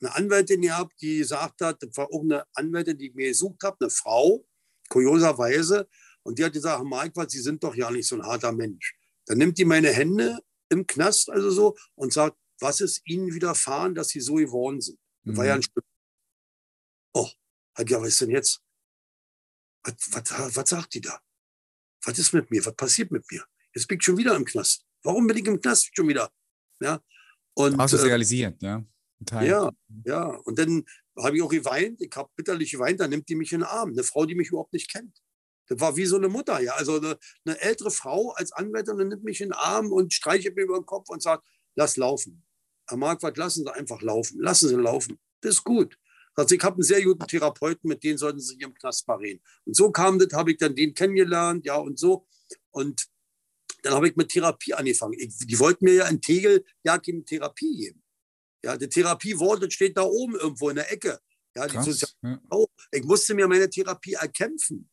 eine 0.00 0.14
Anwältin 0.14 0.62
gehabt, 0.62 0.94
die 1.00 1.18
gesagt 1.18 1.60
hat, 1.60 1.82
das 1.82 1.96
war 1.96 2.06
auch 2.12 2.22
eine 2.22 2.44
Anwältin, 2.54 2.96
die 2.96 3.08
ich 3.08 3.14
mir 3.14 3.28
gesucht 3.28 3.62
habe, 3.64 3.76
eine 3.80 3.90
Frau, 3.90 4.46
kurioserweise. 4.88 5.88
Und 6.22 6.38
die 6.38 6.44
hat 6.44 6.52
gesagt, 6.52 6.84
Mike, 6.84 7.26
Sie 7.28 7.40
sind 7.40 7.62
doch 7.62 7.74
ja 7.74 7.90
nicht 7.90 8.08
so 8.08 8.16
ein 8.16 8.24
harter 8.24 8.52
Mensch. 8.52 8.96
Dann 9.26 9.38
nimmt 9.38 9.58
die 9.58 9.64
meine 9.64 9.90
Hände 9.90 10.38
im 10.70 10.86
Knast 10.86 11.30
also 11.30 11.50
so 11.50 11.76
und 11.94 12.12
sagt, 12.12 12.36
was 12.60 12.80
ist 12.80 13.02
Ihnen 13.06 13.32
widerfahren, 13.32 13.94
dass 13.94 14.08
Sie 14.08 14.20
so 14.20 14.34
geworden 14.34 14.80
sind? 14.80 14.98
Das 15.24 15.36
war 15.36 15.46
ja 15.46 15.54
ein 15.54 15.58
mhm. 15.58 15.62
Stück. 15.62 15.84
Oh, 17.14 17.28
ja, 17.78 18.00
was 18.00 18.08
ist 18.08 18.20
denn 18.22 18.30
jetzt? 18.30 18.60
Was, 19.84 19.94
was, 20.10 20.56
was 20.56 20.68
sagt 20.68 20.94
die 20.94 21.00
da? 21.00 21.20
Was 22.04 22.18
ist 22.18 22.32
mit 22.32 22.50
mir? 22.50 22.64
Was 22.64 22.74
passiert 22.74 23.10
mit 23.10 23.24
mir? 23.30 23.44
Jetzt 23.74 23.86
bin 23.86 23.98
ich 23.98 24.04
schon 24.04 24.16
wieder 24.16 24.34
im 24.34 24.44
Knast. 24.44 24.84
Warum 25.02 25.26
bin 25.26 25.36
ich 25.36 25.46
im 25.46 25.60
Knast 25.60 25.90
schon 25.94 26.08
wieder? 26.08 26.30
Ja. 26.80 27.00
Und, 27.54 27.78
Hast 27.78 27.92
du 27.92 27.96
es 27.96 28.02
äh, 28.02 28.06
realisiert, 28.06 28.62
ja? 28.62 28.84
Ja, 29.40 29.70
ja. 30.04 30.24
Und 30.44 30.58
dann 30.58 30.84
habe 31.16 31.36
ich 31.36 31.42
auch 31.42 31.48
geweint, 31.48 32.00
ich 32.00 32.14
habe 32.14 32.30
bitterlich 32.36 32.70
geweint, 32.70 33.00
dann 33.00 33.10
nimmt 33.10 33.28
die 33.28 33.34
mich 33.34 33.52
in 33.52 33.60
den 33.60 33.68
Arm. 33.68 33.90
Eine 33.90 34.04
Frau, 34.04 34.24
die 34.26 34.34
mich 34.34 34.48
überhaupt 34.48 34.72
nicht 34.72 34.90
kennt. 34.90 35.20
Das 35.68 35.80
war 35.80 35.96
wie 35.96 36.06
so 36.06 36.16
eine 36.16 36.28
Mutter, 36.28 36.60
ja. 36.60 36.72
Also 36.74 36.96
eine, 36.96 37.18
eine 37.44 37.60
ältere 37.60 37.90
Frau 37.90 38.32
als 38.32 38.52
Anwältin 38.52 38.96
nimmt 38.96 39.24
mich 39.24 39.40
in 39.40 39.48
den 39.48 39.52
Arm 39.52 39.92
und 39.92 40.12
streichelt 40.12 40.56
mir 40.56 40.62
über 40.62 40.78
den 40.78 40.86
Kopf 40.86 41.08
und 41.10 41.22
sagt, 41.22 41.46
lass 41.74 41.96
laufen. 41.96 42.44
Herr 42.88 42.96
Marquardt, 42.96 43.36
lassen 43.36 43.64
Sie 43.64 43.74
einfach 43.74 44.00
laufen. 44.00 44.40
Lassen 44.40 44.68
Sie 44.68 44.74
laufen. 44.76 45.18
Das 45.40 45.56
ist 45.56 45.64
gut. 45.64 45.98
Also 46.34 46.54
ich 46.54 46.62
habe 46.62 46.76
einen 46.76 46.82
sehr 46.84 47.02
guten 47.02 47.26
Therapeuten, 47.26 47.88
mit 47.88 48.02
denen 48.04 48.16
sollten 48.16 48.40
Sie 48.40 48.54
sich 48.54 48.60
im 48.60 48.72
Knast 48.72 49.06
mal 49.08 49.16
reden. 49.16 49.42
Und 49.64 49.76
so 49.76 49.90
kam 49.90 50.18
das, 50.18 50.32
habe 50.32 50.52
ich 50.52 50.56
dann 50.56 50.74
den 50.74 50.94
kennengelernt, 50.94 51.66
ja, 51.66 51.76
und 51.76 51.98
so. 51.98 52.26
Und 52.70 53.08
dann 53.82 53.94
habe 53.94 54.08
ich 54.08 54.16
mit 54.16 54.28
Therapie 54.30 54.72
angefangen. 54.72 55.14
Ich, 55.18 55.36
die 55.36 55.58
wollten 55.58 55.84
mir 55.84 55.94
ja 55.94 56.08
in 56.08 56.20
Tegel 56.20 56.64
ja 56.84 56.98
keine 56.98 57.24
Therapie 57.24 57.76
geben. 57.76 58.02
Ja, 58.64 58.76
die 58.76 58.88
Therapiewort 58.88 59.72
steht 59.72 59.96
da 59.96 60.02
oben 60.02 60.34
irgendwo 60.36 60.68
in 60.70 60.76
der 60.76 60.92
Ecke. 60.92 61.18
Ja, 61.56 61.66
Krass, 61.66 62.00
ja. 62.22 62.64
Ich 62.92 63.04
musste 63.04 63.34
mir 63.34 63.48
meine 63.48 63.68
Therapie 63.68 64.14
erkämpfen. 64.14 64.88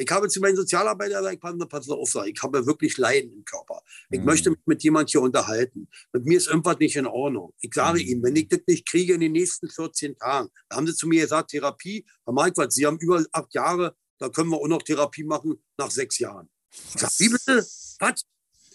Ich 0.00 0.10
habe 0.10 0.28
zu 0.28 0.40
meinen 0.40 0.56
Sozialarbeitern 0.56 1.38
gesagt, 1.38 1.68
pass 1.68 1.88
auf, 1.90 2.14
ich 2.24 2.42
habe 2.42 2.64
wirklich 2.64 2.96
Leiden 2.96 3.32
im 3.34 3.44
Körper. 3.44 3.82
Ich 4.08 4.20
mhm. 4.20 4.24
möchte 4.24 4.50
mich 4.50 4.60
mit 4.64 4.82
jemand 4.82 5.10
hier 5.10 5.20
unterhalten. 5.20 5.88
Mit 6.14 6.24
mir 6.24 6.38
ist 6.38 6.48
irgendwas 6.48 6.78
nicht 6.78 6.96
in 6.96 7.06
Ordnung. 7.06 7.52
Ich 7.60 7.74
sage 7.74 8.00
mhm. 8.00 8.08
ihm, 8.08 8.22
wenn 8.22 8.34
ich 8.34 8.48
das 8.48 8.60
nicht 8.66 8.88
kriege 8.88 9.12
in 9.12 9.20
den 9.20 9.32
nächsten 9.32 9.68
14 9.68 10.16
Tagen, 10.16 10.48
da 10.70 10.76
haben 10.76 10.86
sie 10.86 10.94
zu 10.94 11.06
mir 11.06 11.20
gesagt, 11.20 11.50
Therapie, 11.50 12.06
Herr 12.24 12.32
Marquardt, 12.32 12.72
Sie 12.72 12.86
haben 12.86 12.98
über 12.98 13.22
acht 13.32 13.52
Jahre, 13.52 13.94
da 14.18 14.30
können 14.30 14.48
wir 14.48 14.56
auch 14.56 14.68
noch 14.68 14.82
Therapie 14.82 15.24
machen 15.24 15.62
nach 15.76 15.90
sechs 15.90 16.18
Jahren. 16.18 16.48
Ich 16.70 17.00
sage, 17.00 17.12
wie 17.18 17.28
bitte? 17.28 17.66
Was? 17.98 18.24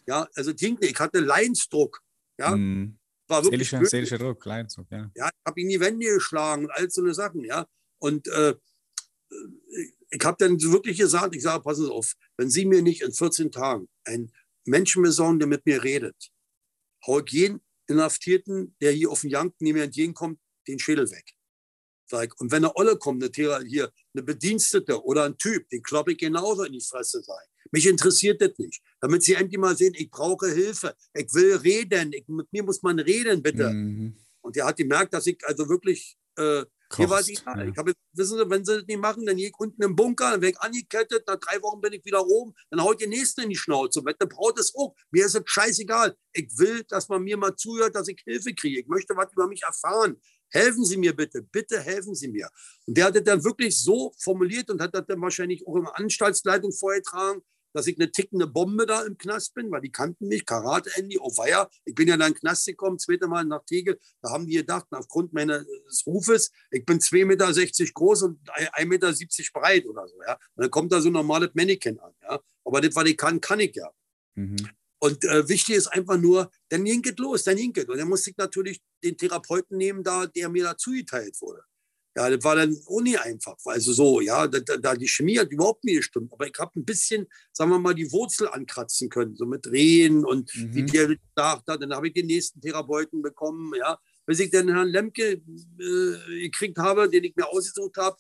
Ja, 0.05 0.28
also 0.36 0.51
ich 0.51 0.99
hatte 0.99 1.19
Leinsdruck. 1.21 2.03
Ja, 2.38 2.55
mhm. 2.55 2.99
war 3.28 3.43
wirklich 3.43 3.67
seelischer, 3.67 3.89
seelischer 3.89 4.17
Druck, 4.19 4.45
Leinsdruck, 4.45 4.91
ja. 4.91 5.09
Ja, 5.15 5.30
ich 5.30 5.45
habe 5.47 5.59
ihn 5.59 5.65
in 5.67 5.69
die 5.71 5.80
Wände 5.80 6.05
geschlagen 6.05 6.65
und 6.65 6.71
all 6.71 6.88
so 6.91 7.01
eine 7.01 7.15
Sachen, 7.15 7.43
ja. 7.43 7.65
Und 7.97 8.28
äh, 8.28 8.53
ich 10.09 10.23
habe 10.23 10.38
dann 10.39 10.61
wirklich 10.61 10.97
gesagt, 10.97 11.36
ich 11.36 11.43
sage, 11.43 11.63
passen 11.63 11.86
Sie 11.86 11.91
auf, 11.91 12.13
wenn 12.38 12.49
Sie 12.49 12.65
mir 12.65 12.82
nicht 12.82 13.01
in 13.01 13.11
14 13.11 13.51
Tagen 13.51 13.88
einen 14.05 14.32
Menschen 14.65 15.03
besorgen, 15.03 15.39
der 15.39 15.47
mit 15.47 15.65
mir 15.65 15.84
redet, 15.84 16.32
hau 17.05 17.19
ich 17.19 17.32
jeden 17.32 17.61
Inhaftierten, 17.88 18.76
der 18.82 18.91
hier 18.91 19.11
auf 19.11 19.21
den 19.21 19.30
Janken 19.30 19.71
mir 19.71 19.84
entgegenkommt, 19.84 20.39
den 20.67 20.80
Schädel 20.80 21.09
weg. 21.11 21.34
Sag 22.07 22.39
und 22.39 22.51
wenn 22.51 22.63
eine 22.63 22.76
Olle 22.76 22.97
kommt, 22.97 23.23
eine, 23.23 23.63
hier, 23.65 23.91
eine 24.13 24.23
Bedienstete 24.23 25.03
oder 25.03 25.23
ein 25.23 25.38
Typ, 25.38 25.67
den 25.69 25.82
kloppe 25.82 26.11
ich 26.11 26.17
genauso 26.19 26.63
in 26.63 26.73
die 26.73 26.82
Fresse 26.82 27.21
sein. 27.21 27.45
Mich 27.71 27.88
interessiert 27.88 28.41
das 28.41 28.51
nicht. 28.57 28.82
Damit 29.01 29.23
Sie 29.23 29.34
endlich 29.34 29.59
mal 29.59 29.76
sehen, 29.76 29.93
ich 29.95 30.09
brauche 30.11 30.51
Hilfe. 30.51 30.95
Ich 31.13 31.34
will 31.34 31.55
reden. 31.55 32.13
Ich, 32.13 32.28
mit 32.28 32.51
mir 32.53 32.63
muss 32.63 32.84
man 32.84 32.99
reden, 32.99 33.41
bitte. 33.41 33.71
Mhm. 33.71 34.15
Und 34.41 34.55
der 34.55 34.65
hat 34.65 34.78
gemerkt, 34.78 35.13
dass 35.13 35.26
ich 35.26 35.43
also 35.45 35.67
wirklich 35.67 36.15
äh, 36.38 36.63
hier 36.96 37.10
war 37.10 37.24
die, 37.24 37.34
ja. 37.34 37.64
ich 37.64 37.78
habe, 37.78 37.94
wissen 38.14 38.38
Sie, 38.38 38.50
wenn 38.50 38.64
Sie 38.64 38.76
das 38.76 38.86
nicht 38.86 39.00
machen, 39.00 39.26
dann 39.26 39.38
gehe 39.38 39.48
ich 39.48 39.56
unten 39.58 39.82
im 39.82 39.96
Bunker, 39.96 40.32
dann 40.32 40.42
werde 40.42 40.54
ich 40.54 40.62
angekettet, 40.62 41.28
nach 41.28 41.40
drei 41.40 41.62
Wochen 41.62 41.82
bin 41.82 41.94
ich 41.94 42.06
wieder 42.06 42.26
oben, 42.26 42.54
dann 42.70 42.84
haut 42.84 43.02
die 43.02 43.08
Nächste 43.08 43.44
in 43.44 43.50
die 43.50 43.56
Schnauze. 43.56 44.00
Und 44.00 44.22
der 44.22 44.26
Braut 44.26 44.60
ist 44.60 44.76
auch. 44.76 44.96
Mir 45.12 45.26
ist 45.26 45.36
es 45.36 45.42
scheißegal. 45.46 46.16
Ich 46.34 46.50
will, 46.58 46.84
dass 46.88 47.10
man 47.10 47.24
mir 47.24 47.38
mal 47.38 47.56
zuhört, 47.56 47.96
dass 47.96 48.08
ich 48.08 48.22
Hilfe 48.24 48.54
kriege. 48.54 48.82
Ich 48.82 48.88
möchte 48.88 49.16
was 49.16 49.32
über 49.32 49.48
mich 49.48 49.64
erfahren. 49.64 50.22
Helfen 50.50 50.86
Sie 50.86 50.98
mir 50.98 51.16
bitte, 51.16 51.42
bitte 51.42 51.80
helfen 51.80 52.16
Sie 52.16 52.28
mir. 52.28 52.50
Und 52.86 52.98
der 52.98 53.06
hat 53.06 53.16
das 53.16 53.24
dann 53.24 53.44
wirklich 53.44 53.78
so 53.78 54.14
formuliert 54.20 54.70
und 54.70 54.82
hat 54.82 54.94
das 54.94 55.06
dann 55.08 55.22
wahrscheinlich 55.22 55.66
auch 55.68 55.76
in 55.76 55.84
der 55.84 55.98
Anstaltsleitung 55.98 56.72
vorgetragen 56.72 57.42
dass 57.76 57.88
ich 57.88 57.99
eine 57.99 58.09
tickende 58.09 58.47
Bombe 58.47 58.86
da 58.86 59.03
im 59.03 59.17
Knast 59.17 59.53
bin, 59.53 59.69
weil 59.69 59.82
die 59.82 59.91
kannten 59.91 60.30
mich, 60.30 60.45
Karate 60.45 60.89
Andy, 60.95 61.19
oh 61.19 61.30
weia. 61.36 61.69
Ich 61.84 61.93
bin 61.93 62.07
ja 62.07 62.13
in 62.13 62.21
den 62.21 62.34
Knast 62.34 62.65
gekommen, 62.65 62.97
zweite 62.97 63.28
Mal 63.28 63.43
nach 63.43 63.65
Tegel. 63.65 63.99
Da 64.21 64.30
haben 64.30 64.47
die 64.47 64.55
gedacht, 64.55 64.88
aufgrund 64.91 65.34
meines 65.34 65.65
Rufes, 66.07 66.51
ich 66.71 66.86
bin 66.86 66.99
2,60 66.99 67.26
Meter 67.26 67.91
groß 67.93 68.23
und 68.23 68.39
1,70 68.49 68.86
Meter 68.86 69.13
breit 69.53 69.86
oder 69.88 70.07
so. 70.07 70.15
Ja. 70.26 70.36
Und 70.55 70.63
dann 70.63 70.71
kommt 70.71 70.93
da 70.93 71.01
so 71.01 71.09
ein 71.09 71.13
normales 71.13 71.49
Mannequin 71.53 71.99
an. 71.99 72.13
Ja. 72.21 72.39
Aber 72.63 72.80
das, 72.80 72.95
was 72.95 73.09
ich 73.09 73.17
kann, 73.17 73.41
kann 73.41 73.59
ich 73.59 73.76
ja. 73.76 73.91
Mhm. 74.36 74.55
Und 74.99 75.26
äh, 75.26 75.47
wichtig 75.49 75.76
ist 75.76 75.88
einfach 75.88 76.17
nur, 76.17 76.49
dann 76.69 76.86
hinket 76.86 77.19
los, 77.19 77.43
dann 77.43 77.57
hinket. 77.57 77.89
Und 77.89 77.97
dann 77.97 78.07
musste 78.07 78.30
ich 78.30 78.38
natürlich 78.38 78.80
den 79.03 79.17
Therapeuten 79.17 79.78
nehmen, 79.78 80.01
da, 80.01 80.28
der 80.28 80.47
mir 80.47 80.63
da 80.63 80.78
zugeteilt 80.78 81.36
wurde. 81.41 81.61
Ja, 82.18 82.30
das 82.30 82.43
war 82.45 82.55
dann 82.55 82.78
auch 82.88 83.01
nie 83.01 83.18
einfach. 83.18 83.57
Also 83.66 83.91
so, 83.91 84.22
ja, 84.22 84.47
da, 84.47 84.59
da 84.59 84.95
die 84.95 85.07
Chemie 85.07 85.38
hat 85.38 85.51
überhaupt 85.51 85.84
nie 85.84 85.95
gestimmt. 85.95 86.32
Aber 86.32 86.47
ich 86.47 86.57
habe 86.57 86.80
ein 86.80 86.86
bisschen, 86.86 87.28
sagen 87.51 87.72
wir 87.72 87.80
mal, 87.80 87.93
die 87.93 88.09
Wurzel 88.09 88.47
ankratzen 88.47 89.09
können, 89.09 89.36
so 89.36 89.45
mit 89.45 89.66
Drehen 89.66 90.24
und 90.24 90.49
mhm. 90.55 90.74
wie 90.74 90.84
der 90.84 91.07
gedacht 91.07 91.63
hat. 91.68 91.82
Dann 91.82 91.93
habe 91.93 92.07
ich 92.07 92.13
den 92.13 92.28
nächsten 92.28 92.61
Therapeuten 92.61 93.22
bekommen, 93.22 93.74
ja. 93.78 93.99
Bis 94.26 94.39
ich 94.39 94.49
den 94.49 94.70
Herrn 94.70 94.88
Lemke 94.88 95.34
äh, 95.34 96.41
gekriegt 96.43 96.78
habe, 96.78 97.09
den 97.09 97.26
ich 97.26 97.36
mir 97.36 97.47
ausgesucht 97.47 97.97
habe, 97.97 98.18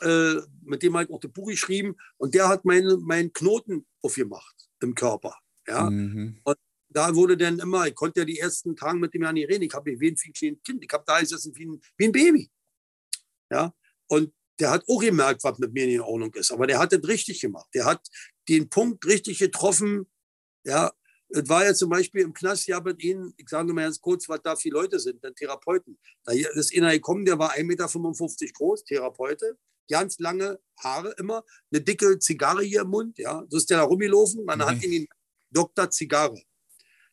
äh, 0.00 0.40
mit 0.62 0.82
dem 0.82 0.94
habe 0.94 1.04
ich 1.04 1.10
auch 1.10 1.20
das 1.20 1.30
Buch 1.30 1.48
geschrieben. 1.48 1.94
Und 2.16 2.34
der 2.34 2.48
hat 2.48 2.64
meinen 2.64 3.02
mein 3.04 3.32
Knoten 3.34 3.86
aufgemacht 4.00 4.56
im 4.80 4.94
Körper. 4.94 5.36
Ja. 5.68 5.90
Mhm. 5.90 6.40
Und 6.42 6.56
da 6.88 7.14
wurde 7.14 7.36
dann 7.36 7.58
immer, 7.58 7.86
ich 7.86 7.94
konnte 7.94 8.20
ja 8.20 8.24
die 8.24 8.38
ersten 8.38 8.74
Tage 8.74 8.98
mit 8.98 9.12
dem 9.12 9.22
Herrn 9.24 9.34
nicht 9.34 9.50
reden. 9.50 9.64
Ich 9.64 9.74
habe 9.74 10.00
wie 10.00 10.08
ein 10.08 10.16
Kind. 10.32 10.82
Ich 10.82 10.92
habe 10.92 11.04
da 11.06 11.20
gesessen 11.20 11.54
wie 11.54 11.66
ein, 11.66 11.80
wie 11.98 12.04
ein 12.06 12.12
Baby. 12.12 12.50
Ja? 13.50 13.74
Und 14.08 14.32
der 14.58 14.70
hat 14.70 14.84
auch 14.88 15.00
gemerkt, 15.00 15.44
was 15.44 15.58
mit 15.58 15.72
mir 15.72 15.86
nicht 15.86 15.96
in 15.96 16.00
Ordnung 16.00 16.34
ist. 16.34 16.50
Aber 16.50 16.66
der 16.66 16.78
hat 16.78 16.92
das 16.92 17.06
richtig 17.06 17.40
gemacht. 17.40 17.68
Der 17.74 17.84
hat 17.84 18.06
den 18.48 18.68
Punkt 18.68 19.04
richtig 19.06 19.38
getroffen. 19.38 20.10
Ja, 20.64 20.92
es 21.28 21.48
war 21.48 21.64
ja 21.64 21.74
zum 21.74 21.90
Beispiel 21.90 22.22
im 22.22 22.32
Knast, 22.32 22.66
ja, 22.66 22.80
mit 22.80 23.02
Ihnen, 23.02 23.34
ich 23.36 23.48
sage 23.48 23.66
nur 23.66 23.74
mal 23.74 23.82
ganz 23.82 24.00
kurz, 24.00 24.28
was 24.28 24.40
da 24.42 24.56
viele 24.56 24.74
Leute 24.74 24.98
sind, 24.98 25.22
der 25.22 25.34
Therapeuten. 25.34 25.98
Da 26.24 26.32
ist 26.32 26.74
einer 26.76 26.92
gekommen, 26.92 27.24
der 27.24 27.38
war 27.38 27.52
1,55 27.54 27.64
Meter 27.64 28.52
groß, 28.54 28.84
Therapeute, 28.84 29.58
ganz 29.90 30.18
lange 30.18 30.60
Haare 30.78 31.14
immer, 31.18 31.44
eine 31.72 31.82
dicke 31.82 32.18
Zigarre 32.18 32.62
hier 32.62 32.82
im 32.82 32.88
Mund, 32.88 33.18
ja. 33.18 33.44
So 33.48 33.56
ist 33.56 33.70
der 33.70 33.78
da 33.78 33.84
rumgelaufen, 33.84 34.44
man 34.44 34.60
mhm. 34.60 34.64
hat 34.64 34.82
ihn 34.82 34.90
den 34.90 35.08
Doktor 35.50 35.90
Zigarre. 35.90 36.40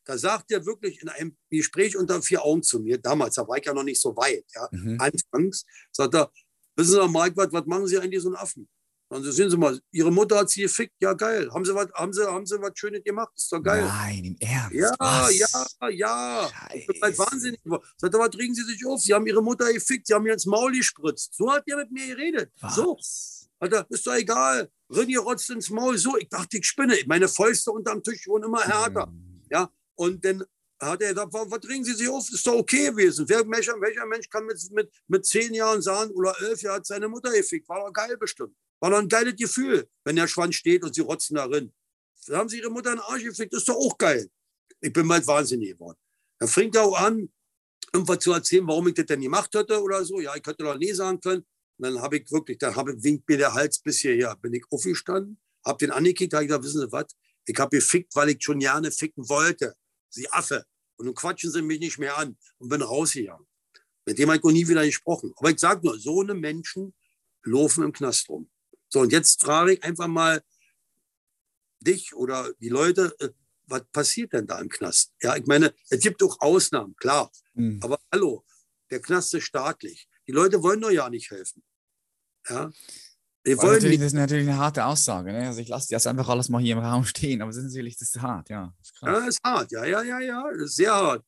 Da 0.04 0.18
sagt 0.18 0.50
er 0.52 0.64
wirklich 0.66 1.00
in 1.02 1.08
einem 1.08 1.36
Gespräch 1.50 1.96
unter 1.96 2.20
vier 2.22 2.44
Augen 2.44 2.62
zu 2.62 2.80
mir, 2.80 2.98
damals, 2.98 3.34
da 3.36 3.46
war 3.48 3.56
ich 3.56 3.64
ja 3.64 3.72
noch 3.72 3.84
nicht 3.84 4.00
so 4.00 4.16
weit, 4.16 4.44
ja, 4.54 4.68
mhm. 4.70 5.00
anfangs, 5.00 5.64
sagt 5.92 6.14
er, 6.14 6.30
wissen 6.76 6.92
Sie, 6.92 7.08
Mike, 7.08 7.36
was, 7.36 7.52
was 7.52 7.66
machen 7.66 7.86
Sie 7.86 7.98
eigentlich 7.98 8.22
so 8.22 8.28
einen 8.28 8.36
Affen? 8.36 8.68
Dann 9.10 9.22
sehen 9.22 9.50
Sie 9.50 9.56
mal, 9.56 9.78
Ihre 9.92 10.10
Mutter 10.10 10.38
hat 10.38 10.50
Sie 10.50 10.62
gefickt, 10.62 10.94
ja 11.00 11.12
geil. 11.12 11.48
Haben 11.52 11.64
Sie 11.64 11.74
was, 11.74 11.88
haben 11.94 12.12
Sie, 12.12 12.26
haben 12.26 12.46
Sie 12.46 12.60
was 12.60 12.72
Schönes 12.74 13.04
gemacht? 13.04 13.32
Ist 13.36 13.52
doch 13.52 13.62
geil. 13.62 13.84
Nein, 13.84 14.24
im 14.24 14.36
Ernst. 14.40 14.74
Ja, 14.74 14.94
was? 14.98 15.38
ja, 15.38 15.88
ja. 15.90 16.50
Halt 17.00 17.18
wahnsinnig. 17.18 17.60
Sagt 17.96 18.14
er, 18.14 18.20
was 18.20 18.36
regen 18.36 18.54
Sie 18.54 18.64
sich 18.64 18.84
auf? 18.86 19.00
Sie 19.00 19.14
haben 19.14 19.26
Ihre 19.26 19.42
Mutter 19.42 19.72
gefickt, 19.72 20.06
Sie 20.06 20.14
haben 20.14 20.26
ihr 20.26 20.32
ins 20.32 20.46
Maul 20.46 20.72
gespritzt. 20.72 21.34
So 21.34 21.52
hat 21.52 21.62
er 21.66 21.76
mit 21.76 21.92
mir 21.92 22.08
geredet. 22.08 22.50
Was? 22.60 22.74
So. 22.74 22.98
Alter, 23.60 23.86
ist 23.88 24.06
doch 24.06 24.14
egal. 24.14 24.68
Rinni 24.90 25.16
rotzt 25.16 25.50
ins 25.50 25.70
Maul. 25.70 25.96
So, 25.96 26.16
ich 26.16 26.28
dachte, 26.28 26.58
ich 26.58 26.66
spinne. 26.66 26.96
Meine 27.06 27.28
Fäuste 27.28 27.70
unterm 27.70 28.02
Tisch 28.02 28.26
wurden 28.26 28.44
immer 28.44 28.62
härter. 28.62 29.06
Mhm. 29.06 29.42
Ja, 29.50 29.70
und 29.94 30.24
dann 30.24 30.44
hat 30.80 31.02
er 31.02 31.14
gesagt, 31.14 31.32
was 31.32 31.68
regen 31.68 31.84
Sie 31.84 31.94
sich 31.94 32.08
auf? 32.08 32.24
Das 32.26 32.34
ist 32.34 32.46
doch 32.46 32.54
okay 32.54 32.90
gewesen. 32.90 33.28
Welcher, 33.28 33.80
welcher 33.80 34.06
Mensch 34.06 34.28
kann 34.28 34.44
mit, 34.44 34.58
mit, 34.72 34.90
mit 35.06 35.24
zehn 35.24 35.54
Jahren 35.54 35.80
sagen 35.82 36.10
oder 36.12 36.34
elf 36.40 36.62
Jahren 36.62 36.76
hat 36.76 36.86
seine 36.86 37.08
Mutter 37.08 37.30
gefickt? 37.32 37.68
War 37.68 37.86
doch 37.86 37.92
geil 37.92 38.16
bestimmt. 38.16 38.54
War 38.80 38.90
doch 38.90 38.98
ein 38.98 39.08
geiles 39.08 39.36
Gefühl, 39.36 39.88
wenn 40.04 40.16
der 40.16 40.28
Schwanz 40.28 40.56
steht 40.56 40.82
und 40.84 40.94
sie 40.94 41.00
rotzen 41.00 41.36
darin. 41.36 41.72
Da 42.26 42.38
haben 42.38 42.48
sie 42.48 42.58
ihre 42.58 42.70
Mutter 42.70 42.90
in 42.90 42.96
den 42.96 43.04
Arsch 43.04 43.24
gefickt, 43.24 43.52
das 43.52 43.60
ist 43.60 43.68
doch 43.68 43.76
auch 43.76 43.96
geil. 43.96 44.28
Ich 44.80 44.92
bin 44.92 45.06
bald 45.08 45.26
wahnsinnig 45.26 45.70
geworden. 45.70 45.98
Dann 46.38 46.48
fängt 46.48 46.74
er 46.74 46.82
auch 46.82 46.98
an, 46.98 47.30
irgendwas 47.92 48.18
zu 48.18 48.32
erzählen, 48.32 48.66
warum 48.66 48.88
ich 48.88 48.94
das 48.94 49.06
denn 49.06 49.20
gemacht 49.20 49.54
hätte 49.54 49.80
oder 49.80 50.04
so. 50.04 50.20
Ja, 50.20 50.34
ich 50.34 50.44
hätte 50.44 50.64
doch 50.64 50.76
nie 50.76 50.92
sagen 50.92 51.20
können. 51.20 51.44
Und 51.78 51.86
dann 51.86 52.02
habe 52.02 52.18
ich 52.18 52.30
wirklich, 52.30 52.58
dann 52.58 52.74
habe, 52.76 53.02
winkt 53.02 53.28
mir 53.28 53.38
der 53.38 53.54
Hals 53.54 53.78
bis 53.78 53.98
hierher. 54.00 54.36
Bin 54.36 54.52
ich 54.52 54.64
aufgestanden, 54.70 55.38
habe 55.64 55.78
den 55.78 55.90
angekickt, 55.90 56.34
habe 56.34 56.46
gesagt, 56.46 56.64
wissen 56.64 56.80
Sie 56.80 56.92
was? 56.92 57.06
Ich 57.46 57.58
habe 57.58 57.76
gefickt, 57.76 58.14
weil 58.14 58.30
ich 58.30 58.42
schon 58.42 58.58
gerne 58.58 58.90
ficken 58.90 59.28
wollte. 59.28 59.74
Sie 60.14 60.30
Affe. 60.30 60.64
Und 60.96 61.06
nun 61.06 61.14
quatschen 61.14 61.50
sie 61.50 61.62
mich 61.62 61.80
nicht 61.80 61.98
mehr 61.98 62.16
an 62.16 62.36
und 62.58 62.68
bin 62.68 62.82
rausgegangen. 62.82 63.46
Mit 64.06 64.18
dem 64.18 64.28
habe 64.28 64.38
ich 64.38 64.44
noch 64.44 64.52
nie 64.52 64.68
wieder 64.68 64.84
gesprochen. 64.84 65.32
Aber 65.36 65.50
ich 65.50 65.58
sage 65.58 65.84
nur, 65.84 65.98
so 65.98 66.20
eine 66.20 66.34
Menschen 66.34 66.94
laufen 67.42 67.84
im 67.84 67.92
Knast 67.92 68.28
rum. 68.28 68.50
So, 68.88 69.00
und 69.00 69.12
jetzt 69.12 69.40
frage 69.40 69.72
ich 69.74 69.82
einfach 69.82 70.06
mal 70.06 70.42
dich 71.80 72.14
oder 72.14 72.52
die 72.60 72.68
Leute, 72.68 73.14
äh, 73.18 73.30
was 73.66 73.84
passiert 73.92 74.32
denn 74.32 74.46
da 74.46 74.60
im 74.60 74.68
Knast? 74.68 75.12
Ja, 75.22 75.36
ich 75.36 75.46
meine, 75.46 75.74
es 75.88 76.00
gibt 76.00 76.22
auch 76.22 76.40
Ausnahmen, 76.40 76.94
klar. 76.96 77.32
Mhm. 77.54 77.80
Aber 77.82 77.98
hallo, 78.12 78.44
der 78.90 79.00
Knast 79.00 79.34
ist 79.34 79.44
staatlich. 79.44 80.08
Die 80.26 80.32
Leute 80.32 80.62
wollen 80.62 80.80
doch 80.80 80.90
ja 80.90 81.08
nicht 81.10 81.30
helfen. 81.30 81.62
Ja, 82.48 82.70
wir 83.44 83.58
wollen 83.58 83.74
natürlich, 83.74 83.98
das 83.98 84.06
ist 84.08 84.12
natürlich 84.14 84.48
eine 84.48 84.56
harte 84.56 84.84
Aussage. 84.86 85.32
Ne? 85.32 85.46
Also 85.46 85.60
ich 85.60 85.68
lasse 85.68 85.88
das 85.90 86.06
einfach 86.06 86.28
alles 86.28 86.48
mal 86.48 86.62
hier 86.62 86.76
im 86.76 86.82
Raum 86.82 87.04
stehen, 87.04 87.42
aber 87.42 87.50
das 87.50 87.58
ist 87.58 87.64
natürlich 87.64 87.98
das 87.98 88.08
ist 88.08 88.22
hart, 88.22 88.48
ja. 88.48 88.74
Das 88.78 88.90
ist, 88.90 89.02
ja, 89.02 89.26
ist 89.26 89.40
hart, 89.44 89.72
ja, 89.72 89.84
ja, 89.84 90.02
ja, 90.02 90.20
ja, 90.20 90.44
das 90.52 90.70
ist 90.70 90.76
sehr 90.76 90.94
hart. 90.94 91.24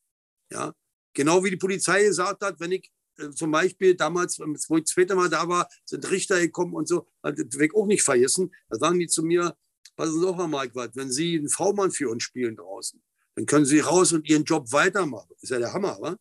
Ja. 0.50 0.72
Genau 1.12 1.44
wie 1.44 1.50
die 1.50 1.56
Polizei 1.56 2.04
gesagt 2.04 2.42
hat, 2.42 2.58
wenn 2.58 2.72
ich 2.72 2.90
äh, 3.18 3.30
zum 3.30 3.50
Beispiel 3.50 3.94
damals, 3.94 4.38
wo 4.38 4.76
ich 4.76 4.84
das 4.84 4.92
zweite 4.92 5.14
Mal 5.14 5.28
da 5.28 5.46
war, 5.46 5.68
sind 5.84 6.10
Richter 6.10 6.40
gekommen 6.40 6.74
und 6.74 6.88
so, 6.88 7.06
will 7.22 7.66
ich 7.66 7.74
auch 7.74 7.86
nicht 7.86 8.02
vergessen. 8.02 8.50
Da 8.68 8.78
sagen 8.78 8.98
die 8.98 9.08
zu 9.08 9.22
mir, 9.22 9.54
passen 9.94 10.20
Sie 10.20 10.26
auf, 10.26 10.36
Herr 10.36 10.48
Marquardt, 10.48 10.96
wenn 10.96 11.10
Sie 11.10 11.36
einen 11.36 11.48
V-Mann 11.48 11.90
für 11.90 12.08
uns 12.08 12.22
spielen 12.22 12.56
draußen, 12.56 13.02
dann 13.34 13.46
können 13.46 13.66
Sie 13.66 13.80
raus 13.80 14.12
und 14.12 14.26
Ihren 14.28 14.44
Job 14.44 14.72
weitermachen. 14.72 15.34
Ist 15.40 15.50
ja 15.50 15.58
der 15.58 15.72
Hammer, 15.72 15.98
wa? 16.00 16.16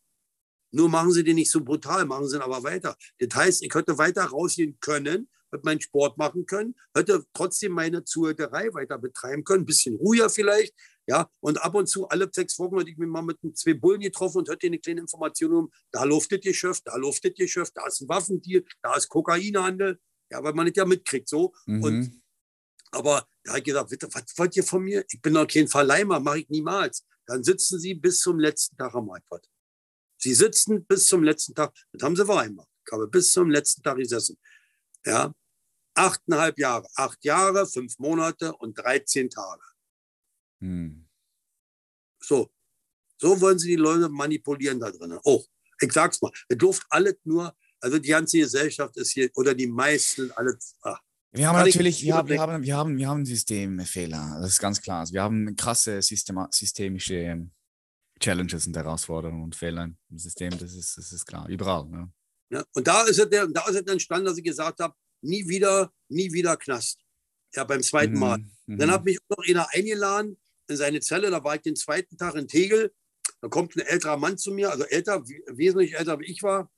Nur 0.72 0.90
machen 0.90 1.10
sie 1.12 1.24
den 1.24 1.36
nicht 1.36 1.50
so 1.50 1.62
brutal, 1.64 2.04
machen 2.04 2.28
sie 2.28 2.36
ihn 2.36 2.42
aber 2.42 2.62
weiter. 2.62 2.96
Das 3.18 3.34
heißt, 3.34 3.62
ich 3.62 3.74
hätte 3.74 3.96
weiter 3.96 4.24
rausgehen 4.24 4.78
können, 4.80 5.28
hätte 5.56 5.64
meinen 5.64 5.80
Sport 5.80 6.16
machen 6.18 6.46
können, 6.46 6.74
hätte 6.94 7.24
trotzdem 7.32 7.72
meine 7.72 8.04
Zuhälterei 8.04 8.72
weiter 8.72 8.98
betreiben 8.98 9.44
können, 9.44 9.62
ein 9.62 9.66
bisschen 9.66 9.96
ruhiger 9.96 10.30
vielleicht, 10.30 10.74
ja, 11.08 11.30
und 11.40 11.62
ab 11.62 11.74
und 11.74 11.86
zu 11.86 12.08
alle 12.08 12.28
sechs 12.32 12.58
Wochen 12.58 12.78
hätte 12.78 12.90
ich 12.90 12.98
mich 12.98 13.08
mal 13.08 13.22
mit 13.22 13.38
zwei 13.56 13.74
Bullen 13.74 14.00
getroffen 14.00 14.38
und 14.38 14.48
hätte 14.48 14.66
eine 14.66 14.78
kleine 14.78 15.02
Information 15.02 15.52
um, 15.52 15.72
da 15.92 16.04
läuft 16.04 16.32
das 16.32 16.40
Geschäft, 16.40 16.82
da 16.86 16.96
läuft 16.96 17.24
das 17.24 17.34
Geschäft, 17.34 17.72
da 17.76 17.86
ist 17.86 18.00
ein 18.00 18.08
Waffendeal, 18.08 18.64
da 18.82 18.94
ist 18.96 19.08
Kokainhandel, 19.08 20.00
ja, 20.30 20.42
weil 20.42 20.52
man 20.52 20.66
das 20.66 20.74
ja 20.76 20.84
mitkriegt, 20.84 21.28
so. 21.28 21.54
Mhm. 21.66 21.82
Und, 21.82 22.22
aber 22.90 23.26
da 23.44 23.52
habe 23.52 23.58
ich 23.60 23.64
gesagt, 23.64 23.90
bitte, 23.90 24.08
was 24.12 24.24
wollt 24.36 24.56
ihr 24.56 24.64
von 24.64 24.82
mir? 24.82 25.04
Ich 25.08 25.20
bin 25.22 25.34
doch 25.34 25.46
kein 25.46 25.68
Verleimer, 25.68 26.18
mache 26.18 26.40
ich 26.40 26.48
niemals. 26.48 27.04
Dann 27.26 27.44
sitzen 27.44 27.78
sie 27.78 27.94
bis 27.94 28.20
zum 28.20 28.40
letzten 28.40 28.76
Tag 28.76 28.94
am 28.94 29.08
iPad. 29.08 29.46
Sie 30.18 30.34
sitzen 30.34 30.84
bis 30.86 31.06
zum 31.06 31.22
letzten 31.22 31.54
Tag, 31.54 31.72
das 31.92 32.02
haben 32.02 32.16
sie 32.16 32.24
vereinbart. 32.24 32.68
Ich 32.84 32.92
habe 32.92 33.06
bis 33.06 33.32
zum 33.32 33.50
letzten 33.50 33.82
Tag 33.82 33.98
gesessen. 33.98 34.38
Ja, 35.04 35.32
achteinhalb 35.96 36.58
Jahre, 36.58 36.86
acht 36.94 37.24
Jahre, 37.24 37.66
fünf 37.66 37.98
Monate 37.98 38.54
und 38.56 38.74
13 38.78 39.30
Tage. 39.30 39.62
Hm. 40.60 41.08
So, 42.20 42.50
so 43.18 43.40
wollen 43.40 43.58
sie 43.58 43.68
die 43.68 43.76
Leute 43.76 44.08
manipulieren 44.08 44.80
da 44.80 44.90
drin. 44.90 45.18
Oh, 45.24 45.44
ich 45.80 45.92
sag's 45.92 46.20
mal, 46.20 46.32
es 46.48 46.58
durft 46.58 46.86
alles 46.90 47.16
nur, 47.24 47.54
also 47.80 47.98
die 47.98 48.08
ganze 48.08 48.38
Gesellschaft 48.38 48.96
ist 48.96 49.12
hier, 49.12 49.30
oder 49.34 49.54
die 49.54 49.66
meisten, 49.66 50.30
alles. 50.32 50.76
Ach, 50.82 51.00
wir 51.32 51.48
haben 51.48 51.58
natürlich, 51.58 52.02
wir 52.02 52.14
haben, 52.14 52.28
wir, 52.28 52.40
haben, 52.40 52.62
wir, 52.62 52.76
haben, 52.76 52.96
wir 52.96 53.08
haben 53.08 53.26
Systemfehler, 53.26 54.38
das 54.40 54.52
ist 54.52 54.58
ganz 54.58 54.80
klar. 54.80 55.00
Also 55.00 55.12
wir 55.12 55.22
haben 55.22 55.54
krasse 55.54 56.00
Systema 56.00 56.48
systemische 56.50 57.46
Challenges 58.18 58.66
und 58.66 58.76
Herausforderungen 58.76 59.44
und 59.44 59.54
Fehler 59.54 59.90
im 60.10 60.18
System, 60.18 60.56
das 60.58 60.74
ist, 60.74 60.96
das 60.96 61.12
ist 61.12 61.26
klar, 61.26 61.46
überall. 61.48 61.86
Ne? 61.88 62.10
Ja, 62.50 62.64
und 62.74 62.86
da 62.86 63.02
ist, 63.02 63.18
es 63.18 63.28
da 63.28 63.68
ist 63.68 63.74
es 63.74 63.92
entstanden, 63.92 64.26
dass 64.26 64.38
ich 64.38 64.44
gesagt 64.44 64.80
habe, 64.80 64.94
nie 65.26 65.48
wieder, 65.48 65.92
nie 66.08 66.32
wieder 66.32 66.56
Knast. 66.56 66.98
Ja, 67.54 67.64
beim 67.64 67.82
zweiten 67.82 68.14
mhm. 68.14 68.20
Mal. 68.20 68.38
Mhm. 68.66 68.78
Dann 68.78 68.90
hat 68.90 69.04
mich 69.04 69.18
noch 69.28 69.44
einer 69.46 69.68
eingeladen 69.72 70.38
in 70.68 70.76
seine 70.76 71.00
Zelle, 71.00 71.30
da 71.30 71.42
war 71.44 71.56
ich 71.56 71.62
den 71.62 71.76
zweiten 71.76 72.16
Tag 72.16 72.34
in 72.34 72.48
Tegel. 72.48 72.92
Da 73.40 73.48
kommt 73.48 73.76
ein 73.76 73.86
älterer 73.86 74.16
Mann 74.16 74.38
zu 74.38 74.50
mir, 74.52 74.70
also 74.70 74.84
älter, 74.84 75.22
wesentlich 75.48 75.94
älter 75.94 76.18
wie 76.18 76.26
ich 76.26 76.42
war 76.42 76.70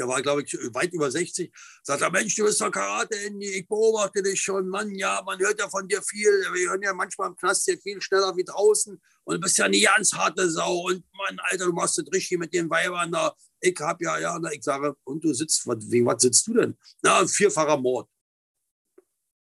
der 0.00 0.08
war, 0.08 0.22
glaube 0.22 0.42
ich, 0.42 0.52
weit 0.72 0.92
über 0.92 1.10
60, 1.10 1.52
sagt 1.82 2.02
er, 2.02 2.10
Mensch, 2.10 2.34
du 2.34 2.44
bist 2.44 2.60
doch 2.60 2.70
Karate, 2.70 3.18
Andy, 3.18 3.46
ich 3.46 3.68
beobachte 3.68 4.22
dich 4.22 4.40
schon, 4.40 4.68
Mann, 4.68 4.94
ja, 4.94 5.22
man 5.24 5.38
hört 5.38 5.60
ja 5.60 5.68
von 5.68 5.86
dir 5.86 6.02
viel, 6.02 6.30
wir 6.52 6.70
hören 6.70 6.82
ja 6.82 6.94
manchmal 6.94 7.28
im 7.28 7.36
Knast 7.36 7.64
hier 7.64 7.78
viel 7.78 8.00
schneller 8.00 8.36
wie 8.36 8.44
draußen 8.44 9.00
und 9.24 9.34
du 9.34 9.40
bist 9.40 9.58
ja 9.58 9.66
eine 9.66 9.80
ganz 9.80 10.12
harte 10.12 10.50
Sau 10.50 10.86
und 10.86 11.04
Mann, 11.12 11.38
Alter, 11.50 11.66
du 11.66 11.72
machst 11.72 11.98
das 11.98 12.06
richtig 12.12 12.38
mit 12.38 12.52
den 12.54 12.70
Weibern 12.70 13.12
da, 13.12 13.34
ich 13.60 13.78
hab 13.80 14.00
ja, 14.00 14.18
ja, 14.18 14.38
ich 14.52 14.62
sage, 14.62 14.96
und 15.04 15.22
du 15.22 15.32
sitzt, 15.32 15.66
wegen 15.66 16.06
was 16.06 16.22
sitzt 16.22 16.46
du 16.46 16.54
denn? 16.54 16.76
Na, 17.02 17.26
vierfacher 17.26 17.76
Mord. 17.76 18.08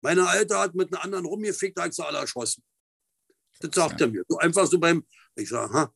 Meine 0.02 0.28
Alte 0.28 0.58
hat 0.58 0.76
mit 0.76 0.94
einem 0.94 1.02
anderen 1.02 1.26
rumgefickt, 1.26 1.78
da 1.78 1.84
hat 1.84 1.94
sie 1.94 2.06
alle 2.06 2.20
erschossen. 2.20 2.64
Das 3.60 3.74
sagt 3.74 4.00
ja. 4.00 4.08
er 4.08 4.12
mir. 4.12 4.24
So 4.28 4.38
einfach 4.38 4.68
so 4.68 4.80
beim, 4.80 5.06
ich 5.36 5.50
sage, 5.50 5.74
ha, 5.74 5.94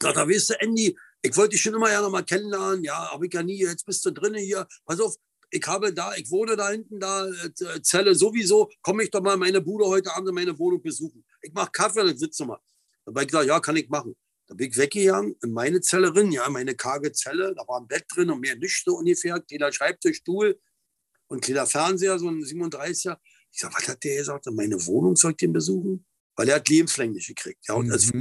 sagt 0.00 0.16
er, 0.16 0.28
weißt 0.28 0.50
du, 0.50 0.60
Andy, 0.60 0.96
ich 1.22 1.36
wollte 1.36 1.50
dich 1.50 1.62
schon 1.62 1.74
immer 1.74 1.90
ja 1.90 2.02
noch 2.02 2.10
mal 2.10 2.22
kennenlernen. 2.22 2.84
Ja, 2.84 3.10
habe 3.10 3.26
ich 3.26 3.32
ja 3.32 3.42
nie. 3.42 3.58
Jetzt 3.58 3.86
bist 3.86 4.04
du 4.04 4.10
drinnen 4.10 4.42
hier. 4.42 4.66
Pass 4.84 5.00
auf, 5.00 5.16
ich 5.50 5.66
habe 5.66 5.92
da, 5.92 6.14
ich 6.16 6.30
wohne 6.30 6.56
da 6.56 6.70
hinten, 6.70 7.00
da, 7.00 7.26
äh, 7.26 7.82
Zelle 7.82 8.14
sowieso. 8.14 8.70
Komme 8.82 9.04
ich 9.04 9.10
doch 9.10 9.22
mal 9.22 9.36
meine 9.36 9.60
Bude 9.60 9.86
heute 9.86 10.12
Abend 10.12 10.28
in 10.28 10.34
meine 10.34 10.58
Wohnung 10.58 10.82
besuchen. 10.82 11.24
Ich 11.40 11.52
mache 11.52 11.70
Kaffee 11.70 12.02
und 12.02 12.18
sitze 12.18 12.44
mal. 12.44 12.58
Da 13.06 13.10
habe 13.10 13.22
ich 13.22 13.28
gesagt, 13.28 13.46
ja, 13.46 13.58
kann 13.60 13.76
ich 13.76 13.88
machen. 13.88 14.14
Da 14.54 14.56
bin 14.56 14.70
ich 14.70 14.76
weggegangen 14.76 15.34
in 15.42 15.52
meine 15.52 15.80
Zelle 15.80 16.12
drin, 16.12 16.30
ja, 16.30 16.48
meine 16.48 16.76
karge 16.76 17.10
Zelle. 17.10 17.52
Da 17.56 17.66
war 17.66 17.80
ein 17.80 17.88
Bett 17.88 18.04
drin 18.08 18.30
und 18.30 18.38
mehr 18.38 18.54
nichts 18.54 18.84
so 18.84 18.98
ungefähr. 18.98 19.40
Kleiner 19.40 19.72
Schreibtisch, 19.72 20.18
Stuhl 20.18 20.60
und 21.26 21.42
kleiner 21.42 21.66
Fernseher, 21.66 22.20
so 22.20 22.28
ein 22.28 22.40
37er. 22.40 23.18
Ich 23.50 23.58
sage, 23.58 23.74
was 23.76 23.88
hat 23.88 24.04
der 24.04 24.16
gesagt? 24.16 24.46
Meine 24.52 24.76
Wohnung 24.86 25.16
soll 25.16 25.32
ich 25.32 25.38
den 25.38 25.52
besuchen? 25.52 26.06
Weil 26.36 26.50
er 26.50 26.56
hat 26.56 26.68
lebenslänglich 26.68 27.26
gekriegt. 27.26 27.66
Ja, 27.66 27.74
und 27.74 27.86
mhm. 27.86 27.92
als 27.92 28.12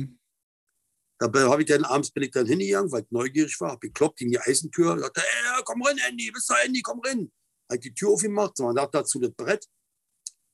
da 1.20 1.50
habe 1.50 1.62
ich 1.62 1.68
dann 1.68 1.86
abends 1.86 2.10
bin 2.10 2.24
ich 2.24 2.32
dann 2.32 2.48
hingegangen, 2.48 2.92
weil 2.92 3.04
ich 3.04 3.12
neugierig 3.12 3.62
war, 3.62 3.72
habe 3.72 3.88
geklopft 3.88 4.20
in 4.22 4.32
die 4.32 4.40
Eisentür, 4.40 4.98
sagte, 4.98 5.22
hey, 5.22 5.62
komm 5.64 5.84
rein, 5.84 6.00
Andy, 6.10 6.32
bist 6.32 6.50
du 6.50 6.56
Andy, 6.66 6.82
komm 6.82 7.00
rein. 7.06 7.32
Habe 7.70 7.80
die 7.80 7.94
Tür 7.94 8.10
aufgemacht, 8.10 8.58
man 8.58 8.76
dachte 8.76 8.98
dazu 8.98 9.20
das 9.20 9.32
Brett. 9.32 9.68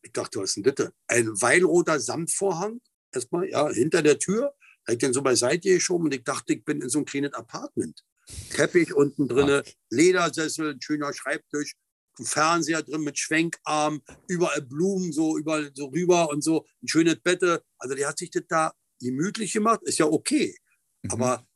Ich 0.02 0.12
dachte, 0.12 0.40
was 0.40 0.58
ist 0.58 0.66
denn 0.66 0.76
das? 0.76 0.92
Ein 1.08 1.28
weinroter 1.42 2.02
Samtvorhang, 2.02 2.82
erstmal, 3.14 3.50
ja, 3.50 3.70
hinter 3.70 4.04
der 4.04 4.20
Tür. 4.20 4.54
Habe 4.90 4.96
ich 4.96 5.02
dann 5.02 5.14
so 5.14 5.22
beiseite 5.22 5.70
geschoben 5.70 6.06
und 6.06 6.16
ich 6.16 6.24
dachte, 6.24 6.54
ich 6.54 6.66
bin 6.66 6.82
in 6.82 6.90
so 6.90 6.98
einem 6.98 7.06
kleinen 7.06 7.32
Apartment. 7.36 8.04
Teppich 8.50 8.92
unten 8.92 9.28
drin, 9.28 9.62
Ledersessel, 9.92 10.74
ein 10.74 10.82
schöner 10.82 11.14
Schreibtisch, 11.14 11.76
ein 12.18 12.26
Fernseher 12.26 12.82
drin 12.82 13.02
mit 13.02 13.20
Schwenkarm, 13.20 14.02
überall 14.28 14.64
Blumen 14.64 15.12
so 15.14 15.38
überall 15.38 15.70
so 15.76 15.90
rüber 15.90 16.32
und 16.32 16.44
so, 16.44 16.66
ein 16.82 16.88
schönes 16.88 17.20
Bett. 17.20 17.44
Also 17.78 17.94
der 17.96 18.08
hat 18.08 18.18
sich 18.18 18.32
das 18.32 18.42
da 18.50 18.74
gemütlich 19.00 19.54
gemacht, 19.54 19.82
ist 19.84 20.00
ja 20.00 20.08
okay. 20.08 20.58
Mhm. 21.04 21.12
Aber 21.12 21.48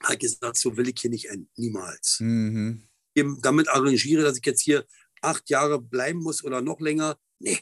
hat 0.00 0.20
gesagt, 0.20 0.56
so 0.56 0.76
will 0.76 0.88
ich 0.88 1.00
hier 1.00 1.10
nicht 1.10 1.28
enden. 1.28 1.50
Niemals. 1.56 2.18
Mhm. 2.20 2.88
Damit 3.42 3.68
arrangiere, 3.68 4.22
dass 4.22 4.38
ich 4.38 4.46
jetzt 4.46 4.62
hier 4.62 4.86
acht 5.22 5.50
Jahre 5.50 5.82
bleiben 5.82 6.20
muss 6.20 6.44
oder 6.44 6.60
noch 6.60 6.78
länger. 6.78 7.18
Nee, 7.40 7.58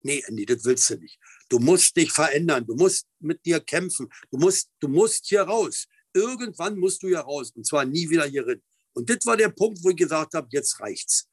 nee, 0.00 0.24
Andy, 0.26 0.46
das 0.46 0.64
willst 0.64 0.90
du 0.90 0.96
nicht. 0.96 1.20
Du 1.52 1.58
musst 1.58 1.94
dich 1.94 2.10
verändern. 2.10 2.64
Du 2.64 2.74
musst 2.74 3.06
mit 3.20 3.44
dir 3.44 3.60
kämpfen. 3.60 4.08
Du 4.30 4.38
musst, 4.38 4.70
du 4.80 4.88
musst 4.88 5.26
hier 5.26 5.42
raus. 5.42 5.86
Irgendwann 6.14 6.78
musst 6.78 7.02
du 7.02 7.08
hier 7.08 7.20
raus. 7.20 7.50
Und 7.54 7.66
zwar 7.66 7.84
nie 7.84 8.08
wieder 8.08 8.24
hier 8.24 8.46
rein. 8.46 8.62
Und 8.94 9.10
das 9.10 9.18
war 9.26 9.36
der 9.36 9.50
Punkt, 9.50 9.78
wo 9.84 9.90
ich 9.90 9.96
gesagt 9.96 10.32
habe, 10.32 10.48
jetzt 10.50 10.80
reicht's. 10.80 11.28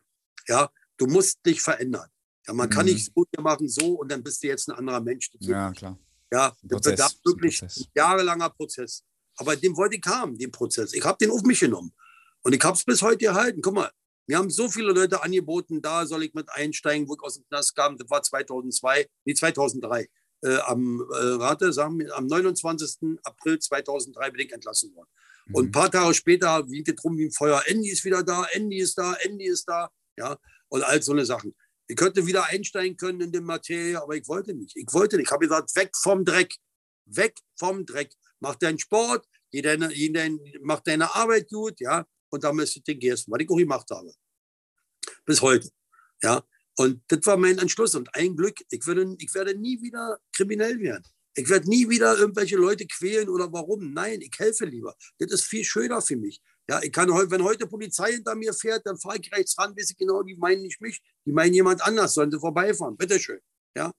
Ja, 0.45 0.69
du 0.97 1.05
musst 1.05 1.39
dich 1.45 1.61
verändern. 1.61 2.09
Ja, 2.45 2.53
man 2.53 2.67
mhm. 2.67 2.73
kann 2.73 2.85
nicht 2.87 3.09
so 3.15 3.25
machen, 3.41 3.69
so 3.69 3.93
und 3.93 4.11
dann 4.11 4.21
bist 4.21 4.43
du 4.43 4.47
jetzt 4.47 4.67
ein 4.67 4.75
anderer 4.75 4.99
Mensch. 4.99 5.29
Ja, 5.39 5.71
klar. 5.71 5.97
Ja, 6.33 6.53
das 6.63 6.81
bedarf 6.81 7.13
wirklich 7.23 7.61
ein 7.61 7.69
jahrelanger 7.95 8.49
Prozess. 8.49 9.05
Aber 9.37 9.55
dem 9.55 9.77
wollte 9.77 9.95
ich 9.95 10.05
haben, 10.05 10.37
den 10.37 10.51
Prozess. 10.51 10.91
Ich 10.91 11.05
habe 11.05 11.17
den 11.17 11.31
auf 11.31 11.43
mich 11.43 11.61
genommen. 11.61 11.93
Und 12.41 12.53
ich 12.53 12.61
habe 12.61 12.75
es 12.75 12.83
bis 12.83 13.01
heute 13.01 13.19
gehalten. 13.19 13.61
Guck 13.61 13.73
mal, 13.73 13.91
mir 14.29 14.37
haben 14.37 14.51
so 14.51 14.69
viele 14.69 14.91
Leute 14.91 15.23
angeboten, 15.23 15.81
da 15.81 16.05
soll 16.05 16.23
ich 16.23 16.35
mit 16.35 16.51
einsteigen, 16.51 17.07
wo 17.07 17.15
ich 17.15 17.21
aus 17.23 17.33
dem 17.33 17.45
Knast 17.47 17.75
kam. 17.75 17.97
Das 17.97 18.07
war 18.11 18.21
2002, 18.21 19.07
nee, 19.25 19.33
2003. 19.33 20.07
Äh, 20.41 20.57
am, 20.67 21.01
äh, 21.11 21.15
Rate, 21.15 21.73
sagen 21.73 21.97
wir, 21.97 22.15
am 22.15 22.27
29. 22.27 23.17
April 23.23 23.57
2003 23.57 24.29
bin 24.29 24.45
ich 24.45 24.53
entlassen 24.53 24.93
worden. 24.93 25.09
Mhm. 25.47 25.55
Und 25.55 25.65
ein 25.65 25.71
paar 25.71 25.89
Tage 25.89 26.13
später 26.13 26.69
wiegt 26.69 26.89
es 26.89 27.03
rum 27.03 27.17
wie 27.17 27.25
ein 27.25 27.31
Feuer. 27.31 27.63
Andy 27.65 27.89
ist 27.89 28.05
wieder 28.05 28.21
da, 28.21 28.45
Andy 28.51 28.77
ist 28.77 28.99
da, 28.99 29.15
Andy 29.15 29.47
ist 29.47 29.65
da. 29.67 29.89
Ja, 30.15 30.37
und 30.67 30.83
all 30.83 31.01
so 31.01 31.11
eine 31.11 31.25
Sachen. 31.25 31.55
Ich 31.87 31.95
könnte 31.95 32.27
wieder 32.27 32.45
einsteigen 32.45 32.97
können 32.97 33.21
in 33.21 33.31
die 33.31 33.41
Materie, 33.41 33.99
aber 33.99 34.15
ich 34.15 34.27
wollte 34.27 34.53
nicht. 34.53 34.77
Ich 34.77 34.93
wollte 34.93 35.17
nicht. 35.17 35.25
Ich 35.25 35.31
habe 35.31 35.47
gesagt, 35.47 35.75
weg 35.75 35.89
vom 35.95 36.23
Dreck. 36.23 36.55
Weg 37.05 37.33
vom 37.57 37.83
Dreck. 37.83 38.13
Mach 38.41 38.53
deinen 38.53 38.77
Sport, 38.77 39.25
geh 39.49 39.63
deine, 39.63 39.87
geh 39.89 40.13
dein, 40.13 40.39
mach 40.61 40.81
deine 40.81 41.15
Arbeit 41.15 41.49
gut, 41.49 41.79
ja. 41.79 42.05
Und 42.29 42.43
dann 42.43 42.55
müsstest 42.55 42.87
du 42.87 42.91
den 42.91 42.99
gehen, 42.99 43.13
was 43.13 43.39
ich 43.39 43.49
auch 43.49 43.57
gemacht 43.57 43.89
habe. 43.91 44.13
Bis 45.25 45.41
heute. 45.41 45.69
Ja. 46.21 46.43
Und 46.77 47.01
das 47.07 47.25
war 47.25 47.37
mein 47.37 47.57
Entschluss. 47.57 47.95
Und 47.95 48.13
ein 48.15 48.35
Glück, 48.35 48.59
ich 48.69 48.85
werde, 48.87 49.15
ich 49.19 49.33
werde 49.33 49.55
nie 49.55 49.81
wieder 49.81 50.17
kriminell 50.31 50.79
werden. 50.79 51.03
Ich 51.35 51.47
werde 51.49 51.69
nie 51.69 51.89
wieder 51.89 52.17
irgendwelche 52.17 52.57
Leute 52.57 52.85
quälen 52.87 53.29
oder 53.29 53.51
warum. 53.51 53.93
Nein, 53.93 54.21
ich 54.21 54.31
helfe 54.37 54.65
lieber. 54.65 54.95
Das 55.17 55.31
ist 55.31 55.43
viel 55.43 55.63
schöner 55.63 56.01
für 56.01 56.17
mich. 56.17 56.41
Ja, 56.69 56.81
ich 56.83 56.91
kann 56.91 57.09
wenn 57.09 57.43
heute 57.43 57.65
Polizei 57.65 58.13
hinter 58.13 58.35
mir 58.35 58.53
fährt, 58.53 58.85
dann 58.85 58.97
fahre 58.97 59.17
ich 59.19 59.31
rechts 59.31 59.57
ran, 59.57 59.75
weiß 59.75 59.89
ich 59.89 59.97
genau, 59.97 60.21
die 60.21 60.35
meinen 60.35 60.61
nicht 60.61 60.79
mich, 60.81 61.01
die 61.25 61.31
meinen 61.31 61.53
jemand 61.53 61.81
anders, 61.81 62.13
sollen 62.13 62.31
sie 62.31 62.39
vorbeifahren. 62.39 62.95
Bitteschön. 62.95 63.39
Ja. 63.75 63.91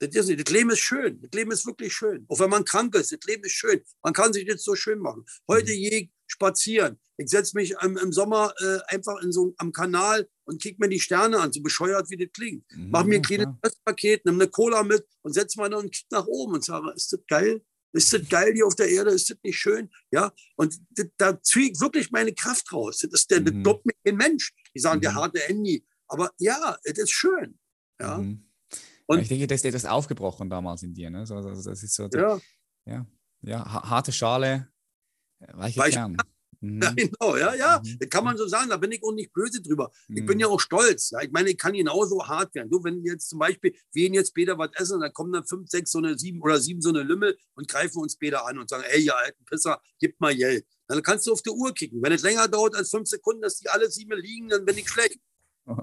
Das, 0.00 0.14
ist 0.14 0.28
nicht. 0.28 0.46
das 0.46 0.52
Leben 0.52 0.70
ist 0.70 0.80
schön. 0.80 1.20
Das 1.20 1.30
Leben 1.32 1.50
ist 1.50 1.66
wirklich 1.66 1.92
schön. 1.92 2.24
Auch 2.28 2.40
wenn 2.40 2.50
man 2.50 2.64
krank 2.64 2.94
ist, 2.94 3.12
das 3.12 3.20
Leben 3.26 3.44
ist 3.44 3.52
schön. 3.52 3.82
Man 4.02 4.12
kann 4.12 4.32
sich 4.32 4.46
das 4.46 4.62
so 4.62 4.74
schön 4.74 4.98
machen. 4.98 5.24
Heute 5.48 5.72
mhm. 5.72 5.78
je 5.78 6.10
spazieren. 6.38 6.98
Ich 7.16 7.30
setze 7.30 7.56
mich 7.56 7.74
im, 7.82 7.96
im 7.96 8.12
Sommer 8.12 8.54
äh, 8.60 8.78
einfach 8.94 9.20
in 9.22 9.32
so, 9.32 9.52
am 9.58 9.72
Kanal 9.72 10.28
und 10.44 10.62
kicke 10.62 10.76
mir 10.78 10.88
die 10.88 11.00
Sterne 11.00 11.40
an, 11.40 11.52
so 11.52 11.60
bescheuert 11.60 12.08
wie 12.10 12.16
das 12.16 12.28
klingt. 12.32 12.64
Mhm, 12.72 12.90
Mach 12.90 13.04
mir 13.04 13.16
ein 13.16 13.22
kleines 13.22 13.48
Paket, 13.84 14.24
nimm 14.24 14.36
eine 14.36 14.48
Cola 14.48 14.84
mit 14.84 15.04
und 15.22 15.32
setze 15.32 15.58
mal 15.58 15.72
und 15.74 15.92
kick 15.92 16.06
nach 16.10 16.26
oben 16.26 16.54
und 16.54 16.64
sage, 16.64 16.92
ist 16.94 17.12
das 17.12 17.20
geil? 17.26 17.60
Ist 17.92 18.12
das 18.12 18.28
geil 18.28 18.52
hier 18.54 18.66
auf 18.66 18.76
der 18.76 18.88
Erde? 18.88 19.10
Ist 19.10 19.30
das 19.30 19.38
nicht 19.42 19.58
schön? 19.58 19.90
Ja, 20.12 20.32
und 20.56 20.78
das, 20.90 21.06
da 21.16 21.42
ziehe 21.42 21.72
ich 21.72 21.80
wirklich 21.80 22.10
meine 22.12 22.32
Kraft 22.32 22.72
raus. 22.72 22.98
Das, 23.02 23.22
ist 23.22 23.30
der, 23.30 23.40
mhm. 23.40 23.64
das 23.64 23.76
mir 23.84 23.94
kein 24.04 24.16
Mensch. 24.16 24.52
Die 24.74 24.80
sagen, 24.80 24.98
mhm. 24.98 25.02
der 25.02 25.14
harte 25.14 25.40
Handy. 25.40 25.84
Aber 26.06 26.30
ja, 26.38 26.76
es 26.84 26.98
ist 26.98 27.10
schön. 27.10 27.58
Ja. 28.00 28.18
Mhm. 28.18 28.44
Und 29.06 29.20
ich 29.20 29.28
denke, 29.28 29.46
das 29.46 29.60
ist 29.60 29.64
etwas 29.64 29.86
aufgebrochen 29.86 30.50
damals 30.50 30.82
in 30.82 30.94
dir. 30.94 31.10
Ne? 31.10 31.20
Also, 31.20 31.40
das 31.40 31.82
ist 31.82 31.94
so, 31.94 32.08
ja. 32.12 32.38
ja, 32.84 33.06
ja, 33.42 33.64
harte 33.64 34.12
Schale, 34.12 34.68
weiche 35.40 35.80
Weich, 35.80 35.94
Kern. 35.94 36.16
Mhm. 36.60 36.82
Ja, 36.82 36.92
genau, 36.92 37.36
ja, 37.36 37.54
ja. 37.54 37.82
Mhm. 37.84 37.98
Das 38.00 38.08
kann 38.08 38.24
man 38.24 38.36
so 38.36 38.46
sagen, 38.48 38.68
da 38.70 38.76
bin 38.76 38.90
ich 38.92 39.02
auch 39.04 39.12
nicht 39.12 39.32
böse 39.32 39.62
drüber. 39.62 39.92
Mhm. 40.08 40.16
Ich 40.16 40.26
bin 40.26 40.36
mhm. 40.36 40.40
ja 40.40 40.46
auch 40.48 40.60
stolz. 40.60 41.10
Ja. 41.10 41.22
Ich 41.22 41.30
meine, 41.30 41.50
ich 41.50 41.58
kann 41.58 41.72
genauso 41.72 42.26
hart 42.26 42.54
werden. 42.54 42.70
Du, 42.70 42.82
wenn 42.82 43.04
jetzt 43.04 43.28
zum 43.28 43.38
Beispiel, 43.38 43.74
wir 43.92 44.02
gehen 44.02 44.14
jetzt 44.14 44.30
später 44.30 44.58
was 44.58 44.70
essen, 44.74 45.00
dann 45.00 45.12
kommen 45.12 45.32
dann 45.32 45.46
fünf, 45.46 45.68
sechs, 45.68 45.92
so 45.92 45.98
eine 45.98 46.18
sieben 46.18 46.42
oder 46.42 46.58
sieben 46.60 46.80
so 46.80 46.88
eine 46.88 47.02
Lümmel 47.02 47.36
und 47.54 47.68
greifen 47.68 47.98
uns 48.00 48.14
später 48.14 48.46
an 48.46 48.58
und 48.58 48.68
sagen, 48.68 48.84
ey, 48.88 49.02
ihr 49.02 49.16
alten 49.16 49.44
Pisser, 49.44 49.80
gib 50.00 50.20
mal 50.20 50.34
Geld. 50.34 50.66
Dann 50.88 51.02
kannst 51.02 51.26
du 51.26 51.32
auf 51.32 51.42
die 51.42 51.50
Uhr 51.50 51.72
kicken. 51.74 52.02
Wenn 52.02 52.12
es 52.12 52.22
länger 52.22 52.48
dauert 52.48 52.74
als 52.74 52.90
fünf 52.90 53.08
Sekunden, 53.08 53.42
dass 53.42 53.58
die 53.58 53.68
alle 53.68 53.90
sieben 53.90 54.18
liegen, 54.18 54.48
dann 54.48 54.64
bin 54.64 54.78
ich 54.78 54.88
schlecht. 54.88 55.20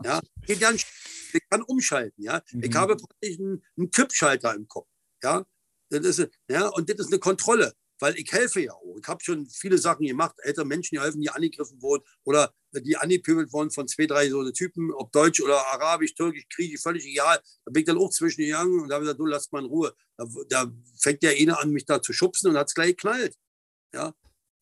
Ja, 0.04 0.20
geht 0.48 0.60
ganz, 0.60 0.84
ich 1.32 1.42
kann 1.50 1.62
umschalten. 1.62 2.24
Ja, 2.24 2.42
mhm. 2.52 2.64
ich 2.64 2.76
habe 2.76 2.98
praktisch 2.98 3.40
einen, 3.40 3.64
einen 3.78 3.92
Kippschalter 3.92 4.56
im 4.56 4.68
Kopf. 4.68 4.88
Ja, 5.24 5.46
das 5.90 6.06
ist, 6.06 6.30
ja, 6.50 6.68
und 6.70 6.90
das 6.90 7.00
ist 7.00 7.12
eine 7.14 7.20
Kontrolle 7.20 7.74
weil 8.00 8.16
ich 8.18 8.32
helfe 8.32 8.62
ja 8.62 8.74
auch. 8.74 8.98
Ich 9.02 9.08
habe 9.08 9.24
schon 9.24 9.48
viele 9.48 9.78
Sachen 9.78 10.06
gemacht, 10.06 10.36
ältere 10.40 10.66
Menschen, 10.66 10.96
die 10.96 11.02
helfen, 11.02 11.22
die 11.22 11.30
angegriffen 11.30 11.82
wurden 11.82 12.04
oder 12.24 12.54
die 12.74 12.98
angepöbelt 12.98 13.52
wurden 13.54 13.72
von 13.72 13.88
zwei, 13.88 14.06
drei 14.06 14.30
so 14.30 14.50
Typen, 14.52 14.92
ob 14.92 15.12
Deutsch 15.12 15.42
oder 15.42 15.66
Arabisch, 15.68 16.14
Türkisch, 16.14 16.46
Griechisch, 16.54 16.82
völlig 16.82 17.06
egal. 17.06 17.40
Da 17.66 17.72
bin 17.72 17.82
ich 17.82 17.86
dann 17.86 17.98
auch 17.98 18.10
zwischen 18.10 18.42
gegangen 18.42 18.82
und 18.82 18.92
habe 18.92 19.04
ich 19.04 19.08
gesagt, 19.08 19.20
du 19.20 19.26
lass 19.26 19.52
mal 19.52 19.60
in 19.60 19.66
Ruhe. 19.66 19.96
Da, 20.18 20.26
da 20.50 20.72
fängt 21.00 21.24
der 21.24 21.32
eine 21.32 21.58
an, 21.58 21.72
mich 21.72 21.86
da 21.86 22.02
zu 22.02 22.14
schubsen 22.14 22.50
und 22.50 22.58
hat 22.58 22.68
es 22.68 22.74
gleich 22.74 22.90
geknallt. 22.90 23.36
Ja, 23.94 24.14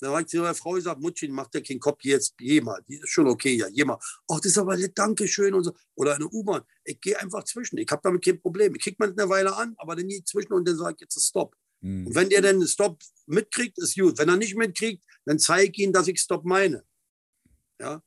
da 0.04 0.10
habe 0.10 0.22
ich 0.22 0.28
zu 0.28 0.38
meiner 0.38 0.54
Frau 0.54 0.74
gesagt, 0.74 1.00
Mutti, 1.00 1.30
mach 1.30 1.48
dir 1.48 1.64
keinen 1.64 1.80
Kopf, 1.80 2.04
jetzt 2.04 2.38
geh 2.38 2.60
mal. 2.60 2.84
Die 2.88 2.96
ist 2.96 3.10
schon 3.10 3.28
okay, 3.28 3.56
ja, 3.56 3.70
geh 3.70 3.86
mal. 3.86 3.98
Ach, 4.30 4.38
das 4.40 4.48
ist 4.48 4.58
aber 4.58 4.76
nett, 4.76 4.98
Dankeschön 4.98 5.54
und 5.54 5.64
so. 5.64 5.74
Oder 5.96 6.16
eine 6.16 6.28
U-Bahn. 6.28 6.64
Ich 6.84 7.00
gehe 7.00 7.18
einfach 7.20 7.46
zwischen. 7.46 7.78
Ich 7.78 7.90
habe 7.90 8.02
damit 8.04 8.24
kein 8.24 8.40
Problem. 8.40 8.76
Ich 8.76 8.84
kriege 8.84 8.98
mal 9.00 9.10
eine 9.10 9.30
Weile 9.30 9.56
an, 9.56 9.74
aber 9.78 9.96
dann 9.96 10.08
nie 10.08 10.22
zwischen 10.26 10.52
und 10.54 10.68
dann 10.68 10.78
sage 10.78 10.96
ich 10.98 11.02
jetzt 11.02 11.20
Stopp. 11.26 11.56
Mhm. 11.84 12.08
Und 12.08 12.16
wenn 12.16 12.30
der 12.30 12.42
dann 12.42 12.66
Stop 12.66 13.04
mitkriegt, 13.28 13.78
ist 13.78 13.96
gut. 13.96 14.18
Wenn 14.18 14.30
er 14.30 14.38
nicht 14.38 14.56
mitkriegt, 14.56 15.04
dann 15.26 15.38
zeige 15.38 15.72
ich 15.72 15.80
ihm, 15.80 15.94
dass 15.94 16.08
ich 16.08 16.20
Stop 16.20 16.46
meine. 16.46 16.84
Ja? 17.80 18.02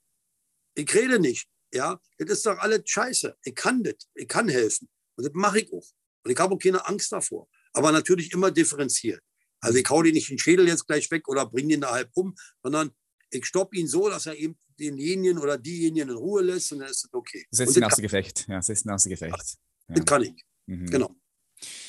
Ich 0.75 0.93
rede 0.95 1.21
nicht. 1.21 1.49
Ja? 1.73 2.01
Das 2.19 2.39
ist 2.39 2.47
doch 2.47 2.59
alles 2.59 2.83
scheiße. 2.85 3.37
Ich 3.45 3.55
kann 3.55 3.83
das. 3.85 3.95
Ich 4.15 4.27
kann 4.27 4.49
helfen. 4.49 4.89
Und 5.17 5.25
das 5.25 5.33
mache 5.35 5.61
ich 5.61 5.73
auch. 5.73 5.87
Und 6.25 6.31
ich 6.31 6.39
habe 6.39 6.55
auch 6.55 6.59
keine 6.59 6.87
Angst 6.87 7.13
davor. 7.13 7.49
Aber 7.73 7.93
natürlich 7.93 8.33
immer 8.33 8.51
differenziert. 8.51 9.23
Also 9.61 9.79
ich 9.79 9.89
hau 9.89 10.03
den 10.03 10.15
nicht 10.15 10.31
den 10.31 10.39
Schädel 10.39 10.67
jetzt 10.67 10.87
gleich 10.87 11.11
weg 11.11 11.29
oder 11.29 11.47
bringe 11.47 11.69
den 11.69 11.81
da 11.83 11.93
halb 11.93 12.11
um, 12.15 12.35
sondern 12.63 12.91
ich 13.31 13.45
stoppe 13.45 13.77
ihn 13.77 13.89
so, 13.89 14.09
dass 14.09 14.27
er 14.27 14.37
eben 14.37 14.59
denjenigen 14.79 15.39
oder 15.39 15.59
diejenigen 15.59 16.11
in 16.11 16.17
Ruhe 16.17 16.43
lässt 16.43 16.73
und 16.73 16.81
dann 16.81 16.89
ist 16.89 17.05
es 17.05 17.13
okay. 17.13 17.47
Das 17.51 17.61
ist 17.61 17.83
ein 17.83 18.03
Gefecht. 18.03 18.47
Ja, 18.49 18.57
das 18.57 18.69
ist 18.69 18.87
ein 18.87 18.97
Gefecht. 18.97 19.59
Ja. 19.89 19.95
Das 19.95 20.05
kann 20.05 20.23
ich. 20.23 20.45
Mhm. 20.67 20.87
Genau. 20.87 21.17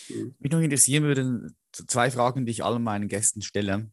Mhm. 0.09 0.35
Mich 0.39 0.51
noch 0.51 0.59
interessieren 0.59 1.03
würde, 1.03 1.53
zwei 1.71 2.11
Fragen, 2.11 2.45
die 2.45 2.51
ich 2.51 2.63
allen 2.63 2.83
meinen 2.83 3.07
Gästen 3.07 3.41
stelle. 3.41 3.91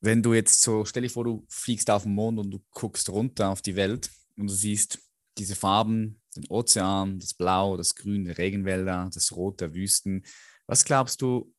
Wenn 0.00 0.22
du 0.22 0.34
jetzt 0.34 0.62
so, 0.62 0.84
stell 0.84 1.02
dir 1.02 1.10
vor, 1.10 1.24
du 1.24 1.46
fliegst 1.48 1.90
auf 1.90 2.04
den 2.04 2.14
Mond 2.14 2.38
und 2.38 2.50
du 2.50 2.62
guckst 2.70 3.08
runter 3.08 3.48
auf 3.50 3.62
die 3.62 3.76
Welt 3.76 4.10
und 4.36 4.48
du 4.48 4.54
siehst 4.54 5.00
diese 5.38 5.56
Farben, 5.56 6.20
den 6.34 6.46
Ozean, 6.48 7.18
das 7.18 7.34
Blau, 7.34 7.76
das 7.76 7.94
Grün 7.94 8.24
der 8.24 8.38
Regenwälder, 8.38 9.10
das 9.12 9.32
Rot 9.32 9.60
der 9.60 9.74
Wüsten. 9.74 10.24
Was 10.66 10.84
glaubst 10.84 11.22
du, 11.22 11.52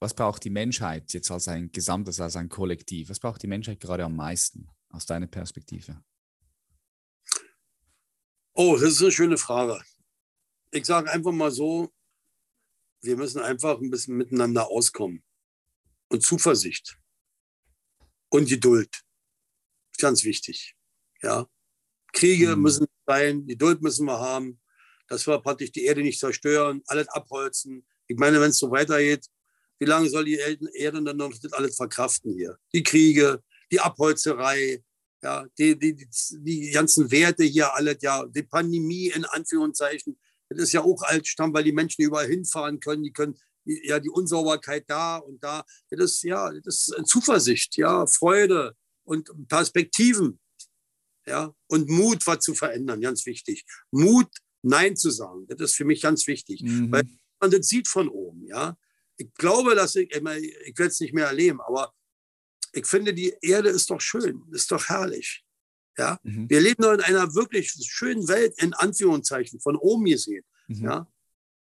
was 0.00 0.14
braucht 0.14 0.44
die 0.44 0.50
Menschheit 0.50 1.12
jetzt 1.12 1.30
als 1.30 1.48
ein 1.48 1.72
gesamtes, 1.72 2.20
als 2.20 2.36
ein 2.36 2.48
Kollektiv? 2.48 3.08
Was 3.10 3.20
braucht 3.20 3.42
die 3.42 3.48
Menschheit 3.48 3.80
gerade 3.80 4.04
am 4.04 4.16
meisten 4.16 4.68
aus 4.90 5.06
deiner 5.06 5.26
Perspektive? 5.26 6.02
Oh, 8.54 8.76
das 8.76 8.92
ist 8.92 9.02
eine 9.02 9.12
schöne 9.12 9.38
Frage. 9.38 9.80
Ich 10.70 10.84
sage 10.84 11.10
einfach 11.10 11.32
mal 11.32 11.50
so, 11.50 11.92
wir 13.02 13.16
müssen 13.16 13.40
einfach 13.40 13.80
ein 13.80 13.90
bisschen 13.90 14.16
miteinander 14.16 14.68
auskommen. 14.68 15.22
Und 16.08 16.22
Zuversicht 16.22 16.98
und 18.30 18.48
Geduld. 18.48 19.02
Ganz 19.98 20.24
wichtig. 20.24 20.74
Ja. 21.22 21.46
Kriege 22.12 22.56
mhm. 22.56 22.62
müssen 22.62 22.86
sein, 23.06 23.46
Geduld 23.46 23.82
müssen 23.82 24.06
wir 24.06 24.18
haben, 24.18 24.60
dass 25.08 25.26
wir 25.26 25.38
praktisch 25.38 25.72
die 25.72 25.84
Erde 25.84 26.02
nicht 26.02 26.18
zerstören, 26.18 26.82
alles 26.86 27.08
abholzen. 27.08 27.86
Ich 28.06 28.16
meine, 28.16 28.40
wenn 28.40 28.50
es 28.50 28.58
so 28.58 28.70
weitergeht, 28.70 29.26
wie 29.78 29.86
lange 29.86 30.08
soll 30.08 30.24
die 30.24 30.38
Erde 30.74 31.02
dann 31.02 31.16
noch 31.16 31.32
das 31.38 31.52
alles 31.52 31.76
verkraften 31.76 32.34
hier? 32.34 32.58
Die 32.72 32.82
Kriege, 32.82 33.42
die 33.70 33.80
Abholzerei, 33.80 34.82
ja, 35.22 35.46
die, 35.58 35.78
die, 35.78 35.94
die, 35.94 36.08
die 36.32 36.70
ganzen 36.70 37.10
Werte 37.10 37.44
hier, 37.44 37.74
alles, 37.74 37.98
ja, 38.00 38.24
die 38.26 38.42
Pandemie 38.42 39.08
in 39.08 39.24
Anführungszeichen, 39.24 40.18
das 40.48 40.64
ist 40.64 40.72
ja 40.72 40.82
auch 40.82 41.02
Altstamm, 41.02 41.52
weil 41.52 41.64
die 41.64 41.72
Menschen 41.72 42.02
überall 42.02 42.26
hinfahren 42.26 42.80
können. 42.80 43.02
Die 43.02 43.12
können 43.12 43.38
ja 43.64 44.00
die 44.00 44.10
Unsauberkeit 44.10 44.84
da 44.88 45.18
und 45.18 45.42
da. 45.42 45.64
Das 45.90 46.12
ist 46.12 46.22
ja, 46.22 46.50
das 46.64 46.88
ist 46.88 47.06
Zuversicht, 47.06 47.76
ja, 47.76 48.06
Freude 48.06 48.74
und 49.04 49.30
Perspektiven, 49.48 50.40
ja, 51.26 51.54
und 51.66 51.88
Mut, 51.88 52.26
was 52.26 52.40
zu 52.40 52.54
verändern, 52.54 53.00
ganz 53.00 53.26
wichtig. 53.26 53.64
Mut, 53.90 54.28
Nein 54.62 54.96
zu 54.96 55.10
sagen, 55.10 55.46
das 55.48 55.70
ist 55.70 55.76
für 55.76 55.84
mich 55.84 56.02
ganz 56.02 56.26
wichtig, 56.26 56.62
mhm. 56.62 56.90
weil 56.90 57.04
man 57.40 57.50
das 57.50 57.68
sieht 57.68 57.88
von 57.88 58.08
oben, 58.08 58.46
ja. 58.46 58.76
Ich 59.16 59.32
glaube, 59.34 59.74
dass 59.74 59.96
ich, 59.96 60.10
ich 60.14 60.22
werde 60.22 60.86
es 60.86 61.00
nicht 61.00 61.12
mehr 61.12 61.26
erleben, 61.26 61.60
aber 61.60 61.92
ich 62.72 62.86
finde, 62.86 63.14
die 63.14 63.34
Erde 63.40 63.68
ist 63.68 63.90
doch 63.90 64.00
schön, 64.00 64.44
ist 64.52 64.70
doch 64.70 64.88
herrlich. 64.88 65.44
Ja? 65.98 66.18
Mhm. 66.22 66.48
Wir 66.48 66.60
leben 66.60 66.82
nur 66.82 66.94
in 66.94 67.00
einer 67.00 67.34
wirklich 67.34 67.70
schönen 67.70 68.28
Welt, 68.28 68.54
in 68.62 68.72
Anführungszeichen, 68.74 69.60
von 69.60 69.76
oben 69.76 70.04
gesehen. 70.04 70.44
Mhm. 70.68 70.84
Ja? 70.84 71.08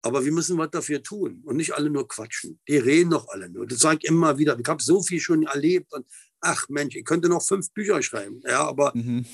Aber 0.01 0.23
wir 0.23 0.31
müssen 0.31 0.57
was 0.57 0.69
dafür 0.69 1.01
tun 1.01 1.41
und 1.45 1.55
nicht 1.55 1.73
alle 1.73 1.89
nur 1.89 2.07
quatschen. 2.07 2.59
Die 2.67 2.77
reden 2.77 3.11
doch 3.11 3.27
alle 3.29 3.49
nur. 3.49 3.65
Das 3.65 3.79
sage 3.79 3.99
ich 4.03 4.09
immer 4.09 4.37
wieder. 4.37 4.57
Ich 4.59 4.67
habe 4.67 4.81
so 4.81 5.01
viel 5.01 5.19
schon 5.19 5.43
erlebt 5.43 5.91
und 5.93 6.05
ach 6.41 6.67
Mensch, 6.69 6.95
ich 6.95 7.05
könnte 7.05 7.29
noch 7.29 7.45
fünf 7.45 7.71
Bücher 7.71 8.01
schreiben. 8.01 8.41
Ja, 8.45 8.67
aber 8.67 8.91
mhm. 8.95 9.25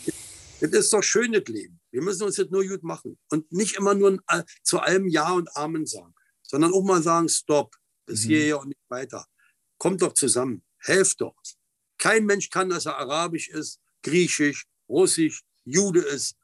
das 0.61 0.71
ist 0.71 0.93
doch 0.93 1.03
schön, 1.03 1.33
das 1.33 1.43
Leben. 1.47 1.79
Wir 1.91 2.01
müssen 2.01 2.23
uns 2.23 2.37
jetzt 2.37 2.51
nur 2.51 2.65
gut 2.65 2.83
machen 2.83 3.17
und 3.29 3.51
nicht 3.51 3.75
immer 3.75 3.93
nur 3.93 4.19
zu 4.63 4.79
allem 4.79 5.07
Ja 5.07 5.33
und 5.33 5.53
Amen 5.57 5.85
sagen, 5.85 6.13
sondern 6.41 6.73
auch 6.73 6.83
mal 6.83 7.03
sagen, 7.03 7.27
stopp, 7.27 7.75
bis 8.05 8.23
mhm. 8.23 8.29
hierher 8.29 8.59
und 8.61 8.67
nicht 8.69 8.89
weiter. 8.89 9.25
Kommt 9.77 10.01
doch 10.01 10.13
zusammen, 10.13 10.63
helft 10.77 11.19
doch. 11.19 11.35
Kein 11.97 12.25
Mensch 12.25 12.49
kann, 12.49 12.69
dass 12.69 12.85
er 12.85 12.97
arabisch 12.97 13.49
ist, 13.49 13.81
griechisch, 14.03 14.65
Russisch, 14.91 15.43
Jude 15.63 16.01
ist, 16.01 16.35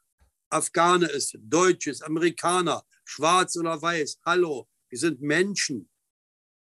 Afghane 0.50 1.06
ist, 1.06 1.36
Deutsch 1.38 1.86
ist, 1.86 2.02
Amerikaner, 2.02 2.82
schwarz 3.04 3.56
oder 3.56 3.80
weiß. 3.80 4.18
Hallo, 4.24 4.68
wir 4.88 4.98
sind 4.98 5.20
Menschen. 5.20 5.88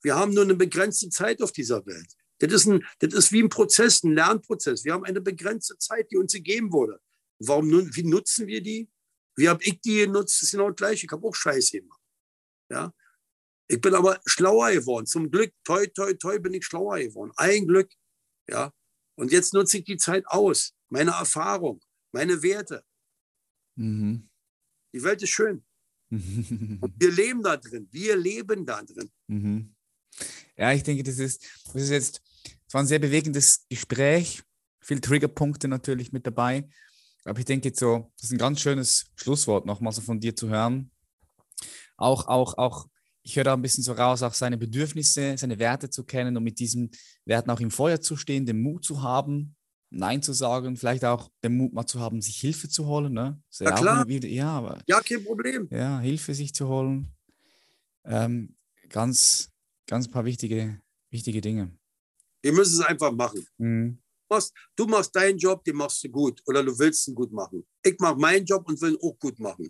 Wir 0.02 0.16
haben 0.16 0.34
nur 0.34 0.44
eine 0.44 0.56
begrenzte 0.56 1.10
Zeit 1.10 1.42
auf 1.42 1.52
dieser 1.52 1.86
Welt. 1.86 2.12
Das 2.40 2.52
ist, 2.52 2.66
ein, 2.66 2.86
das 3.00 3.14
ist 3.14 3.32
wie 3.32 3.44
ein 3.44 3.50
Prozess, 3.50 4.04
ein 4.04 4.14
Lernprozess. 4.14 4.84
Wir 4.84 4.94
haben 4.94 5.06
eine 5.06 5.22
begrenzte 5.22 5.78
Zeit, 5.78 6.12
die 6.12 6.18
uns 6.18 6.34
gegeben 6.34 6.72
wurde. 6.72 7.00
Warum, 7.40 7.70
wie 7.96 8.04
nutzen 8.04 8.48
wir 8.48 8.62
die? 8.62 8.90
Wie 9.36 9.48
habe 9.48 9.64
ich 9.64 9.80
die 9.82 10.00
genutzt? 10.00 10.36
Das 10.36 10.44
ist 10.44 10.52
genau 10.52 10.70
das 10.70 10.78
Gleiche. 10.78 11.06
Ich 11.06 11.12
habe 11.12 11.26
auch 11.26 11.36
Scheiße 11.36 11.80
gemacht. 11.80 12.02
Ja? 12.70 12.94
Ich 13.68 13.80
bin 13.80 13.94
aber 13.94 14.20
schlauer 14.26 14.72
geworden. 14.72 15.06
Zum 15.06 15.32
Glück, 15.32 15.54
toi, 15.64 15.86
toi, 15.88 16.14
toi, 16.14 16.40
bin 16.40 16.54
ich 16.54 16.66
schlauer 16.66 17.00
geworden. 17.00 17.32
Ein 17.36 17.68
Glück. 17.68 17.92
Ja? 18.50 18.74
Und 19.16 19.32
jetzt 19.32 19.54
nutze 19.54 19.78
ich 19.78 19.86
die 19.86 19.98
Zeit 19.98 20.26
aus 20.28 20.75
meine 20.90 21.12
Erfahrung, 21.12 21.82
meine 22.12 22.42
Werte. 22.42 22.84
Mhm. 23.76 24.30
Die 24.94 25.04
Welt 25.04 25.22
ist 25.22 25.30
schön. 25.30 25.64
Und 26.10 26.94
wir 27.00 27.12
leben 27.12 27.44
da 27.44 27.58
drin. 27.58 27.88
Wir 27.92 28.16
leben 28.16 28.66
da 28.66 28.82
drin. 28.84 29.10
Mhm. 29.28 29.76
Ja, 30.58 30.72
ich 30.72 30.84
denke, 30.84 31.04
das 31.04 31.20
ist, 31.20 31.44
das 31.66 31.76
ist 31.76 31.90
jetzt, 31.90 32.22
es 32.68 32.74
war 32.74 32.82
ein 32.82 32.88
sehr 32.88 33.00
bewegendes 33.00 33.66
Gespräch. 33.70 34.42
Viele 34.80 35.02
Triggerpunkte 35.02 35.68
natürlich 35.68 36.12
mit 36.12 36.26
dabei. 36.26 36.70
Aber 37.26 37.40
ich 37.40 37.46
denke 37.46 37.70
jetzt 37.70 37.80
so, 37.80 38.12
das 38.18 38.26
ist 38.26 38.32
ein 38.32 38.38
ganz 38.38 38.62
schönes 38.62 39.08
Schlusswort 39.16 39.66
nochmal 39.66 39.92
so 39.92 40.02
von 40.02 40.20
dir 40.20 40.36
zu 40.36 40.48
hören. 40.48 40.92
Auch, 41.98 42.28
auch, 42.28 42.58
auch, 42.58 42.88
ich 43.24 43.36
höre 43.36 43.46
da 43.46 43.54
ein 43.54 43.62
bisschen 43.62 43.84
so 43.84 43.94
raus, 43.94 44.22
auch 44.22 44.34
seine 44.34 44.58
Bedürfnisse, 44.58 45.36
seine 45.38 45.58
Werte 45.58 45.90
zu 45.90 46.04
kennen 46.04 46.38
und 46.38 46.44
mit 46.44 46.60
diesen 46.60 46.92
Werten 47.26 47.50
auch 47.50 47.60
im 47.60 47.72
Feuer 47.72 48.00
zu 48.00 48.16
stehen, 48.16 48.46
den 48.46 48.62
Mut 48.62 48.86
zu 48.86 49.02
haben, 49.02 49.55
Nein 49.96 50.22
zu 50.22 50.34
sagen, 50.34 50.76
vielleicht 50.76 51.06
auch 51.06 51.30
den 51.44 51.56
Mut 51.56 51.74
mal 51.74 51.86
zu 51.86 52.02
haben, 52.02 52.22
sich 52.22 52.38
Hilfe 52.38 52.68
zu 52.68 52.86
holen. 52.86 53.14
Ne? 53.14 53.42
Ja, 53.60 53.72
klar. 53.72 54.08
Wieder, 54.08 54.28
ja, 54.28 54.50
aber, 54.50 54.82
ja, 54.88 55.00
kein 55.00 55.24
Problem. 55.24 55.68
Ja, 55.72 56.00
Hilfe 56.00 56.34
sich 56.34 56.54
zu 56.54 56.68
holen. 56.68 57.14
Ähm, 58.04 58.56
ganz, 58.90 59.50
ganz 59.88 60.10
paar 60.10 60.26
wichtige, 60.26 60.82
wichtige 61.12 61.40
Dinge. 61.40 61.72
Wir 62.42 62.52
müssen 62.52 62.82
es 62.82 62.86
einfach 62.86 63.12
machen. 63.14 63.48
Mhm. 63.58 63.98
Du, 64.28 64.36
machst, 64.36 64.54
du 64.76 64.86
machst 64.86 65.16
deinen 65.16 65.38
Job, 65.38 65.64
den 65.64 65.78
machst 65.78 66.04
du 66.04 66.10
gut 66.10 66.42
oder 66.46 66.62
du 66.62 66.78
willst 66.78 67.08
ihn 67.08 67.16
gut 67.16 67.32
machen. 67.32 67.66
Ich 67.82 67.98
mache 68.00 68.18
meinen 68.18 68.46
Job 68.46 68.68
und 68.68 68.80
will 68.82 68.92
ihn 68.92 69.00
auch 69.02 69.18
gut 69.18 69.40
machen. 69.40 69.70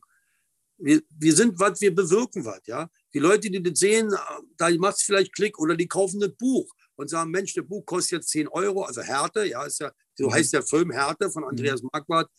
Wir, 0.78 1.02
wir 1.10 1.36
sind 1.36 1.58
was, 1.60 1.80
wir 1.80 1.94
bewirken 1.94 2.44
was. 2.44 2.62
Ja? 2.66 2.90
Die 3.14 3.20
Leute, 3.20 3.50
die 3.50 3.62
das 3.62 3.80
sehen, 3.80 4.12
da 4.58 4.70
macht 4.72 4.96
es 4.96 5.04
vielleicht 5.04 5.34
Klick 5.34 5.58
oder 5.60 5.76
die 5.76 5.88
kaufen 5.88 6.20
das 6.20 6.36
Buch 6.36 6.74
und 6.96 7.10
sagen, 7.10 7.30
Mensch, 7.30 7.54
das 7.54 7.68
Buch 7.68 7.86
kostet 7.86 8.14
jetzt 8.14 8.30
10 8.30 8.48
Euro, 8.48 8.84
also 8.84 9.02
Härte, 9.02 9.46
ja, 9.46 9.64
ist 9.64 9.80
ja, 9.80 9.92
so 10.16 10.28
mhm. 10.28 10.34
heißt 10.34 10.54
der 10.54 10.64
Film 10.64 10.92
Härte 10.92 11.30
von 11.30 11.44
Andreas 11.44 11.82
mhm. 11.82 11.90
Marquardt. 11.92 12.30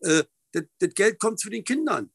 Äh, 0.00 0.24
das, 0.52 0.64
das, 0.78 0.94
Geld 0.94 1.18
kommt 1.18 1.38
zu 1.38 1.50
den 1.50 1.64
Kindern. 1.64 2.10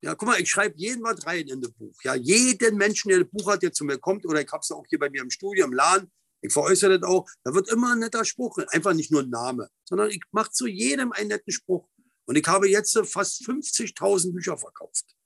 Ja, 0.00 0.14
guck 0.14 0.28
mal, 0.28 0.40
ich 0.40 0.48
schreibe 0.48 0.76
jeden 0.76 1.02
was 1.02 1.26
rein 1.26 1.48
in 1.48 1.60
das 1.60 1.72
Buch. 1.72 1.94
Ja, 2.04 2.14
jeden 2.14 2.76
Menschen, 2.76 3.08
der 3.08 3.20
das 3.20 3.30
Buch 3.30 3.50
hat, 3.50 3.62
der 3.62 3.72
zu 3.72 3.84
mir 3.84 3.98
kommt, 3.98 4.24
oder 4.26 4.40
ich 4.40 4.50
habe 4.52 4.60
es 4.60 4.70
auch 4.70 4.84
hier 4.88 4.98
bei 4.98 5.10
mir 5.10 5.22
im 5.22 5.30
Studio, 5.30 5.64
im 5.64 5.72
Laden, 5.72 6.10
Ich 6.40 6.52
veräußere 6.52 7.00
das 7.00 7.08
auch. 7.08 7.28
Da 7.42 7.52
wird 7.52 7.68
immer 7.68 7.92
ein 7.92 7.98
netter 7.98 8.24
Spruch, 8.24 8.58
einfach 8.68 8.94
nicht 8.94 9.10
nur 9.10 9.22
ein 9.22 9.30
Name, 9.30 9.68
sondern 9.84 10.10
ich 10.10 10.20
mache 10.30 10.52
zu 10.52 10.66
jedem 10.66 11.10
einen 11.12 11.28
netten 11.28 11.52
Spruch. 11.52 11.88
Und 12.26 12.36
ich 12.36 12.46
habe 12.46 12.68
jetzt 12.68 12.96
fast 13.06 13.42
50.000 13.42 14.32
Bücher 14.32 14.56
verkauft. 14.56 15.16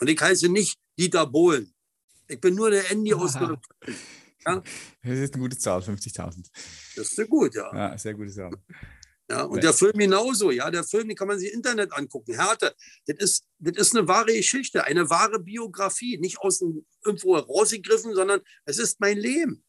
Und 0.00 0.08
ich 0.08 0.20
heiße 0.20 0.48
nicht 0.48 0.78
Dieter 0.98 1.26
Bohlen. 1.26 1.74
Ich 2.28 2.40
bin 2.40 2.54
nur 2.54 2.70
der 2.70 2.90
Andy 2.90 3.12
aus 3.12 3.34
Köln. 3.38 3.60
Ja? 4.46 4.62
Das 5.02 5.18
ist 5.18 5.34
eine 5.34 5.42
gute 5.42 5.58
Zahl, 5.58 5.80
50.000. 5.80 6.46
Das 6.96 7.12
ist 7.12 7.28
gut, 7.28 7.54
ja. 7.54 7.74
Ja, 7.74 7.98
sehr 7.98 8.14
gute 8.14 8.30
Zahl. 8.30 8.52
Ja, 9.30 9.44
und 9.44 9.62
der 9.62 9.72
Film 9.72 9.92
genauso, 9.92 10.50
ja, 10.50 10.68
der 10.72 10.82
Film, 10.82 11.06
den 11.06 11.16
kann 11.16 11.28
man 11.28 11.38
sich 11.38 11.50
im 11.50 11.58
Internet 11.58 11.92
angucken. 11.92 12.34
Härte, 12.34 12.74
das 13.06 13.16
ist, 13.18 13.46
das 13.60 13.76
ist 13.76 13.96
eine 13.96 14.08
wahre 14.08 14.32
Geschichte, 14.32 14.82
eine 14.82 15.08
wahre 15.08 15.38
Biografie, 15.38 16.18
nicht 16.18 16.38
aus 16.40 16.58
dem, 16.58 16.84
irgendwo 17.04 17.36
rausgegriffen, 17.36 18.12
sondern 18.12 18.40
es 18.64 18.78
ist 18.78 18.98
mein 18.98 19.18
Leben. 19.18 19.64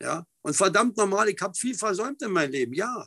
Ja, 0.00 0.26
und 0.40 0.56
verdammt 0.56 0.96
normal, 0.96 1.28
ich 1.28 1.40
habe 1.42 1.54
viel 1.54 1.74
versäumt 1.74 2.22
in 2.22 2.30
meinem 2.30 2.52
Leben, 2.52 2.72
ja. 2.72 3.06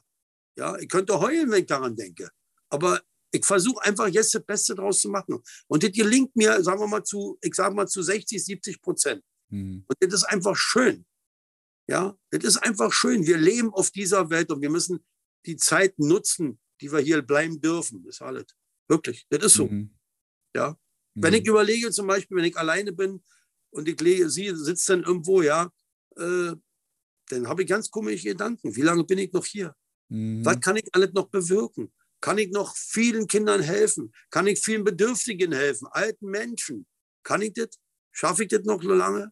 Ja, 0.56 0.78
ich 0.78 0.88
könnte 0.88 1.20
heulen, 1.20 1.50
wenn 1.50 1.62
ich 1.62 1.66
daran 1.66 1.96
denke. 1.96 2.30
Aber 2.70 3.02
ich 3.32 3.44
versuche 3.44 3.84
einfach 3.84 4.08
jetzt 4.08 4.36
das 4.36 4.46
Beste 4.46 4.76
draus 4.76 5.02
zu 5.02 5.10
machen. 5.10 5.42
Und 5.68 5.84
das 5.84 5.92
gelingt 5.92 6.36
mir, 6.36 6.64
sagen 6.64 6.80
wir 6.80 6.88
mal, 6.88 7.04
zu, 7.04 7.38
ich 7.42 7.54
sage 7.56 7.74
mal, 7.74 7.88
zu 7.88 8.04
60, 8.04 8.44
70 8.44 8.82
Prozent. 8.82 9.24
Mhm. 9.50 9.86
Und 9.88 9.96
das 10.00 10.14
ist 10.14 10.24
einfach 10.24 10.56
schön. 10.56 11.06
Ja, 11.88 12.18
das 12.32 12.44
ist 12.44 12.58
einfach 12.58 12.92
schön. 12.92 13.26
Wir 13.26 13.38
leben 13.38 13.74
auf 13.74 13.92
dieser 13.92 14.30
Welt 14.30 14.52
und 14.52 14.62
wir 14.62 14.72
müssen 14.72 15.06
die 15.46 15.56
Zeit 15.56 15.98
nutzen, 16.00 16.60
die 16.82 16.92
wir 16.92 17.00
hier 17.00 17.22
bleiben 17.22 17.62
dürfen. 17.62 18.04
Das 18.04 18.16
ist 18.16 18.22
alles. 18.22 18.46
Wirklich, 18.88 19.26
das 19.30 19.46
ist 19.46 19.54
so. 19.54 19.68
Mhm. 19.68 19.96
Ja. 20.56 20.72
Mhm. 21.14 21.24
Wenn 21.24 21.34
ich 21.36 21.48
überlege, 21.48 21.92
zum 21.92 22.08
Beispiel, 22.08 22.38
wenn 22.38 22.46
ich 22.46 22.58
alleine 22.58 22.92
bin 22.92 23.24
und 23.72 23.88
ich 23.88 24.00
lege, 24.00 24.30
sie 24.30 24.56
sitzt 24.56 24.90
dann 24.90 25.04
irgendwo, 25.04 25.42
ja, 25.42 25.72
äh, 26.18 26.54
dann 27.30 27.48
habe 27.48 27.64
ich 27.64 27.70
ganz 27.70 27.90
komische 27.90 28.30
Gedanken. 28.30 28.76
Wie 28.76 28.82
lange 28.82 29.04
bin 29.04 29.18
ich 29.18 29.32
noch 29.32 29.46
hier? 29.46 29.76
Mhm. 30.10 30.46
Was 30.46 30.60
kann 30.60 30.76
ich 30.76 30.88
alles 30.94 31.14
noch 31.14 31.30
bewirken? 31.30 31.92
Kann 32.22 32.38
ich 32.38 32.52
noch 32.52 32.76
vielen 32.76 33.28
Kindern 33.28 33.62
helfen? 33.62 34.14
Kann 34.32 34.48
ich 34.48 34.60
vielen 34.60 34.84
Bedürftigen 34.84 35.52
helfen? 35.52 35.88
Alten 35.92 36.28
Menschen? 36.28 36.88
Kann 37.24 37.42
ich 37.42 37.54
das? 37.54 37.70
Schaffe 38.12 38.44
ich 38.44 38.50
das 38.50 38.64
noch 38.64 38.82
so 38.82 38.94
lange? 38.94 39.32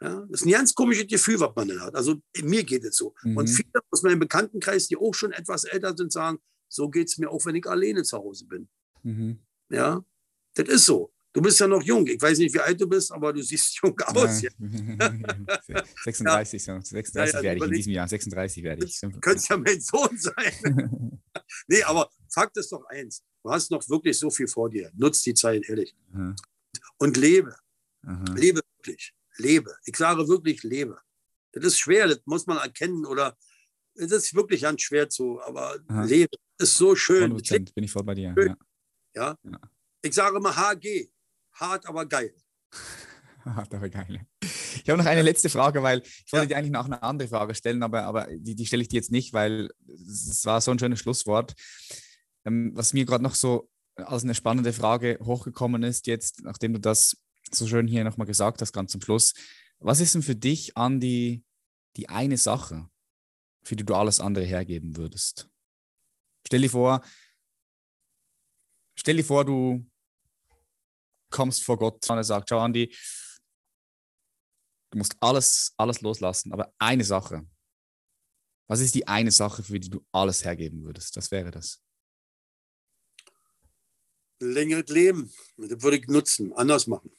Ja, 0.00 0.26
das 0.28 0.40
ist 0.40 0.46
ein 0.46 0.50
ganz 0.50 0.74
komisches 0.74 1.06
Gefühl, 1.06 1.40
was 1.40 1.54
man 1.54 1.68
dann 1.68 1.80
hat. 1.80 1.94
Also 1.94 2.16
mir 2.42 2.64
geht 2.64 2.84
es 2.84 2.96
so. 2.96 3.14
Mhm. 3.22 3.36
Und 3.36 3.46
viele 3.48 3.80
aus 3.90 4.02
meinem 4.02 4.18
Bekanntenkreis, 4.18 4.88
die 4.88 4.96
auch 4.96 5.14
schon 5.14 5.32
etwas 5.32 5.64
älter 5.64 5.96
sind, 5.96 6.12
sagen, 6.12 6.38
so 6.68 6.88
geht 6.88 7.08
es 7.08 7.18
mir 7.18 7.30
auch, 7.30 7.44
wenn 7.46 7.54
ich 7.54 7.66
alleine 7.66 8.02
zu 8.02 8.18
Hause 8.18 8.46
bin. 8.46 8.68
Mhm. 9.02 9.38
Ja, 9.70 10.04
das 10.54 10.68
ist 10.68 10.86
so. 10.86 11.12
Du 11.32 11.42
bist 11.42 11.58
ja 11.58 11.66
noch 11.66 11.82
jung. 11.82 12.06
Ich 12.06 12.20
weiß 12.20 12.38
nicht, 12.38 12.54
wie 12.54 12.60
alt 12.60 12.80
du 12.80 12.88
bist, 12.88 13.10
aber 13.10 13.32
du 13.32 13.42
siehst 13.42 13.80
jung 13.82 13.98
aus. 14.00 14.42
Ja. 14.42 14.50
36, 16.04 16.66
ja. 16.66 16.80
36 16.82 17.34
ja, 17.34 17.42
werde 17.42 17.58
ich 17.58 17.64
in 17.64 17.72
diesem 17.72 17.92
Jahr. 17.92 18.08
36 18.08 18.62
werde 18.62 18.86
ich. 18.86 19.00
Könnte 19.20 19.44
ja 19.48 19.56
mein 19.56 19.80
Sohn 19.80 20.16
sein. 20.16 21.20
nee, 21.68 21.82
aber 21.82 22.08
Fakt 22.28 22.56
ist 22.56 22.70
doch 22.70 22.84
eins. 22.86 23.22
Du 23.42 23.50
hast 23.50 23.70
noch 23.70 23.88
wirklich 23.88 24.18
so 24.18 24.30
viel 24.30 24.48
vor 24.48 24.70
dir. 24.70 24.90
Nutz 24.94 25.22
die 25.22 25.34
Zeit, 25.34 25.68
ehrlich. 25.68 25.94
Mhm. 26.12 26.36
Und 26.98 27.16
lebe. 27.16 27.56
Mhm. 28.02 28.36
Lebe 28.36 28.60
wirklich 28.78 29.14
lebe. 29.38 29.74
Ich 29.84 29.96
sage 29.96 30.28
wirklich 30.28 30.62
lebe. 30.62 30.98
Das 31.52 31.64
ist 31.64 31.78
schwer, 31.78 32.08
das 32.08 32.20
muss 32.24 32.46
man 32.46 32.58
erkennen 32.58 33.06
oder 33.06 33.36
es 33.94 34.10
ist 34.10 34.34
wirklich 34.34 34.62
ganz 34.62 34.82
schwer 34.82 35.08
zu, 35.08 35.40
aber 35.42 35.78
Aha. 35.88 36.04
lebe 36.04 36.36
ist 36.58 36.74
so 36.74 36.96
schön. 36.96 37.32
100% 37.32 37.74
bin 37.74 37.84
ich 37.84 37.92
voll 37.92 38.02
bei 38.02 38.14
dir. 38.14 38.34
Ja. 38.36 38.56
Ja? 39.14 39.38
ja. 39.42 39.60
Ich 40.02 40.14
sage 40.14 40.36
immer 40.36 40.54
HG, 40.54 41.08
hart, 41.52 41.86
aber 41.86 42.06
geil. 42.06 42.34
hart, 43.44 43.72
aber 43.74 43.88
geil. 43.88 44.26
Ich 44.40 44.90
habe 44.90 44.98
noch 44.98 45.06
eine 45.06 45.22
letzte 45.22 45.48
Frage, 45.48 45.82
weil 45.82 46.02
ich 46.02 46.32
wollte 46.32 46.44
ja. 46.44 46.46
dir 46.46 46.56
eigentlich 46.56 46.72
noch 46.72 46.86
eine 46.86 47.02
andere 47.02 47.28
Frage 47.28 47.54
stellen, 47.54 47.82
aber, 47.82 48.02
aber 48.04 48.28
die, 48.30 48.54
die 48.54 48.66
stelle 48.66 48.82
ich 48.82 48.88
dir 48.88 48.96
jetzt 48.96 49.12
nicht, 49.12 49.32
weil 49.32 49.70
es 49.86 50.44
war 50.44 50.60
so 50.60 50.70
ein 50.70 50.78
schönes 50.78 50.98
Schlusswort. 50.98 51.54
Ähm, 52.44 52.72
was 52.74 52.92
mir 52.92 53.04
gerade 53.04 53.22
noch 53.22 53.34
so 53.34 53.70
als 53.96 54.24
eine 54.24 54.34
spannende 54.34 54.72
Frage 54.72 55.18
hochgekommen 55.22 55.82
ist, 55.84 56.06
jetzt, 56.06 56.42
nachdem 56.42 56.74
du 56.74 56.80
das 56.80 57.16
so 57.50 57.66
schön 57.66 57.86
hier 57.86 58.04
nochmal 58.04 58.26
gesagt 58.26 58.60
hast, 58.60 58.72
ganz 58.72 58.92
zum 58.92 59.00
Schluss. 59.00 59.34
Was 59.78 60.00
ist 60.00 60.14
denn 60.14 60.22
für 60.22 60.36
dich, 60.36 60.76
Andi, 60.76 61.44
die 61.96 62.08
eine 62.08 62.38
Sache, 62.38 62.88
für 63.62 63.76
die 63.76 63.84
du 63.84 63.94
alles 63.94 64.20
andere 64.20 64.44
hergeben 64.44 64.96
würdest? 64.96 65.48
Stell 66.46 66.62
dir 66.62 66.70
vor, 66.70 67.04
stell 68.96 69.16
dir 69.16 69.24
vor, 69.24 69.44
du 69.44 69.84
kommst 71.30 71.64
vor 71.64 71.78
Gott 71.78 72.08
und 72.08 72.16
er 72.16 72.24
sagt, 72.24 72.48
schau, 72.48 72.60
Andi, 72.60 72.94
du 74.90 74.98
musst 74.98 75.16
alles, 75.20 75.74
alles 75.76 76.00
loslassen, 76.00 76.52
aber 76.52 76.72
eine 76.78 77.04
Sache. 77.04 77.46
Was 78.66 78.80
ist 78.80 78.94
die 78.94 79.06
eine 79.06 79.30
Sache, 79.30 79.62
für 79.62 79.78
die 79.78 79.90
du 79.90 80.06
alles 80.12 80.44
hergeben 80.44 80.84
würdest? 80.84 81.16
Was 81.16 81.30
wäre 81.30 81.50
das? 81.50 81.82
Längeres 84.40 84.88
Leben. 84.88 85.30
Das 85.56 85.82
würde 85.82 85.98
ich 85.98 86.06
nutzen, 86.06 86.52
anders 86.54 86.86
machen. 86.86 87.10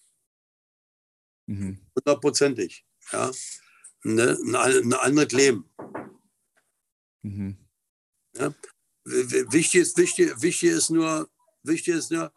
Mhm. 1.47 1.79
Hundertprozentig. 1.95 2.85
Ja. 3.11 3.31
Ne, 4.03 4.37
ein, 4.43 4.55
ein 4.55 4.93
anderes 4.93 5.31
Leben. 5.31 5.69
Mhm. 7.21 7.57
Ja. 8.35 8.53
Wichtig 9.03 9.81
ist, 9.81 9.97
wichtig, 9.97 10.41
wichtig 10.41 10.69
ist 10.69 10.89
nur, 10.89 11.29
wichtig 11.63 11.95
ist 11.95 12.11
nur, 12.11 12.31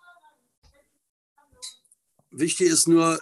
wichtig 2.30 2.68
ist 2.68 2.88
nur, 2.88 3.18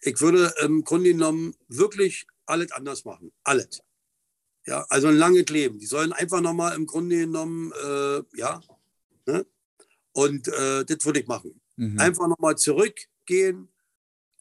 ich 0.00 0.20
würde 0.20 0.52
im 0.62 0.82
Grunde 0.84 1.10
genommen 1.10 1.54
wirklich 1.68 2.26
alles 2.46 2.72
anders 2.72 3.04
machen. 3.04 3.32
Alles. 3.44 3.80
Ja, 4.66 4.84
also 4.88 5.08
ein 5.08 5.16
langes 5.16 5.46
Leben. 5.48 5.78
Die 5.78 5.86
sollen 5.86 6.12
einfach 6.12 6.40
nochmal 6.40 6.74
im 6.76 6.86
Grunde 6.86 7.18
genommen, 7.18 7.72
äh, 7.72 8.22
ja, 8.36 8.60
ne? 9.26 9.46
und 10.12 10.48
äh, 10.48 10.84
das 10.84 11.04
würde 11.04 11.20
ich 11.20 11.26
machen. 11.26 11.60
Mhm. 11.76 11.98
Einfach 11.98 12.28
nochmal 12.28 12.56
zurückgehen, 12.56 13.68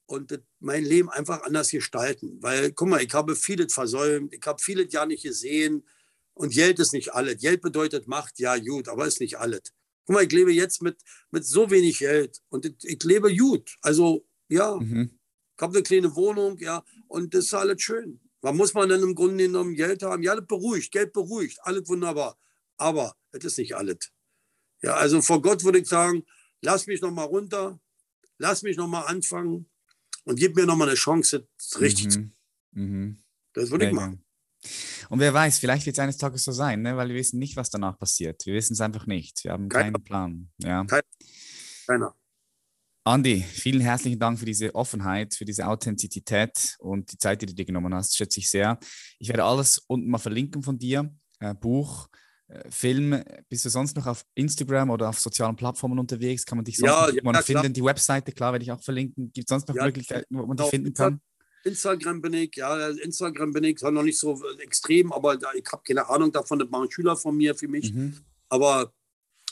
und 0.10 0.42
mein 0.60 0.84
Leben 0.84 1.10
einfach 1.10 1.44
anders 1.44 1.70
gestalten. 1.70 2.42
Weil, 2.42 2.72
guck 2.72 2.90
mal, 2.90 3.02
ich 3.02 3.14
habe 3.14 3.36
vieles 3.36 3.74
versäumt, 3.74 4.34
ich 4.34 4.46
habe 4.46 4.62
vieles 4.62 4.92
ja 4.92 5.06
nicht 5.06 5.24
gesehen 5.24 5.88
und 6.34 6.52
Geld 6.52 6.80
ist 6.80 6.94
nicht 6.94 7.14
alles. 7.14 7.40
Geld 7.40 7.62
bedeutet 7.62 8.08
Macht, 8.08 8.40
ja, 8.40 8.58
gut, 8.58 8.88
aber 8.88 9.06
ist 9.06 9.20
nicht 9.20 9.38
alles. 9.38 9.62
Guck 10.06 10.16
mal, 10.16 10.24
ich 10.24 10.32
lebe 10.32 10.52
jetzt 10.52 10.82
mit, 10.82 10.98
mit 11.30 11.46
so 11.46 11.70
wenig 11.70 12.00
Geld 12.00 12.42
und 12.50 12.66
ich, 12.66 12.76
ich 12.84 13.04
lebe 13.04 13.36
gut. 13.36 13.78
Also, 13.82 14.26
ja, 14.48 14.78
mhm. 14.78 15.12
ich 15.56 15.62
habe 15.62 15.76
eine 15.76 15.84
kleine 15.84 16.16
Wohnung, 16.16 16.58
ja, 16.58 16.84
und 17.08 17.34
das 17.36 17.46
ist 17.46 17.54
alles 17.54 17.82
schön. 17.82 18.20
Was 18.42 18.56
muss 18.56 18.74
man 18.74 18.90
denn 18.90 19.04
im 19.04 19.14
Grunde 19.14 19.44
genommen 19.44 19.76
Geld 19.76 20.02
haben? 20.02 20.24
Ja, 20.24 20.36
das 20.36 20.48
beruhigt, 20.48 20.92
Geld 20.92 21.14
beruhigt, 21.14 21.60
alles 21.62 21.88
wunderbar. 21.88 22.40
Aber 22.78 23.16
es 23.32 23.46
ist 23.46 23.60
nicht 23.60 23.76
alles. 23.76 24.12
Ja, 24.82 24.96
also 24.96 25.22
vor 25.22 25.42
Gott 25.42 25.64
würde 25.64 25.80
ich 25.80 25.88
sagen, 25.88 26.26
lass 26.62 26.88
mich 26.88 27.02
noch 27.02 27.12
mal 27.12 27.26
runter, 27.26 27.80
lass 28.40 28.64
mich 28.64 28.76
noch 28.76 28.88
mal 28.88 29.02
anfangen 29.02 29.70
und 30.26 30.38
gib 30.38 30.56
mir 30.56 30.66
nochmal 30.66 30.90
eine 30.90 30.98
Chance, 30.98 31.48
das 31.58 31.80
richtig 31.82 32.06
mhm. 32.06 32.12
zu 32.12 32.32
mhm. 32.72 33.24
Das 33.54 33.72
würde 33.72 33.88
ich 33.88 33.94
machen. 33.94 34.24
Und 35.10 35.20
wer 35.20 35.34
weiß, 35.34 35.60
vielleicht 35.60 35.86
wird 35.86 35.96
es 35.96 36.00
eines 36.00 36.18
Tages 36.18 36.44
so 36.44 36.52
sein, 36.52 36.82
ne? 36.82 36.96
weil 36.98 37.10
wir 37.10 37.16
wissen 37.16 37.40
nicht, 37.40 37.56
was 37.56 37.70
danach 37.70 37.98
passiert. 37.98 38.46
Wir 38.46 38.54
wissen 38.54 38.74
es 38.74 38.82
einfach 38.82 39.08
nicht. 39.08 39.44
Wir 39.44 39.52
haben 39.52 39.70
keiner. 39.70 39.94
keinen 39.94 40.04
Plan. 40.04 40.52
Ja. 40.58 40.86
Keiner. 41.88 42.16
Andi, 43.06 43.42
vielen 43.42 43.82
herzlichen 43.82 44.20
Dank 44.20 44.38
für 44.38 44.46
diese 44.46 44.76
Offenheit, 44.76 45.34
für 45.34 45.46
diese 45.46 45.66
Authentizität 45.66 46.76
und 46.80 47.12
die 47.12 47.18
Zeit, 47.18 47.42
die 47.42 47.48
du 47.48 47.56
dir 47.56 47.66
genommen 47.66 47.94
hast. 47.96 48.16
Schätze 48.16 48.40
ich 48.40 48.50
sehr. 48.50 48.78
Ich 49.18 49.30
werde 49.30 49.46
alles 49.46 49.80
unten 49.88 50.10
mal 50.10 50.20
verlinken 50.20 50.62
von 50.62 50.78
dir. 50.78 51.12
Äh, 51.40 51.56
Buch, 51.56 52.10
Film, 52.70 53.24
bist 53.48 53.66
du 53.66 53.70
sonst 53.70 53.96
noch 53.96 54.08
auf 54.08 54.26
Instagram 54.34 54.90
oder 54.90 55.10
auf 55.10 55.20
sozialen 55.20 55.56
Plattformen 55.56 56.00
unterwegs? 56.00 56.46
Kann 56.46 56.58
man 56.58 56.66
dich 56.66 56.78
sonst 56.78 56.92
ja, 56.92 57.10
ja, 57.10 57.42
finden? 57.42 57.62
Klar. 57.62 57.70
Die 57.70 57.84
Webseite, 57.84 58.32
klar, 58.32 58.54
werde 58.54 58.64
ich 58.64 58.72
auch 58.72 58.82
verlinken. 58.82 59.32
Gibt 59.32 59.50
es 59.50 59.50
sonst 59.50 59.68
noch 59.68 59.76
ja, 59.76 59.86
Möglichkeiten, 59.86 60.36
wo 60.36 60.46
man 60.46 60.58
dich 60.58 60.68
finden 60.68 60.94
kann? 60.94 61.22
Instagram 61.64 62.22
bin 62.22 62.34
ich, 62.34 62.56
ja, 62.56 62.90
Instagram 62.90 63.52
bin 63.52 63.66
ich 63.66 63.78
zwar 63.78 63.92
noch 63.92 64.04
nicht 64.04 64.18
so 64.18 64.42
extrem, 64.60 65.12
aber 65.12 65.36
ich 65.36 65.72
habe 65.72 65.84
keine 65.86 66.08
Ahnung 66.10 66.32
davon, 66.32 66.58
das 66.58 66.70
machen 66.70 66.90
Schüler 66.90 67.18
von 67.18 67.36
mir 67.36 67.54
für 67.54 67.68
mich. 67.68 67.94
Mhm. 67.94 68.18
Aber 68.48 68.94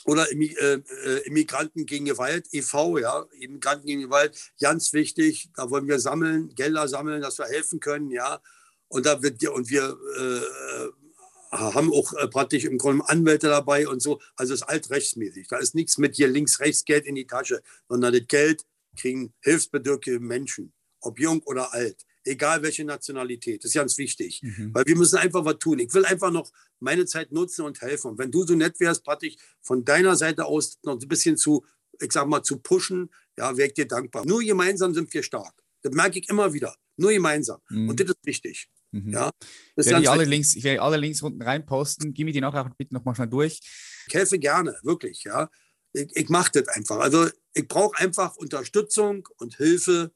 oder 0.04 0.26
äh, 0.32 0.74
äh, 0.74 1.26
Immigranten 1.26 1.84
gegen 1.84 2.06
Gewalt, 2.06 2.46
e.V., 2.52 2.98
ja, 2.98 3.26
Immigranten 3.40 3.86
gegen 3.86 4.02
Gewalt, 4.02 4.52
ganz 4.58 4.92
wichtig. 4.92 5.50
Da 5.54 5.68
wollen 5.68 5.86
wir 5.86 5.98
sammeln, 5.98 6.54
Gelder 6.54 6.88
sammeln, 6.88 7.20
dass 7.20 7.38
wir 7.38 7.46
helfen 7.46 7.78
können, 7.78 8.10
ja. 8.10 8.40
Und 8.88 9.04
da 9.04 9.22
wird 9.22 9.46
und 9.48 9.68
wir 9.68 9.98
äh, 10.18 11.07
haben 11.50 11.92
auch 11.92 12.12
äh, 12.14 12.28
praktisch 12.28 12.64
im 12.64 12.78
Grunde 12.78 13.08
Anwälte 13.08 13.48
dabei 13.48 13.88
und 13.88 14.00
so. 14.00 14.20
Also 14.36 14.54
es 14.54 14.60
ist 14.60 14.68
altrechtsmäßig. 14.68 15.48
Da 15.48 15.58
ist 15.58 15.74
nichts 15.74 15.98
mit 15.98 16.16
hier 16.16 16.28
links, 16.28 16.60
rechts 16.60 16.84
Geld 16.84 17.06
in 17.06 17.14
die 17.14 17.26
Tasche, 17.26 17.62
sondern 17.88 18.12
das 18.12 18.26
Geld 18.26 18.64
kriegen 18.96 19.32
hilfsbedürftige 19.40 20.20
Menschen, 20.20 20.72
ob 21.00 21.18
jung 21.20 21.42
oder 21.44 21.72
alt, 21.72 22.04
egal 22.24 22.62
welche 22.62 22.84
Nationalität. 22.84 23.62
Das 23.62 23.70
ist 23.70 23.74
ganz 23.74 23.96
wichtig, 23.98 24.42
mhm. 24.42 24.74
weil 24.74 24.84
wir 24.86 24.96
müssen 24.96 25.16
einfach 25.16 25.44
was 25.44 25.58
tun. 25.58 25.78
Ich 25.78 25.92
will 25.94 26.04
einfach 26.04 26.30
noch 26.30 26.50
meine 26.80 27.06
Zeit 27.06 27.32
nutzen 27.32 27.64
und 27.64 27.80
helfen. 27.80 28.12
Und 28.12 28.18
wenn 28.18 28.30
du 28.30 28.44
so 28.44 28.54
nett 28.54 28.78
wärst, 28.80 29.04
praktisch 29.04 29.36
von 29.62 29.84
deiner 29.84 30.16
Seite 30.16 30.44
aus 30.44 30.78
noch 30.82 31.00
ein 31.00 31.08
bisschen 31.08 31.36
zu, 31.36 31.64
ich 32.00 32.12
sag 32.12 32.26
mal, 32.26 32.42
zu 32.42 32.58
pushen, 32.58 33.10
ja, 33.36 33.56
wäre 33.56 33.68
ich 33.68 33.74
dir 33.74 33.86
dankbar. 33.86 34.26
Nur 34.26 34.40
gemeinsam 34.40 34.92
sind 34.94 35.12
wir 35.14 35.22
stark. 35.22 35.54
Das 35.82 35.92
merke 35.92 36.18
ich 36.18 36.28
immer 36.28 36.52
wieder. 36.52 36.74
Nur 36.96 37.12
gemeinsam. 37.12 37.60
Mhm. 37.68 37.88
Und 37.88 38.00
das 38.00 38.08
ist 38.08 38.18
wichtig. 38.24 38.68
Mhm. 38.90 39.12
Ja, 39.12 39.30
ich 39.76 39.86
werde, 39.86 40.10
alle 40.10 40.24
Links, 40.24 40.54
ich 40.54 40.64
werde 40.64 40.82
alle 40.82 40.96
Links 40.96 41.22
unten 41.22 41.42
reinposten. 41.42 42.14
Gib 42.14 42.24
mir 42.24 42.32
die 42.32 42.40
nachher 42.40 42.70
bitte 42.76 42.94
nochmal 42.94 43.14
schnell 43.14 43.28
durch. 43.28 43.60
Ich 44.06 44.14
helfe 44.14 44.38
gerne, 44.38 44.78
wirklich. 44.82 45.24
Ja. 45.24 45.50
Ich, 45.92 46.08
ich 46.14 46.28
mache 46.28 46.52
das 46.52 46.68
einfach. 46.68 46.98
Also 46.98 47.28
ich 47.52 47.68
brauche 47.68 47.98
einfach 47.98 48.36
Unterstützung 48.36 49.28
und 49.36 49.56
Hilfe. 49.56 50.12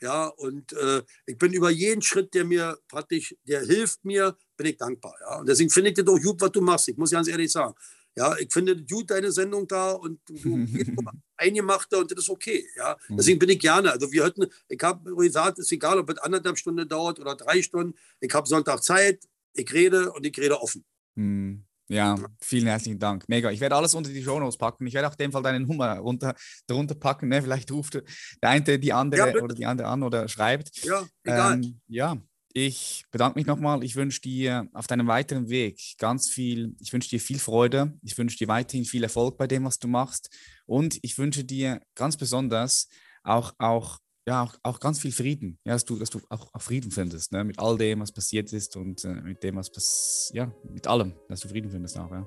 Ja, 0.00 0.26
und 0.26 0.72
äh, 0.72 1.02
ich 1.26 1.38
bin 1.38 1.52
über 1.52 1.70
jeden 1.70 2.02
Schritt, 2.02 2.34
der 2.34 2.44
mir 2.44 2.78
praktisch, 2.88 3.34
der 3.44 3.60
hilft 3.60 4.04
mir, 4.04 4.36
bin 4.56 4.66
ich 4.66 4.76
dankbar. 4.76 5.14
Ja. 5.20 5.38
Und 5.38 5.48
deswegen 5.48 5.70
finde 5.70 5.90
ich 5.90 5.96
das 5.96 6.06
auch 6.06 6.20
gut, 6.20 6.40
was 6.40 6.52
du 6.52 6.60
machst. 6.60 6.88
Ich 6.88 6.96
muss 6.96 7.10
ganz 7.10 7.28
ehrlich 7.28 7.50
sagen. 7.50 7.74
Ja, 8.16 8.36
ich 8.38 8.52
finde 8.52 8.76
gut 8.84 9.10
deine 9.10 9.32
Sendung 9.32 9.66
da 9.66 9.92
und 9.92 10.20
du 10.28 10.34
eingemachte 11.36 11.98
und 11.98 12.10
das 12.10 12.18
ist 12.20 12.30
okay. 12.30 12.64
Ja, 12.76 12.96
mhm. 13.08 13.16
deswegen 13.16 13.38
bin 13.38 13.48
ich 13.48 13.58
gerne. 13.58 13.90
Also 13.90 14.10
wir 14.12 14.24
hatten, 14.24 14.46
ich 14.68 14.82
habe 14.82 15.14
gesagt, 15.16 15.58
es 15.58 15.66
ist 15.66 15.72
egal, 15.72 15.98
ob 15.98 16.10
es 16.10 16.18
anderthalb 16.18 16.56
Stunden 16.56 16.88
dauert 16.88 17.18
oder 17.18 17.34
drei 17.34 17.60
Stunden. 17.62 17.94
Ich 18.20 18.32
habe 18.32 18.46
Sonntag 18.46 18.82
Zeit, 18.84 19.24
ich 19.52 19.72
rede 19.72 20.12
und 20.12 20.24
ich 20.24 20.36
rede 20.38 20.60
offen. 20.60 20.84
Mhm. 21.16 21.64
Ja, 21.88 22.16
vielen 22.40 22.66
herzlichen 22.66 22.98
Dank. 22.98 23.28
Mega. 23.28 23.50
Ich 23.50 23.60
werde 23.60 23.76
alles 23.76 23.94
unter 23.94 24.10
die 24.10 24.22
Show 24.22 24.40
Notes 24.40 24.56
packen. 24.56 24.86
Ich 24.86 24.94
werde 24.94 25.08
auch 25.08 25.14
dem 25.14 25.32
Fall 25.32 25.42
deine 25.42 25.60
Nummer 25.60 25.98
runter, 25.98 26.34
darunter 26.66 26.94
packen. 26.94 27.28
Ne? 27.28 27.42
Vielleicht 27.42 27.70
ruft 27.70 27.94
der 28.42 28.48
eine 28.48 28.78
die 28.78 28.92
andere 28.92 29.34
ja, 29.34 29.42
oder 29.42 29.54
die 29.54 29.66
andere 29.66 29.88
an 29.88 30.02
oder 30.02 30.26
schreibt. 30.28 30.82
Ja, 30.84 31.06
egal. 31.24 31.54
Ähm, 31.54 31.80
ja, 31.88 32.16
ich 32.56 33.04
bedanke 33.10 33.36
mich 33.36 33.46
nochmal. 33.46 33.82
Ich 33.82 33.96
wünsche 33.96 34.20
dir 34.20 34.68
auf 34.72 34.86
deinem 34.86 35.08
weiteren 35.08 35.48
Weg 35.48 35.96
ganz 35.98 36.30
viel, 36.30 36.76
ich 36.80 36.92
wünsche 36.92 37.10
dir 37.10 37.20
viel 37.20 37.40
Freude. 37.40 37.98
Ich 38.02 38.16
wünsche 38.16 38.38
dir 38.38 38.46
weiterhin 38.46 38.84
viel 38.84 39.02
Erfolg 39.02 39.36
bei 39.36 39.48
dem, 39.48 39.64
was 39.64 39.80
du 39.80 39.88
machst. 39.88 40.30
Und 40.64 40.98
ich 41.02 41.18
wünsche 41.18 41.44
dir 41.44 41.82
ganz 41.96 42.16
besonders 42.16 42.88
auch, 43.24 43.52
auch, 43.58 43.98
ja, 44.26 44.44
auch, 44.44 44.54
auch 44.62 44.78
ganz 44.78 45.00
viel 45.00 45.10
Frieden. 45.10 45.58
Ja, 45.64 45.72
dass 45.72 45.84
du, 45.84 45.98
dass 45.98 46.10
du 46.10 46.20
auch, 46.28 46.48
auch 46.54 46.62
Frieden 46.62 46.92
findest, 46.92 47.32
ne? 47.32 47.42
mit 47.42 47.58
all 47.58 47.76
dem, 47.76 48.00
was 48.00 48.12
passiert 48.12 48.52
ist 48.52 48.76
und 48.76 49.04
äh, 49.04 49.14
mit 49.14 49.42
dem, 49.42 49.56
was 49.56 50.30
ja, 50.32 50.54
mit 50.62 50.86
allem, 50.86 51.12
dass 51.28 51.40
du 51.40 51.48
Frieden 51.48 51.70
findest 51.70 51.98
auch, 51.98 52.10
ja. 52.12 52.26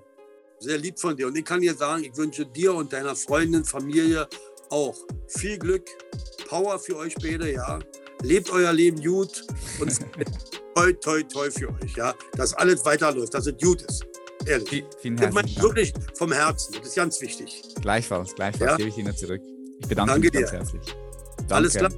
Sehr 0.59 0.77
lieb 0.77 0.99
von 0.99 1.15
dir. 1.15 1.27
Und 1.27 1.37
ich 1.37 1.45
kann 1.45 1.61
dir 1.61 1.73
sagen, 1.73 2.03
ich 2.03 2.17
wünsche 2.17 2.45
dir 2.45 2.73
und 2.73 2.91
deiner 2.91 3.15
Freundin, 3.15 3.63
Familie 3.63 4.27
auch 4.69 4.97
viel 5.27 5.57
Glück, 5.57 5.87
Power 6.49 6.79
für 6.79 6.97
euch 6.97 7.15
beide, 7.15 7.53
ja 7.53 7.79
lebt 8.23 8.49
euer 8.49 8.73
Leben 8.73 9.01
gut 9.01 9.45
und 9.79 9.99
toi, 10.75 10.93
toi, 10.93 11.23
toi 11.23 11.51
für 11.51 11.69
euch, 11.69 11.95
ja, 11.95 12.13
dass 12.35 12.53
alles 12.53 12.83
weiterläuft, 12.85 13.33
dass 13.33 13.47
es 13.47 13.57
gut 13.61 13.81
ist. 13.83 14.05
Ehrlich. 14.45 14.85
Vielen 15.01 15.17
herzlichen 15.17 15.55
Dank. 15.55 15.61
Wirklich 15.61 15.93
vom 16.17 16.31
Herzen, 16.31 16.75
das 16.77 16.87
ist 16.87 16.95
ganz 16.95 17.21
wichtig. 17.21 17.61
Gleichfalls, 17.81 18.33
gleichfalls 18.35 18.71
ja? 18.71 18.77
gebe 18.77 18.89
ich 18.89 18.97
Ihnen 18.97 19.15
zurück. 19.15 19.41
Ich 19.79 19.87
bedanke 19.87 20.13
Danke 20.13 20.27
mich 20.27 20.31
ganz 20.31 20.51
dir. 20.51 20.57
herzlich. 20.57 20.81
Danke. 21.37 21.55
Alles 21.55 21.73
klar. 21.73 21.91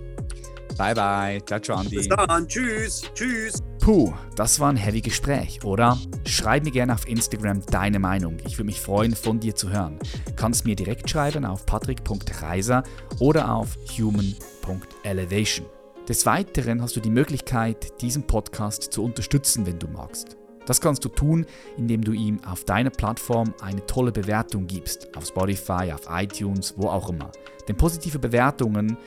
Bye, 0.78 0.96
bye. 0.96 1.46
Ciao, 1.46 1.60
ciao, 1.60 1.78
Andi. 1.78 1.98
Bis 1.98 2.08
dann. 2.08 2.48
Tschüss. 2.48 3.04
Tschüss. 3.14 3.62
Puh, 3.80 4.14
das 4.36 4.60
war 4.60 4.70
ein 4.70 4.78
heavy 4.78 5.02
Gespräch, 5.02 5.64
oder? 5.64 5.98
Schreib 6.26 6.64
mir 6.64 6.72
gerne 6.72 6.94
auf 6.94 7.08
Instagram 7.08 7.66
deine 7.66 8.00
Meinung. 8.00 8.38
Ich 8.46 8.58
würde 8.58 8.68
mich 8.68 8.80
freuen, 8.80 9.16
von 9.16 9.40
dir 9.40 9.56
zu 9.56 9.70
hören. 9.72 10.00
Kannst 10.36 10.66
mir 10.66 10.76
direkt 10.76 11.10
schreiben 11.10 11.46
auf 11.46 11.66
patrick.reiser 11.66 12.84
oder 13.20 13.54
auf 13.54 13.78
human.elevation. 13.98 15.66
Des 16.10 16.26
Weiteren 16.26 16.82
hast 16.82 16.96
du 16.96 17.02
die 17.02 17.12
Möglichkeit, 17.12 18.02
diesen 18.02 18.24
Podcast 18.24 18.82
zu 18.82 19.04
unterstützen, 19.04 19.68
wenn 19.68 19.78
du 19.78 19.88
magst. 19.88 20.38
Das 20.66 20.82
kannst 20.82 21.06
du 21.06 21.10
tun, 21.10 21.46
indem 21.78 22.04
du 22.04 22.14
ihm 22.14 22.44
auf 22.46 22.64
deiner 22.64 22.90
Plattform 22.90 23.54
eine 23.62 23.86
tolle 23.86 24.12
Bewertung 24.12 24.66
gibst, 24.66 25.16
auf 25.16 25.28
Spotify, 25.28 25.94
auf 25.94 26.08
iTunes, 26.10 26.74
wo 26.78 26.88
auch 26.88 27.12
immer. 27.12 27.32
Denn 27.68 27.78
positive 27.78 28.18
Bewertungen 28.18 28.98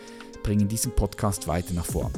bringen 0.44 0.68
diesen 0.68 0.94
Podcast 0.94 1.48
weiter 1.48 1.74
nach 1.74 1.86
vorn. 1.86 2.12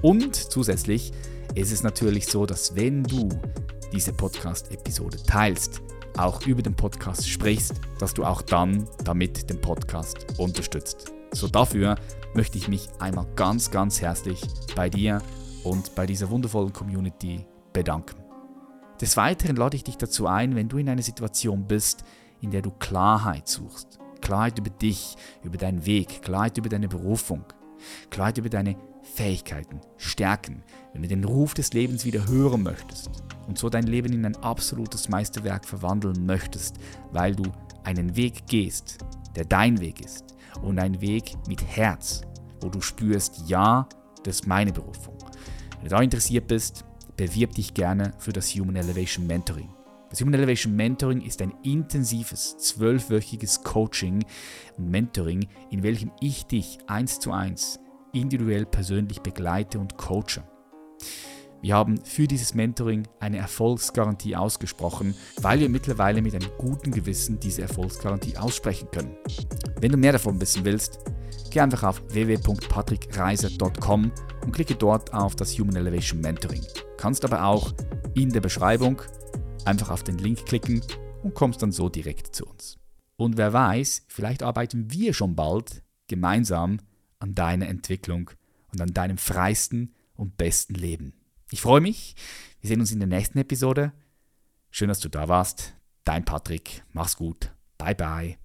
Und 0.00 0.36
zusätzlich 0.36 1.10
ist 1.56 1.72
es 1.72 1.82
natürlich 1.82 2.28
so, 2.28 2.46
dass 2.46 2.76
wenn 2.76 3.02
du 3.02 3.28
diese 3.92 4.12
Podcast-Episode 4.12 5.16
teilst, 5.26 5.82
auch 6.16 6.46
über 6.46 6.62
den 6.62 6.76
Podcast 6.76 7.28
sprichst, 7.28 7.80
dass 7.98 8.14
du 8.14 8.22
auch 8.22 8.42
dann 8.42 8.88
damit 9.02 9.50
den 9.50 9.60
Podcast 9.60 10.24
unterstützt. 10.38 11.12
So 11.32 11.48
dafür 11.48 11.96
möchte 12.34 12.58
ich 12.58 12.68
mich 12.68 12.88
einmal 12.98 13.26
ganz, 13.36 13.70
ganz 13.70 14.00
herzlich 14.00 14.40
bei 14.76 14.88
dir 14.88 15.22
und 15.64 15.94
bei 15.94 16.06
dieser 16.06 16.30
wundervollen 16.30 16.72
Community 16.72 17.44
bedanken. 17.72 18.16
Des 19.00 19.16
Weiteren 19.16 19.56
lade 19.56 19.76
ich 19.76 19.84
dich 19.84 19.96
dazu 19.96 20.26
ein, 20.26 20.54
wenn 20.54 20.68
du 20.68 20.78
in 20.78 20.88
einer 20.88 21.02
Situation 21.02 21.66
bist, 21.66 22.04
in 22.40 22.50
der 22.50 22.62
du 22.62 22.70
Klarheit 22.70 23.48
suchst. 23.48 23.98
Klarheit 24.20 24.58
über 24.58 24.70
dich, 24.70 25.16
über 25.42 25.56
deinen 25.56 25.86
Weg, 25.86 26.22
Klarheit 26.22 26.58
über 26.58 26.68
deine 26.68 26.88
Berufung, 26.88 27.44
Klarheit 28.10 28.38
über 28.38 28.50
deine 28.50 28.76
Fähigkeiten, 29.02 29.80
Stärken, 29.96 30.62
wenn 30.92 31.02
du 31.02 31.08
den 31.08 31.24
Ruf 31.24 31.54
des 31.54 31.72
Lebens 31.72 32.04
wieder 32.04 32.28
hören 32.28 32.62
möchtest 32.62 33.10
und 33.48 33.58
so 33.58 33.70
dein 33.70 33.86
Leben 33.86 34.12
in 34.12 34.26
ein 34.26 34.36
absolutes 34.36 35.08
Meisterwerk 35.08 35.64
verwandeln 35.64 36.26
möchtest, 36.26 36.76
weil 37.12 37.34
du 37.34 37.44
einen 37.82 38.14
Weg 38.16 38.46
gehst, 38.46 38.98
der 39.34 39.46
dein 39.46 39.80
Weg 39.80 40.04
ist, 40.04 40.36
und 40.62 40.78
ein 40.78 41.00
Weg 41.00 41.34
mit 41.48 41.64
Herz, 41.64 42.22
wo 42.60 42.68
du 42.68 42.80
spürst, 42.80 43.48
ja, 43.48 43.88
das 44.24 44.36
ist 44.36 44.46
meine 44.46 44.72
Berufung. 44.72 45.16
Wenn 45.76 45.84
du 45.84 45.90
da 45.90 46.00
interessiert 46.02 46.46
bist, 46.46 46.84
bewirb 47.16 47.54
dich 47.54 47.74
gerne 47.74 48.12
für 48.18 48.32
das 48.32 48.54
Human 48.54 48.76
Elevation 48.76 49.26
Mentoring. 49.26 49.68
Das 50.10 50.20
Human 50.20 50.34
Elevation 50.34 50.74
Mentoring 50.74 51.20
ist 51.20 51.40
ein 51.40 51.54
intensives, 51.62 52.56
zwölfwöchiges 52.58 53.62
Coaching 53.62 54.24
und 54.76 54.90
Mentoring, 54.90 55.46
in 55.70 55.82
welchem 55.82 56.10
ich 56.20 56.46
dich 56.46 56.78
eins 56.88 57.20
zu 57.20 57.32
eins 57.32 57.78
individuell 58.12 58.66
persönlich 58.66 59.20
begleite 59.20 59.78
und 59.78 59.96
coache. 59.96 60.42
Wir 61.62 61.74
haben 61.74 62.02
für 62.04 62.26
dieses 62.26 62.54
Mentoring 62.54 63.06
eine 63.18 63.36
Erfolgsgarantie 63.36 64.34
ausgesprochen, 64.34 65.14
weil 65.42 65.60
wir 65.60 65.68
mittlerweile 65.68 66.22
mit 66.22 66.34
einem 66.34 66.48
guten 66.56 66.90
Gewissen 66.90 67.38
diese 67.38 67.60
Erfolgsgarantie 67.62 68.38
aussprechen 68.38 68.88
können. 68.90 69.14
Wenn 69.78 69.92
du 69.92 69.98
mehr 69.98 70.12
davon 70.12 70.40
wissen 70.40 70.64
willst, 70.64 71.00
geh 71.50 71.60
einfach 71.60 71.82
auf 71.82 72.02
www.patrickreiser.com 72.08 74.10
und 74.42 74.52
klicke 74.52 74.74
dort 74.74 75.12
auf 75.12 75.36
das 75.36 75.58
Human 75.58 75.76
Elevation 75.76 76.22
Mentoring. 76.22 76.64
Kannst 76.96 77.26
aber 77.26 77.44
auch 77.44 77.74
in 78.14 78.30
der 78.30 78.40
Beschreibung 78.40 79.02
einfach 79.66 79.90
auf 79.90 80.02
den 80.02 80.16
Link 80.16 80.46
klicken 80.46 80.80
und 81.22 81.34
kommst 81.34 81.62
dann 81.62 81.72
so 81.72 81.90
direkt 81.90 82.34
zu 82.34 82.46
uns. 82.46 82.78
Und 83.16 83.36
wer 83.36 83.52
weiß, 83.52 84.06
vielleicht 84.08 84.42
arbeiten 84.42 84.90
wir 84.90 85.12
schon 85.12 85.36
bald 85.36 85.82
gemeinsam 86.08 86.78
an 87.18 87.34
deiner 87.34 87.68
Entwicklung 87.68 88.30
und 88.72 88.80
an 88.80 88.94
deinem 88.94 89.18
freisten 89.18 89.94
und 90.14 90.38
besten 90.38 90.72
Leben. 90.74 91.19
Ich 91.50 91.60
freue 91.60 91.80
mich. 91.80 92.14
Wir 92.60 92.68
sehen 92.68 92.80
uns 92.80 92.92
in 92.92 93.00
der 93.00 93.08
nächsten 93.08 93.38
Episode. 93.38 93.92
Schön, 94.70 94.88
dass 94.88 95.00
du 95.00 95.08
da 95.08 95.28
warst. 95.28 95.74
Dein 96.04 96.24
Patrick. 96.24 96.84
Mach's 96.92 97.16
gut. 97.16 97.52
Bye 97.78 97.94
bye. 97.94 98.38